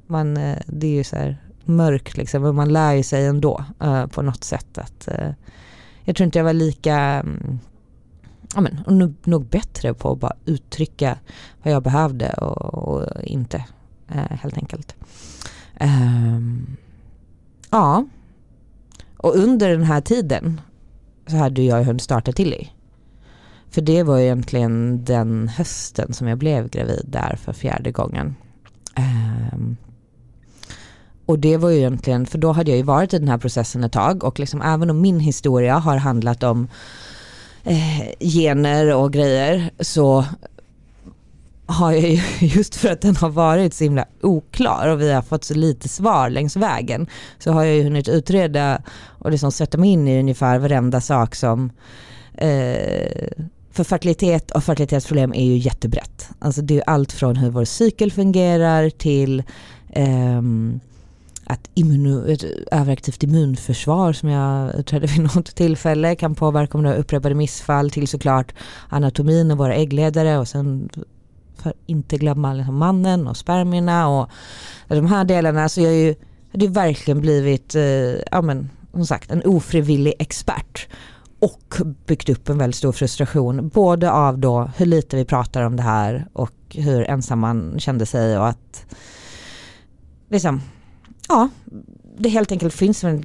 man, 0.06 0.36
eh, 0.36 0.58
det 0.66 0.86
är 0.86 0.94
ju 0.94 1.04
så 1.04 1.16
här 1.16 1.42
mörkt 1.64 2.16
liksom 2.16 2.42
men 2.42 2.54
man 2.54 2.72
lär 2.72 2.92
ju 2.92 3.02
sig 3.02 3.26
ändå 3.26 3.64
eh, 3.80 4.06
på 4.06 4.22
något 4.22 4.44
sätt 4.44 4.78
att 4.78 5.08
eh, 5.08 5.30
jag 6.04 6.16
tror 6.16 6.24
inte 6.24 6.38
jag 6.38 6.44
var 6.44 6.52
lika 6.52 6.96
mm, 6.96 7.58
ja, 8.54 8.60
men, 8.60 8.82
och 8.86 8.92
nog, 8.92 9.14
nog 9.24 9.46
bättre 9.46 9.94
på 9.94 10.12
att 10.12 10.20
bara 10.20 10.36
uttrycka 10.44 11.18
vad 11.62 11.72
jag 11.74 11.82
behövde 11.82 12.32
och, 12.32 12.74
och 12.74 13.22
inte 13.24 13.64
Eh, 14.14 14.36
helt 14.40 14.56
enkelt. 14.56 14.94
Ehm, 15.74 16.76
ja, 17.70 18.04
och 19.16 19.36
under 19.36 19.68
den 19.68 19.82
här 19.82 20.00
tiden 20.00 20.60
så 21.26 21.36
hade 21.36 21.62
jag 21.62 21.78
ju 21.78 21.84
hunnit 21.84 22.02
starta 22.02 22.32
till 22.32 22.54
i. 22.54 22.70
För 23.70 23.80
det 23.80 24.02
var 24.02 24.18
ju 24.18 24.24
egentligen 24.24 25.04
den 25.04 25.48
hösten 25.48 26.12
som 26.12 26.28
jag 26.28 26.38
blev 26.38 26.68
gravid 26.68 27.04
där 27.08 27.36
för 27.36 27.52
fjärde 27.52 27.90
gången. 27.90 28.36
Um, 29.52 29.76
och 31.26 31.38
det 31.38 31.56
var 31.56 31.70
ju 31.70 31.78
egentligen, 31.78 32.26
för 32.26 32.38
då 32.38 32.52
hade 32.52 32.70
jag 32.70 32.78
ju 32.78 32.82
varit 32.82 33.14
i 33.14 33.18
den 33.18 33.28
här 33.28 33.38
processen 33.38 33.84
ett 33.84 33.92
tag 33.92 34.24
och 34.24 34.40
liksom 34.40 34.62
även 34.62 34.90
om 34.90 35.00
min 35.00 35.20
historia 35.20 35.78
har 35.78 35.96
handlat 35.96 36.42
om 36.42 36.68
eh, 37.64 38.14
gener 38.20 38.94
och 38.94 39.12
grejer 39.12 39.70
så 39.80 40.24
har 41.72 41.92
jag 41.92 42.10
ju, 42.10 42.20
just 42.46 42.74
för 42.74 42.88
att 42.88 43.00
den 43.00 43.16
har 43.16 43.30
varit 43.30 43.74
så 43.74 43.84
himla 43.84 44.04
oklar 44.20 44.88
och 44.88 45.00
vi 45.00 45.12
har 45.12 45.22
fått 45.22 45.44
så 45.44 45.54
lite 45.54 45.88
svar 45.88 46.30
längs 46.30 46.56
vägen 46.56 47.06
så 47.38 47.52
har 47.52 47.64
jag 47.64 47.76
ju 47.76 47.82
hunnit 47.82 48.08
utreda 48.08 48.82
och 49.18 49.30
liksom 49.30 49.52
sätta 49.52 49.78
mig 49.78 49.90
in 49.90 50.08
i 50.08 50.20
ungefär 50.20 50.58
varenda 50.58 51.00
sak 51.00 51.34
som 51.34 51.70
eh, 52.34 53.28
för 53.72 53.84
fertilitet 53.84 54.50
och 54.50 54.64
fertilitetsproblem 54.64 55.34
är 55.34 55.44
ju 55.44 55.56
jättebrett. 55.56 56.28
Alltså 56.38 56.62
det 56.62 56.74
är 56.74 56.76
ju 56.76 56.82
allt 56.86 57.12
från 57.12 57.36
hur 57.36 57.50
vår 57.50 57.64
cykel 57.64 58.12
fungerar 58.12 58.90
till 58.90 59.42
eh, 59.88 60.42
att 61.44 61.70
immuno, 61.74 62.32
ett 62.32 62.44
överaktivt 62.70 63.22
immunförsvar 63.22 64.12
som 64.12 64.28
jag 64.28 64.74
utredde 64.74 65.06
vid 65.06 65.20
något 65.34 65.54
tillfälle 65.54 66.14
kan 66.14 66.34
påverka 66.34 66.78
om 66.78 66.84
du 66.84 66.90
har 66.90 66.96
upprepade 66.96 67.34
missfall 67.34 67.90
till 67.90 68.08
såklart 68.08 68.54
anatomin 68.88 69.50
och 69.50 69.58
våra 69.58 69.74
äggledare 69.74 70.38
och 70.38 70.48
sen 70.48 70.88
för 71.62 71.70
att 71.70 71.76
inte 71.86 72.16
glömma 72.16 72.54
liksom 72.54 72.76
mannen 72.76 73.26
och 73.26 73.36
spermierna 73.36 74.08
och 74.08 74.30
de 74.88 75.06
här 75.06 75.24
delarna 75.24 75.68
så 75.68 75.80
jag 75.80 75.92
är 75.92 76.06
ju 76.06 76.14
det 76.52 76.66
har 76.66 76.74
verkligen 76.74 77.20
blivit, 77.20 77.74
eh, 77.74 77.82
ja 78.30 78.42
men 78.42 78.70
som 78.92 79.06
sagt 79.06 79.30
en 79.30 79.42
ofrivillig 79.44 80.14
expert 80.18 80.88
och 81.38 81.74
byggt 82.06 82.28
upp 82.28 82.48
en 82.48 82.58
väldigt 82.58 82.76
stor 82.76 82.92
frustration 82.92 83.68
både 83.68 84.10
av 84.12 84.38
då 84.38 84.70
hur 84.76 84.86
lite 84.86 85.16
vi 85.16 85.24
pratar 85.24 85.62
om 85.62 85.76
det 85.76 85.82
här 85.82 86.26
och 86.32 86.54
hur 86.70 87.10
ensam 87.10 87.38
man 87.38 87.78
kände 87.78 88.06
sig 88.06 88.38
och 88.38 88.48
att 88.48 88.86
liksom, 90.30 90.60
ja, 91.28 91.48
det 92.18 92.28
helt 92.28 92.52
enkelt 92.52 92.74
finns 92.74 93.04
en 93.04 93.20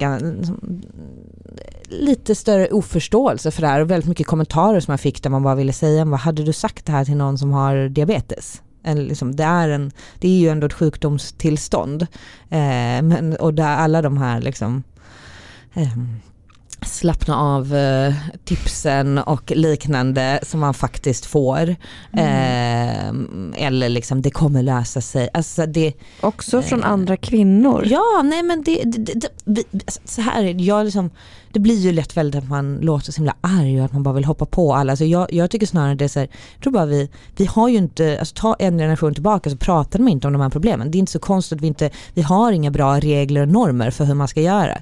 lite 1.90 2.36
större 2.36 2.68
oförståelse 2.68 3.52
för 3.52 3.62
det 3.62 3.68
här 3.68 3.82
och 3.82 3.92
väldigt 3.92 4.10
mycket 4.10 4.28
kommentarer 4.28 4.80
som 4.80 4.92
jag 4.92 5.00
fick 5.00 5.24
där 5.24 5.30
man 5.30 5.44
bara 5.44 5.56
ville 5.56 5.74
säga, 5.74 6.06
vad 6.06 6.20
hade 6.20 6.44
du 6.44 6.54
sagt 6.54 6.86
det 6.86 6.92
här 6.92 7.06
till 7.06 7.18
någon 7.18 7.38
som 7.38 7.52
har 7.52 7.90
diabetes? 7.90 8.62
En, 8.84 9.04
liksom, 9.04 9.36
det, 9.36 9.44
är 9.44 9.70
en, 9.70 9.92
det 10.20 10.28
är 10.28 10.40
ju 10.40 10.50
ändå 10.50 10.68
ett 10.68 10.74
sjukdomstillstånd. 10.74 12.02
Eh, 12.50 13.02
men, 13.02 13.36
och 13.40 13.54
där 13.54 13.78
alla 13.78 14.02
de 14.02 14.18
här 14.18 14.42
liksom, 14.42 14.84
eh, 15.74 15.98
slappna 16.88 17.38
av 17.38 17.76
eh, 17.76 18.14
tipsen 18.46 19.18
och 19.18 19.52
liknande 19.52 20.40
som 20.44 20.60
man 20.60 20.74
faktiskt 20.74 21.26
får. 21.26 21.76
Mm. 22.14 23.54
Eh, 23.54 23.66
eller 23.66 23.90
liksom 23.90 24.22
det 24.22 24.32
kommer 24.32 24.64
lösa 24.64 25.02
sig. 25.02 25.30
Alltså 25.34 25.66
det, 25.66 25.94
Också 26.22 26.62
från 26.62 26.84
eh, 26.84 26.90
andra 26.90 27.18
kvinnor. 27.18 27.84
Ja, 27.86 28.22
nej 28.24 28.44
men 28.44 28.64
det, 28.64 28.84
det, 28.84 29.30
det 29.46 29.64
alltså, 29.74 30.02
så 30.06 30.22
här 30.22 30.44
är 30.44 30.54
det, 30.54 30.64
jag 30.64 30.86
liksom, 30.86 31.10
det 31.54 31.60
blir 31.60 31.76
ju 31.76 31.92
lätt 31.92 32.18
väldigt 32.18 32.44
att 32.44 32.50
man 32.50 32.78
låter 32.78 33.12
så 33.12 33.18
himla 33.18 33.36
arg 33.42 33.80
och 33.80 33.86
att 33.86 33.94
man 33.94 34.04
bara 34.04 34.14
vill 34.14 34.26
hoppa 34.26 34.46
på 34.46 34.76
alla. 34.76 34.92
Alltså 34.92 35.06
jag, 35.06 35.34
jag 35.34 35.52
tycker 35.52 35.66
snarare 35.66 35.96
det 35.96 36.04
är 36.04 36.10
så 36.10 36.20
här, 36.20 36.30
jag 36.54 36.64
tror 36.64 36.74
bara 36.74 36.86
vi, 36.86 37.10
vi 37.36 37.46
har 37.46 37.70
ju 37.70 37.78
inte, 37.78 38.20
alltså 38.20 38.36
ta 38.36 38.56
en 38.60 38.78
generation 38.78 39.14
tillbaka 39.14 39.50
så 39.50 39.58
pratade 39.58 40.04
man 40.04 40.12
inte 40.12 40.28
om 40.28 40.34
de 40.34 40.42
här 40.42 40.50
problemen. 40.50 40.92
Det 40.92 40.98
är 40.98 41.00
inte 41.00 41.12
så 41.12 41.20
konstigt 41.20 41.56
att 41.56 41.62
vi 41.62 41.68
inte, 41.68 41.90
vi 42.14 42.22
har 42.22 42.52
inga 42.52 42.72
bra 42.72 43.00
regler 43.00 43.42
och 43.42 43.48
normer 43.48 43.92
för 43.92 44.06
hur 44.06 44.14
man 44.14 44.28
ska 44.28 44.42
göra. 44.42 44.78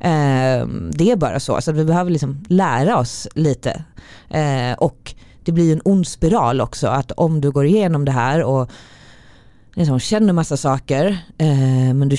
Eh, 0.00 0.66
det 0.92 1.10
är 1.10 1.16
bara 1.16 1.40
så, 1.42 1.60
så 1.60 1.72
vi 1.72 1.84
behöver 1.84 2.10
liksom 2.10 2.44
lära 2.48 2.98
oss 2.98 3.28
lite. 3.34 3.84
Eh, 4.30 4.72
och 4.78 5.14
det 5.44 5.52
blir 5.52 5.64
ju 5.64 5.72
en 5.72 5.82
ond 5.84 6.06
spiral 6.06 6.60
också 6.60 6.86
att 6.86 7.12
om 7.12 7.40
du 7.40 7.50
går 7.50 7.66
igenom 7.66 8.04
det 8.04 8.12
här 8.12 8.42
och 8.42 8.70
liksom 9.74 10.00
känner 10.00 10.32
massa 10.32 10.56
saker 10.56 11.18
eh, 11.38 11.94
men 11.94 12.08
du 12.08 12.16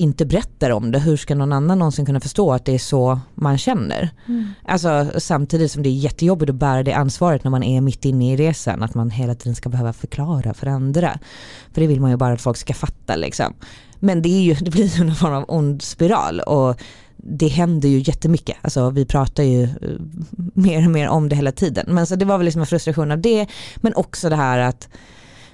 inte 0.00 0.26
berättar 0.26 0.70
om 0.70 0.90
det, 0.90 0.98
hur 0.98 1.16
ska 1.16 1.34
någon 1.34 1.52
annan 1.52 1.78
någonsin 1.78 2.06
kunna 2.06 2.20
förstå 2.20 2.52
att 2.52 2.64
det 2.64 2.74
är 2.74 2.78
så 2.78 3.20
man 3.34 3.58
känner? 3.58 4.10
Mm. 4.28 4.48
Alltså 4.64 5.10
samtidigt 5.18 5.72
som 5.72 5.82
det 5.82 5.88
är 5.88 5.94
jättejobbigt 5.94 6.50
att 6.50 6.56
bära 6.56 6.82
det 6.82 6.92
ansvaret 6.92 7.44
när 7.44 7.50
man 7.50 7.62
är 7.62 7.80
mitt 7.80 8.04
inne 8.04 8.32
i 8.32 8.36
resan, 8.36 8.82
att 8.82 8.94
man 8.94 9.10
hela 9.10 9.34
tiden 9.34 9.54
ska 9.54 9.68
behöva 9.68 9.92
förklara 9.92 10.54
för 10.54 10.66
andra. 10.66 11.18
För 11.72 11.80
det 11.80 11.86
vill 11.86 12.00
man 12.00 12.10
ju 12.10 12.16
bara 12.16 12.32
att 12.32 12.40
folk 12.40 12.56
ska 12.56 12.74
fatta 12.74 13.16
liksom. 13.16 13.54
Men 13.98 14.22
det, 14.22 14.28
är 14.28 14.42
ju, 14.42 14.54
det 14.60 14.70
blir 14.70 14.98
ju 14.98 15.04
någon 15.04 15.16
form 15.16 15.34
av 15.34 15.44
ond 15.48 15.82
spiral 15.82 16.40
och 16.40 16.80
det 17.22 17.48
händer 17.48 17.88
ju 17.88 17.98
jättemycket. 17.98 18.56
Alltså 18.62 18.90
vi 18.90 19.04
pratar 19.04 19.42
ju 19.42 19.62
eh, 19.62 19.68
mer 20.34 20.84
och 20.84 20.90
mer 20.90 21.08
om 21.08 21.28
det 21.28 21.36
hela 21.36 21.52
tiden. 21.52 21.86
Men 21.88 22.06
så 22.06 22.16
det 22.16 22.24
var 22.24 22.38
väl 22.38 22.44
liksom 22.44 22.60
en 22.60 22.66
frustration 22.66 23.10
av 23.10 23.20
det, 23.20 23.46
men 23.76 23.94
också 23.94 24.28
det 24.28 24.36
här 24.36 24.58
att 24.58 24.88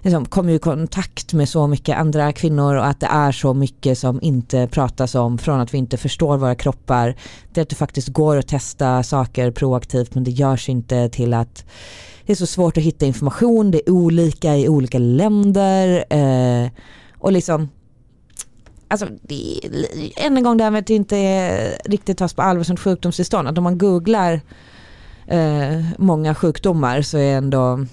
liksom, 0.02 0.24
kommer 0.24 0.52
i 0.52 0.58
kontakt 0.58 1.32
med 1.32 1.48
så 1.48 1.66
mycket 1.66 1.98
andra 1.98 2.32
kvinnor 2.32 2.76
och 2.76 2.86
att 2.86 3.00
det 3.00 3.06
är 3.06 3.32
så 3.32 3.54
mycket 3.54 3.98
som 3.98 4.22
inte 4.22 4.68
pratas 4.68 5.14
om 5.14 5.38
från 5.38 5.60
att 5.60 5.74
vi 5.74 5.78
inte 5.78 5.96
förstår 5.96 6.36
våra 6.36 6.54
kroppar. 6.54 7.16
Det 7.52 7.60
att 7.60 7.68
det 7.68 7.76
faktiskt 7.76 8.08
går 8.08 8.36
att 8.36 8.48
testa 8.48 9.02
saker 9.02 9.50
proaktivt 9.50 10.14
men 10.14 10.24
det 10.24 10.30
görs 10.30 10.68
inte 10.68 11.08
till 11.08 11.34
att 11.34 11.64
det 12.26 12.32
är 12.32 12.36
så 12.36 12.46
svårt 12.46 12.76
att 12.76 12.84
hitta 12.84 13.06
information, 13.06 13.70
det 13.70 13.78
är 13.78 13.90
olika 13.90 14.56
i 14.56 14.68
olika 14.68 14.98
länder 14.98 16.04
eh, 16.10 16.70
och 17.18 17.32
liksom 17.32 17.68
Alltså 18.88 19.06
det 19.22 19.60
är, 19.62 20.26
än 20.26 20.36
en 20.36 20.42
gång 20.42 20.56
det 20.56 20.64
här 20.64 20.70
med 20.70 20.78
att 20.78 20.86
det 20.86 20.94
inte 20.94 21.78
riktigt 21.84 22.18
tas 22.18 22.34
på 22.34 22.42
allvar 22.42 22.64
som 22.64 22.76
sjukdomstillstånd. 22.76 23.48
Att 23.48 23.58
om 23.58 23.64
man 23.64 23.78
googlar 23.78 24.40
eh, 25.26 25.84
många 25.98 26.34
sjukdomar 26.34 27.02
så 27.02 27.18
är 27.18 27.36
ändå 27.36 27.86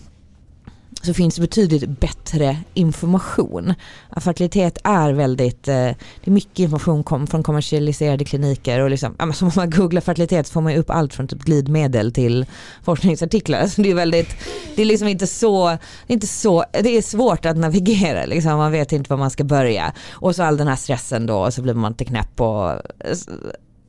så 1.06 1.14
finns 1.14 1.36
det 1.36 1.42
betydligt 1.42 2.00
bättre 2.00 2.58
information. 2.74 3.74
Fertilitet 4.22 4.78
är 4.84 5.14
väldigt, 5.14 5.68
eh, 5.68 5.74
det 5.74 5.98
är 6.24 6.32
mycket 6.32 6.60
information 6.60 7.04
kom 7.04 7.28
från 7.28 7.44
kommersialiserade 7.44 8.26
kliniker 8.26 8.80
och 8.80 8.90
liksom, 8.90 9.16
om 9.20 9.52
man 9.56 9.70
googlar 9.70 10.02
fertilitet 10.02 10.48
så 10.48 10.54
får 10.54 10.62
man 10.62 10.76
upp 10.76 10.90
allt 10.90 11.14
från 11.14 11.28
typ 11.28 11.44
glidmedel 11.44 12.12
till 12.12 12.46
forskningsartiklar. 12.84 13.68
Så 13.68 13.82
det 13.82 13.92
är 13.92 13.96
väldigt, 13.96 14.36
det 14.76 14.82
är 14.82 14.86
liksom 14.86 15.08
inte 15.08 15.28
så, 15.28 15.78
inte 16.08 16.28
så, 16.28 16.66
det 16.72 16.98
är 16.98 17.02
svårt 17.02 17.46
att 17.46 17.58
navigera 17.58 18.26
liksom, 18.26 18.58
man 18.58 18.72
vet 18.72 18.92
inte 18.92 19.10
var 19.10 19.18
man 19.18 19.32
ska 19.32 19.44
börja. 19.44 19.94
Och 20.12 20.36
så 20.36 20.44
all 20.44 20.58
den 20.58 20.68
här 20.68 20.76
stressen 20.76 21.26
då 21.26 21.38
och 21.38 21.54
så 21.54 21.62
blir 21.62 21.74
man 21.74 21.92
inte 21.92 22.06
knäpp 22.06 22.42
och 22.42 22.72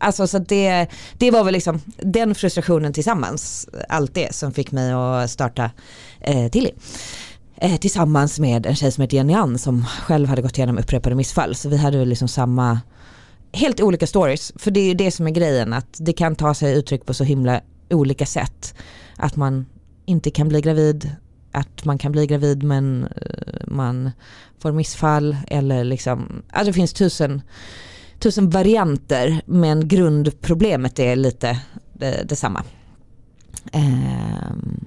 Alltså 0.05 0.26
så 0.26 0.38
det, 0.38 0.86
det 1.18 1.30
var 1.30 1.44
väl 1.44 1.52
liksom 1.52 1.80
den 1.96 2.34
frustrationen 2.34 2.92
tillsammans, 2.92 3.68
allt 3.88 4.14
det 4.14 4.34
som 4.34 4.52
fick 4.52 4.72
mig 4.72 4.92
att 4.92 5.30
starta 5.30 5.70
eh, 6.20 6.48
Tilly. 6.48 6.70
Eh, 7.57 7.76
tillsammans 7.76 8.40
med 8.40 8.66
en 8.66 8.76
tjej 8.76 8.92
som 8.92 9.02
heter 9.02 9.16
Jenny 9.16 9.34
Ann 9.34 9.59
som 9.59 9.84
själv 9.84 10.28
hade 10.28 10.42
gått 10.42 10.59
igenom 10.59 10.78
upprepade 10.78 11.14
missfall. 11.14 11.55
Så 11.55 11.68
vi 11.68 11.76
hade 11.76 11.98
väl 11.98 12.09
liksom 12.09 12.28
samma, 12.28 12.80
helt 13.52 13.80
olika 13.80 14.07
stories. 14.07 14.52
För 14.57 14.70
det 14.70 14.80
är 14.80 14.88
ju 14.88 14.94
det 14.94 15.11
som 15.11 15.26
är 15.26 15.30
grejen, 15.30 15.72
att 15.72 15.96
det 15.98 16.12
kan 16.12 16.36
ta 16.36 16.55
sig 16.55 16.74
uttryck 16.74 17.07
på 17.07 17.14
så 17.14 17.24
himla 17.24 17.61
olika 17.90 18.26
sätt. 18.26 18.74
Att 19.16 19.36
man 19.36 19.66
inte 20.07 20.30
kan 20.30 20.48
bli 20.48 20.61
gravid, 20.61 21.11
att 21.52 21.84
man 21.84 21.98
kan 21.98 22.12
bli 22.12 22.26
gravid 22.26 22.62
men 22.62 23.09
eh, 23.16 23.66
man 23.66 24.11
får 24.59 24.72
missfall 24.72 25.36
eller 25.48 25.84
liksom, 25.84 26.42
alltså 26.50 26.70
det 26.70 26.74
finns 26.74 26.92
tusen 26.92 27.42
tusen 28.25 28.51
varianter 28.51 29.43
men 29.47 29.89
grundproblemet 29.89 30.99
är 30.99 31.16
lite 31.16 31.61
det, 31.93 32.29
detsamma. 32.29 32.64
Um, 33.72 34.85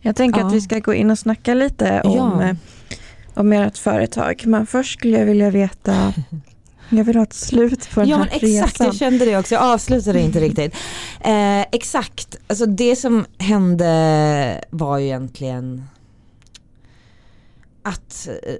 jag 0.00 0.16
tänker 0.16 0.40
ja. 0.40 0.46
att 0.46 0.52
vi 0.52 0.60
ska 0.60 0.78
gå 0.78 0.94
in 0.94 1.10
och 1.10 1.18
snacka 1.18 1.54
lite 1.54 2.00
om, 2.00 2.40
ja. 2.40 2.48
Eh, 2.48 2.56
om 3.34 3.52
ert 3.52 3.78
företag. 3.78 4.42
Men 4.46 4.66
först 4.66 4.98
skulle 4.98 5.18
jag 5.18 5.26
vilja 5.26 5.50
veta 5.50 6.12
jag 6.88 7.04
vill 7.04 7.16
ha 7.16 7.22
ett 7.22 7.32
slut 7.32 7.90
på 7.94 8.00
den 8.00 8.08
ja, 8.08 8.16
här 8.16 8.24
men 8.24 8.50
exakt, 8.50 8.72
resan. 8.72 8.86
jag 8.86 8.94
kände 8.94 9.24
det 9.24 9.38
också. 9.38 9.54
Jag 9.54 9.62
avslutade 9.62 10.20
inte 10.20 10.40
riktigt. 10.48 10.74
Eh, 11.20 11.60
exakt, 11.60 12.36
alltså 12.46 12.66
det 12.66 12.96
som 12.96 13.26
hände 13.38 14.64
var 14.70 14.98
ju 14.98 15.04
egentligen 15.04 15.82
att 17.82 18.28
eh, 18.28 18.54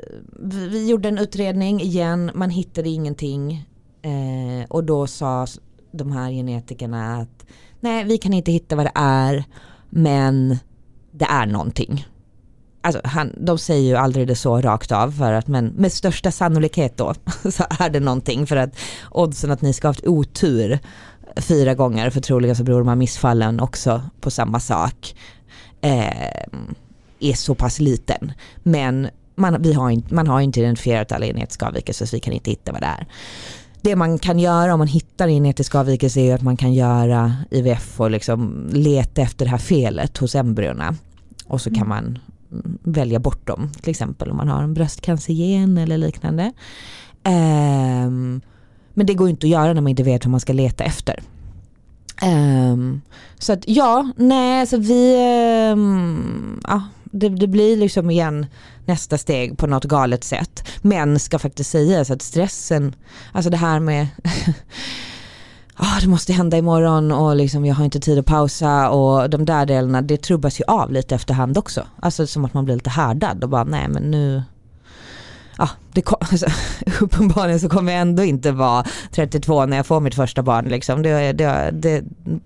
vi 0.70 0.88
gjorde 0.88 1.08
en 1.08 1.18
utredning 1.18 1.80
igen, 1.80 2.30
man 2.34 2.50
hittade 2.50 2.88
ingenting. 2.88 3.66
Eh, 4.04 4.66
och 4.68 4.84
då 4.84 5.06
sa 5.06 5.46
de 5.92 6.12
här 6.12 6.30
genetikerna 6.30 7.16
att 7.16 7.46
nej 7.80 8.04
vi 8.04 8.18
kan 8.18 8.32
inte 8.32 8.52
hitta 8.52 8.76
vad 8.76 8.86
det 8.86 8.92
är 8.94 9.44
men 9.90 10.58
det 11.10 11.24
är 11.24 11.46
någonting. 11.46 12.06
Alltså 12.80 13.00
han, 13.04 13.34
de 13.36 13.58
säger 13.58 13.88
ju 13.88 13.96
aldrig 13.96 14.28
det 14.28 14.36
så 14.36 14.60
rakt 14.60 14.92
av 14.92 15.12
för 15.12 15.32
att 15.32 15.48
men 15.48 15.66
med 15.66 15.92
största 15.92 16.30
sannolikhet 16.30 16.96
då 16.96 17.14
så 17.50 17.64
är 17.80 17.90
det 17.90 18.00
någonting 18.00 18.46
för 18.46 18.56
att 18.56 18.76
oddsen 19.10 19.50
att 19.50 19.62
ni 19.62 19.72
ska 19.72 19.88
ha 19.88 19.90
haft 19.90 20.06
otur 20.06 20.78
fyra 21.36 21.74
gånger 21.74 22.10
för 22.10 22.20
troligen 22.20 22.56
så 22.56 22.64
beror 22.64 22.78
de 22.78 22.88
här 22.88 22.96
missfallen 22.96 23.60
också 23.60 24.02
på 24.20 24.30
samma 24.30 24.60
sak 24.60 25.16
eh, 25.80 26.44
är 27.20 27.34
så 27.34 27.54
pass 27.54 27.80
liten. 27.80 28.32
Men 28.62 29.08
man, 29.34 29.62
vi 29.62 29.72
har 29.72 29.90
inte, 29.90 30.14
man 30.14 30.26
har 30.26 30.40
inte 30.40 30.60
identifierat 30.60 31.12
alla 31.12 31.26
genetiska 31.26 31.66
avvikelser 31.66 32.06
så 32.06 32.16
vi 32.16 32.20
kan 32.20 32.32
inte 32.32 32.50
hitta 32.50 32.72
vad 32.72 32.80
det 32.80 32.86
är 32.86 33.06
det 33.84 33.96
man 33.96 34.18
kan 34.18 34.38
göra 34.38 34.72
om 34.72 34.78
man 34.78 34.88
hittar 34.88 35.28
genetisk 35.28 35.74
avvikelse 35.74 36.20
är 36.20 36.34
att 36.34 36.42
man 36.42 36.56
kan 36.56 36.74
göra 36.74 37.34
IVF 37.50 38.00
och 38.00 38.10
liksom 38.10 38.68
leta 38.72 39.22
efter 39.22 39.44
det 39.44 39.50
här 39.50 39.58
felet 39.58 40.18
hos 40.18 40.34
embryona. 40.34 40.94
Och 41.46 41.60
så 41.60 41.70
kan 41.70 41.86
mm. 41.86 41.88
man 41.88 42.18
välja 42.82 43.18
bort 43.18 43.46
dem, 43.46 43.70
till 43.82 43.90
exempel 43.90 44.30
om 44.30 44.36
man 44.36 44.48
har 44.48 44.62
en 44.62 44.74
bröstcancergen 44.74 45.78
eller 45.78 45.98
liknande. 45.98 46.52
Um, 47.24 48.40
men 48.94 49.06
det 49.06 49.14
går 49.14 49.28
inte 49.28 49.46
att 49.46 49.50
göra 49.50 49.72
när 49.72 49.80
man 49.80 49.90
inte 49.90 50.02
vet 50.02 50.24
vad 50.24 50.30
man 50.30 50.40
ska 50.40 50.52
leta 50.52 50.84
efter. 50.84 51.22
Um, 52.22 53.00
så 53.38 53.52
att 53.52 53.68
ja, 53.68 54.10
nej, 54.16 54.66
så 54.66 54.76
vi, 54.76 55.16
um, 55.72 56.60
ja, 56.68 56.82
det, 57.14 57.28
det, 57.28 57.46
blir 57.46 57.76
liksom 57.76 58.10
igen 58.10 58.46
nästa 58.84 59.18
steg 59.18 59.58
på 59.58 59.66
något 59.66 59.84
galet 59.84 60.24
sätt. 60.24 60.68
Men 60.82 61.18
ska 61.18 61.38
faktiskt 61.38 61.70
sägas 61.70 62.10
att 62.10 62.22
stressen, 62.22 62.94
alltså 63.32 63.50
det 63.50 63.56
här 63.56 63.80
med 63.80 64.06
oh, 65.78 65.98
det 66.00 66.08
måste 66.08 66.32
hända 66.32 66.56
imorgon 66.56 67.12
och 67.12 67.36
liksom 67.36 67.66
jag 67.66 67.74
har 67.74 67.84
inte 67.84 68.00
tid 68.00 68.18
att 68.18 68.26
pausa 68.26 68.90
och 68.90 69.30
de 69.30 69.44
där 69.44 69.66
delarna 69.66 70.02
det 70.02 70.22
trubbas 70.22 70.60
ju 70.60 70.64
av 70.64 70.92
lite 70.92 71.14
efterhand 71.14 71.58
också. 71.58 71.86
Alltså 72.00 72.26
som 72.26 72.44
att 72.44 72.54
man 72.54 72.64
blir 72.64 72.74
lite 72.74 72.90
härdad 72.90 73.44
och 73.44 73.50
bara 73.50 73.64
nej 73.64 73.88
men 73.88 74.02
nu 74.02 74.42
ja, 75.58 75.68
det 75.92 76.02
kom, 76.02 76.18
alltså, 76.30 76.46
uppenbarligen 77.00 77.60
så 77.60 77.68
kommer 77.68 77.92
jag 77.92 78.00
ändå 78.00 78.24
inte 78.24 78.52
vara 78.52 78.84
32 79.10 79.66
när 79.66 79.76
jag 79.76 79.86
får 79.86 80.00
mitt 80.00 80.14
första 80.14 80.42
barn. 80.42 80.64
Liksom. 80.64 81.02
Det, 81.02 81.32
det, 81.32 81.70
det, 81.72 82.04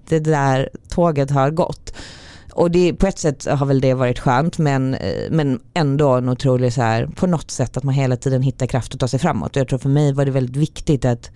det 0.09 0.19
där 0.19 0.69
tåget 0.89 1.31
har 1.31 1.51
gått 1.51 1.93
och 2.59 2.71
det, 2.71 2.93
på 2.93 3.07
ett 3.07 3.19
sätt 3.19 3.47
har 3.47 3.67
väl 3.67 3.81
det 3.81 3.95
varit 3.95 4.19
skönt 4.19 4.59
men, 4.59 4.95
eh, 4.95 5.31
men 5.31 5.61
ändå 5.75 6.13
en 6.13 6.29
otrolig 6.29 6.73
så 6.73 6.83
här, 6.83 7.07
på 7.07 7.27
något 7.27 7.51
sätt 7.51 7.77
att 7.77 7.85
man 7.85 7.95
hela 7.95 8.17
tiden 8.17 8.43
hittar 8.43 8.67
kraft 8.67 8.95
att 8.95 9.01
ta 9.01 9.09
sig 9.09 9.21
framåt. 9.21 9.51
Och 9.51 9.61
jag 9.61 9.69
tror 9.69 9.79
för 9.79 9.89
mig 9.89 10.13
var 10.13 10.25
det 10.25 10.31
väldigt 10.31 10.57
viktigt 10.57 11.05
att 11.05 11.31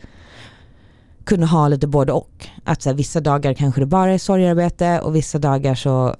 kunna 1.24 1.46
ha 1.46 1.68
lite 1.68 1.86
både 1.86 2.12
och. 2.12 2.48
Att 2.64 2.82
så 2.82 2.88
här, 2.88 2.96
vissa 2.96 3.20
dagar 3.20 3.54
kanske 3.54 3.80
det 3.80 3.86
bara 3.86 4.12
är 4.12 4.18
sorgarbete 4.18 5.00
och 5.00 5.16
vissa 5.16 5.38
dagar 5.38 5.74
så 5.74 6.16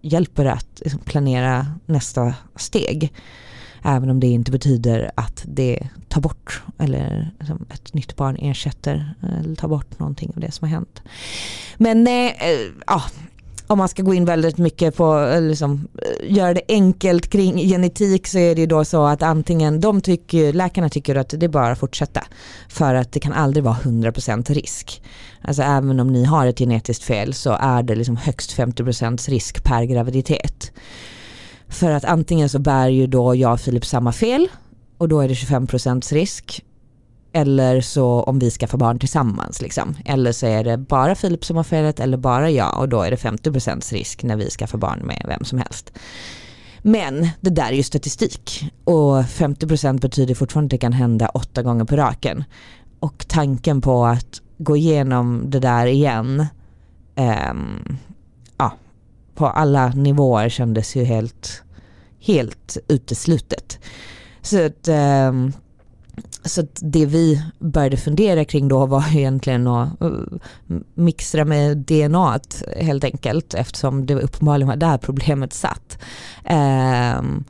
hjälper 0.00 0.44
det 0.44 0.52
att 0.52 0.80
liksom, 0.80 1.00
planera 1.00 1.66
nästa 1.86 2.34
steg. 2.56 3.12
Även 3.84 4.10
om 4.10 4.20
det 4.20 4.26
inte 4.26 4.50
betyder 4.50 5.10
att 5.14 5.44
det 5.46 5.88
tar 6.08 6.20
bort 6.20 6.62
eller 6.78 7.30
liksom, 7.38 7.66
ett 7.70 7.94
nytt 7.94 8.16
barn 8.16 8.36
ersätter 8.36 9.14
eh, 9.22 9.40
eller 9.40 9.56
tar 9.56 9.68
bort 9.68 9.98
någonting 9.98 10.32
av 10.34 10.40
det 10.40 10.50
som 10.50 10.68
har 10.68 10.74
hänt. 10.74 11.02
Men 11.76 12.04
nej, 12.04 12.36
äh, 12.40 12.82
ja, 12.86 13.02
om 13.72 13.78
man 13.78 13.88
ska 13.88 14.02
gå 14.02 14.14
in 14.14 14.24
väldigt 14.24 14.58
mycket 14.58 14.96
på, 14.96 15.18
eh, 15.20 15.42
liksom, 15.42 15.88
eh, 16.02 16.36
göra 16.36 16.54
det 16.54 16.62
enkelt 16.68 17.30
kring 17.30 17.58
genetik 17.58 18.26
så 18.26 18.38
är 18.38 18.54
det 18.54 18.60
ju 18.60 18.66
då 18.66 18.84
så 18.84 19.04
att 19.04 19.22
antingen, 19.22 19.80
de 19.80 20.00
tycker, 20.00 20.52
läkarna 20.52 20.88
tycker 20.88 21.14
att 21.14 21.28
det 21.28 21.46
är 21.46 21.48
bara 21.48 21.72
att 21.72 21.78
fortsätta. 21.78 22.24
För 22.68 22.94
att 22.94 23.12
det 23.12 23.20
kan 23.20 23.32
aldrig 23.32 23.64
vara 23.64 23.74
100% 23.74 24.50
risk. 24.50 25.02
Alltså 25.40 25.62
även 25.62 26.00
om 26.00 26.12
ni 26.12 26.24
har 26.24 26.46
ett 26.46 26.58
genetiskt 26.58 27.04
fel 27.04 27.34
så 27.34 27.56
är 27.60 27.82
det 27.82 27.94
liksom 27.94 28.16
högst 28.16 28.52
50% 28.56 29.28
risk 29.28 29.64
per 29.64 29.84
graviditet. 29.84 30.72
För 31.68 31.90
att 31.90 32.04
antingen 32.04 32.48
så 32.48 32.58
bär 32.58 32.88
ju 32.88 33.06
då 33.06 33.34
jag 33.34 33.52
och 33.52 33.60
Filip 33.60 33.84
samma 33.84 34.12
fel 34.12 34.48
och 34.98 35.08
då 35.08 35.20
är 35.20 35.28
det 35.28 35.34
25% 35.34 36.12
risk 36.12 36.62
eller 37.32 37.80
så 37.80 38.22
om 38.22 38.38
vi 38.38 38.50
skaffar 38.50 38.78
barn 38.78 38.98
tillsammans. 38.98 39.62
Liksom. 39.62 39.96
Eller 40.04 40.32
så 40.32 40.46
är 40.46 40.64
det 40.64 40.78
bara 40.78 41.14
Filip 41.14 41.44
som 41.44 41.56
har 41.56 41.64
felet 41.64 42.00
eller 42.00 42.16
bara 42.16 42.50
jag 42.50 42.78
och 42.78 42.88
då 42.88 43.02
är 43.02 43.10
det 43.10 43.16
50% 43.16 43.92
risk 43.92 44.22
när 44.22 44.36
vi 44.36 44.50
skaffar 44.50 44.78
barn 44.78 44.98
med 44.98 45.24
vem 45.28 45.44
som 45.44 45.58
helst. 45.58 45.92
Men 46.82 47.28
det 47.40 47.50
där 47.50 47.68
är 47.68 47.72
ju 47.72 47.82
statistik 47.82 48.72
och 48.84 49.22
50% 49.22 50.00
betyder 50.00 50.34
fortfarande 50.34 50.66
att 50.66 50.70
det 50.70 50.78
kan 50.78 50.92
hända 50.92 51.28
åtta 51.28 51.62
gånger 51.62 51.84
på 51.84 51.96
raken. 51.96 52.44
Och 53.00 53.24
tanken 53.28 53.80
på 53.80 54.06
att 54.06 54.40
gå 54.58 54.76
igenom 54.76 55.44
det 55.46 55.58
där 55.58 55.86
igen 55.86 56.46
um, 57.16 57.98
ja, 58.56 58.72
på 59.34 59.46
alla 59.46 59.88
nivåer 59.88 60.48
kändes 60.48 60.96
ju 60.96 61.04
helt, 61.04 61.62
helt 62.20 62.76
uteslutet. 62.88 63.78
Så 64.42 64.66
att 64.66 64.88
um, 64.88 65.52
så 66.44 66.62
det 66.80 67.06
vi 67.06 67.42
började 67.58 67.96
fundera 67.96 68.44
kring 68.44 68.68
då 68.68 68.86
var 68.86 69.16
egentligen 69.16 69.66
att 69.66 70.00
eh, 70.00 70.10
mixtra 70.94 71.44
med 71.44 71.78
DNA 71.78 72.40
helt 72.76 73.04
enkelt 73.04 73.54
eftersom 73.54 74.06
det 74.06 74.14
uppenbarligen 74.14 74.68
var 74.68 74.76
där 74.76 74.98
problemet 74.98 75.52
satt. 75.52 75.98
Um, 76.50 77.44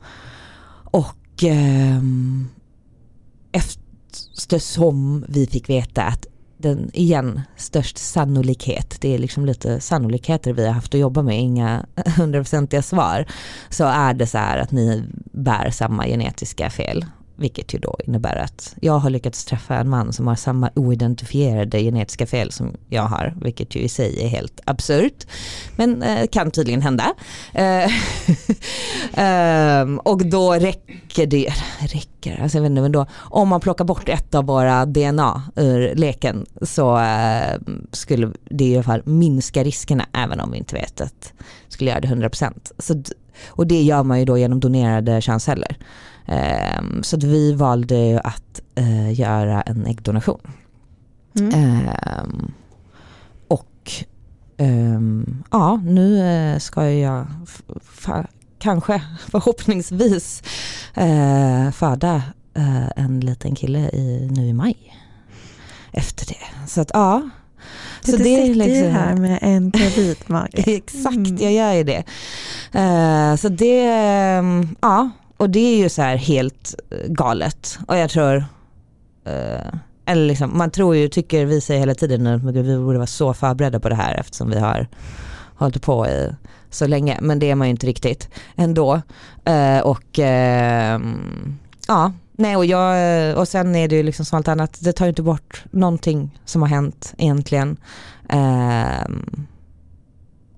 och 0.83 1.43
ehm, 1.43 1.99
um, 1.99 2.49
eftersom 3.51 5.25
vi 5.27 5.47
fick 5.47 5.69
veta 5.69 6.03
att 6.03 6.27
den 6.57 6.89
igen 6.93 7.41
störst 7.57 7.97
sannolikhet, 7.97 8.97
det 9.01 9.15
är 9.15 9.17
liksom 9.17 9.45
lite 9.45 9.79
sannolikheter 9.79 10.53
vi 10.53 10.65
har 10.65 10.73
haft 10.73 10.93
att 10.93 10.99
jobba 10.99 11.21
med, 11.21 11.39
inga 11.39 11.85
hundraprocentiga 12.17 12.81
svar, 12.81 13.25
så 13.69 13.85
är 13.85 14.13
det 14.13 14.27
så 14.27 14.37
här 14.37 14.57
att 14.57 14.71
ni 14.71 15.03
bär 15.31 15.69
samma 15.69 16.07
genetiska 16.07 16.69
fel 16.69 17.05
vilket 17.35 17.73
ju 17.73 17.79
då 17.79 17.97
innebär 18.05 18.35
att 18.35 18.75
jag 18.81 18.99
har 18.99 19.09
lyckats 19.09 19.45
träffa 19.45 19.75
en 19.75 19.89
man 19.89 20.13
som 20.13 20.27
har 20.27 20.35
samma 20.35 20.69
oidentifierade 20.75 21.79
genetiska 21.79 22.25
fel 22.25 22.51
som 22.51 22.77
jag 22.89 23.03
har, 23.03 23.33
vilket 23.41 23.75
ju 23.75 23.79
i 23.79 23.89
sig 23.89 24.23
är 24.23 24.27
helt 24.27 24.61
absurt. 24.65 25.27
Men 25.75 26.03
eh, 26.03 26.27
kan 26.27 26.51
tydligen 26.51 26.81
hända. 26.81 27.13
Eh, 27.53 27.83
eh, 29.25 29.85
och 30.03 30.25
då 30.25 30.53
räcker 30.53 31.25
det, 31.25 31.53
räcker, 31.79 32.41
alltså 32.41 32.57
jag 32.57 32.61
vet 32.61 32.69
inte, 32.69 32.81
men 32.81 32.91
då, 32.91 33.05
om 33.13 33.47
man 33.47 33.61
plockar 33.61 33.85
bort 33.85 34.09
ett 34.09 34.35
av 34.35 34.45
våra 34.45 34.85
DNA 34.85 35.43
ur 35.55 35.95
leken 35.95 36.45
så 36.61 36.97
eh, 36.97 37.59
skulle 37.91 38.31
det 38.49 38.65
i 38.65 38.75
alla 38.75 38.83
fall 38.83 39.01
minska 39.05 39.63
riskerna 39.63 40.05
även 40.13 40.39
om 40.39 40.51
vi 40.51 40.57
inte 40.57 40.75
vet 40.75 41.01
att 41.01 41.33
skulle 41.67 41.89
göra 41.89 42.01
det 42.01 42.07
100%. 42.07 42.71
Så, 42.79 43.03
och 43.47 43.67
det 43.67 43.81
gör 43.81 44.03
man 44.03 44.19
ju 44.19 44.25
då 44.25 44.37
genom 44.37 44.59
donerade 44.59 45.21
könsceller. 45.21 45.77
Um, 46.27 47.03
så 47.03 47.15
att 47.15 47.23
vi 47.23 47.53
valde 47.53 48.21
att 48.23 48.61
uh, 48.79 49.13
göra 49.13 49.61
en 49.61 49.85
äggdonation. 49.85 50.41
Mm. 51.39 51.89
Um, 52.23 52.53
och 53.47 53.91
um, 54.57 55.43
ja, 55.51 55.81
nu 55.85 56.17
uh, 56.17 56.59
ska 56.59 56.89
jag 56.89 57.27
kanske 58.59 59.01
förhoppningsvis 59.31 60.43
uh, 60.97 61.71
föda 61.71 62.23
en 62.95 63.19
liten 63.19 63.55
kille 63.55 63.79
i, 63.79 64.29
nu 64.31 64.47
i 64.47 64.53
maj. 64.53 64.75
Efter 65.91 66.25
det. 66.27 66.67
Så 66.67 66.81
att 66.81 66.91
ja. 66.93 67.29
Du 68.05 68.11
så 68.11 68.17
det 68.17 68.23
sitter 68.23 68.53
liksom, 68.55 68.75
ju 68.75 68.89
här 68.89 69.15
med 69.15 69.39
en 69.41 69.71
gravidmage. 69.71 70.49
Exakt, 70.67 71.15
mm. 71.15 71.37
jag 71.37 71.53
gör 71.53 71.73
ju 71.73 71.83
det. 71.83 72.03
så 73.37 73.49
det, 73.49 73.85
ja 74.81 75.09
och 75.43 75.49
det 75.49 75.59
är 75.59 75.77
ju 75.77 75.89
så 75.89 76.01
här 76.01 76.15
helt 76.15 76.75
eh, 76.89 77.07
galet. 77.07 77.79
Och 77.87 77.97
jag 77.97 78.09
tror, 78.09 78.35
eh, 79.25 79.73
eller 80.05 80.25
liksom, 80.25 80.57
man 80.57 80.71
tror 80.71 80.95
ju, 80.95 81.07
tycker 81.07 81.45
vi 81.45 81.61
säger 81.61 81.79
hela 81.79 81.95
tiden 81.95 82.27
att 82.27 82.43
vi 82.43 82.77
borde 82.77 82.97
vara 82.97 83.07
så 83.07 83.33
förberedda 83.33 83.79
på 83.79 83.89
det 83.89 83.95
här 83.95 84.15
eftersom 84.19 84.49
vi 84.49 84.59
har 84.59 84.87
hållit 85.55 85.81
på 85.81 86.07
i 86.07 86.35
så 86.69 86.87
länge. 86.87 87.17
Men 87.21 87.39
det 87.39 87.51
är 87.51 87.55
man 87.55 87.67
ju 87.67 87.71
inte 87.71 87.87
riktigt 87.87 88.29
ändå. 88.55 89.01
Eh, 89.45 89.79
och 89.79 90.19
eh, 90.19 90.99
ja, 91.87 92.11
nej 92.31 92.55
och, 92.55 92.65
jag, 92.65 93.29
eh, 93.29 93.37
och 93.37 93.47
sen 93.47 93.75
är 93.75 93.87
det 93.87 93.95
ju 93.95 94.03
liksom 94.03 94.25
som 94.25 94.37
allt 94.37 94.47
annat, 94.47 94.77
det 94.81 94.93
tar 94.93 95.05
ju 95.05 95.09
inte 95.09 95.23
bort 95.23 95.63
någonting 95.71 96.39
som 96.45 96.61
har 96.61 96.69
hänt 96.69 97.13
egentligen. 97.17 97.77
Ehm, 98.29 99.45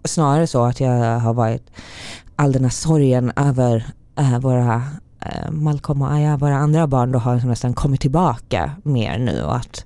snarare 0.04 0.48
så 0.48 0.64
att 0.64 0.80
jag 0.80 1.20
har 1.20 1.34
varit 1.34 1.72
all 2.36 2.52
den 2.52 2.64
här 2.64 2.72
sorgen 2.72 3.32
över 3.36 3.86
äh, 4.16 4.40
våra 4.40 4.82
äh, 5.20 5.52
Malcolm 5.52 6.02
och 6.02 6.12
Aya, 6.12 6.38
våra 6.38 6.56
andra 6.56 6.88
barn 6.88 7.12
då 7.12 7.20
har 7.20 7.34
liksom 7.34 7.50
nästan 7.50 7.74
kommit 7.74 8.02
tillbaka 8.02 8.72
mer 8.84 9.18
nu 9.18 9.44
och 9.44 9.56
att 9.56 9.86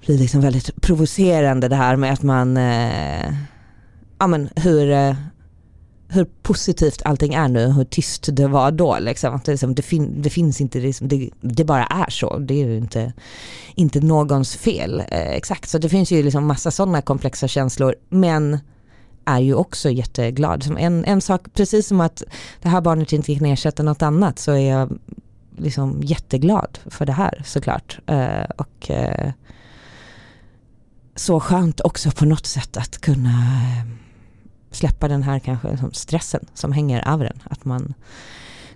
det 0.00 0.06
blir 0.06 0.18
liksom 0.18 0.40
väldigt 0.40 0.80
provocerande 0.82 1.68
det 1.68 1.76
här 1.76 1.96
med 1.96 2.12
att 2.12 2.22
man, 2.22 2.56
äh, 2.56 3.32
ja 4.18 4.26
men 4.26 4.48
hur, 4.56 4.90
äh, 4.90 5.14
hur 6.08 6.26
positivt 6.42 7.02
allting 7.04 7.34
är 7.34 7.48
nu, 7.48 7.66
hur 7.66 7.84
tyst 7.84 8.28
det 8.32 8.48
var 8.48 8.70
då. 8.70 8.98
Liksom. 8.98 9.34
Att 9.34 9.44
det, 9.44 9.52
liksom, 9.52 9.74
det, 9.74 9.82
fin 9.82 10.22
det 10.22 10.30
finns 10.30 10.60
inte, 10.60 10.80
liksom, 10.80 11.08
det, 11.08 11.30
det, 11.40 11.64
bara 11.64 11.84
är 11.84 12.10
så. 12.10 12.38
Det 12.38 12.54
är 12.54 12.66
ju 12.66 12.76
inte, 12.76 13.12
inte 13.74 14.00
någons 14.00 14.56
fel. 14.56 15.02
Eh, 15.08 15.30
exakt, 15.30 15.68
så 15.68 15.78
det 15.78 15.88
finns 15.88 16.10
ju 16.12 16.22
liksom 16.22 16.46
massa 16.46 16.70
sådana 16.70 17.02
komplexa 17.02 17.48
känslor. 17.48 17.94
Men 18.08 18.58
är 19.28 19.38
ju 19.38 19.54
också 19.54 19.90
jätteglad. 19.90 20.76
En, 20.78 21.04
en 21.04 21.20
sak, 21.20 21.42
precis 21.54 21.86
som 21.86 22.00
att 22.00 22.22
det 22.62 22.68
här 22.68 22.80
barnet 22.80 23.12
inte 23.12 23.34
kan 23.34 23.46
ersätta 23.46 23.82
något 23.82 24.02
annat 24.02 24.38
så 24.38 24.52
är 24.52 24.70
jag 24.70 24.98
liksom 25.56 26.00
jätteglad 26.02 26.78
för 26.86 27.06
det 27.06 27.12
här 27.12 27.42
såklart. 27.44 27.98
Eh, 28.06 28.44
och 28.56 28.90
eh, 28.90 29.32
så 31.14 31.40
skönt 31.40 31.80
också 31.80 32.10
på 32.10 32.24
något 32.24 32.46
sätt 32.46 32.76
att 32.76 32.98
kunna 32.98 33.30
eh, 33.30 33.86
släppa 34.70 35.08
den 35.08 35.22
här 35.22 35.38
kanske 35.38 35.78
stressen 35.92 36.46
som 36.54 36.72
hänger 36.72 37.08
över 37.08 37.24
en. 37.24 37.40
Att 37.44 37.64
man 37.64 37.94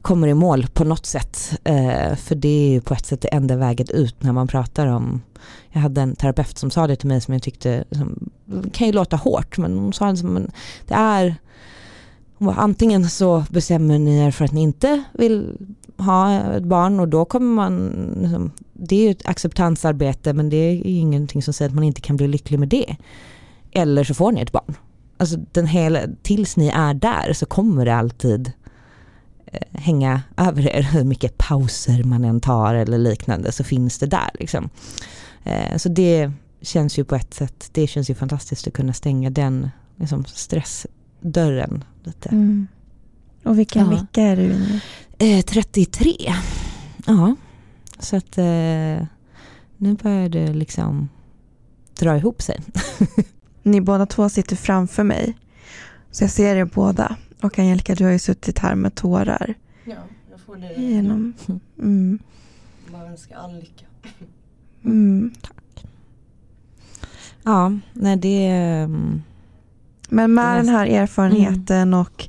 kommer 0.02 0.28
i 0.28 0.34
mål 0.34 0.66
på 0.66 0.84
något 0.84 1.06
sätt. 1.06 1.58
Eh, 1.64 2.16
för 2.16 2.34
det 2.34 2.48
är 2.48 2.70
ju 2.70 2.80
på 2.80 2.94
ett 2.94 3.06
sätt 3.06 3.20
det 3.20 3.28
enda 3.28 3.56
vägen 3.56 3.86
ut 3.90 4.22
när 4.22 4.32
man 4.32 4.48
pratar 4.48 4.86
om 4.86 5.22
jag 5.70 5.80
hade 5.80 6.00
en 6.00 6.16
terapeut 6.16 6.58
som 6.58 6.70
sa 6.70 6.86
det 6.86 6.96
till 6.96 7.08
mig 7.08 7.20
som 7.20 7.34
jag 7.34 7.42
tyckte, 7.42 7.84
som, 7.90 8.30
kan 8.72 8.86
ju 8.86 8.92
låta 8.92 9.16
hårt 9.16 9.58
men 9.58 9.78
hon 9.78 9.92
sa 9.92 10.10
liksom, 10.10 10.36
att 10.36 10.54
det 10.86 10.94
är 10.94 11.34
antingen 12.38 13.10
så 13.10 13.44
bestämmer 13.50 13.98
ni 13.98 14.18
er 14.18 14.30
för 14.30 14.44
att 14.44 14.52
ni 14.52 14.62
inte 14.62 15.02
vill 15.12 15.56
ha 15.96 16.40
ett 16.40 16.62
barn 16.62 17.00
och 17.00 17.08
då 17.08 17.24
kommer 17.24 17.54
man, 17.54 17.88
liksom, 18.20 18.50
det 18.72 18.96
är 18.96 19.04
ju 19.04 19.10
ett 19.10 19.26
acceptansarbete 19.26 20.32
men 20.32 20.50
det 20.50 20.56
är 20.56 20.72
ju 20.72 20.82
ingenting 20.82 21.42
som 21.42 21.54
säger 21.54 21.68
att 21.68 21.74
man 21.74 21.84
inte 21.84 22.00
kan 22.00 22.16
bli 22.16 22.28
lycklig 22.28 22.58
med 22.58 22.68
det. 22.68 22.96
Eller 23.72 24.04
så 24.04 24.14
får 24.14 24.32
ni 24.32 24.40
ett 24.40 24.52
barn. 24.52 24.74
Alltså 25.16 25.36
den 25.52 25.66
hela, 25.66 26.00
tills 26.22 26.56
ni 26.56 26.68
är 26.68 26.94
där 26.94 27.32
så 27.32 27.46
kommer 27.46 27.84
det 27.84 27.94
alltid 27.94 28.52
hänga 29.72 30.22
över 30.36 30.76
er, 30.76 30.82
hur 30.82 31.04
mycket 31.04 31.38
pauser 31.38 32.04
man 32.04 32.24
än 32.24 32.40
tar 32.40 32.74
eller 32.74 32.98
liknande 32.98 33.52
så 33.52 33.64
finns 33.64 33.98
det 33.98 34.06
där. 34.06 34.30
Liksom. 34.34 34.68
Eh, 35.44 35.76
så 35.76 35.88
det 35.88 36.30
känns 36.60 36.98
ju 36.98 37.04
på 37.04 37.14
ett 37.14 37.34
sätt, 37.34 37.68
det 37.72 37.86
känns 37.86 38.10
ju 38.10 38.14
fantastiskt 38.14 38.66
att 38.66 38.72
kunna 38.72 38.92
stänga 38.92 39.30
den 39.30 39.70
liksom, 39.96 40.24
stressdörren 40.24 41.84
lite. 42.04 42.28
Mm. 42.28 42.66
Och 43.44 43.58
vilken 43.58 43.84
ja. 43.84 43.90
vecka 43.90 44.22
är 44.22 44.36
du 44.36 44.48
nu? 44.48 44.80
Eh, 45.18 45.42
33. 45.44 46.34
Ja, 47.06 47.36
så 47.98 48.16
att 48.16 48.38
eh, 48.38 49.06
nu 49.76 49.94
börjar 50.02 50.28
det 50.28 50.52
liksom 50.52 51.08
dra 51.98 52.16
ihop 52.16 52.42
sig. 52.42 52.60
Ni 53.62 53.80
båda 53.80 54.06
två 54.06 54.28
sitter 54.28 54.56
framför 54.56 55.04
mig. 55.04 55.34
Så 56.10 56.24
jag 56.24 56.30
ser 56.30 56.56
er 56.56 56.64
båda. 56.64 57.16
Och 57.42 57.58
Angelica, 57.58 57.94
du 57.94 58.04
har 58.04 58.12
ju 58.12 58.18
suttit 58.18 58.58
här 58.58 58.74
med 58.74 58.94
tårar. 58.94 59.54
Ja, 59.84 59.94
jag 60.30 60.40
får 60.40 60.56
det. 60.56 60.74
Genom. 60.82 61.34
Mm. 61.78 62.18
Bara 62.92 63.06
önska 63.06 63.36
all 63.38 63.54
lycka. 63.56 63.84
Mm. 64.84 65.32
Ja, 67.42 67.72
nej 67.92 68.16
det... 68.16 68.46
mm, 68.48 69.22
Men 70.08 70.34
med 70.34 70.44
Det 70.44 70.56
den 70.56 70.66
mest- 70.66 70.70
här 70.78 70.86
erfarenheten 70.86 71.94
och 71.94 72.28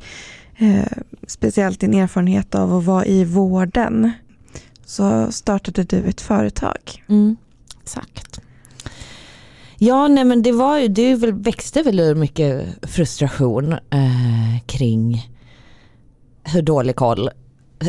eh, 0.58 0.86
speciellt 1.28 1.80
din 1.80 1.94
erfarenhet 1.94 2.56
av 2.56 2.74
att 2.76 2.84
vara 2.86 3.06
i 3.06 3.26
vården 3.26 4.12
så 4.86 5.32
startade 5.32 5.84
du 5.84 5.98
ett 5.98 6.22
företag. 6.22 7.04
Mm, 7.10 7.36
exakt. 7.84 8.33
Ja, 9.84 10.08
nej 10.08 10.24
men 10.24 10.42
det 10.42 10.52
var 10.52 10.78
ju, 10.78 10.88
det 10.88 11.16
väl, 11.16 11.34
växte 11.34 11.82
väl 11.82 12.00
ur 12.00 12.16
mycket 12.16 12.66
frustration 12.82 13.74
eh, 13.74 14.60
kring 14.66 15.30
hur 16.44 16.62
dålig 16.62 16.96
koll 16.96 17.30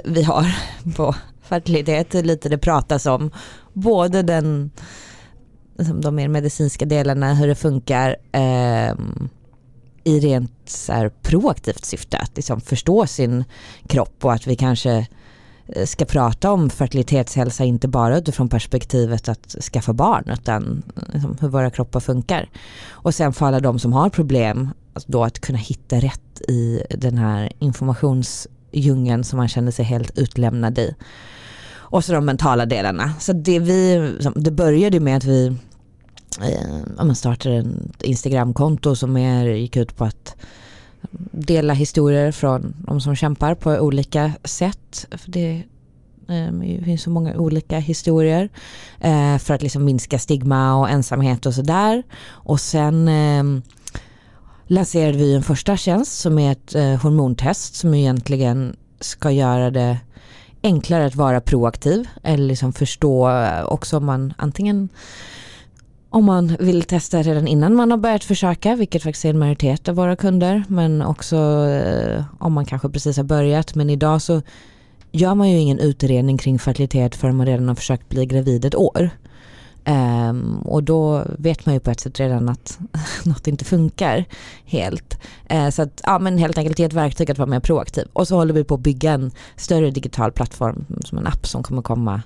vi 0.04 0.22
har 0.22 0.46
på 0.96 1.14
fertilitet. 1.42 2.14
Hur 2.14 2.22
lite 2.22 2.48
det 2.48 2.58
pratas 2.58 3.06
om. 3.06 3.30
Både 3.72 4.22
den, 4.22 4.70
liksom 5.78 6.00
de 6.00 6.14
mer 6.14 6.28
medicinska 6.28 6.84
delarna, 6.84 7.34
hur 7.34 7.46
det 7.46 7.54
funkar 7.54 8.16
eh, 8.32 8.94
i 10.04 10.20
rent 10.20 10.52
så 10.66 10.92
här, 10.92 11.08
proaktivt 11.08 11.84
syfte. 11.84 12.18
Att 12.18 12.36
liksom 12.36 12.60
förstå 12.60 13.06
sin 13.06 13.44
kropp 13.88 14.24
och 14.24 14.32
att 14.32 14.46
vi 14.46 14.56
kanske 14.56 14.92
eh, 14.92 15.04
Eh, 15.66 15.86
ska 15.86 16.04
prata 16.04 16.52
om 16.52 16.70
fertilitetshälsa 16.70 17.64
inte 17.64 17.88
bara 17.88 18.18
utifrån 18.18 18.48
perspektivet 18.48 19.28
att 19.28 19.56
skaffa 19.72 19.92
barn 19.92 20.24
utan 20.32 20.82
liksom 21.12 21.36
hur 21.40 21.48
våra 21.48 21.70
kroppar 21.70 22.00
funkar. 22.00 22.48
Och 22.90 23.14
sen 23.14 23.32
för 23.32 23.46
alla 23.46 23.60
de 23.60 23.78
som 23.78 23.92
har 23.92 24.10
problem, 24.10 24.70
alltså 24.92 25.12
då 25.12 25.24
att 25.24 25.40
kunna 25.40 25.58
hitta 25.58 25.96
rätt 25.96 26.40
i 26.48 26.82
den 26.90 27.18
här 27.18 27.52
informationsdjungeln 27.58 29.24
som 29.24 29.36
man 29.36 29.48
känner 29.48 29.70
sig 29.70 29.84
helt 29.84 30.18
utlämnad 30.18 30.78
i. 30.78 30.94
Och 31.72 32.04
så 32.04 32.12
de 32.12 32.24
mentala 32.24 32.66
delarna. 32.66 33.12
Så 33.20 33.32
det, 33.32 33.58
vi, 33.58 34.10
liksom, 34.14 34.32
det 34.36 34.50
började 34.50 35.00
med 35.00 35.16
att 35.16 35.24
vi 35.24 35.56
eh, 36.98 37.12
startade 37.12 37.56
ett 37.56 38.02
Instagramkonto 38.02 38.96
som 38.96 39.12
mer 39.12 39.46
gick 39.46 39.76
ut 39.76 39.96
på 39.96 40.04
att 40.04 40.36
dela 41.30 41.72
historier 41.72 42.32
från 42.32 42.74
de 42.78 43.00
som 43.00 43.16
kämpar 43.16 43.54
på 43.54 43.70
olika 43.70 44.32
sätt. 44.44 45.06
För 45.10 45.30
det 45.30 45.62
ehm, 46.28 46.60
det 46.60 46.84
finns 46.84 47.02
så 47.02 47.10
många 47.10 47.36
olika 47.36 47.78
historier 47.78 48.48
eh, 49.00 49.38
för 49.38 49.54
att 49.54 49.62
liksom 49.62 49.84
minska 49.84 50.18
stigma 50.18 50.74
och 50.74 50.90
ensamhet 50.90 51.46
och 51.46 51.54
sådär. 51.54 52.02
Och 52.26 52.60
sen 52.60 53.08
ehm, 53.08 53.62
lanserade 54.66 55.18
vi 55.18 55.34
en 55.34 55.42
första 55.42 55.76
tjänst 55.76 56.18
som 56.18 56.38
är 56.38 56.52
ett 56.52 56.74
eh, 56.74 56.94
hormontest 56.94 57.74
som 57.74 57.94
egentligen 57.94 58.76
ska 59.00 59.30
göra 59.30 59.70
det 59.70 59.98
enklare 60.62 61.06
att 61.06 61.14
vara 61.14 61.40
proaktiv 61.40 62.08
eller 62.22 62.44
liksom 62.44 62.72
förstå 62.72 63.30
också 63.64 63.96
om 63.96 64.04
man 64.04 64.34
antingen 64.38 64.88
om 66.14 66.24
man 66.24 66.56
vill 66.60 66.82
testa 66.82 67.22
redan 67.22 67.46
innan 67.46 67.74
man 67.74 67.90
har 67.90 67.98
börjat 67.98 68.24
försöka, 68.24 68.76
vilket 68.76 69.02
faktiskt 69.02 69.24
är 69.24 69.30
en 69.30 69.38
majoritet 69.38 69.88
av 69.88 69.94
våra 69.94 70.16
kunder, 70.16 70.64
men 70.68 71.02
också 71.02 71.36
eh, 71.68 72.24
om 72.38 72.52
man 72.52 72.64
kanske 72.64 72.88
precis 72.88 73.16
har 73.16 73.24
börjat. 73.24 73.74
Men 73.74 73.90
idag 73.90 74.22
så 74.22 74.42
gör 75.12 75.34
man 75.34 75.50
ju 75.50 75.58
ingen 75.58 75.78
utredning 75.78 76.38
kring 76.38 76.58
fertilitet 76.58 77.16
förrän 77.16 77.36
man 77.36 77.46
redan 77.46 77.68
har 77.68 77.74
försökt 77.74 78.08
bli 78.08 78.26
gravid 78.26 78.64
ett 78.64 78.74
år. 78.74 79.10
Um, 79.86 80.58
och 80.58 80.82
då 80.82 81.24
vet 81.38 81.66
man 81.66 81.74
ju 81.74 81.80
på 81.80 81.90
ett 81.90 82.00
sätt 82.00 82.20
redan 82.20 82.48
att 82.48 82.78
något 83.24 83.46
inte 83.46 83.64
funkar 83.64 84.24
helt. 84.64 85.18
Uh, 85.52 85.70
så 85.70 85.82
att, 85.82 86.00
ja 86.04 86.18
men 86.18 86.38
helt 86.38 86.58
enkelt 86.58 86.78
ge 86.78 86.84
ett 86.84 86.92
verktyg 86.92 87.30
att 87.30 87.38
vara 87.38 87.50
mer 87.50 87.60
proaktiv. 87.60 88.08
Och 88.12 88.28
så 88.28 88.36
håller 88.36 88.54
vi 88.54 88.64
på 88.64 88.74
att 88.74 88.80
bygga 88.80 89.12
en 89.12 89.30
större 89.56 89.90
digital 89.90 90.32
plattform 90.32 90.86
som 91.04 91.18
en 91.18 91.26
app 91.26 91.46
som 91.46 91.62
kommer 91.62 91.82
komma 91.82 92.22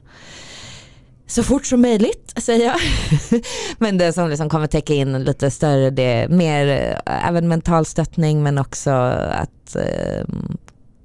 så 1.29 1.43
fort 1.43 1.67
som 1.67 1.81
möjligt 1.81 2.33
säger 2.37 2.67
jag. 2.67 2.81
men 3.79 3.99
det 3.99 4.13
som 4.13 4.29
liksom 4.29 4.49
kommer 4.49 4.67
täcka 4.67 4.95
in 4.95 5.25
lite 5.25 5.51
större, 5.51 5.91
det 5.91 6.29
mer 6.29 6.67
eh, 7.07 7.29
även 7.29 7.49
mental 7.49 7.85
stöttning 7.85 8.43
men 8.43 8.59
också 8.59 8.91
att 8.91 9.77
eh, 9.77 10.25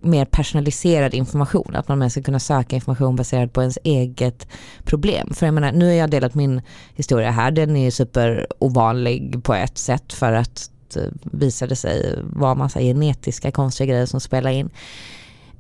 mer 0.02 0.26
personaliserad 0.26 1.14
information. 1.14 1.76
Att 1.76 1.88
man 1.88 2.00
mer 2.00 2.10
ska 2.10 2.22
kunna 2.22 2.40
söka 2.40 2.76
information 2.76 3.16
baserad 3.16 3.54
på 3.54 3.62
ens 3.62 3.78
eget 3.84 4.48
problem. 4.84 5.34
För 5.34 5.46
jag 5.46 5.54
menar, 5.54 5.72
nu 5.72 5.86
har 5.86 5.94
jag 5.94 6.10
delat 6.10 6.36
min 6.36 6.62
historia 6.96 7.32
här, 7.32 7.52
den 7.52 7.76
är 7.76 7.92
super 7.92 8.48
ovanlig 8.60 9.44
på 9.44 9.54
ett 9.54 9.78
sätt 9.78 10.14
för 10.14 10.34
att 10.34 10.70
eh, 10.96 11.04
visade 11.24 11.76
sig 11.76 12.20
vara 12.24 12.56
massa 12.56 12.80
genetiska 12.80 13.52
konstiga 13.52 13.94
grejer 13.94 14.06
som 14.06 14.20
spelar 14.20 14.52
in. 14.52 14.70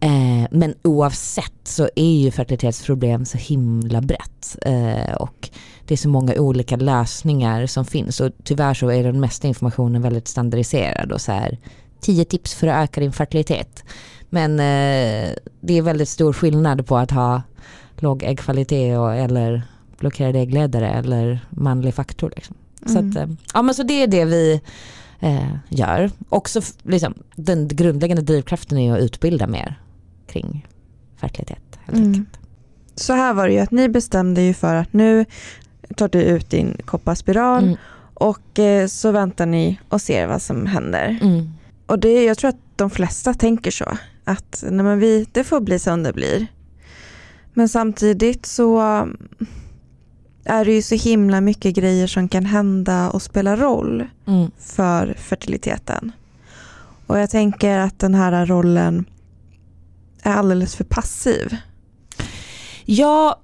Eh, 0.03 0.47
men 0.51 0.75
oavsett 0.83 1.53
så 1.63 1.89
är 1.95 2.15
ju 2.17 2.31
fertilitetsproblem 2.31 3.25
så 3.25 3.37
himla 3.37 4.01
brett. 4.01 4.57
Eh, 4.61 5.13
och 5.13 5.49
det 5.87 5.93
är 5.93 5.97
så 5.97 6.09
många 6.09 6.33
olika 6.33 6.75
lösningar 6.75 7.65
som 7.65 7.85
finns 7.85 8.19
och 8.19 8.31
tyvärr 8.43 8.73
så 8.73 8.91
är 8.91 9.03
den 9.03 9.19
mesta 9.19 9.47
informationen 9.47 10.01
väldigt 10.01 10.27
standardiserad 10.27 11.11
och 11.11 11.21
så 11.21 11.31
här 11.31 11.57
10 12.01 12.25
tips 12.25 12.53
för 12.53 12.67
att 12.67 12.83
öka 12.83 13.01
din 13.01 13.11
fertilitet. 13.11 13.83
Men 14.29 14.51
eh, 14.51 15.29
det 15.61 15.77
är 15.77 15.81
väldigt 15.81 16.09
stor 16.09 16.33
skillnad 16.33 16.87
på 16.87 16.97
att 16.97 17.11
ha 17.11 17.41
låg 17.97 18.23
äggkvalitet 18.23 18.97
och, 18.97 19.15
eller 19.15 19.61
blockerade 19.99 20.39
äggledare 20.39 20.89
eller 20.91 21.39
manlig 21.49 21.93
faktor. 21.93 22.33
Liksom. 22.35 22.55
Så, 22.85 22.99
Mm. 22.99 23.09
att, 23.09 23.15
eh, 23.17 23.27
ja, 23.53 23.61
men 23.61 23.75
så 23.75 23.83
det 23.83 24.03
är 24.03 24.07
det 24.07 24.25
vi 24.25 24.61
eh, 25.19 25.55
gör. 25.69 26.11
Också 26.29 26.61
liksom, 26.83 27.13
den 27.35 27.67
grundläggande 27.67 28.21
drivkraften 28.23 28.77
är 28.77 28.93
att 28.93 28.99
utbilda 28.99 29.47
mer 29.47 29.79
kring 30.27 30.67
fertilitet. 31.17 31.79
Helt 31.85 31.97
Mm. 31.97 32.25
Så 32.95 33.13
här 33.13 33.33
var 33.33 33.47
det 33.47 33.53
ju 33.53 33.59
att 33.59 33.71
ni 33.71 33.89
bestämde 33.89 34.41
ju 34.41 34.53
för 34.53 34.75
att 34.75 34.93
nu 34.93 35.25
tar 35.95 36.07
du 36.09 36.21
ut 36.21 36.49
din 36.49 36.77
kopparspiral 36.85 37.63
Mm. 37.63 37.77
och 38.13 38.59
eh, 38.59 38.87
så 38.87 39.11
väntar 39.11 39.45
ni 39.45 39.79
och 39.89 40.01
ser 40.01 40.27
vad 40.27 40.41
som 40.41 40.65
händer. 40.65 41.19
Mm. 41.21 41.49
Och 41.85 41.99
det, 41.99 42.23
jag 42.23 42.37
tror 42.37 42.49
att 42.49 42.59
de 42.75 42.89
flesta 42.89 43.33
tänker 43.33 43.71
så. 43.71 43.97
Att 44.23 44.63
nej 44.69 44.85
men 44.85 44.99
vi, 44.99 45.27
det 45.31 45.43
får 45.43 45.59
bli 45.59 45.79
som 45.79 46.03
det 46.03 46.13
blir. 46.13 46.47
Men 47.53 47.69
samtidigt 47.69 48.45
så 48.45 48.81
um, 49.01 49.17
är 50.45 50.65
det 50.65 50.73
ju 50.73 50.81
så 50.81 50.95
himla 50.95 51.41
mycket 51.41 51.75
grejer 51.75 52.07
som 52.07 52.27
kan 52.29 52.45
hända 52.45 53.09
och 53.09 53.21
spela 53.21 53.55
roll 53.55 54.07
Mm. 54.27 54.51
för 54.59 55.13
fertiliteten. 55.17 56.11
Och 57.07 57.19
jag 57.19 57.29
tänker 57.29 57.77
att 57.79 57.99
den 57.99 58.15
här 58.15 58.45
rollen 58.45 59.05
är 60.23 60.33
alldeles 60.33 60.75
för 60.75 60.83
passiv. 60.83 61.57
Ja, 62.85 63.41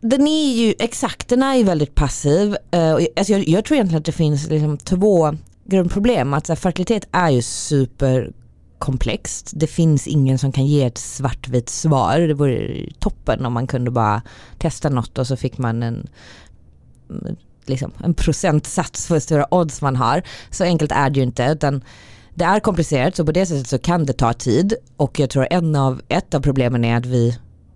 den 0.00 0.28
är 0.28 0.54
ju 0.54 0.74
exakt, 0.78 1.28
den 1.28 1.42
är 1.42 1.54
ju 1.54 1.64
väldigt 1.64 1.94
passiv. 1.94 2.56
Eh, 2.70 2.92
alltså 2.92 3.32
jag, 3.32 3.48
jag 3.48 3.64
tror 3.64 3.76
egentligen 3.76 3.98
att 3.98 4.04
det 4.04 4.12
finns 4.12 4.48
liksom 4.48 4.78
två 4.78 5.34
grundproblem. 5.64 6.34
Att 6.34 6.46
så 6.46 6.52
här, 6.52 6.56
fertilitet 6.56 7.08
är 7.12 7.30
ju 7.30 7.42
superkomplext. 7.42 9.52
Det 9.54 9.66
finns 9.66 10.06
ingen 10.06 10.38
som 10.38 10.52
kan 10.52 10.66
ge 10.66 10.84
ett 10.84 10.98
svartvitt 10.98 11.68
svar. 11.68 12.18
Det 12.18 12.34
vore 12.34 12.86
toppen 12.98 13.46
om 13.46 13.52
man 13.52 13.66
kunde 13.66 13.90
bara 13.90 14.22
testa 14.58 14.88
något 14.88 15.18
och 15.18 15.26
så 15.26 15.36
fick 15.36 15.58
man 15.58 15.82
en 15.82 16.08
liksom, 17.66 17.92
en 18.04 18.14
procentsats 18.14 19.06
för 19.06 19.14
hur 19.14 19.20
stora 19.20 19.54
odds 19.54 19.82
man 19.82 19.96
har. 19.96 20.22
Så 20.50 20.64
enkelt 20.64 20.92
är 20.92 21.10
det 21.10 21.16
ju 21.16 21.22
inte. 21.22 21.44
Utan 21.44 21.84
det 22.34 22.44
är 22.44 22.60
komplicerat 22.60 23.16
så 23.16 23.24
på 23.24 23.32
det 23.32 23.46
sättet 23.46 23.68
så 23.68 23.78
kan 23.78 24.06
det 24.06 24.12
ta 24.12 24.32
tid 24.32 24.74
och 24.96 25.18
jag 25.18 25.30
tror 25.30 25.46
en 25.50 25.76
av, 25.76 26.00
ett 26.08 26.34
av 26.34 26.40
problemen 26.40 26.84
är 26.84 26.96
att 26.96 27.06
vi 27.06 27.28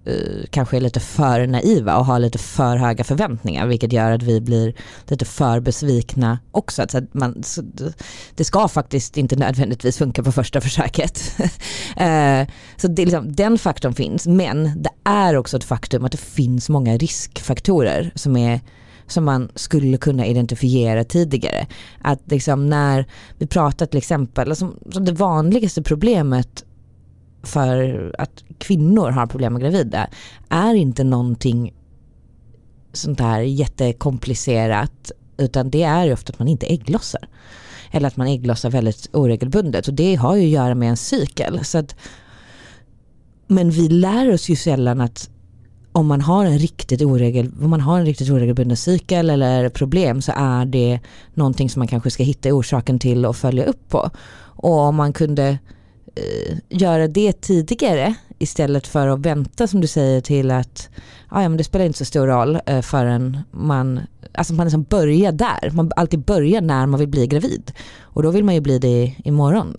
eh, 0.05 0.47
kanske 0.51 0.77
är 0.77 0.81
lite 0.81 1.01
för 1.01 1.47
naiva 1.47 1.97
och 1.97 2.07
har 2.07 2.19
lite 2.19 2.39
för 2.39 2.77
höga 2.77 3.05
förväntningar 3.05 3.67
vilket 3.67 3.93
gör 3.93 4.11
att 4.11 4.23
vi 4.23 4.41
blir 4.41 4.75
lite 5.07 5.25
för 5.25 5.61
besvikna 5.61 6.39
också. 6.51 6.87
Så 6.89 6.99
att 6.99 7.15
man, 7.15 7.43
så, 7.43 7.63
det 8.35 8.45
ska 8.45 8.69
faktiskt 8.69 9.17
inte 9.17 9.37
nödvändigtvis 9.37 9.99
funka 9.99 10.23
på 10.23 10.33
första 10.33 10.61
försöket. 10.61 11.33
Eh, 11.97 12.47
så 12.77 12.89
det 12.89 13.05
liksom, 13.05 13.33
den 13.33 13.59
faktorn 13.59 13.95
finns 13.95 14.27
men 14.27 14.83
det 14.83 14.91
är 15.05 15.37
också 15.37 15.57
ett 15.57 15.65
faktum 15.65 16.05
att 16.05 16.13
det 16.13 16.19
finns 16.19 16.69
många 16.69 16.97
riskfaktorer 16.97 18.13
som 18.15 18.37
är 18.37 18.61
som 19.09 19.25
man 19.25 19.49
skulle 19.55 19.97
kunna 19.97 20.27
identifiera 20.27 21.05
tidigare. 21.05 21.67
Att 22.03 22.21
liksom 22.25 22.69
när 22.69 23.07
vi 23.39 23.47
pratar 23.47 23.87
till 23.87 23.99
exempel, 23.99 24.57
som, 24.57 24.77
som 24.91 25.05
det 25.05 25.13
vanligaste 25.13 25.83
problemet 25.83 26.65
för 27.43 28.15
att 28.19 28.45
kvinnor 28.59 29.11
har 29.11 29.27
problem 29.27 29.53
med 29.53 29.63
gravida 29.63 30.09
är 30.49 30.75
inte 30.75 31.05
någonting 31.05 31.75
sånt 32.93 33.21
här 33.21 33.41
jättekomplicerat 33.41 35.13
utan 35.37 35.71
det 35.71 35.83
är 35.83 36.05
ju 36.05 36.13
ofta 36.13 36.33
att 36.33 36.39
man 36.39 36.49
inte 36.49 36.67
ägglossar. 36.67 37.29
Eller 37.91 38.09
att 38.09 38.17
man 38.17 38.27
ägglossar 38.27 38.71
väldigt 38.71 39.09
oregelbundet 39.13 39.89
och 39.89 39.95
det 39.95 40.15
har 40.15 40.37
ju 40.37 40.43
att 40.43 40.49
göra 40.49 40.75
med 40.75 40.91
en 40.91 40.97
cykel. 40.97 41.65
Så 41.65 41.79
att, 41.79 41.97
men 43.47 43.71
vi 43.71 43.89
lär 43.89 44.33
oss 44.33 44.49
ju 44.49 44.57
sällan 44.57 45.01
att 45.01 45.31
om 45.99 46.07
man 46.07 46.21
har 46.21 46.45
en 46.45 46.59
riktigt, 46.59 47.03
oregel, 47.03 47.51
om 47.63 47.71
man 47.71 47.81
har 47.81 47.99
en 47.99 48.07
riktigt 48.07 48.31
oregelbunden 48.31 48.77
cykel 48.77 49.31
eller 49.31 49.69
problem 49.69 50.23
så 50.23 50.33
är 50.37 50.65
det 50.65 51.01
någonting 51.35 51.71
som 51.71 51.81
man 51.81 51.89
kanske 51.89 52.11
ska 52.11 52.23
hitta 52.23 52.53
orsaken 52.53 52.99
till 52.99 53.27
och 53.27 53.37
följa 53.37 53.65
upp 53.65 53.89
på. 53.89 54.11
Och 54.41 54.79
om 54.79 54.97
man 54.97 55.13
kunde 55.13 55.59
eh, 56.15 56.59
göra 56.69 57.09
det 57.09 57.33
tidigare 57.33 58.15
istället 58.39 58.87
för 58.87 59.09
att 59.09 59.19
vänta 59.19 59.67
som 59.67 59.81
du 59.81 59.87
säger 59.87 60.21
till 60.21 60.51
att 60.51 60.89
ah, 61.29 61.43
ja, 61.43 61.49
men 61.49 61.59
det 61.59 61.65
spelar 61.65 61.85
inte 61.85 61.99
så 61.99 62.05
stor 62.05 62.27
roll 62.27 62.59
eh, 62.67 62.81
förrän 62.81 63.39
man, 63.51 64.01
alltså 64.35 64.55
man 64.55 64.67
liksom 64.67 64.83
börjar 64.83 65.33
där. 65.33 65.71
Man 65.71 65.93
alltid 65.97 66.21
börjar 66.21 66.61
när 66.61 66.87
man 66.87 67.01
vill 67.01 67.09
bli 67.09 67.27
gravid 67.27 67.73
och 68.01 68.23
då 68.23 68.31
vill 68.31 68.45
man 68.45 68.55
ju 68.55 68.61
bli 68.61 68.79
det 68.79 69.15
imorgon. 69.25 69.77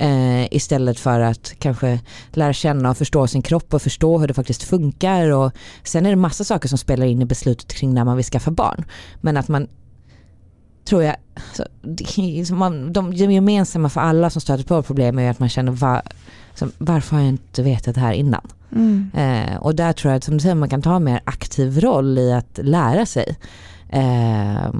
Eh, 0.00 0.46
istället 0.50 0.98
för 0.98 1.20
att 1.20 1.52
kanske 1.58 2.00
lära 2.32 2.52
känna 2.52 2.90
och 2.90 2.96
förstå 2.96 3.26
sin 3.26 3.42
kropp 3.42 3.74
och 3.74 3.82
förstå 3.82 4.18
hur 4.18 4.28
det 4.28 4.34
faktiskt 4.34 4.62
funkar. 4.62 5.30
Och 5.30 5.52
sen 5.84 6.06
är 6.06 6.10
det 6.10 6.16
massa 6.16 6.44
saker 6.44 6.68
som 6.68 6.78
spelar 6.78 7.06
in 7.06 7.22
i 7.22 7.24
beslutet 7.24 7.72
kring 7.72 7.94
när 7.94 8.04
man 8.04 8.16
vill 8.16 8.24
skaffa 8.24 8.50
barn. 8.50 8.84
Men 9.20 9.36
att 9.36 9.48
man 9.48 9.68
tror 10.84 11.02
jag, 11.02 11.16
så, 11.52 11.64
det, 11.82 12.50
man, 12.50 12.92
de 12.92 13.12
gemensamma 13.12 13.88
för 13.88 14.00
alla 14.00 14.30
som 14.30 14.40
stöter 14.40 14.64
på 14.64 14.82
problem 14.82 15.18
är 15.18 15.30
att 15.30 15.38
man 15.38 15.48
känner 15.48 15.72
var, 15.72 16.02
som, 16.54 16.72
varför 16.78 17.16
har 17.16 17.22
jag 17.22 17.28
inte 17.28 17.62
vetat 17.62 17.94
det 17.94 18.00
här 18.00 18.12
innan? 18.12 18.48
Mm. 18.72 19.10
Eh, 19.14 19.56
och 19.56 19.74
där 19.74 19.92
tror 19.92 20.10
jag 20.10 20.16
att 20.16 20.24
som 20.24 20.34
du 20.34 20.40
säger, 20.40 20.54
man 20.54 20.68
kan 20.68 20.82
ta 20.82 20.96
en 20.96 21.04
mer 21.04 21.20
aktiv 21.24 21.80
roll 21.80 22.18
i 22.18 22.32
att 22.32 22.58
lära 22.62 23.06
sig. 23.06 23.36
Eh, 23.88 24.72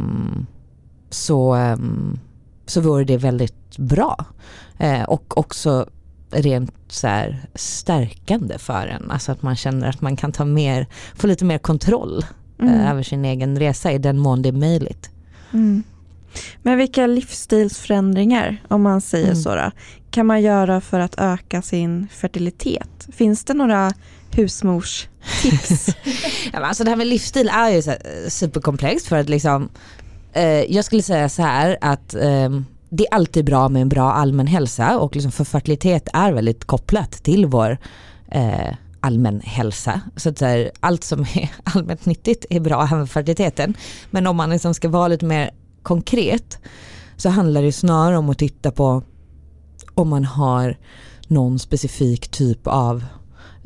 så, 1.11 1.55
ehm, 1.55 2.19
så 2.71 2.81
vore 2.81 3.05
det 3.05 3.17
väldigt 3.17 3.79
bra. 3.79 4.25
Eh, 4.79 5.03
och 5.03 5.39
också 5.39 5.87
rent 6.31 6.75
så 6.89 7.07
här 7.07 7.41
stärkande 7.55 8.59
för 8.59 8.87
en. 8.87 9.11
Alltså 9.11 9.33
att 9.33 9.43
man 9.43 9.57
känner 9.57 9.89
att 9.89 10.01
man 10.01 10.17
kan 10.17 10.33
ta 10.33 10.45
mer, 10.45 10.87
få 11.15 11.27
lite 11.27 11.45
mer 11.45 11.59
kontroll 11.59 12.25
eh, 12.63 12.69
mm. 12.69 12.81
över 12.81 13.03
sin 13.03 13.25
egen 13.25 13.59
resa 13.59 13.93
i 13.93 13.99
den 13.99 14.19
mån 14.19 14.43
det 14.43 14.49
är 14.49 14.53
möjligt. 14.53 15.11
Mm. 15.53 15.83
Men 16.63 16.79
vilka 16.79 17.07
livsstilsförändringar, 17.07 18.63
om 18.69 18.83
man 18.83 19.01
säger 19.01 19.25
mm. 19.27 19.43
så, 19.43 19.55
då, 19.55 19.71
kan 20.11 20.27
man 20.27 20.43
göra 20.43 20.81
för 20.81 21.01
att 21.01 21.15
öka 21.19 21.63
sin 21.63 22.09
fertilitet? 22.09 23.09
Finns 23.13 23.45
det 23.45 23.55
några 23.55 23.93
husmorstips? 24.31 25.87
ja, 26.53 26.59
alltså 26.59 26.85
det 26.85 26.91
här 26.91 26.97
med 26.97 27.07
livsstil 27.07 27.51
är 27.55 27.69
ju 27.69 27.83
superkomplext 28.29 29.07
för 29.07 29.17
att 29.17 29.29
liksom, 29.29 29.69
Eh, 30.33 30.75
jag 30.75 30.85
skulle 30.85 31.03
säga 31.03 31.29
så 31.29 31.43
här 31.43 31.79
att 31.81 32.15
eh, 32.15 32.51
det 32.91 33.07
är 33.07 33.15
alltid 33.15 33.45
bra 33.45 33.69
med 33.69 33.83
en 33.83 33.89
bra 33.89 34.13
allmän 34.13 34.47
hälsa 34.47 34.99
och 34.99 35.15
liksom 35.15 35.33
för 35.33 35.45
fertilitet 35.45 36.09
är 36.13 36.33
väldigt 36.33 36.65
kopplat 36.65 37.11
till 37.13 37.47
vår 37.47 37.79
eh, 38.31 38.75
allmän 39.01 39.41
hälsa. 39.45 40.01
Så 40.17 40.29
att 40.29 40.41
här, 40.41 40.71
allt 40.81 41.05
som 41.05 41.21
är 41.21 41.51
allmänt 41.65 42.07
nyttigt 42.07 42.47
är 42.51 42.61
bra 42.61 42.87
för 42.87 43.07
fertiliteten. 43.07 43.75
Men 44.11 44.27
om 44.27 44.37
man 44.37 44.51
liksom 44.51 44.75
ska 44.75 44.89
vara 44.89 45.09
lite 45.09 45.27
mer 45.27 45.51
konkret 45.83 46.59
så 47.17 47.29
handlar 47.29 47.63
det 47.63 47.73
snarare 47.73 48.19
om 48.19 48.31
att 48.31 48.39
titta 48.39 48.71
på 48.71 49.03
om 49.95 50.09
man 50.09 50.25
har 50.25 50.77
någon 51.27 51.59
specifik 51.59 52.29
typ 52.29 52.67
av 52.67 53.05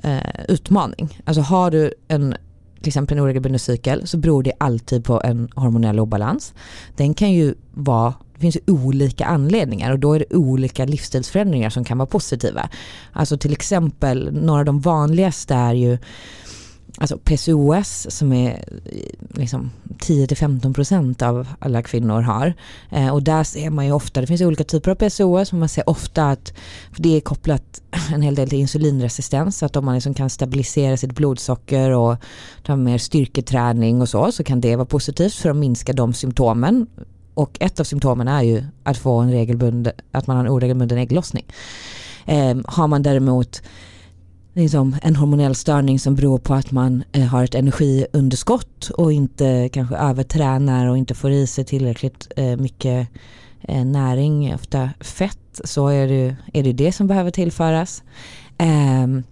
eh, 0.03 0.45
utmaning. 0.49 1.21
Alltså 1.25 1.43
har 1.43 1.71
du 1.71 1.95
en 2.09 2.37
till 2.85 2.91
exempel 2.91 3.19
en 3.19 3.25
oregelbunden 3.25 3.59
cykel 3.59 4.07
så 4.07 4.19
beror 4.19 4.43
det 4.43 4.53
alltid 4.59 5.05
på 5.05 5.21
en 5.25 5.49
hormonell 5.55 6.01
obalans. 6.01 6.55
Den 6.97 7.15
kan 7.15 7.33
ju 7.33 7.55
vara 7.75 8.15
det 8.35 8.41
finns 8.41 8.59
olika 8.67 9.25
anledningar 9.25 9.93
och 9.93 9.99
då 9.99 10.13
är 10.13 10.19
det 10.19 10.37
olika 10.37 10.85
livsstilsförändringar 10.85 11.71
som 11.71 11.85
kan 11.85 11.99
vara 11.99 12.07
positiva. 12.07 12.69
Alltså 13.13 13.39
till 13.39 13.53
exempel 13.53 14.33
några 14.33 14.59
av 14.59 14.65
de 14.65 14.81
vanligaste 14.81 15.55
är 15.55 15.75
ju 15.75 15.99
alltså 16.99 17.19
PCOS 17.19 18.07
som 18.11 18.33
är 18.33 18.65
eh, 18.85 19.39
liksom 19.39 19.71
10-15% 19.99 21.23
av 21.23 21.49
alla 21.59 21.83
kvinnor 21.83 22.21
har. 22.21 22.55
Eh, 22.91 23.09
och 23.09 23.23
där 23.23 23.45
ser 23.45 23.71
man 23.71 23.87
ju 23.87 23.93
ofta, 23.93 24.21
det 24.21 24.27
finns 24.27 24.41
olika 24.41 24.65
typer 24.65 24.91
av 24.91 24.95
PCOS, 24.95 25.53
men 25.53 25.59
man 25.59 25.69
ser 25.69 25.89
ofta 25.89 26.31
att 26.31 26.53
för 26.93 27.03
det 27.03 27.17
är 27.17 27.21
kopplat 27.21 27.83
en 28.15 28.23
hel 28.23 28.35
del 28.35 28.49
till 28.49 28.59
insulinresistens, 28.59 29.59
så 29.59 29.67
att 29.67 29.77
om 29.77 29.85
man 29.85 29.95
liksom 29.95 30.15
kan 30.15 30.31
stabilisera 30.31 30.97
sitt 30.97 31.15
blodsocker 31.15 31.91
och 31.91 32.17
ta 32.63 32.77
mer 32.77 32.99
styrketräning 32.99 34.01
och 34.01 34.09
så, 34.09 34.33
så 34.33 34.45
kan 34.45 34.61
det 34.61 34.77
vara 34.77 34.87
positivt 34.87 35.35
för 35.35 35.51
att 35.51 35.57
minska 35.57 35.93
de 35.93 36.13
symptomen. 36.13 36.87
Och 37.35 37.57
ett 37.61 37.81
av 37.81 37.85
symptomen 37.85 38.29
är 38.29 38.43
ju 38.43 38.65
att 38.83 38.99
få 38.99 39.19
en 39.19 39.31
regelbunden, 39.31 39.93
att 40.13 40.27
man 40.27 40.37
har 40.37 40.45
en 40.45 40.51
oregelbunden 40.51 40.99
ägglossning. 40.99 41.45
Eh, 42.27 42.57
har 42.65 42.89
man 42.89 43.03
däremot 43.03 43.63
liksom 44.55 44.97
en 45.03 45.17
hormonell 45.17 45.55
störning 45.55 45.99
som 45.99 46.15
beror 46.15 46.39
på 46.39 46.55
att 46.55 46.71
man 46.71 47.05
eh, 47.13 47.25
har 47.25 47.45
ett 47.45 47.55
energiunderskott 47.55 48.91
och 48.91 49.13
inte 49.13 49.69
kanske 49.73 49.97
övertränar 49.97 50.87
och 50.87 50.99
inte 50.99 51.15
får 51.15 51.31
i 51.31 51.47
sig 51.47 51.65
tillräckligt 51.65 52.29
eh, 52.37 52.57
mycket 52.57 53.09
eh, 53.61 53.85
näring, 53.85 54.55
ofta 54.55 54.91
fett, 55.01 55.61
så 55.65 55.89
är 55.89 56.09
det, 56.09 56.37
är 56.53 56.63
det 56.63 56.73
det 56.73 56.93
som 56.93 57.07
behöver 57.07 57.31
tillföras. 57.31 58.03
Ehm, 58.59 59.23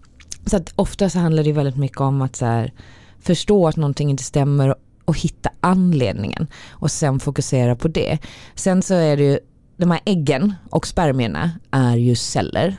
så 0.47 0.57
att 0.57 0.73
ofta 0.77 1.11
så 1.11 1.19
handlar 1.19 1.45
det 1.45 1.53
väldigt 1.53 1.77
mycket 1.77 2.01
om 2.01 2.23
att 2.23 2.37
så 2.37 2.47
här, 2.47 2.73
förstå 3.21 3.69
att 3.69 3.77
någonting 3.77 4.11
inte 4.11 4.23
stämmer 4.23 4.75
och 5.05 5.19
hitta 5.19 5.51
anledningen 5.61 6.47
och 6.71 6.91
sen 6.91 7.21
fokusera 7.21 7.77
på 7.77 7.89
det. 7.89 8.19
Sen 8.55 8.83
så 8.83 8.95
är 8.95 9.17
det 9.17 9.23
ju, 9.23 9.39
de 9.77 9.91
här 9.91 10.01
äggen 10.05 10.55
och 10.71 10.87
spermierna 10.87 11.51
är 11.71 11.97
ju 11.97 12.17
celler 12.17 12.77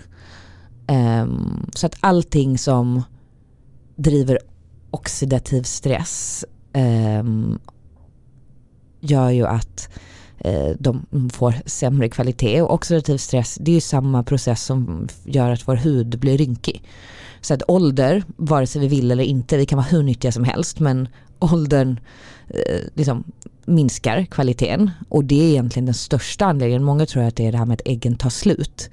Um, 0.87 1.69
så 1.75 1.85
att 1.85 1.95
allting 1.99 2.57
som 2.57 3.03
driver 3.95 4.39
oxidativ 4.91 5.63
stress 5.63 6.45
um, 6.73 7.59
gör 8.99 9.29
ju 9.29 9.47
att 9.47 9.89
uh, 10.45 10.75
de 10.79 11.05
får 11.33 11.55
sämre 11.65 12.09
kvalitet 12.09 12.61
och 12.61 12.73
oxidativ 12.73 13.17
stress 13.17 13.57
det 13.61 13.71
är 13.71 13.75
ju 13.75 13.81
samma 13.81 14.23
process 14.23 14.63
som 14.63 15.07
gör 15.25 15.49
att 15.49 15.67
vår 15.67 15.75
hud 15.75 16.19
blir 16.19 16.37
rynkig. 16.37 16.83
Så 17.41 17.53
att 17.53 17.63
ålder, 17.67 18.23
vare 18.35 18.67
sig 18.67 18.81
vi 18.81 18.87
vill 18.87 19.11
eller 19.11 19.23
inte, 19.23 19.57
vi 19.57 19.65
kan 19.65 19.77
vara 19.77 19.87
hur 19.87 20.03
nyttiga 20.03 20.31
som 20.31 20.43
helst 20.43 20.79
men 20.79 21.07
åldern 21.39 21.99
uh, 22.55 22.87
liksom 22.93 23.23
minskar 23.65 24.25
kvaliteten 24.25 24.91
och 25.09 25.25
det 25.25 25.43
är 25.43 25.49
egentligen 25.49 25.85
den 25.85 25.93
största 25.93 26.45
anledningen. 26.45 26.83
Många 26.83 27.05
tror 27.05 27.23
att 27.23 27.35
det 27.35 27.47
är 27.47 27.51
det 27.51 27.57
här 27.57 27.65
med 27.65 27.75
att 27.75 27.87
äggen 27.87 28.15
tar 28.15 28.29
slut. 28.29 28.89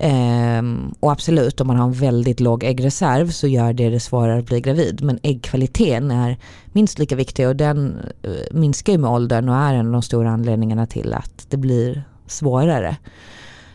Ehm, 0.00 0.94
och 1.00 1.12
absolut, 1.12 1.60
om 1.60 1.66
man 1.66 1.76
har 1.76 1.84
en 1.84 1.92
väldigt 1.92 2.40
låg 2.40 2.64
äggreserv 2.64 3.30
så 3.30 3.46
gör 3.46 3.72
det 3.72 3.90
det 3.90 4.00
svårare 4.00 4.38
att 4.38 4.46
bli 4.46 4.60
gravid. 4.60 5.02
Men 5.02 5.18
äggkvaliteten 5.22 6.10
är 6.10 6.38
minst 6.72 6.98
lika 6.98 7.16
viktig 7.16 7.48
och 7.48 7.56
den 7.56 7.98
eh, 8.22 8.30
minskar 8.50 8.92
ju 8.92 8.98
med 8.98 9.10
åldern 9.10 9.48
och 9.48 9.56
är 9.56 9.74
en 9.74 9.86
av 9.86 9.92
de 9.92 10.02
stora 10.02 10.30
anledningarna 10.30 10.86
till 10.86 11.14
att 11.14 11.46
det 11.48 11.56
blir 11.56 12.02
svårare 12.26 12.96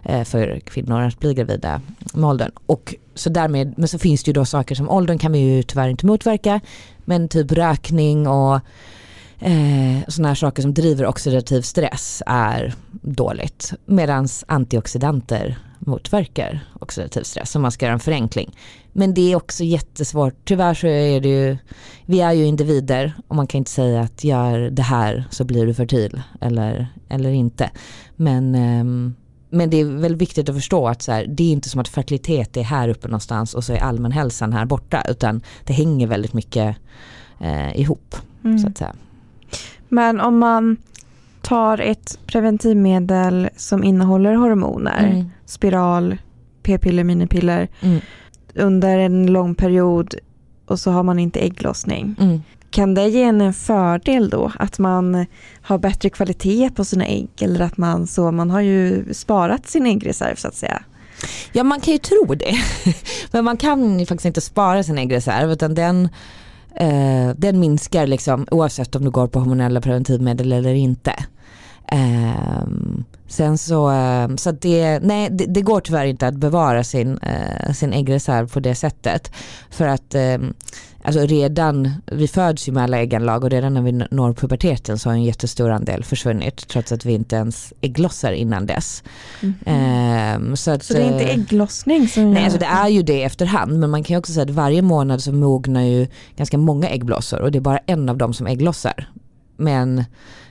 eh, 0.03 0.23
för 0.23 0.59
kvinnor 0.59 1.01
att 1.01 1.19
bli 1.19 1.33
gravida 1.33 1.81
med 2.13 2.29
åldern. 2.29 2.51
Och 2.65 2.95
så 3.15 3.29
därmed, 3.29 3.73
men 3.77 3.87
så 3.87 3.99
finns 3.99 4.23
det 4.23 4.29
ju 4.29 4.33
då 4.33 4.45
saker 4.45 4.75
som 4.75 4.89
åldern 4.89 5.17
kan 5.17 5.31
vi 5.31 5.39
ju 5.39 5.63
tyvärr 5.63 5.89
inte 5.89 6.05
motverka. 6.05 6.59
Men 7.05 7.27
typ 7.27 7.51
rökning 7.51 8.27
och 8.27 8.55
eh, 9.39 9.99
sådana 10.07 10.27
här 10.27 10.35
saker 10.35 10.61
som 10.61 10.73
driver 10.73 11.07
oxidativ 11.07 11.61
stress 11.61 12.23
är 12.25 12.73
dåligt. 13.01 13.73
Medan 13.85 14.27
antioxidanter 14.47 15.57
motverkar 15.85 16.59
oxidativ 16.79 17.23
stress 17.23 17.55
om 17.55 17.61
man 17.61 17.71
ska 17.71 17.85
göra 17.85 17.93
en 17.93 17.99
förenkling. 17.99 18.57
Men 18.93 19.13
det 19.13 19.31
är 19.31 19.35
också 19.35 19.63
jättesvårt. 19.63 20.35
Tyvärr 20.45 20.73
så 20.73 20.87
är 20.87 21.21
det 21.21 21.29
ju, 21.29 21.57
vi 22.05 22.21
är 22.21 22.33
ju 22.33 22.45
individer 22.45 23.13
och 23.27 23.35
man 23.35 23.47
kan 23.47 23.57
inte 23.57 23.71
säga 23.71 24.01
att 24.01 24.23
gör 24.23 24.59
det 24.59 24.81
här 24.81 25.25
så 25.29 25.43
blir 25.43 25.65
du 25.65 25.73
fertil 25.73 26.21
eller, 26.41 26.87
eller 27.09 27.31
inte. 27.31 27.71
Men, 28.15 28.55
um, 28.55 29.15
men 29.49 29.69
det 29.69 29.77
är 29.77 29.85
väl 29.85 30.15
viktigt 30.15 30.49
att 30.49 30.55
förstå 30.55 30.87
att 30.87 31.01
så 31.01 31.11
här, 31.11 31.25
det 31.27 31.43
är 31.43 31.51
inte 31.51 31.69
som 31.69 31.81
att 31.81 31.87
fertilitet 31.87 32.57
är 32.57 32.63
här 32.63 32.89
uppe 32.89 33.07
någonstans 33.07 33.53
och 33.53 33.63
så 33.63 33.73
är 33.73 33.77
allmänhälsan 33.77 34.53
här 34.53 34.65
borta 34.65 35.03
utan 35.09 35.41
det 35.63 35.73
hänger 35.73 36.07
väldigt 36.07 36.33
mycket 36.33 36.75
eh, 37.39 37.79
ihop. 37.79 38.15
Mm. 38.43 38.59
Så 38.59 38.67
att 38.67 38.77
säga. 38.77 38.93
Men 39.89 40.19
om 40.19 40.39
man 40.39 40.77
tar 41.41 41.77
ett 41.77 42.19
preventivmedel 42.25 43.49
som 43.55 43.83
innehåller 43.83 44.35
hormoner, 44.35 45.03
mm. 45.03 45.29
Spiral, 45.53 46.17
p-piller, 46.63 47.03
minipiller, 47.03 47.67
mm. 47.81 48.01
under 48.55 48.97
en 48.97 49.25
lång 49.25 49.55
period 49.55 50.15
och 50.65 50.79
så 50.79 50.91
har 50.91 51.03
man 51.03 51.19
inte 51.19 51.39
ägglossning. 51.39 52.15
Mm. 52.19 52.41
Kan 52.69 52.93
det 52.93 53.07
ge 53.07 53.23
en 53.23 53.53
fördel 53.53 54.29
då? 54.29 54.51
Att 54.59 54.79
man 54.79 55.25
har 55.61 55.77
bättre 55.77 56.09
kvalitet 56.09 56.69
på 56.75 56.85
sina 56.85 57.05
ägg 57.05 57.29
eller 57.41 57.65
att 57.65 57.77
man 57.77 58.07
så, 58.07 58.31
man 58.31 58.49
har 58.49 58.61
ju 58.61 59.13
sparat 59.13 59.67
sin 59.69 59.85
äggreserv 59.85 60.35
så 60.35 60.47
att 60.47 60.55
säga. 60.55 60.83
Ja 61.51 61.63
man 61.63 61.81
kan 61.81 61.93
ju 61.93 61.97
tro 61.97 62.35
det. 62.35 62.55
Men 63.31 63.45
man 63.45 63.57
kan 63.57 63.99
ju 63.99 64.05
faktiskt 64.05 64.25
inte 64.25 64.41
spara 64.41 64.83
sin 64.83 64.97
äggreserv 64.97 65.51
utan 65.51 65.75
den 65.75 66.09
eh, 66.75 67.29
den 67.37 67.59
minskar 67.59 68.07
liksom 68.07 68.47
oavsett 68.51 68.95
om 68.95 69.03
du 69.03 69.09
går 69.09 69.27
på 69.27 69.39
hormonella 69.39 69.81
preventivmedel 69.81 70.51
eller 70.51 70.73
inte. 70.73 71.13
Eh, 71.91 72.63
sen 73.33 73.57
så, 73.57 73.91
eh, 73.91 74.35
så 74.35 74.51
det, 74.51 74.99
nej, 74.99 75.29
det, 75.31 75.45
det, 75.45 75.61
går 75.61 75.79
tyvärr 75.79 76.05
inte 76.05 76.27
att 76.27 76.35
bevara 76.35 76.83
sin, 76.83 77.17
eh, 77.17 77.73
sin 77.73 77.93
äggreserv 77.93 78.49
på 78.49 78.59
det 78.59 78.75
sättet. 78.75 79.31
För 79.69 79.87
att 79.87 80.15
ehm, 80.15 80.53
alltså 81.03 81.21
redan, 81.21 81.89
vi 82.05 82.27
föds 82.27 82.67
ju 82.67 82.71
med 82.71 82.83
alla 82.83 82.97
ägganlag 82.97 83.43
och 83.43 83.49
redan 83.49 83.73
när 83.73 83.81
vi 83.81 83.91
når 83.91 84.33
puberteten 84.33 84.99
så 84.99 85.09
har 85.09 85.13
en 85.13 85.23
jättestor 85.23 85.71
andel 85.71 86.03
försvunnit 86.03 86.67
trots 86.67 86.91
att 86.91 87.05
vi 87.05 87.13
inte 87.13 87.35
ens 87.35 87.73
ägglossar 87.81 88.31
innan 88.31 88.65
dess. 88.65 89.03
Mm. 89.65 90.55
så, 90.55 90.71
att, 90.71 90.83
så 90.83 90.93
det 90.93 91.01
är 91.01 91.13
inte 91.13 91.23
eh, 91.23 91.39
ägglossning 91.39 92.07
som 92.07 92.33
Nej, 92.33 92.43
alltså 92.43 92.59
det 92.59 92.65
är 92.65 92.87
ju 92.87 93.03
det 93.03 93.23
efterhand 93.23 93.79
men 93.79 93.89
man 93.89 94.03
kan 94.03 94.13
ju 94.13 94.17
också 94.17 94.33
säga 94.33 94.43
att 94.43 94.49
varje 94.49 94.81
månad 94.81 95.23
så 95.23 95.31
mognar 95.31 95.81
ju 95.81 96.07
ganska 96.35 96.57
många 96.57 96.89
äggblåsor 96.89 97.41
och 97.41 97.51
det 97.51 97.57
är 97.57 97.61
bara 97.61 97.79
en 97.85 98.09
av 98.09 98.17
dem 98.17 98.33
som 98.33 98.47
ägglossar. 98.47 99.09
Men 99.57 100.03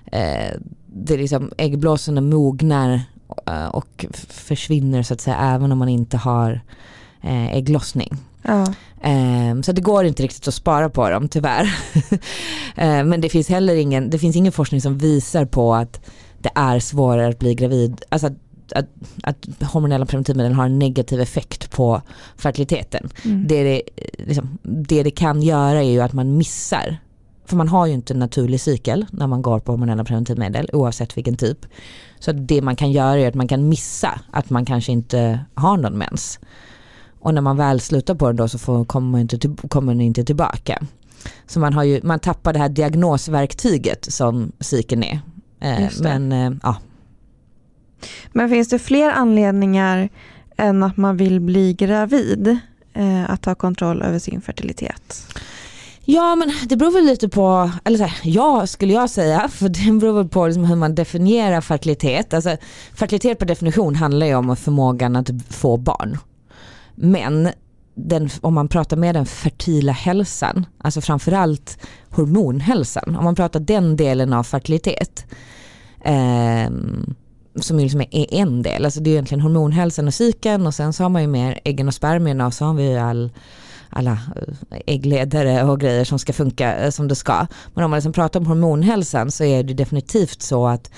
eh, 0.07 0.57
det 0.87 1.15
är 1.15 1.19
liksom, 1.19 1.53
äggblåsorna 1.59 2.21
mognar 2.21 3.01
eh, 3.47 3.67
och 3.67 4.07
försvinner 4.29 5.03
så 5.03 5.15
att 5.15 5.21
säga 5.21 5.37
även 5.37 5.73
om 5.73 5.79
man 5.79 5.89
inte 5.89 6.17
har 6.17 6.61
eh, 7.23 7.57
ägglossning. 7.57 8.17
Ja. 8.43 8.67
Um, 9.05 9.63
så 9.63 9.73
det 9.73 9.81
går 9.81 10.05
inte 10.05 10.23
riktigt 10.23 10.49
att 10.49 10.55
spara 10.55 10.91
på 10.91 11.11
dem 11.11 11.29
tyvärr. 11.29 11.65
uh, 11.65 12.09
men 13.05 13.21
det 13.21 13.29
finns 13.29 13.49
heller 13.49 13.75
ingen, 13.75 14.11
det 14.11 14.19
finns 14.19 14.37
ingen 14.37 14.53
forskning 14.53 14.81
som 14.81 14.99
visar 14.99 15.45
på 15.45 15.75
att 15.75 16.01
det 16.39 16.51
är 16.55 16.79
svårare 16.79 17.29
att 17.29 17.39
bli 17.39 17.55
gravid, 17.55 18.03
alltså 18.09 18.27
att, 18.27 18.33
att, 18.75 18.87
att 19.23 19.63
hormonella 19.63 20.07
preventivmedel 20.07 20.53
har 20.53 20.65
en 20.65 20.79
negativ 20.79 21.21
effekt 21.21 21.71
på 21.71 22.03
fertiliteten. 22.37 23.09
Mm. 23.25 23.47
Det, 23.47 23.63
det, 23.65 23.83
liksom, 24.19 24.59
det 24.63 25.03
det 25.03 25.11
kan 25.11 25.43
göra 25.43 25.83
är 25.83 25.91
ju 25.91 26.01
att 26.01 26.13
man 26.13 26.37
missar 26.37 26.99
för 27.45 27.57
man 27.57 27.69
har 27.69 27.87
ju 27.87 27.93
inte 27.93 28.15
en 28.15 28.19
naturlig 28.19 28.61
cykel 28.61 29.07
när 29.11 29.27
man 29.27 29.43
går 29.43 29.59
på 29.59 29.73
hormonella 29.73 30.05
preventivmedel 30.05 30.71
oavsett 30.73 31.17
vilken 31.17 31.37
typ. 31.37 31.67
Så 32.19 32.33
det 32.33 32.63
man 32.63 32.77
kan 32.77 32.93
göra 32.93 33.19
är 33.19 33.29
att 33.29 33.35
man 33.35 33.49
kan 33.49 33.69
missa 33.69 34.21
att 34.31 34.51
man 34.51 34.65
kanske 34.65 34.93
inte 34.93 35.41
har 35.55 35.77
någon 35.77 35.99
mens. 35.99 36.39
Och 37.21 37.35
när 37.35 37.43
man 37.43 37.57
väl 37.57 37.81
slutar 37.81 38.15
på 38.15 38.27
den 38.27 38.37
då 38.37 38.49
så 38.49 38.59
får, 38.59 38.85
kommer, 38.85 39.11
man 39.11 39.21
inte, 39.21 39.39
kommer 39.69 39.93
den 39.93 40.01
inte 40.01 40.25
tillbaka. 40.25 40.83
Så 41.47 41.61
man, 41.61 41.73
har 41.73 41.83
ju, 41.83 42.01
man 42.03 42.21
tappar 42.21 42.53
det 42.53 42.59
här 42.59 42.69
diagnosverktyget 42.69 44.13
som 44.13 44.53
cykeln 44.61 45.03
är. 45.03 45.21
Eh, 45.61 45.91
men 46.03 46.33
eh, 46.33 46.53
ja. 46.63 46.77
Men 48.33 48.49
finns 48.49 48.69
det 48.69 48.79
fler 48.79 49.11
anledningar 49.11 50.09
än 50.57 50.83
att 50.83 50.97
man 50.97 51.17
vill 51.17 51.41
bli 51.41 51.75
gravid 51.75 52.59
eh, 52.93 53.31
att 53.31 53.43
ta 53.43 53.55
kontroll 53.55 54.03
över 54.03 54.19
sin 54.19 54.41
fertilitet? 54.41 55.27
Ja 56.13 56.37
men 56.37 56.53
det 56.69 56.77
beror 56.77 56.91
väl 56.91 57.05
lite 57.05 57.29
på, 57.29 57.71
eller 57.85 57.99
så 57.99 58.05
här, 58.05 58.21
ja 58.23 58.67
skulle 58.67 58.93
jag 58.93 59.11
säga, 59.11 59.49
för 59.53 59.69
det 59.69 59.93
beror 59.93 60.13
väl 60.13 60.29
på 60.29 60.47
liksom 60.47 60.65
hur 60.65 60.77
man 60.77 60.95
definierar 60.95 61.61
fertilitet. 61.61 62.35
Alltså, 62.35 62.57
fertilitet 62.95 63.39
per 63.39 63.47
definition 63.47 63.95
handlar 63.95 64.27
ju 64.27 64.35
om 64.35 64.57
förmågan 64.57 65.17
att 65.17 65.31
få 65.51 65.77
barn. 65.77 66.19
Men 66.95 67.49
den, 67.95 68.31
om 68.41 68.55
man 68.55 68.69
pratar 68.69 68.97
med 68.97 69.15
den 69.15 69.27
fertila 69.27 69.93
hälsan, 69.93 70.67
alltså 70.79 71.01
framförallt 71.01 71.79
hormonhälsan, 72.11 73.17
om 73.17 73.25
man 73.25 73.35
pratar 73.35 73.61
den 73.61 73.97
delen 73.97 74.33
av 74.33 74.43
fertilitet, 74.43 75.27
eh, 76.05 76.71
som 77.61 77.79
liksom 77.79 78.01
är 78.01 78.35
en 78.35 78.63
del, 78.63 78.85
alltså 78.85 79.01
det 79.01 79.11
är 79.11 79.13
egentligen 79.13 79.41
hormonhälsan 79.41 80.07
och 80.07 80.15
cykeln 80.15 80.67
och 80.67 80.75
sen 80.75 80.93
så 80.93 81.03
har 81.03 81.11
man 81.11 81.23
ju 81.23 81.29
mer 81.29 81.61
äggen 81.65 81.89
och 81.89 81.95
spermierna 81.95 82.47
och 82.47 82.55
så 82.55 82.65
har 82.65 82.75
vi 82.75 82.91
ju 82.91 82.99
all 82.99 83.31
alla 83.93 84.13
eh, 84.71 84.79
äggledare 84.87 85.65
och 85.65 85.81
grejer 85.81 86.05
som 86.05 86.19
ska 86.19 86.33
funka 86.33 86.77
eh, 86.77 86.91
som 86.91 87.09
det 87.09 87.15
ska. 87.15 87.47
Men 87.75 87.85
om 87.85 87.91
man 87.91 87.99
liksom 87.99 88.13
pratar 88.13 88.41
om 88.41 88.47
hormonhälsan 88.47 89.31
så 89.31 89.45
är 89.45 89.63
det 89.63 89.75
definitivt 89.75 90.43
så 90.43 90.67
att 90.67 90.91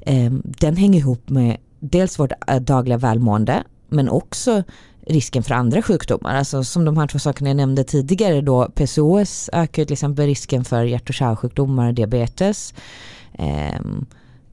eh, 0.00 0.32
den 0.42 0.76
hänger 0.76 0.98
ihop 0.98 1.28
med 1.28 1.56
dels 1.80 2.18
vårt 2.18 2.32
eh, 2.46 2.56
dagliga 2.56 2.98
välmående 2.98 3.64
men 3.88 4.08
också 4.08 4.62
risken 5.06 5.42
för 5.42 5.54
andra 5.54 5.82
sjukdomar. 5.82 6.34
Alltså 6.34 6.64
som 6.64 6.84
de 6.84 6.96
här 6.96 7.06
två 7.06 7.18
sakerna 7.18 7.50
jag 7.50 7.56
nämnde 7.56 7.84
tidigare 7.84 8.40
då 8.40 8.68
PCOS 8.74 9.50
ökar 9.52 9.84
till 9.84 9.92
exempel 9.92 10.26
risken 10.26 10.64
för 10.64 10.84
hjärt 10.84 11.08
och 11.08 11.14
kärlsjukdomar, 11.14 11.92
diabetes. 11.92 12.74
Eh, 13.32 13.80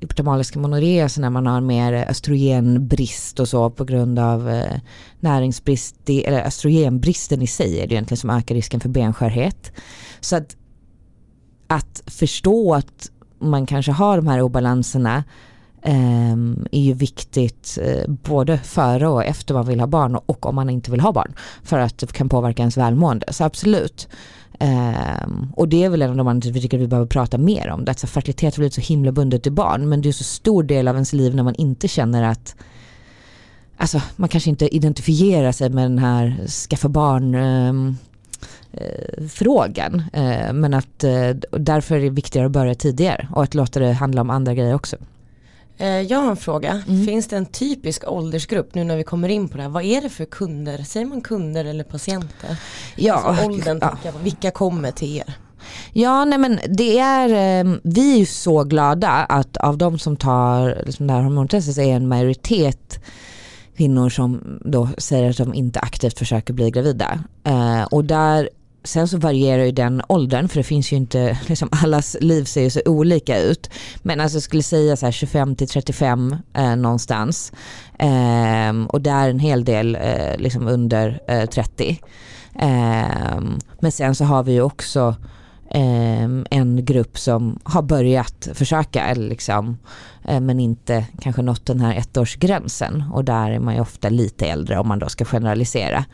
hypotamaliska 0.04 0.60
monoré, 0.60 1.02
alltså 1.02 1.22
när 1.22 1.30
man 1.30 1.48
har 1.48 1.62
mer 1.62 1.94
östrogenbrist 1.94 3.40
och 3.40 3.48
så 3.48 3.70
på 3.70 3.84
grund 3.86 4.20
av 4.20 4.50
eh, 4.50 4.80
näringsbrist, 5.20 5.96
eller 6.10 6.46
östrogenbristen 6.46 7.42
i 7.42 7.48
sig 7.48 7.80
är 7.80 7.88
det 7.88 7.94
egentligen 7.94 8.18
som 8.18 8.30
ökar 8.30 8.56
risken 8.56 8.80
för 8.80 8.90
benskörhet. 8.90 9.72
Så 10.20 10.36
att, 10.36 10.56
att 11.68 12.04
förstå 12.06 12.74
att 12.74 13.10
man 13.40 13.66
kanske 13.66 13.92
har 13.92 14.18
de 14.18 14.28
här 14.28 14.42
obalanserna 14.42 15.24
ehm, 15.82 16.68
är 16.72 16.82
ju 16.82 16.94
viktigt 16.94 17.78
eh, 17.82 18.10
både 18.10 18.58
före 18.58 19.08
och 19.08 19.26
efter 19.26 19.54
man 19.54 19.66
vill 19.66 19.80
ha 19.80 19.88
barn 19.88 20.16
och 20.16 20.46
om 20.46 20.56
man 20.56 20.70
inte 20.70 20.92
vill 20.92 21.00
ha 21.00 21.12
barn 21.12 21.34
för 21.64 21.80
att 21.80 21.98
det 21.98 22.14
kan 22.14 22.30
påverka 22.30 22.62
ens 22.62 22.78
välmående. 22.78 23.26
Så 23.34 23.44
absolut. 23.44 24.08
Um, 24.60 25.54
och 25.56 25.68
det 25.68 25.84
är 25.84 25.90
väl 25.90 26.02
en 26.02 26.10
av 26.10 26.16
de 26.16 26.28
anledningarna 26.28 26.54
vi 26.54 26.62
tycker 26.62 26.78
att 26.78 26.84
vi 26.84 26.88
behöver 26.88 27.08
prata 27.08 27.38
mer 27.38 27.70
om. 27.70 27.86
Det. 27.86 27.92
Alltså, 27.92 28.08
fertilitet 28.08 28.56
har 28.56 28.62
blivit 28.62 28.74
så 28.74 28.82
himla 28.82 29.12
bundet 29.12 29.44
till 29.44 29.52
barn 29.52 29.90
men 29.90 30.02
det 30.02 30.10
är 30.10 30.14
så 30.14 30.24
stor 30.24 30.64
del 30.64 30.88
av 30.88 30.96
ens 30.96 31.14
liv 31.14 31.36
när 31.36 31.44
man 31.44 31.56
inte 31.56 31.88
känner 31.88 32.24
att 32.24 32.56
Alltså 33.78 34.02
man 34.16 34.30
kanske 34.30 34.50
inte 34.50 34.76
identifierar 34.76 35.52
sig 35.52 35.70
med 35.70 35.86
den 35.86 36.00
här 36.00 36.48
skaffa 36.48 36.90
barn 36.90 37.36
um, 37.36 37.98
frågan. 39.30 40.04
Uh, 40.18 40.54
men 40.54 40.74
att 40.74 41.04
uh, 41.04 41.30
därför 41.52 41.96
är 41.96 42.00
det 42.00 42.10
viktigare 42.10 42.46
att 42.46 42.52
börja 42.52 42.76
tidigare 42.76 43.28
och 43.36 43.44
att 43.44 43.54
låta 43.54 43.80
det 43.80 43.94
handla 43.94 44.22
om 44.22 44.30
andra 44.30 44.54
grejer 44.54 44.76
också. 44.76 44.98
Eh, 45.78 45.88
jag 45.88 46.20
har 46.20 46.30
en 46.30 46.38
fråga. 46.38 46.84
Mm. 46.88 47.06
Finns 47.06 47.28
det 47.28 47.38
en 47.38 47.46
typisk 47.46 48.04
åldersgrupp 48.08 48.76
nu 48.76 48.84
när 48.84 48.98
vi 48.98 49.04
kommer 49.04 49.30
in 49.30 49.50
på 49.50 49.58
det 49.58 49.64
här? 49.64 49.70
Vad 49.70 49.84
är 49.84 50.02
det 50.02 50.10
för 50.10 50.26
kunder? 50.26 50.78
Säger 50.78 51.06
man 51.06 51.22
kunder 51.22 51.66
eller 51.66 51.84
patienter? 51.84 52.58
Ja, 52.96 53.14
alltså 53.14 53.46
åldern, 53.46 53.80
ja. 53.82 54.12
vilka 54.24 54.52
kommer 54.52 54.92
till 54.92 55.18
er? 55.18 55.34
Ja, 55.94 56.26
nej 56.26 56.40
men 56.40 56.60
det 56.70 57.00
är, 57.00 57.30
eh, 57.30 57.74
vi 57.84 58.14
är 58.14 58.18
ju 58.18 58.26
så 58.26 58.64
glada 58.64 59.10
att 59.10 59.58
av 59.58 59.78
de 59.78 60.00
som 60.00 60.16
tar 60.16 60.84
liksom 60.86 61.08
det 61.08 61.14
här 61.14 61.22
hormontestet 61.22 61.78
är 61.78 61.96
en 61.96 62.08
majoritet 62.08 63.04
kvinnor 63.78 64.10
som 64.10 64.60
då 64.66 64.90
säger 64.98 65.30
att 65.30 65.38
de 65.38 65.54
inte 65.54 65.80
aktivt 65.80 66.20
försöker 66.20 66.54
bli 66.54 66.72
gravida. 66.72 67.24
Eh, 67.44 67.84
och 67.84 68.06
där 68.06 68.50
Sen 68.84 69.08
så 69.08 69.18
varierar 69.18 69.64
ju 69.64 69.72
den 69.72 70.02
åldern 70.08 70.48
för 70.48 70.58
det 70.58 70.64
finns 70.64 70.92
ju 70.92 70.98
inte, 70.98 71.38
liksom 71.48 71.70
allas 71.72 72.18
liv 72.22 72.44
ser 72.44 72.62
ju 72.62 72.70
så 72.70 72.82
olika 72.86 73.40
ut. 73.40 73.70
Men 74.02 74.22
alltså 74.22 74.36
jag 74.36 74.44
skulle 74.44 74.64
säga 74.64 74.96
så 74.96 75.12
25 75.12 75.56
till 75.56 75.68
35 75.68 76.36
eh, 76.54 76.76
någonstans. 76.76 77.52
Eh, 78.00 78.86
och 78.88 79.02
där 79.02 79.30
en 79.30 79.40
hel 79.40 79.66
del 79.66 79.96
eh, 79.96 80.38
liksom 80.38 80.68
under 80.68 81.22
eh, 81.28 81.46
30. 81.46 82.00
Ehm, 82.56 83.60
men 83.80 83.92
sen 83.92 84.16
så 84.16 84.26
har 84.26 84.44
vi 84.44 84.54
ju 84.54 84.62
också 84.62 85.16
ehm, 85.70 86.46
en 86.50 86.86
grupp 86.86 87.18
som 87.18 87.60
har 87.64 87.82
börjat 87.82 88.50
försöka 88.54 89.06
eller 89.06 89.30
liksom, 89.30 89.78
eh, 90.24 90.40
men 90.40 90.60
inte 90.60 91.06
kanske 91.22 91.42
nått 91.42 91.66
den 91.66 91.80
här 91.80 91.96
ettårsgränsen 91.96 93.04
och 93.14 93.26
där 93.26 93.52
är 93.52 93.60
man 93.60 93.76
ju 93.76 93.82
ofta 93.82 94.10
lite 94.10 94.46
äldre 94.46 94.80
om 94.80 94.88
man 94.88 95.00
då 95.00 95.10
ska 95.10 95.26
generalisera. 95.26 96.06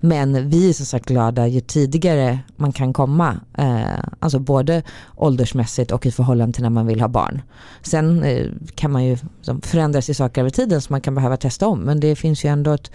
Men 0.00 0.48
vi 0.50 0.68
är 0.68 0.72
som 0.72 0.86
sagt 0.86 1.06
glada 1.06 1.46
ju 1.46 1.60
tidigare 1.60 2.38
man 2.56 2.72
kan 2.72 2.92
komma. 2.92 3.40
Eh, 3.58 4.04
alltså 4.18 4.38
både 4.38 4.82
åldersmässigt 5.16 5.92
och 5.92 6.06
i 6.06 6.10
förhållande 6.10 6.52
till 6.52 6.62
när 6.62 6.70
man 6.70 6.86
vill 6.86 7.00
ha 7.00 7.08
barn. 7.08 7.42
Sen 7.82 8.22
eh, 8.22 8.46
kan 8.74 8.92
man 8.92 9.04
ju 9.04 9.18
liksom 9.36 9.60
förändras 9.60 10.10
i 10.10 10.14
saker 10.14 10.40
över 10.40 10.50
tiden 10.50 10.80
som 10.80 10.94
man 10.94 11.00
kan 11.00 11.14
behöva 11.14 11.36
testa 11.36 11.66
om. 11.66 11.80
Men 11.80 12.00
det 12.00 12.16
finns 12.16 12.44
ju 12.44 12.48
ändå 12.48 12.72
ett 12.72 12.90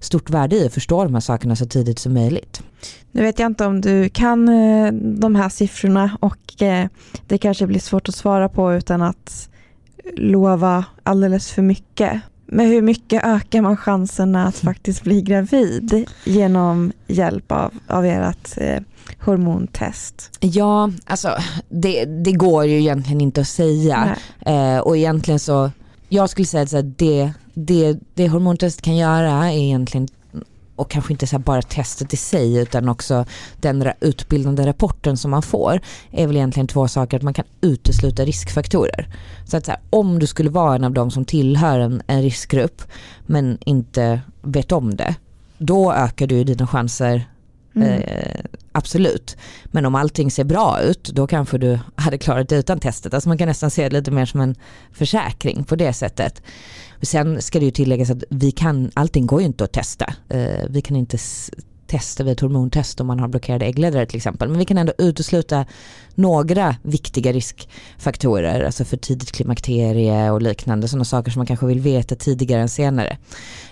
stort 0.00 0.30
värde 0.30 0.56
i 0.56 0.66
att 0.66 0.74
förstå 0.74 1.04
de 1.04 1.14
här 1.14 1.20
sakerna 1.20 1.56
så 1.56 1.66
tidigt 1.66 1.98
som 1.98 2.14
möjligt. 2.14 2.62
Nu 3.12 3.22
vet 3.22 3.38
jag 3.38 3.46
inte 3.46 3.66
om 3.66 3.80
du 3.80 4.08
kan 4.08 4.48
eh, 4.48 4.92
de 4.92 5.34
här 5.34 5.48
siffrorna 5.48 6.18
och 6.20 6.62
eh, 6.62 6.88
det 7.26 7.38
kanske 7.38 7.66
blir 7.66 7.80
svårt 7.80 8.08
att 8.08 8.14
svara 8.14 8.48
på 8.48 8.74
utan 8.74 9.02
att 9.02 9.48
lova 10.16 10.84
alldeles 11.02 11.52
för 11.52 11.62
mycket. 11.62 12.20
Men 12.46 12.66
hur 12.66 12.82
mycket 12.82 13.24
ökar 13.24 13.62
man 13.62 13.76
chanserna 13.76 14.46
att 14.46 14.56
faktiskt 14.56 15.02
bli 15.02 15.22
gravid 15.22 16.08
genom 16.24 16.92
hjälp 17.06 17.52
av, 17.52 17.74
av 17.86 18.04
ert 18.04 18.48
eh, 18.56 18.82
hormontest? 19.20 20.38
Ja, 20.40 20.90
alltså 21.04 21.28
det, 21.68 22.04
det, 22.04 22.32
går 22.32 22.64
ju 22.64 22.80
egentligen 22.80 23.20
inte 23.20 23.40
att 23.40 23.48
säga. 23.48 24.16
Eh, 24.46 24.78
och 24.78 24.96
egentligen 24.96 25.40
så, 25.40 25.70
jag 26.08 26.30
skulle 26.30 26.46
säga 26.46 26.78
att 26.78 26.98
det, 26.98 27.32
det, 27.54 27.98
det 28.14 28.28
hormontest 28.28 28.82
kan 28.82 28.96
göra 28.96 29.30
är 29.30 29.56
egentligen 29.56 30.08
och 30.76 30.90
kanske 30.90 31.12
inte 31.12 31.26
så 31.26 31.38
bara 31.38 31.62
testet 31.62 32.14
i 32.14 32.16
sig 32.16 32.56
utan 32.56 32.88
också 32.88 33.24
den 33.56 33.92
utbildande 34.00 34.66
rapporten 34.66 35.16
som 35.16 35.30
man 35.30 35.42
får 35.42 35.80
är 36.10 36.26
väl 36.26 36.36
egentligen 36.36 36.66
två 36.66 36.88
saker. 36.88 37.16
Att 37.16 37.22
man 37.22 37.34
kan 37.34 37.44
utesluta 37.60 38.24
riskfaktorer. 38.24 39.08
Så 39.44 39.56
att 39.56 39.66
så 39.66 39.70
här, 39.70 39.80
om 39.90 40.18
du 40.18 40.26
skulle 40.26 40.50
vara 40.50 40.74
en 40.74 40.84
av 40.84 40.92
de 40.92 41.10
som 41.10 41.24
tillhör 41.24 41.78
en, 41.78 42.02
en 42.06 42.22
riskgrupp 42.22 42.82
men 43.26 43.58
inte 43.60 44.20
vet 44.42 44.72
om 44.72 44.96
det, 44.96 45.14
då 45.58 45.92
ökar 45.92 46.26
du 46.26 46.44
dina 46.44 46.66
chanser 46.66 47.24
Mm. 47.76 47.88
Eh, 47.88 48.44
absolut. 48.72 49.36
Men 49.64 49.86
om 49.86 49.94
allting 49.94 50.30
ser 50.30 50.44
bra 50.44 50.80
ut 50.80 51.04
då 51.04 51.26
kanske 51.26 51.58
du 51.58 51.78
hade 51.96 52.18
klarat 52.18 52.48
det 52.48 52.56
utan 52.56 52.80
testet. 52.80 53.14
Alltså 53.14 53.28
man 53.28 53.38
kan 53.38 53.48
nästan 53.48 53.70
se 53.70 53.88
det 53.88 53.96
lite 53.96 54.10
mer 54.10 54.26
som 54.26 54.40
en 54.40 54.54
försäkring 54.92 55.64
på 55.64 55.76
det 55.76 55.92
sättet. 55.92 56.42
Sen 57.02 57.42
ska 57.42 57.58
det 57.58 57.64
ju 57.64 57.70
tilläggas 57.70 58.10
att 58.10 58.24
vi 58.30 58.50
kan, 58.50 58.90
allting 58.94 59.26
går 59.26 59.40
ju 59.40 59.46
inte 59.46 59.64
att 59.64 59.72
testa. 59.72 60.14
Eh, 60.28 60.66
vi 60.68 60.82
kan 60.82 60.96
inte 60.96 61.18
tester 61.86 62.24
vi 62.24 62.30
ett 62.30 62.40
hormontest 62.40 63.00
om 63.00 63.06
man 63.06 63.20
har 63.20 63.28
blockerade 63.28 63.64
äggledare 63.64 64.06
till 64.06 64.16
exempel. 64.16 64.48
Men 64.48 64.58
vi 64.58 64.64
kan 64.64 64.78
ändå 64.78 64.92
utesluta 64.98 65.66
några 66.14 66.76
viktiga 66.82 67.32
riskfaktorer, 67.32 68.64
alltså 68.64 68.84
för 68.84 68.96
tidigt 68.96 69.32
klimakterie 69.32 70.30
och 70.30 70.42
liknande, 70.42 70.88
sådana 70.88 71.04
saker 71.04 71.30
som 71.30 71.40
man 71.40 71.46
kanske 71.46 71.66
vill 71.66 71.80
veta 71.80 72.14
tidigare 72.16 72.62
än 72.62 72.68
senare. 72.68 73.16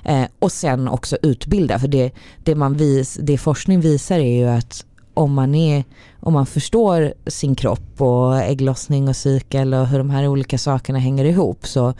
Eh, 0.05 0.25
och 0.39 0.53
sen 0.53 0.89
också 0.89 1.17
utbilda, 1.23 1.79
för 1.79 1.89
det, 1.89 2.11
det, 2.45 2.55
man 2.55 2.75
vis, 2.75 3.19
det 3.23 3.39
forskning 3.39 3.81
visar 3.81 4.19
är 4.19 4.39
ju 4.39 4.49
att 4.49 4.85
om 5.15 5.35
man, 5.35 5.55
är, 5.55 5.85
om 6.21 6.33
man 6.33 6.47
förstår 6.47 7.15
sin 7.27 7.55
kropp 7.55 8.01
och 8.01 8.37
ägglossning 8.37 9.09
och 9.09 9.17
cykel 9.17 9.75
och 9.75 9.87
hur 9.87 9.99
de 9.99 10.11
här 10.11 10.29
olika 10.29 10.59
sakerna 10.59 10.99
hänger 10.99 11.25
ihop 11.25 11.67
så 11.67 11.95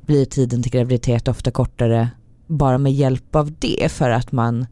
blir 0.00 0.24
tiden 0.24 0.62
till 0.62 0.72
graviditet 0.72 1.28
ofta 1.28 1.50
kortare 1.50 2.08
bara 2.46 2.78
med 2.78 2.92
hjälp 2.92 3.36
av 3.36 3.52
det 3.58 3.92
för 3.92 4.10
att 4.10 4.32
man 4.32 4.66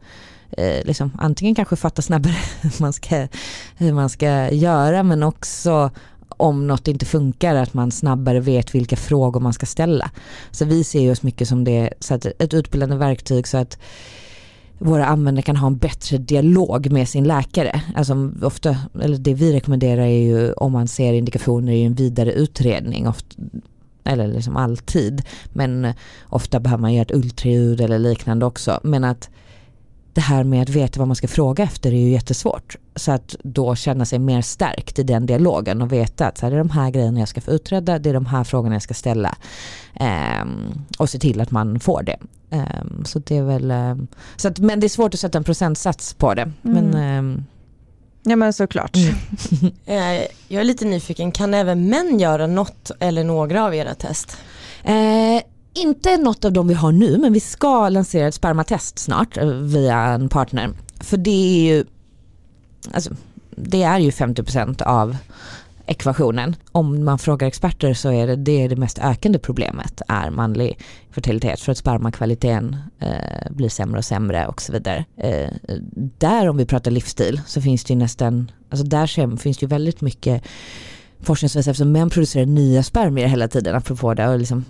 eh, 0.51 0.85
liksom, 0.85 1.11
antingen 1.17 1.55
kanske 1.55 1.75
fatta 1.75 2.01
snabbare 2.01 2.33
hur 2.61 2.81
man, 2.81 2.93
ska, 2.93 3.27
hur 3.75 3.93
man 3.93 4.09
ska 4.09 4.51
göra 4.51 5.03
men 5.03 5.23
också 5.23 5.91
om 6.37 6.67
något 6.67 6.87
inte 6.87 7.05
funkar 7.05 7.55
att 7.55 7.73
man 7.73 7.91
snabbare 7.91 8.39
vet 8.39 8.75
vilka 8.75 8.95
frågor 8.95 9.39
man 9.39 9.53
ska 9.53 9.65
ställa. 9.65 10.11
Så 10.51 10.65
vi 10.65 10.83
ser 10.83 11.11
oss 11.11 11.23
mycket 11.23 11.47
som 11.47 11.63
det, 11.63 11.93
så 11.99 12.13
att 12.13 12.25
ett 12.25 12.53
utbildande 12.53 12.95
verktyg 12.95 13.47
så 13.47 13.57
att 13.57 13.77
våra 14.77 15.05
användare 15.05 15.43
kan 15.43 15.55
ha 15.55 15.67
en 15.67 15.77
bättre 15.77 16.17
dialog 16.17 16.91
med 16.91 17.09
sin 17.09 17.23
läkare. 17.23 17.81
Alltså 17.95 18.31
ofta, 18.41 18.77
eller 19.01 19.17
det 19.17 19.33
vi 19.33 19.53
rekommenderar 19.53 20.01
är 20.01 20.23
ju 20.23 20.53
om 20.53 20.71
man 20.71 20.87
ser 20.87 21.13
indikationer 21.13 21.73
i 21.73 21.83
en 21.83 21.93
vidare 21.93 22.31
utredning. 22.33 23.07
Ofta, 23.07 23.35
eller 24.03 24.27
liksom 24.27 24.57
alltid. 24.57 25.21
Men 25.53 25.85
eh, 25.85 25.95
ofta 26.29 26.59
behöver 26.59 26.81
man 26.81 26.93
göra 26.93 27.01
ett 27.01 27.15
ultraljud 27.15 27.81
eller 27.81 27.99
liknande 27.99 28.45
också. 28.45 28.79
Men 28.83 29.03
att 29.03 29.29
det 30.15 30.21
här 30.21 30.43
med 30.43 30.61
att 30.61 30.69
veta 30.69 30.99
vad 30.99 31.07
man 31.07 31.15
ska 31.15 31.27
fråga 31.27 31.63
efter 31.63 31.91
är 31.91 31.97
ju 31.97 32.09
jättesvårt. 32.09 32.75
Så 32.95 33.11
att 33.11 33.35
då 33.43 33.75
känna 33.75 34.05
sig 34.05 34.19
mer 34.19 34.41
stärkt 34.41 34.99
i 34.99 35.03
den 35.03 35.25
dialogen 35.25 35.81
och 35.81 35.91
veta 35.91 36.27
att 36.27 36.37
så 36.37 36.45
här, 36.45 36.51
det 36.51 36.57
är 36.57 36.63
de 36.63 36.69
här 36.69 36.91
grejerna 36.91 37.19
jag 37.19 37.29
ska 37.29 37.41
få 37.41 37.51
utredda, 37.51 37.99
det 37.99 38.09
är 38.09 38.13
de 38.13 38.25
här 38.25 38.43
frågorna 38.43 38.75
jag 38.75 38.81
ska 38.81 38.93
ställa. 38.93 39.35
Um, 40.41 40.85
och 40.97 41.09
se 41.09 41.19
till 41.19 41.41
att 41.41 41.51
man 41.51 41.79
får 41.79 42.03
det. 42.03 42.17
Um, 42.49 43.05
så 43.05 43.19
det 43.19 43.37
är 43.37 43.43
väl, 43.43 43.71
um, 43.71 44.07
så 44.35 44.47
att, 44.47 44.59
men 44.59 44.79
det 44.79 44.87
är 44.87 44.89
svårt 44.89 45.13
att 45.13 45.19
sätta 45.19 45.37
en 45.37 45.43
procentsats 45.43 46.13
på 46.13 46.33
det. 46.33 46.51
Mm. 46.63 46.85
Men, 46.85 47.45
Ja 48.27 48.35
men 48.35 48.53
såklart. 48.53 48.95
Mm. 48.95 49.15
Eh, 49.85 50.27
jag 50.47 50.61
är 50.61 50.63
lite 50.63 50.85
nyfiken, 50.85 51.31
kan 51.31 51.53
även 51.53 51.89
män 51.89 52.19
göra 52.19 52.47
något 52.47 52.91
eller 52.99 53.23
några 53.23 53.65
av 53.65 53.75
era 53.75 53.95
test? 53.95 54.37
Eh, 54.83 55.41
inte 55.75 56.17
något 56.17 56.45
av 56.45 56.53
dem 56.53 56.67
vi 56.67 56.73
har 56.73 56.91
nu 56.91 57.17
men 57.17 57.33
vi 57.33 57.39
ska 57.39 57.89
lansera 57.89 58.27
ett 58.27 58.33
spermatest 58.33 58.99
snart 58.99 59.37
eh, 59.37 59.47
via 59.47 59.97
en 59.97 60.29
partner. 60.29 60.69
För 60.99 61.17
det 61.17 61.31
är 61.31 61.75
ju, 61.75 61.85
alltså, 62.91 63.15
det 63.55 63.83
är 63.83 63.99
ju 63.99 64.09
50% 64.09 64.83
av 64.83 65.17
ekvationen. 65.85 66.55
Om 66.71 67.03
man 67.03 67.19
frågar 67.19 67.47
experter 67.47 67.93
så 67.93 68.11
är 68.11 68.27
det 68.27 68.35
det, 68.35 68.63
är 68.63 68.69
det 68.69 68.75
mest 68.75 68.99
ökande 68.99 69.39
problemet 69.39 70.01
är 70.07 70.29
manlig 70.29 70.79
fertilitet 71.11 71.59
för 71.59 71.71
att 71.71 71.77
spermakvaliteten 71.77 72.75
eh, 72.99 73.51
blir 73.51 73.69
sämre 73.69 73.97
och 73.97 74.05
sämre 74.05 74.47
och 74.47 74.61
så 74.61 74.71
vidare. 74.71 75.05
Eh, 75.17 75.49
där 76.17 76.49
om 76.49 76.57
vi 76.57 76.65
pratar 76.65 76.91
livsstil 76.91 77.41
så 77.47 77.61
finns 77.61 77.83
det 77.83 77.93
ju 77.93 77.99
nästan, 77.99 78.51
alltså 78.69 78.85
där 78.85 79.37
finns 79.37 79.57
det 79.57 79.63
ju 79.63 79.67
väldigt 79.67 80.01
mycket 80.01 80.43
forskningsvis 81.21 81.67
eftersom 81.67 81.91
män 81.91 82.09
producerar 82.09 82.45
nya 82.45 82.83
spermier 82.83 83.27
hela 83.27 83.47
tiden 83.47 83.75
apropå 83.75 84.13
det. 84.13 84.27
Och 84.27 84.39
liksom, 84.39 84.65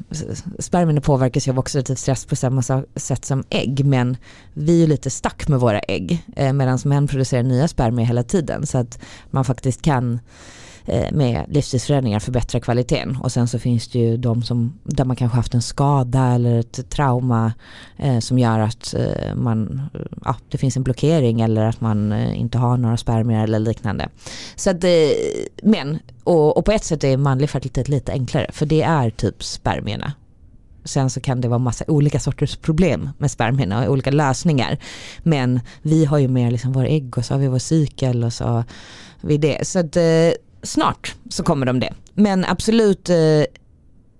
spermierna 0.59 1.01
påverkas 1.01 1.47
ju 1.47 1.51
av 1.51 1.59
oxidativ 1.59 1.95
stress 1.95 2.25
på 2.25 2.35
samma 2.35 2.61
sätt 2.95 3.25
som 3.25 3.43
ägg 3.49 3.85
men 3.85 4.17
vi 4.53 4.83
är 4.83 4.87
lite 4.87 5.09
stack 5.09 5.47
med 5.47 5.59
våra 5.59 5.79
ägg 5.79 6.25
eh, 6.35 6.53
medan 6.53 6.79
män 6.85 7.07
producerar 7.07 7.43
nya 7.43 7.67
spermier 7.67 8.05
hela 8.05 8.23
tiden 8.23 8.65
så 8.65 8.77
att 8.77 8.99
man 9.31 9.45
faktiskt 9.45 9.81
kan 9.81 10.19
Eh, 10.87 11.11
med 11.11 11.45
livsstilsförändringar 11.49 12.19
förbättra 12.19 12.59
kvaliteten. 12.59 13.17
Och 13.23 13.31
sen 13.31 13.47
så 13.47 13.59
finns 13.59 13.87
det 13.87 13.99
ju 13.99 14.17
de 14.17 14.43
som, 14.43 14.79
där 14.83 15.05
man 15.05 15.15
kanske 15.15 15.35
haft 15.35 15.53
en 15.53 15.61
skada 15.61 16.27
eller 16.27 16.59
ett 16.59 16.89
trauma 16.89 17.53
eh, 17.97 18.19
som 18.19 18.39
gör 18.39 18.59
att 18.59 18.93
eh, 18.93 19.35
man, 19.35 19.81
ja, 20.25 20.35
det 20.49 20.57
finns 20.57 20.77
en 20.77 20.83
blockering 20.83 21.41
eller 21.41 21.65
att 21.65 21.81
man 21.81 22.11
eh, 22.11 22.39
inte 22.39 22.57
har 22.57 22.77
några 22.77 22.97
spermier 22.97 23.43
eller 23.43 23.59
liknande. 23.59 24.09
Så 24.55 24.69
att, 24.69 24.83
eh, 24.83 24.89
men, 25.63 25.99
och, 26.25 26.57
och 26.57 26.65
på 26.65 26.71
ett 26.71 26.83
sätt 26.83 27.03
är 27.03 27.17
manlig 27.17 27.49
fertilitet 27.49 27.89
lite 27.89 28.11
enklare 28.11 28.49
för 28.53 28.65
det 28.65 28.81
är 28.81 29.09
typ 29.09 29.43
spermierna 29.43 30.13
Sen 30.85 31.09
så 31.09 31.21
kan 31.21 31.41
det 31.41 31.47
vara 31.47 31.59
massa 31.59 31.85
olika 31.87 32.19
sorters 32.19 32.55
problem 32.55 33.09
med 33.17 33.31
spermierna 33.31 33.85
och 33.85 33.91
olika 33.91 34.11
lösningar. 34.11 34.77
Men 35.23 35.59
vi 35.81 36.05
har 36.05 36.17
ju 36.17 36.27
mer 36.27 36.51
liksom 36.51 36.71
våra 36.71 36.87
ägg 36.87 37.17
och 37.17 37.25
så 37.25 37.33
har 37.33 37.39
vi 37.39 37.47
vår 37.47 37.59
cykel 37.59 38.23
och 38.23 38.33
så 38.33 38.43
har 38.43 38.63
vi 39.21 39.37
det. 39.37 39.67
Så 39.67 39.79
att, 39.79 39.95
eh, 39.95 40.31
snart 40.63 41.15
så 41.29 41.43
kommer 41.43 41.65
de 41.65 41.79
det. 41.79 41.93
Men 42.13 42.45
absolut 42.45 43.09
eh, 43.09 43.43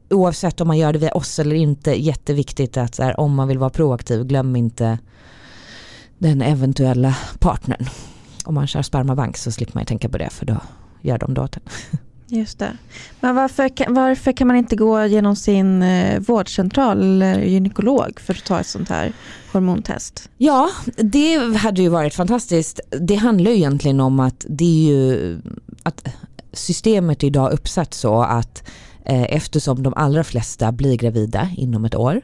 oavsett 0.10 0.62
om 0.62 0.68
man 0.68 0.78
gör 0.78 0.94
det 0.94 1.00
via 1.00 1.12
oss 1.12 1.40
eller 1.40 1.56
inte 1.56 2.02
jätteviktigt 2.02 2.78
att 2.78 3.00
här, 3.00 3.20
om 3.20 3.36
man 3.36 3.48
vill 3.48 3.58
vara 3.58 3.70
proaktiv 3.70 4.24
glöm 4.24 4.56
inte 4.56 5.00
den 6.18 6.42
eventuella 6.42 7.18
partnern. 7.40 7.86
Om 8.46 8.56
man 8.56 8.68
kör 8.68 8.82
spermabank 8.82 9.38
så 9.38 9.52
slipper 9.52 9.74
man 9.74 9.82
ju 9.82 9.86
tänka 9.86 10.10
på 10.10 10.18
det 10.18 10.30
för 10.30 10.46
då 10.46 10.58
gör 11.06 11.18
de 11.18 11.34
data. 11.34 11.60
Just 12.28 12.60
det. 12.60 12.78
Men 13.20 13.36
varför, 13.36 13.94
varför 13.94 14.32
kan 14.32 14.48
man 14.48 14.58
inte 14.58 14.76
gå 14.76 15.06
genom 15.06 15.36
sin 15.36 15.82
eh, 15.84 16.20
vårdcentral 16.20 17.02
eller 17.02 17.40
gynekolog 17.40 18.20
för 18.20 18.34
att 18.34 18.46
ta 18.46 18.60
ett 18.60 18.68
sånt 18.68 18.90
här 18.90 19.14
hormontest? 19.52 20.30
Ja, 20.38 20.70
det 20.98 21.58
hade 21.58 21.82
ju 21.82 21.90
varit 21.90 22.14
fantastiskt. 22.14 22.80
Det 22.90 23.16
handlar 23.16 23.52
ju 23.52 23.58
egentligen 23.58 24.00
om 24.00 24.20
att 24.20 24.46
det 24.50 24.66
är 24.66 24.94
ju 24.94 25.38
att 25.84 26.08
systemet 26.54 27.24
är 27.24 27.28
idag 27.28 27.52
uppsatt 27.52 27.94
så 27.94 28.22
att 28.22 28.64
eh, 29.06 29.24
eftersom 29.24 29.84
de 29.84 29.94
allra 29.94 30.24
flesta 30.24 30.72
blir 30.72 30.98
gravida 30.98 31.50
inom 31.58 31.86
ett 31.86 31.96
år 31.96 32.22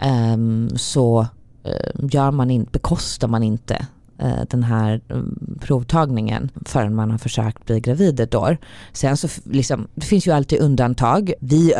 eh, 0.00 0.36
så 0.76 1.26
eh, 1.64 2.06
gör 2.10 2.30
man 2.30 2.50
in, 2.50 2.66
bekostar 2.72 3.28
man 3.28 3.42
inte 3.42 3.86
Eh, 4.22 4.44
den 4.50 4.62
här 4.62 5.00
mm, 5.08 5.58
provtagningen 5.60 6.50
förrän 6.66 6.94
man 6.94 7.10
har 7.10 7.18
försökt 7.18 7.66
bli 7.66 7.80
gravid 7.80 8.20
ett 8.20 8.34
år. 8.34 8.58
Sen 8.92 9.16
så 9.16 9.28
liksom, 9.44 9.88
det 9.94 10.06
finns 10.06 10.26
ju 10.26 10.30
alltid 10.32 10.60
undantag. 10.60 11.32
Vi 11.40 11.74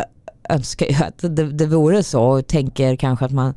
önskar 0.49 0.85
ju 0.85 0.95
att 0.95 1.35
det, 1.35 1.51
det 1.51 1.65
vore 1.65 2.03
så 2.03 2.23
och 2.23 2.47
tänker 2.47 2.95
kanske 2.95 3.25
att 3.25 3.31
man 3.31 3.53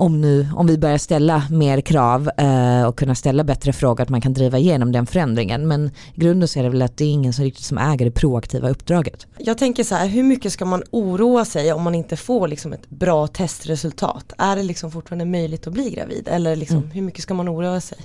om, 0.00 0.20
nu, 0.20 0.48
om 0.56 0.66
vi 0.66 0.78
börjar 0.78 0.98
ställa 0.98 1.42
mer 1.50 1.80
krav 1.80 2.30
eh, 2.36 2.84
och 2.84 2.98
kunna 2.98 3.14
ställa 3.14 3.44
bättre 3.44 3.72
frågor 3.72 4.02
att 4.02 4.08
man 4.08 4.20
kan 4.20 4.32
driva 4.32 4.58
igenom 4.58 4.92
den 4.92 5.06
förändringen. 5.06 5.68
Men 5.68 5.90
i 6.14 6.20
grunden 6.20 6.48
så 6.48 6.58
är 6.58 6.62
det 6.62 6.68
väl 6.68 6.82
att 6.82 6.96
det 6.96 7.04
är 7.04 7.08
ingen 7.08 7.32
som 7.32 7.44
riktigt 7.44 7.64
som 7.64 7.78
äger 7.78 8.04
det 8.04 8.10
proaktiva 8.10 8.68
uppdraget. 8.68 9.26
Jag 9.38 9.58
tänker 9.58 9.84
så 9.84 9.94
här, 9.94 10.06
hur 10.06 10.22
mycket 10.22 10.52
ska 10.52 10.64
man 10.64 10.82
oroa 10.90 11.44
sig 11.44 11.72
om 11.72 11.82
man 11.82 11.94
inte 11.94 12.16
får 12.16 12.48
liksom 12.48 12.72
ett 12.72 12.90
bra 12.90 13.26
testresultat? 13.26 14.32
Är 14.38 14.56
det 14.56 14.62
liksom 14.62 14.90
fortfarande 14.90 15.24
möjligt 15.24 15.66
att 15.66 15.72
bli 15.72 15.90
gravid 15.90 16.28
eller 16.28 16.56
liksom, 16.56 16.76
mm. 16.76 16.90
hur 16.90 17.02
mycket 17.02 17.22
ska 17.22 17.34
man 17.34 17.48
oroa 17.48 17.80
sig? 17.80 17.98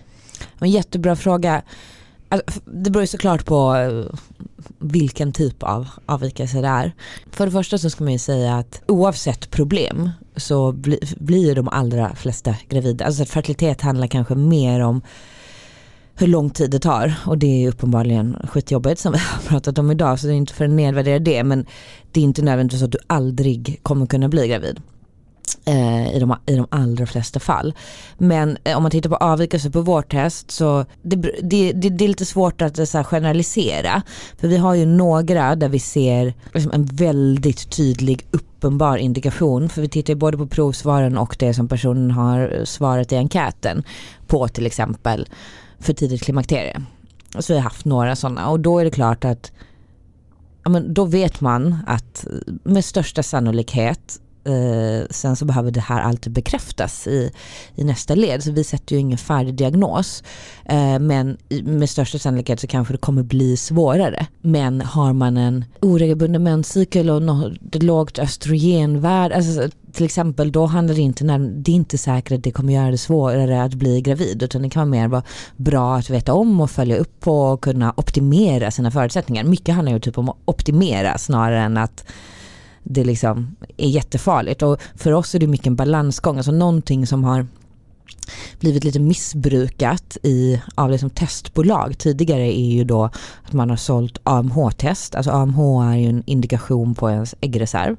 En 0.59 0.71
jättebra 0.71 1.15
fråga. 1.15 1.61
Alltså, 2.29 2.59
det 2.65 2.89
beror 2.89 3.03
ju 3.03 3.07
såklart 3.07 3.45
på 3.45 3.75
eh, 3.75 4.19
vilken 4.79 5.31
typ 5.31 5.63
av 5.63 5.87
avvikelse 6.05 6.61
det 6.61 6.67
är. 6.67 6.91
För 7.31 7.45
det 7.45 7.51
första 7.51 7.77
så 7.77 7.89
ska 7.89 8.03
man 8.03 8.13
ju 8.13 8.19
säga 8.19 8.57
att 8.57 8.81
oavsett 8.87 9.51
problem 9.51 10.09
så 10.37 10.71
bli, 10.71 10.99
blir 11.17 11.55
de 11.55 11.67
allra 11.67 12.15
flesta 12.15 12.55
gravida. 12.69 13.05
Alltså 13.05 13.25
fertilitet 13.25 13.81
handlar 13.81 14.07
kanske 14.07 14.35
mer 14.35 14.79
om 14.79 15.01
hur 16.15 16.27
lång 16.27 16.49
tid 16.49 16.71
det 16.71 16.79
tar. 16.79 17.13
Och 17.25 17.37
det 17.37 17.65
är 17.65 17.69
uppenbarligen 17.69 18.37
skitjobbigt 18.49 18.99
som 18.99 19.13
vi 19.13 19.19
har 19.19 19.41
pratat 19.47 19.77
om 19.77 19.91
idag. 19.91 20.19
Så 20.19 20.27
det 20.27 20.33
är 20.33 20.37
inte 20.37 20.53
för 20.53 20.65
att 20.65 20.71
nedvärdera 20.71 21.19
det. 21.19 21.43
Men 21.43 21.65
det 22.11 22.19
är 22.19 22.23
inte 22.23 22.41
nödvändigtvis 22.41 22.79
så 22.79 22.85
att 22.85 22.91
du 22.91 22.97
aldrig 23.07 23.79
kommer 23.83 24.05
kunna 24.05 24.29
bli 24.29 24.47
gravid. 24.47 24.81
Eh, 25.67 26.15
i, 26.15 26.19
de, 26.19 26.35
i 26.45 26.55
de 26.55 26.67
allra 26.69 27.05
flesta 27.05 27.39
fall. 27.39 27.73
Men 28.17 28.57
eh, 28.63 28.77
om 28.77 28.83
man 28.83 28.91
tittar 28.91 29.09
på 29.09 29.15
avvikelser 29.15 29.69
på 29.69 29.81
vårt 29.81 30.11
test 30.11 30.51
så 30.51 30.85
det, 31.01 31.15
det, 31.15 31.71
det, 31.71 31.89
det 31.89 32.05
är 32.05 32.07
lite 32.07 32.25
svårt 32.25 32.61
att 32.61 32.79
eh, 32.79 32.85
så 32.85 33.03
generalisera. 33.03 34.01
För 34.37 34.47
vi 34.47 34.57
har 34.57 34.75
ju 34.75 34.85
några 34.85 35.55
där 35.55 35.69
vi 35.69 35.79
ser 35.79 36.33
liksom, 36.53 36.71
en 36.71 36.85
väldigt 36.85 37.69
tydlig 37.69 38.27
uppenbar 38.31 38.97
indikation. 38.97 39.69
För 39.69 39.81
vi 39.81 39.89
tittar 39.89 40.13
ju 40.13 40.19
både 40.19 40.37
på 40.37 40.47
provsvaren 40.47 41.17
och 41.17 41.35
det 41.39 41.53
som 41.53 41.67
personen 41.67 42.11
har 42.11 42.65
svarat 42.65 43.11
i 43.11 43.15
enkäten 43.15 43.83
på 44.27 44.47
till 44.47 44.65
exempel 44.65 45.29
för 45.79 45.93
tidigt 45.93 46.23
klimakterie. 46.23 46.81
Så 47.39 47.53
vi 47.53 47.59
har 47.59 47.63
haft 47.63 47.85
några 47.85 48.15
sådana 48.15 48.49
och 48.49 48.59
då 48.59 48.79
är 48.79 48.85
det 48.85 48.91
klart 48.91 49.25
att 49.25 49.51
ja, 50.63 50.69
men 50.69 50.93
då 50.93 51.05
vet 51.05 51.41
man 51.41 51.77
att 51.87 52.27
med 52.63 52.85
största 52.85 53.23
sannolikhet 53.23 54.19
eh, 54.45 55.07
sen 55.09 55.35
så 55.35 55.45
behöver 55.45 55.71
det 55.71 55.79
här 55.79 56.01
alltid 56.01 56.33
bekräftas 56.33 57.07
i, 57.07 57.31
i 57.75 57.83
nästa 57.83 58.15
led. 58.15 58.43
Så 58.43 58.51
vi 58.51 58.63
sätter 58.63 58.95
ju 58.95 58.99
ingen 58.99 59.17
färdig 59.17 59.55
diagnos. 59.55 60.23
Eh, 60.65 60.99
men 60.99 61.37
med 61.63 61.89
största 61.89 62.19
sannolikhet 62.19 62.59
så 62.59 62.67
kanske 62.67 62.93
det 62.93 62.97
kommer 62.97 63.23
bli 63.23 63.57
svårare. 63.57 64.27
Men 64.41 64.81
har 64.81 65.13
man 65.13 65.37
en 65.37 65.65
oregelbunden 65.81 66.43
menscykel 66.43 67.09
och 67.09 67.21
något 67.21 67.83
lågt 67.83 68.19
östrogenvärde, 68.19 69.35
alltså 69.35 69.69
till 69.95 70.05
exempel 70.05 70.51
då 70.51 70.65
handlar 70.65 70.95
det 70.95 71.01
inte, 71.01 71.23
det 71.37 71.71
är 71.71 71.75
inte 71.75 71.97
säkert 71.97 72.31
att 72.31 72.43
det 72.43 72.51
kommer 72.51 72.73
göra 72.73 72.91
det 72.91 72.97
svårare 72.97 73.63
att 73.63 73.73
bli 73.73 74.01
gravid 74.01 74.43
utan 74.43 74.61
det 74.61 74.69
kan 74.69 74.79
vara 74.79 75.01
mer 75.01 75.07
vara 75.07 75.23
bra 75.55 75.95
att 75.95 76.09
veta 76.09 76.33
om 76.33 76.61
och 76.61 76.71
följa 76.71 76.97
upp 76.97 77.19
på 77.19 77.41
och 77.41 77.61
kunna 77.61 77.93
optimera 77.97 78.71
sina 78.71 78.91
förutsättningar. 78.91 79.43
Mycket 79.43 79.75
handlar 79.75 79.93
ju 79.93 79.99
typ 79.99 80.17
om 80.17 80.29
att 80.29 80.37
optimera 80.45 81.17
snarare 81.17 81.61
än 81.61 81.77
att 81.77 82.05
det 82.85 83.03
liksom 83.03 83.55
är 83.77 83.87
jättefarligt. 83.87 84.61
Och 84.61 84.81
för 84.95 85.11
oss 85.11 85.35
är 85.35 85.39
det 85.39 85.47
mycket 85.47 85.67
en 85.67 85.75
balansgång, 85.75 86.37
alltså 86.37 86.51
någonting 86.51 87.07
som 87.07 87.23
har 87.23 87.47
blivit 88.59 88.83
lite 88.83 88.99
missbrukat 88.99 90.17
i, 90.23 90.61
av 90.75 90.91
liksom 90.91 91.09
testbolag 91.09 91.97
tidigare 91.97 92.59
är 92.59 92.69
ju 92.71 92.83
då 92.83 93.09
att 93.43 93.53
man 93.53 93.69
har 93.69 93.77
sålt 93.77 94.19
AMH-test. 94.23 95.15
Alltså 95.15 95.31
AMH 95.31 95.59
är 95.91 95.95
ju 95.95 96.09
en 96.09 96.23
indikation 96.25 96.95
på 96.95 97.09
ens 97.09 97.35
äggreserv 97.41 97.95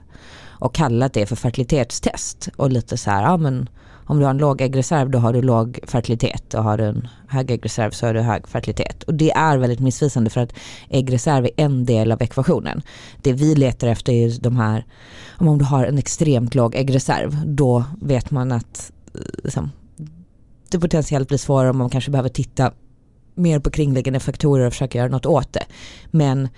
och 0.59 0.75
kallat 0.75 1.13
det 1.13 1.27
för 1.27 1.37
fertilitetstest. 1.37 2.49
Och 2.57 2.71
lite 2.71 2.97
så 2.97 3.11
här, 3.11 3.23
ja 3.23 3.37
men 3.37 3.69
om 4.07 4.19
du 4.19 4.24
har 4.24 4.31
en 4.31 4.39
låg 4.39 4.61
äggreserv 4.61 5.11
då 5.11 5.19
har 5.19 5.33
du 5.33 5.43
låg 5.43 5.78
fertilitet 5.83 6.55
och 6.55 6.65
har 6.65 6.78
du 6.78 6.85
en 6.85 7.09
hög 7.28 7.51
äggreserv 7.51 7.91
så 7.91 8.07
har 8.07 8.15
du 8.15 8.20
hög 8.20 8.49
fertilitet. 8.49 9.03
Och 9.03 9.15
det 9.15 9.31
är 9.31 9.59
väldigt 9.59 9.81
missvisande 9.81 10.31
för 10.31 10.41
att 10.41 10.53
äggreserv 10.89 11.45
är 11.45 11.51
en 11.57 11.85
del 11.85 12.12
av 12.12 12.23
ekvationen. 12.23 12.83
Det 13.23 13.33
vi 13.33 13.55
letar 13.55 13.89
efter 13.89 14.12
är 14.12 14.41
de 14.41 14.57
här, 14.57 14.85
om 15.39 15.59
du 15.59 15.65
har 15.65 15.85
en 15.85 15.99
extremt 15.99 16.55
låg 16.55 16.74
äggreserv 16.74 17.47
då 17.47 17.85
vet 18.03 18.31
man 18.31 18.53
att 18.53 18.93
eh, 19.15 19.20
liksom, 19.45 19.70
det 20.70 20.78
potentiellt 20.78 21.28
blir 21.28 21.39
svårare 21.39 21.70
om 21.70 21.78
man 21.78 21.91
kanske 21.91 22.11
behöver 22.11 22.28
titta 22.28 22.73
mer 23.35 23.61
på 23.61 23.70
kringliggande 23.70 24.20
faktorer 24.20 24.66
och 24.66 24.73
försöka 24.73 24.99
göra 24.99 25.09
något 25.09 25.27
åt 25.27 25.53
det. 25.53 25.65
Men 26.11 26.49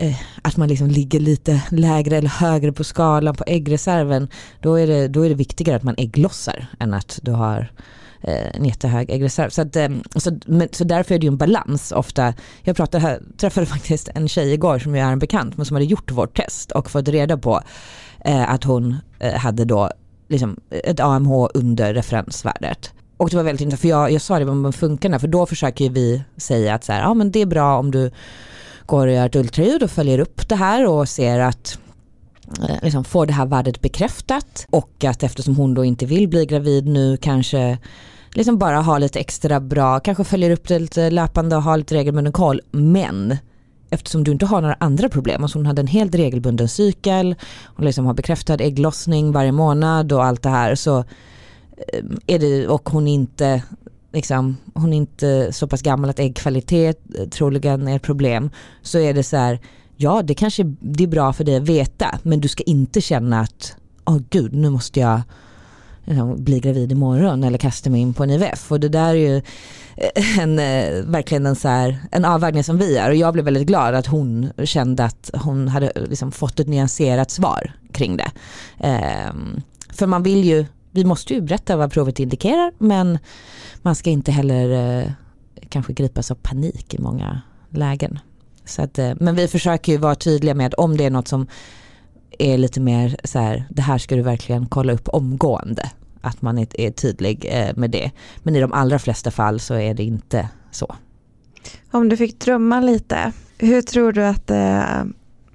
Eh, 0.00 0.16
att 0.42 0.56
man 0.56 0.68
liksom 0.68 0.86
ligger 0.86 1.20
lite 1.20 1.62
lägre 1.70 2.16
eller 2.16 2.28
högre 2.28 2.72
på 2.72 2.84
skalan 2.84 3.34
på 3.34 3.44
äggreserven, 3.46 4.28
då 4.60 4.74
är 4.74 4.86
det, 4.86 5.08
då 5.08 5.22
är 5.22 5.28
det 5.28 5.34
viktigare 5.34 5.76
att 5.76 5.82
man 5.82 5.94
ägglossar 5.98 6.66
än 6.78 6.94
att 6.94 7.18
du 7.22 7.30
har 7.30 7.72
eh, 8.20 8.56
en 8.56 8.64
jättehög 8.64 9.10
äggreserv. 9.10 9.50
Så, 9.50 9.62
att, 9.62 9.76
eh, 9.76 9.88
så, 10.16 10.38
men, 10.46 10.68
så 10.72 10.84
därför 10.84 11.14
är 11.14 11.18
det 11.18 11.26
ju 11.26 11.28
en 11.28 11.36
balans 11.36 11.92
ofta. 11.92 12.34
Jag 12.62 12.76
pratade 12.76 13.02
här, 13.02 13.20
träffade 13.36 13.66
faktiskt 13.76 14.08
en 14.14 14.28
tjej 14.28 14.52
igår 14.52 14.78
som 14.78 14.94
är 14.94 15.04
en 15.04 15.18
bekant 15.18 15.56
men 15.56 15.66
som 15.66 15.74
hade 15.74 15.86
gjort 15.86 16.10
vårt 16.10 16.36
test 16.36 16.72
och 16.72 16.90
fått 16.90 17.08
reda 17.08 17.38
på 17.38 17.62
eh, 18.24 18.50
att 18.50 18.64
hon 18.64 18.96
eh, 19.18 19.34
hade 19.34 19.64
då 19.64 19.90
liksom 20.28 20.56
ett 20.70 21.00
AMH 21.00 21.48
under 21.54 21.94
referensvärdet. 21.94 22.92
Och 23.16 23.30
det 23.30 23.36
var 23.36 23.44
väldigt 23.44 23.60
intressant 23.60 23.80
för 23.80 23.88
jag, 23.88 24.12
jag 24.12 24.22
sa 24.22 24.38
det 24.38 24.44
med 24.44 24.74
funkarna 24.74 25.18
för 25.18 25.28
då 25.28 25.46
försöker 25.46 25.90
vi 25.90 26.22
säga 26.36 26.74
att 26.74 26.84
så 26.84 26.92
här, 26.92 27.00
ja 27.00 27.14
men 27.14 27.30
det 27.30 27.40
är 27.40 27.46
bra 27.46 27.78
om 27.78 27.90
du 27.90 28.10
går 28.88 29.06
och 29.06 29.12
gör 29.12 29.26
ett 29.26 29.36
ultraljud 29.36 29.82
och 29.82 29.90
följer 29.90 30.18
upp 30.18 30.48
det 30.48 30.56
här 30.56 30.86
och 30.86 31.08
ser 31.08 31.40
att 31.40 31.78
eh, 32.68 32.76
liksom 32.82 33.04
får 33.04 33.26
det 33.26 33.32
här 33.32 33.46
värdet 33.46 33.80
bekräftat 33.80 34.66
och 34.70 35.04
att 35.04 35.22
eftersom 35.22 35.56
hon 35.56 35.74
då 35.74 35.84
inte 35.84 36.06
vill 36.06 36.28
bli 36.28 36.46
gravid 36.46 36.86
nu 36.86 37.16
kanske 37.16 37.78
liksom 38.32 38.58
bara 38.58 38.80
ha 38.80 38.98
lite 38.98 39.18
extra 39.18 39.60
bra, 39.60 40.00
kanske 40.00 40.24
följer 40.24 40.50
upp 40.50 40.68
det 40.68 40.78
lite 40.78 41.10
löpande 41.10 41.56
och 41.56 41.62
har 41.62 41.76
lite 41.76 41.94
regelbunden 41.94 42.32
koll. 42.32 42.60
Men 42.70 43.36
eftersom 43.90 44.24
du 44.24 44.32
inte 44.32 44.46
har 44.46 44.60
några 44.60 44.76
andra 44.80 45.08
problem, 45.08 45.42
alltså 45.42 45.58
hon 45.58 45.66
hade 45.66 45.80
en 45.80 45.86
helt 45.86 46.14
regelbunden 46.14 46.68
cykel, 46.68 47.34
hon 47.64 47.86
liksom 47.86 48.06
har 48.06 48.14
bekräftad 48.14 48.54
ägglossning 48.54 49.32
varje 49.32 49.52
månad 49.52 50.12
och 50.12 50.24
allt 50.24 50.42
det 50.42 50.48
här 50.50 50.74
så 50.74 50.98
eh, 50.98 52.04
är 52.26 52.38
det, 52.38 52.68
och 52.68 52.88
hon 52.88 53.08
inte 53.08 53.62
liksom, 54.12 54.56
hon 54.74 54.92
är 54.92 54.96
inte 54.96 55.52
så 55.52 55.66
pass 55.66 55.82
gammal 55.82 56.10
att 56.10 56.18
äggkvalitet 56.18 57.00
eh, 57.18 57.28
troligen 57.28 57.88
är 57.88 57.96
ett 57.96 58.02
problem, 58.02 58.50
så 58.82 58.98
är 58.98 59.14
det 59.14 59.22
så 59.22 59.36
här, 59.36 59.60
ja 59.96 60.22
det 60.22 60.34
kanske 60.34 60.74
det 60.80 61.04
är 61.04 61.08
bra 61.08 61.32
för 61.32 61.44
dig 61.44 61.56
att 61.56 61.68
veta, 61.68 62.18
men 62.22 62.40
du 62.40 62.48
ska 62.48 62.62
inte 62.62 63.00
känna 63.00 63.40
att, 63.40 63.76
åh 64.04 64.16
oh, 64.16 64.20
gud, 64.30 64.52
nu 64.52 64.70
måste 64.70 65.00
jag 65.00 65.20
liksom, 66.04 66.44
bli 66.44 66.60
gravid 66.60 66.92
imorgon 66.92 67.44
eller 67.44 67.58
kasta 67.58 67.90
mig 67.90 68.00
in 68.00 68.14
på 68.14 68.22
en 68.22 68.30
IVF. 68.30 68.72
Och 68.72 68.80
det 68.80 68.88
där 68.88 69.08
är 69.08 69.14
ju 69.14 69.36
eh, 69.96 70.38
en, 70.38 70.58
eh, 70.58 71.04
verkligen 71.04 71.46
en, 71.46 71.56
så 71.56 71.68
här, 71.68 71.98
en 72.10 72.24
avvägning 72.24 72.64
som 72.64 72.78
vi 72.78 72.96
är 72.96 73.10
och 73.10 73.16
jag 73.16 73.32
blev 73.32 73.44
väldigt 73.44 73.66
glad 73.66 73.94
att 73.94 74.06
hon 74.06 74.50
kände 74.64 75.04
att 75.04 75.30
hon 75.34 75.68
hade 75.68 75.92
liksom 75.94 76.32
fått 76.32 76.60
ett 76.60 76.68
nyanserat 76.68 77.30
svar 77.30 77.72
kring 77.92 78.16
det. 78.16 78.30
Um, 79.30 79.62
för 79.92 80.06
man 80.06 80.22
vill 80.22 80.44
ju, 80.44 80.66
vi 80.90 81.04
måste 81.04 81.34
ju 81.34 81.40
berätta 81.40 81.76
vad 81.76 81.92
provet 81.92 82.20
indikerar 82.20 82.72
men 82.78 83.18
man 83.82 83.94
ska 83.94 84.10
inte 84.10 84.32
heller 84.32 84.98
eh, 85.00 85.12
kanske 85.68 85.92
gripas 85.92 86.30
av 86.30 86.34
panik 86.34 86.94
i 86.94 86.98
många 86.98 87.40
lägen. 87.70 88.18
Så 88.64 88.82
att, 88.82 88.98
eh, 88.98 89.12
men 89.20 89.34
vi 89.34 89.48
försöker 89.48 89.92
ju 89.92 89.98
vara 89.98 90.14
tydliga 90.14 90.54
med 90.54 90.74
om 90.76 90.96
det 90.96 91.04
är 91.04 91.10
något 91.10 91.28
som 91.28 91.46
är 92.38 92.58
lite 92.58 92.80
mer 92.80 93.16
så 93.24 93.38
här, 93.38 93.64
det 93.70 93.82
här 93.82 93.98
ska 93.98 94.16
du 94.16 94.22
verkligen 94.22 94.66
kolla 94.66 94.92
upp 94.92 95.08
omgående. 95.08 95.90
Att 96.20 96.42
man 96.42 96.58
är, 96.58 96.80
är 96.80 96.90
tydlig 96.90 97.46
eh, 97.50 97.76
med 97.76 97.90
det. 97.90 98.10
Men 98.42 98.56
i 98.56 98.60
de 98.60 98.72
allra 98.72 98.98
flesta 98.98 99.30
fall 99.30 99.60
så 99.60 99.74
är 99.74 99.94
det 99.94 100.02
inte 100.02 100.48
så. 100.70 100.96
Om 101.90 102.08
du 102.08 102.16
fick 102.16 102.40
drömma 102.40 102.80
lite, 102.80 103.32
hur 103.58 103.82
tror 103.82 104.12
du 104.12 104.24
att 104.24 104.50
eh, 104.50 105.04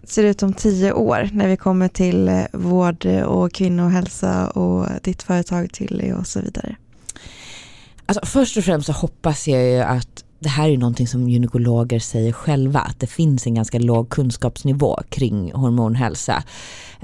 ser 0.03 0.23
ut 0.23 0.43
om 0.43 0.53
tio 0.53 0.93
år 0.93 1.29
när 1.33 1.47
vi 1.47 1.57
kommer 1.57 1.87
till 1.87 2.27
eh, 2.27 2.43
vård 2.53 3.05
och 3.05 3.53
kvinnohälsa 3.53 4.47
och 4.47 4.87
ditt 5.03 5.23
företag 5.23 5.73
Tilly 5.73 6.11
och 6.11 6.27
så 6.27 6.41
vidare? 6.41 6.75
Alltså 8.05 8.25
först 8.25 8.57
och 8.57 8.63
främst 8.63 8.85
så 8.85 8.93
hoppas 8.93 9.47
jag 9.47 9.63
ju 9.63 9.79
att 9.79 10.23
det 10.43 10.49
här 10.49 10.69
är 10.69 10.77
någonting 10.77 11.07
som 11.07 11.29
gynekologer 11.29 11.99
säger 11.99 12.31
själva, 12.31 12.79
att 12.79 12.99
det 12.99 13.07
finns 13.07 13.47
en 13.47 13.55
ganska 13.55 13.79
låg 13.79 14.09
kunskapsnivå 14.09 14.99
kring 15.09 15.53
hormonhälsa. 15.53 16.43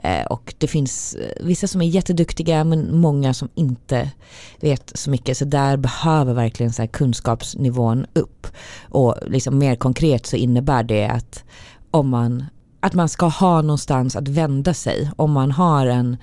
Eh, 0.04 0.26
och 0.26 0.54
det 0.58 0.68
finns 0.68 1.16
eh, 1.16 1.46
vissa 1.46 1.68
som 1.68 1.82
är 1.82 1.86
jätteduktiga 1.86 2.64
men 2.64 2.98
många 2.98 3.34
som 3.34 3.50
inte 3.56 4.12
vet 4.60 4.92
så 4.96 5.10
mycket. 5.10 5.38
Så 5.38 5.46
där 5.46 5.78
behöver 5.78 6.34
verkligen 6.34 6.74
så 6.74 6.88
kunskapsnivån 6.88 8.06
upp. 8.14 8.48
Och 8.82 9.16
liksom 9.28 9.58
mer 9.58 9.76
konkret 9.76 10.26
så 10.26 10.36
innebär 10.36 10.84
det 10.84 11.08
att 11.08 11.44
om 11.92 12.10
man, 12.10 12.46
att 12.80 12.94
man 12.94 13.10
ska 13.10 13.26
ha 13.26 13.62
någonstans 13.62 14.16
att 14.16 14.28
vända 14.28 14.74
sig. 14.74 15.12
Om 15.16 15.32
man 15.32 15.52
har 15.52 15.88
en 15.88 16.18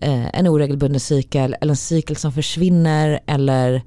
eh, 0.00 0.26
en 0.32 0.46
oregelbunden 0.46 1.00
cykel 1.00 1.56
eller 1.60 1.72
en 1.72 1.76
cykel 1.76 2.16
som 2.16 2.32
försvinner 2.32 3.20
eller 3.26 3.82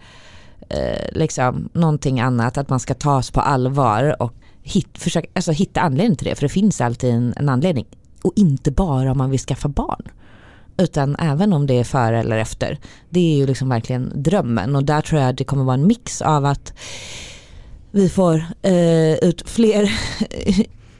eh, 0.69 1.11
liksom 1.11 1.69
någonting 1.73 2.19
annat, 2.19 2.57
att 2.57 2.69
man 2.69 2.79
ska 2.79 2.93
tas 2.93 3.31
på 3.31 3.41
allvar 3.41 4.21
och 4.21 4.33
hit, 4.61 4.97
försöka, 4.97 5.27
alltså 5.33 5.51
hitta 5.51 5.81
anledning 5.81 6.17
till 6.17 6.27
det, 6.27 6.35
för 6.35 6.41
det 6.41 6.49
finns 6.49 6.81
alltid 6.81 7.09
en, 7.09 7.33
en 7.37 7.49
anledning. 7.49 7.85
Och 8.21 8.33
inte 8.35 8.71
bara 8.71 9.11
om 9.11 9.17
man 9.17 9.29
vill 9.29 9.39
skaffa 9.39 9.67
barn 9.67 10.01
utan 10.77 11.15
även 11.15 11.53
om 11.53 11.67
det 11.67 11.73
är 11.73 11.83
före 11.83 12.19
eller 12.19 12.37
efter. 12.37 12.79
Det 13.09 13.19
är 13.19 13.37
ju 13.37 13.47
liksom 13.47 13.69
verkligen 13.69 14.11
drömmen 14.15 14.75
och 14.75 14.83
där 14.83 15.01
tror 15.01 15.21
jag 15.21 15.29
att 15.29 15.37
det 15.37 15.43
kommer 15.43 15.63
vara 15.63 15.73
en 15.73 15.87
mix 15.87 16.21
av 16.21 16.45
att 16.45 16.73
vi 17.91 18.09
får 18.09 18.43
eh, 18.61 19.13
ut 19.13 19.43
fler 19.45 19.91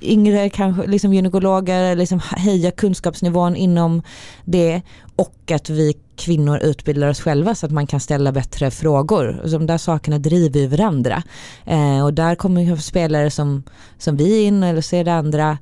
yngre 0.01 0.49
kanske, 0.49 0.87
liksom 0.87 1.13
gynekologer, 1.13 1.95
liksom 1.95 2.19
höja 2.37 2.71
kunskapsnivån 2.71 3.55
inom 3.55 4.01
det 4.45 4.81
och 5.15 5.51
att 5.51 5.69
vi 5.69 5.93
kvinnor 6.15 6.57
utbildar 6.57 7.09
oss 7.09 7.21
själva 7.21 7.55
så 7.55 7.65
att 7.65 7.71
man 7.71 7.87
kan 7.87 7.99
ställa 7.99 8.31
bättre 8.31 8.71
frågor. 8.71 9.41
De 9.51 9.65
där 9.65 9.77
sakerna 9.77 10.19
driver 10.19 10.59
ju 10.59 10.67
varandra. 10.67 11.23
Eh, 11.65 12.03
och 12.03 12.13
där 12.13 12.35
kommer 12.35 12.61
ju 12.61 12.77
spelare 12.77 13.31
som, 13.31 13.63
som 13.97 14.17
vi 14.17 14.43
in 14.43 14.63
eller 14.63 14.81
så 14.81 14.95
är 14.95 15.03
det 15.03 15.13
andra 15.13 15.57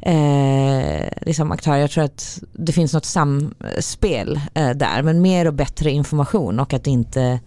eh, 0.00 1.08
liksom 1.26 1.52
aktörer. 1.52 1.78
Jag 1.78 1.90
tror 1.90 2.04
att 2.04 2.42
det 2.52 2.72
finns 2.72 2.94
något 2.94 3.04
samspel 3.04 4.40
eh, 4.54 4.70
där 4.70 5.02
men 5.02 5.22
mer 5.22 5.46
och 5.46 5.54
bättre 5.54 5.90
information 5.90 6.60
och 6.60 6.74
att 6.74 6.84
det 6.84 6.90
inte 6.90 7.40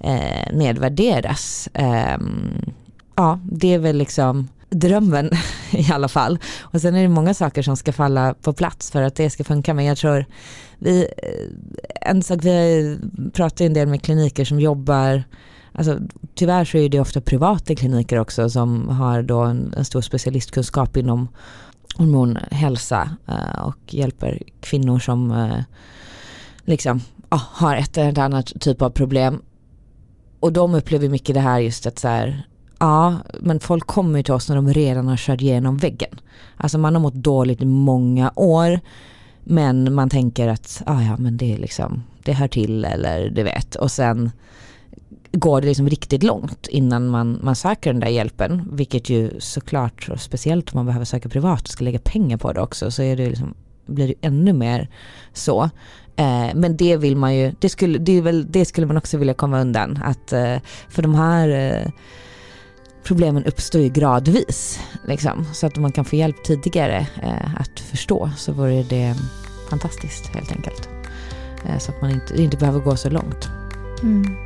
eh, 0.00 0.52
nedvärderas. 0.52 1.68
Ehm, 1.74 2.72
ja, 3.16 3.38
det 3.44 3.74
är 3.74 3.78
väl 3.78 3.96
liksom 3.96 4.48
drömmen 4.72 5.30
i 5.70 5.92
alla 5.92 6.08
fall. 6.08 6.38
Och 6.60 6.80
sen 6.80 6.94
är 6.94 7.02
det 7.02 7.08
många 7.08 7.34
saker 7.34 7.62
som 7.62 7.76
ska 7.76 7.92
falla 7.92 8.34
på 8.34 8.52
plats 8.52 8.90
för 8.90 9.02
att 9.02 9.14
det 9.14 9.30
ska 9.30 9.44
funka. 9.44 9.74
Men 9.74 9.84
jag 9.84 9.98
tror 9.98 10.24
vi, 10.78 11.00
eh, 11.02 12.10
en 12.10 12.22
sak 12.22 12.38
vi 12.42 12.98
pratar 13.32 13.64
en 13.64 13.74
del 13.74 13.88
med 13.88 14.02
kliniker 14.02 14.44
som 14.44 14.60
jobbar 14.60 15.22
Alltså, 15.74 15.98
tyvärr 16.34 16.64
så 16.64 16.78
är 16.78 16.88
det 16.88 17.00
ofta 17.00 17.20
privata 17.20 17.74
kliniker 17.74 18.18
också 18.18 18.50
som 18.50 18.88
har 18.88 19.22
då 19.22 19.40
en, 19.40 19.74
en 19.76 19.84
stor 19.84 20.00
specialistkunskap 20.00 20.96
inom 20.96 21.28
hormonhälsa 21.96 23.10
eh, 23.28 23.62
och 23.62 23.94
hjälper 23.94 24.42
kvinnor 24.60 24.98
som 24.98 25.30
eh, 25.30 25.62
liksom 26.64 27.00
har 27.30 27.76
ett 27.76 27.98
eller 27.98 28.18
annat 28.18 28.52
typ 28.60 28.82
av 28.82 28.90
problem. 28.90 29.42
Och 30.40 30.52
de 30.52 30.74
upplever 30.74 31.08
mycket 31.08 31.34
det 31.34 31.40
här 31.40 31.60
just 31.60 31.86
att 31.86 31.98
så 31.98 32.08
här, 32.08 32.46
Ja, 32.82 33.16
men 33.40 33.60
folk 33.60 33.86
kommer 33.86 34.18
ju 34.18 34.22
till 34.22 34.34
oss 34.34 34.48
när 34.48 34.56
de 34.56 34.72
redan 34.72 35.08
har 35.08 35.16
kört 35.16 35.40
igenom 35.40 35.76
väggen. 35.76 36.20
Alltså 36.56 36.78
man 36.78 36.94
har 36.94 37.02
mått 37.02 37.14
dåligt 37.14 37.62
i 37.62 37.64
många 37.64 38.32
år. 38.36 38.80
Men 39.44 39.94
man 39.94 40.10
tänker 40.10 40.48
att 40.48 40.82
ah, 40.86 41.02
ja, 41.02 41.16
men 41.18 41.36
det, 41.36 41.54
är 41.54 41.58
liksom, 41.58 42.02
det 42.22 42.32
hör 42.32 42.48
till 42.48 42.84
eller 42.84 43.30
du 43.30 43.42
vet. 43.42 43.74
Och 43.74 43.90
sen 43.90 44.30
går 45.32 45.60
det 45.60 45.66
liksom 45.66 45.88
riktigt 45.88 46.22
långt 46.22 46.66
innan 46.66 47.08
man, 47.08 47.38
man 47.42 47.56
söker 47.56 47.92
den 47.92 48.00
där 48.00 48.08
hjälpen. 48.08 48.68
Vilket 48.72 49.10
ju 49.10 49.40
såklart, 49.40 50.08
och 50.08 50.20
speciellt 50.20 50.72
om 50.72 50.78
man 50.78 50.86
behöver 50.86 51.04
söka 51.04 51.28
privat 51.28 51.62
och 51.62 51.68
ska 51.68 51.84
lägga 51.84 51.98
pengar 51.98 52.36
på 52.36 52.52
det 52.52 52.60
också, 52.60 52.90
så 52.90 53.02
är 53.02 53.16
det 53.16 53.28
liksom, 53.28 53.54
blir 53.86 54.08
det 54.08 54.26
ännu 54.26 54.52
mer 54.52 54.88
så. 55.32 55.62
Eh, 56.16 56.54
men 56.54 56.76
det 56.76 56.96
vill 56.96 57.16
man 57.16 57.36
ju, 57.36 57.52
det 57.60 57.68
skulle, 57.68 57.98
det, 57.98 58.20
väl, 58.20 58.52
det 58.52 58.64
skulle 58.64 58.86
man 58.86 58.96
också 58.96 59.18
vilja 59.18 59.34
komma 59.34 59.60
undan. 59.60 59.98
Att, 60.04 60.32
eh, 60.32 60.56
för 60.88 61.02
de 61.02 61.14
här 61.14 61.48
eh, 61.48 61.90
problemen 63.04 63.44
uppstår 63.44 63.80
ju 63.80 63.88
gradvis. 63.88 64.80
Liksom. 65.04 65.44
Så 65.52 65.66
att 65.66 65.76
man 65.76 65.92
kan 65.92 66.04
få 66.04 66.16
hjälp 66.16 66.44
tidigare 66.44 67.06
eh, 67.22 67.54
att 67.60 67.80
förstå 67.80 68.30
så 68.36 68.52
vore 68.52 68.82
det 68.82 69.14
fantastiskt 69.70 70.26
helt 70.26 70.52
enkelt. 70.52 70.88
Eh, 71.66 71.78
så 71.78 71.90
att 71.92 72.00
man 72.00 72.10
inte, 72.10 72.42
inte 72.42 72.56
behöver 72.56 72.80
gå 72.80 72.96
så 72.96 73.10
långt. 73.10 73.48
Mm. 74.02 74.36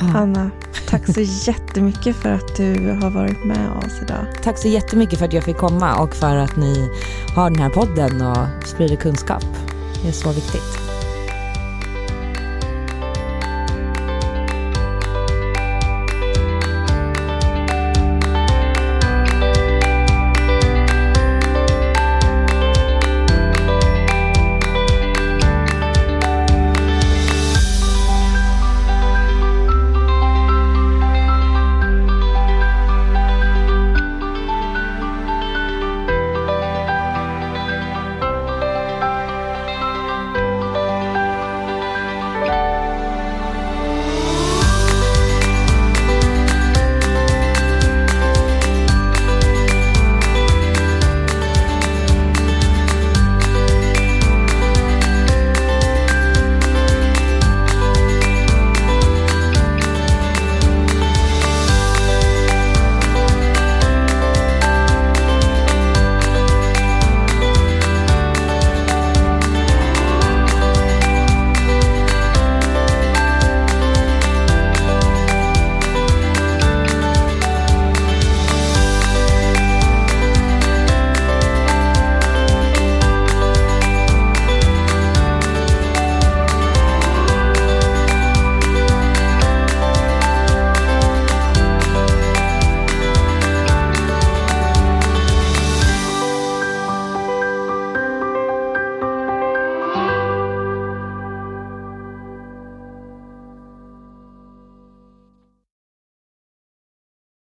Ah. 0.00 0.18
Anna, 0.18 0.50
tack 0.88 1.06
så 1.14 1.20
jättemycket 1.20 2.16
för 2.16 2.32
att 2.32 2.56
du 2.56 2.90
har 3.02 3.10
varit 3.10 3.44
med 3.44 3.70
oss 3.70 4.02
idag. 4.02 4.26
Tack 4.42 4.58
så 4.58 4.68
jättemycket 4.68 5.18
för 5.18 5.26
att 5.26 5.32
jag 5.32 5.44
fick 5.44 5.56
komma 5.56 6.02
och 6.02 6.14
för 6.14 6.36
att 6.36 6.56
ni 6.56 6.90
har 7.34 7.50
den 7.50 7.58
här 7.58 7.70
podden 7.70 8.22
och 8.22 8.66
sprider 8.66 8.96
kunskap. 8.96 9.44
Det 10.02 10.08
är 10.08 10.12
så 10.12 10.32
viktigt. 10.32 10.95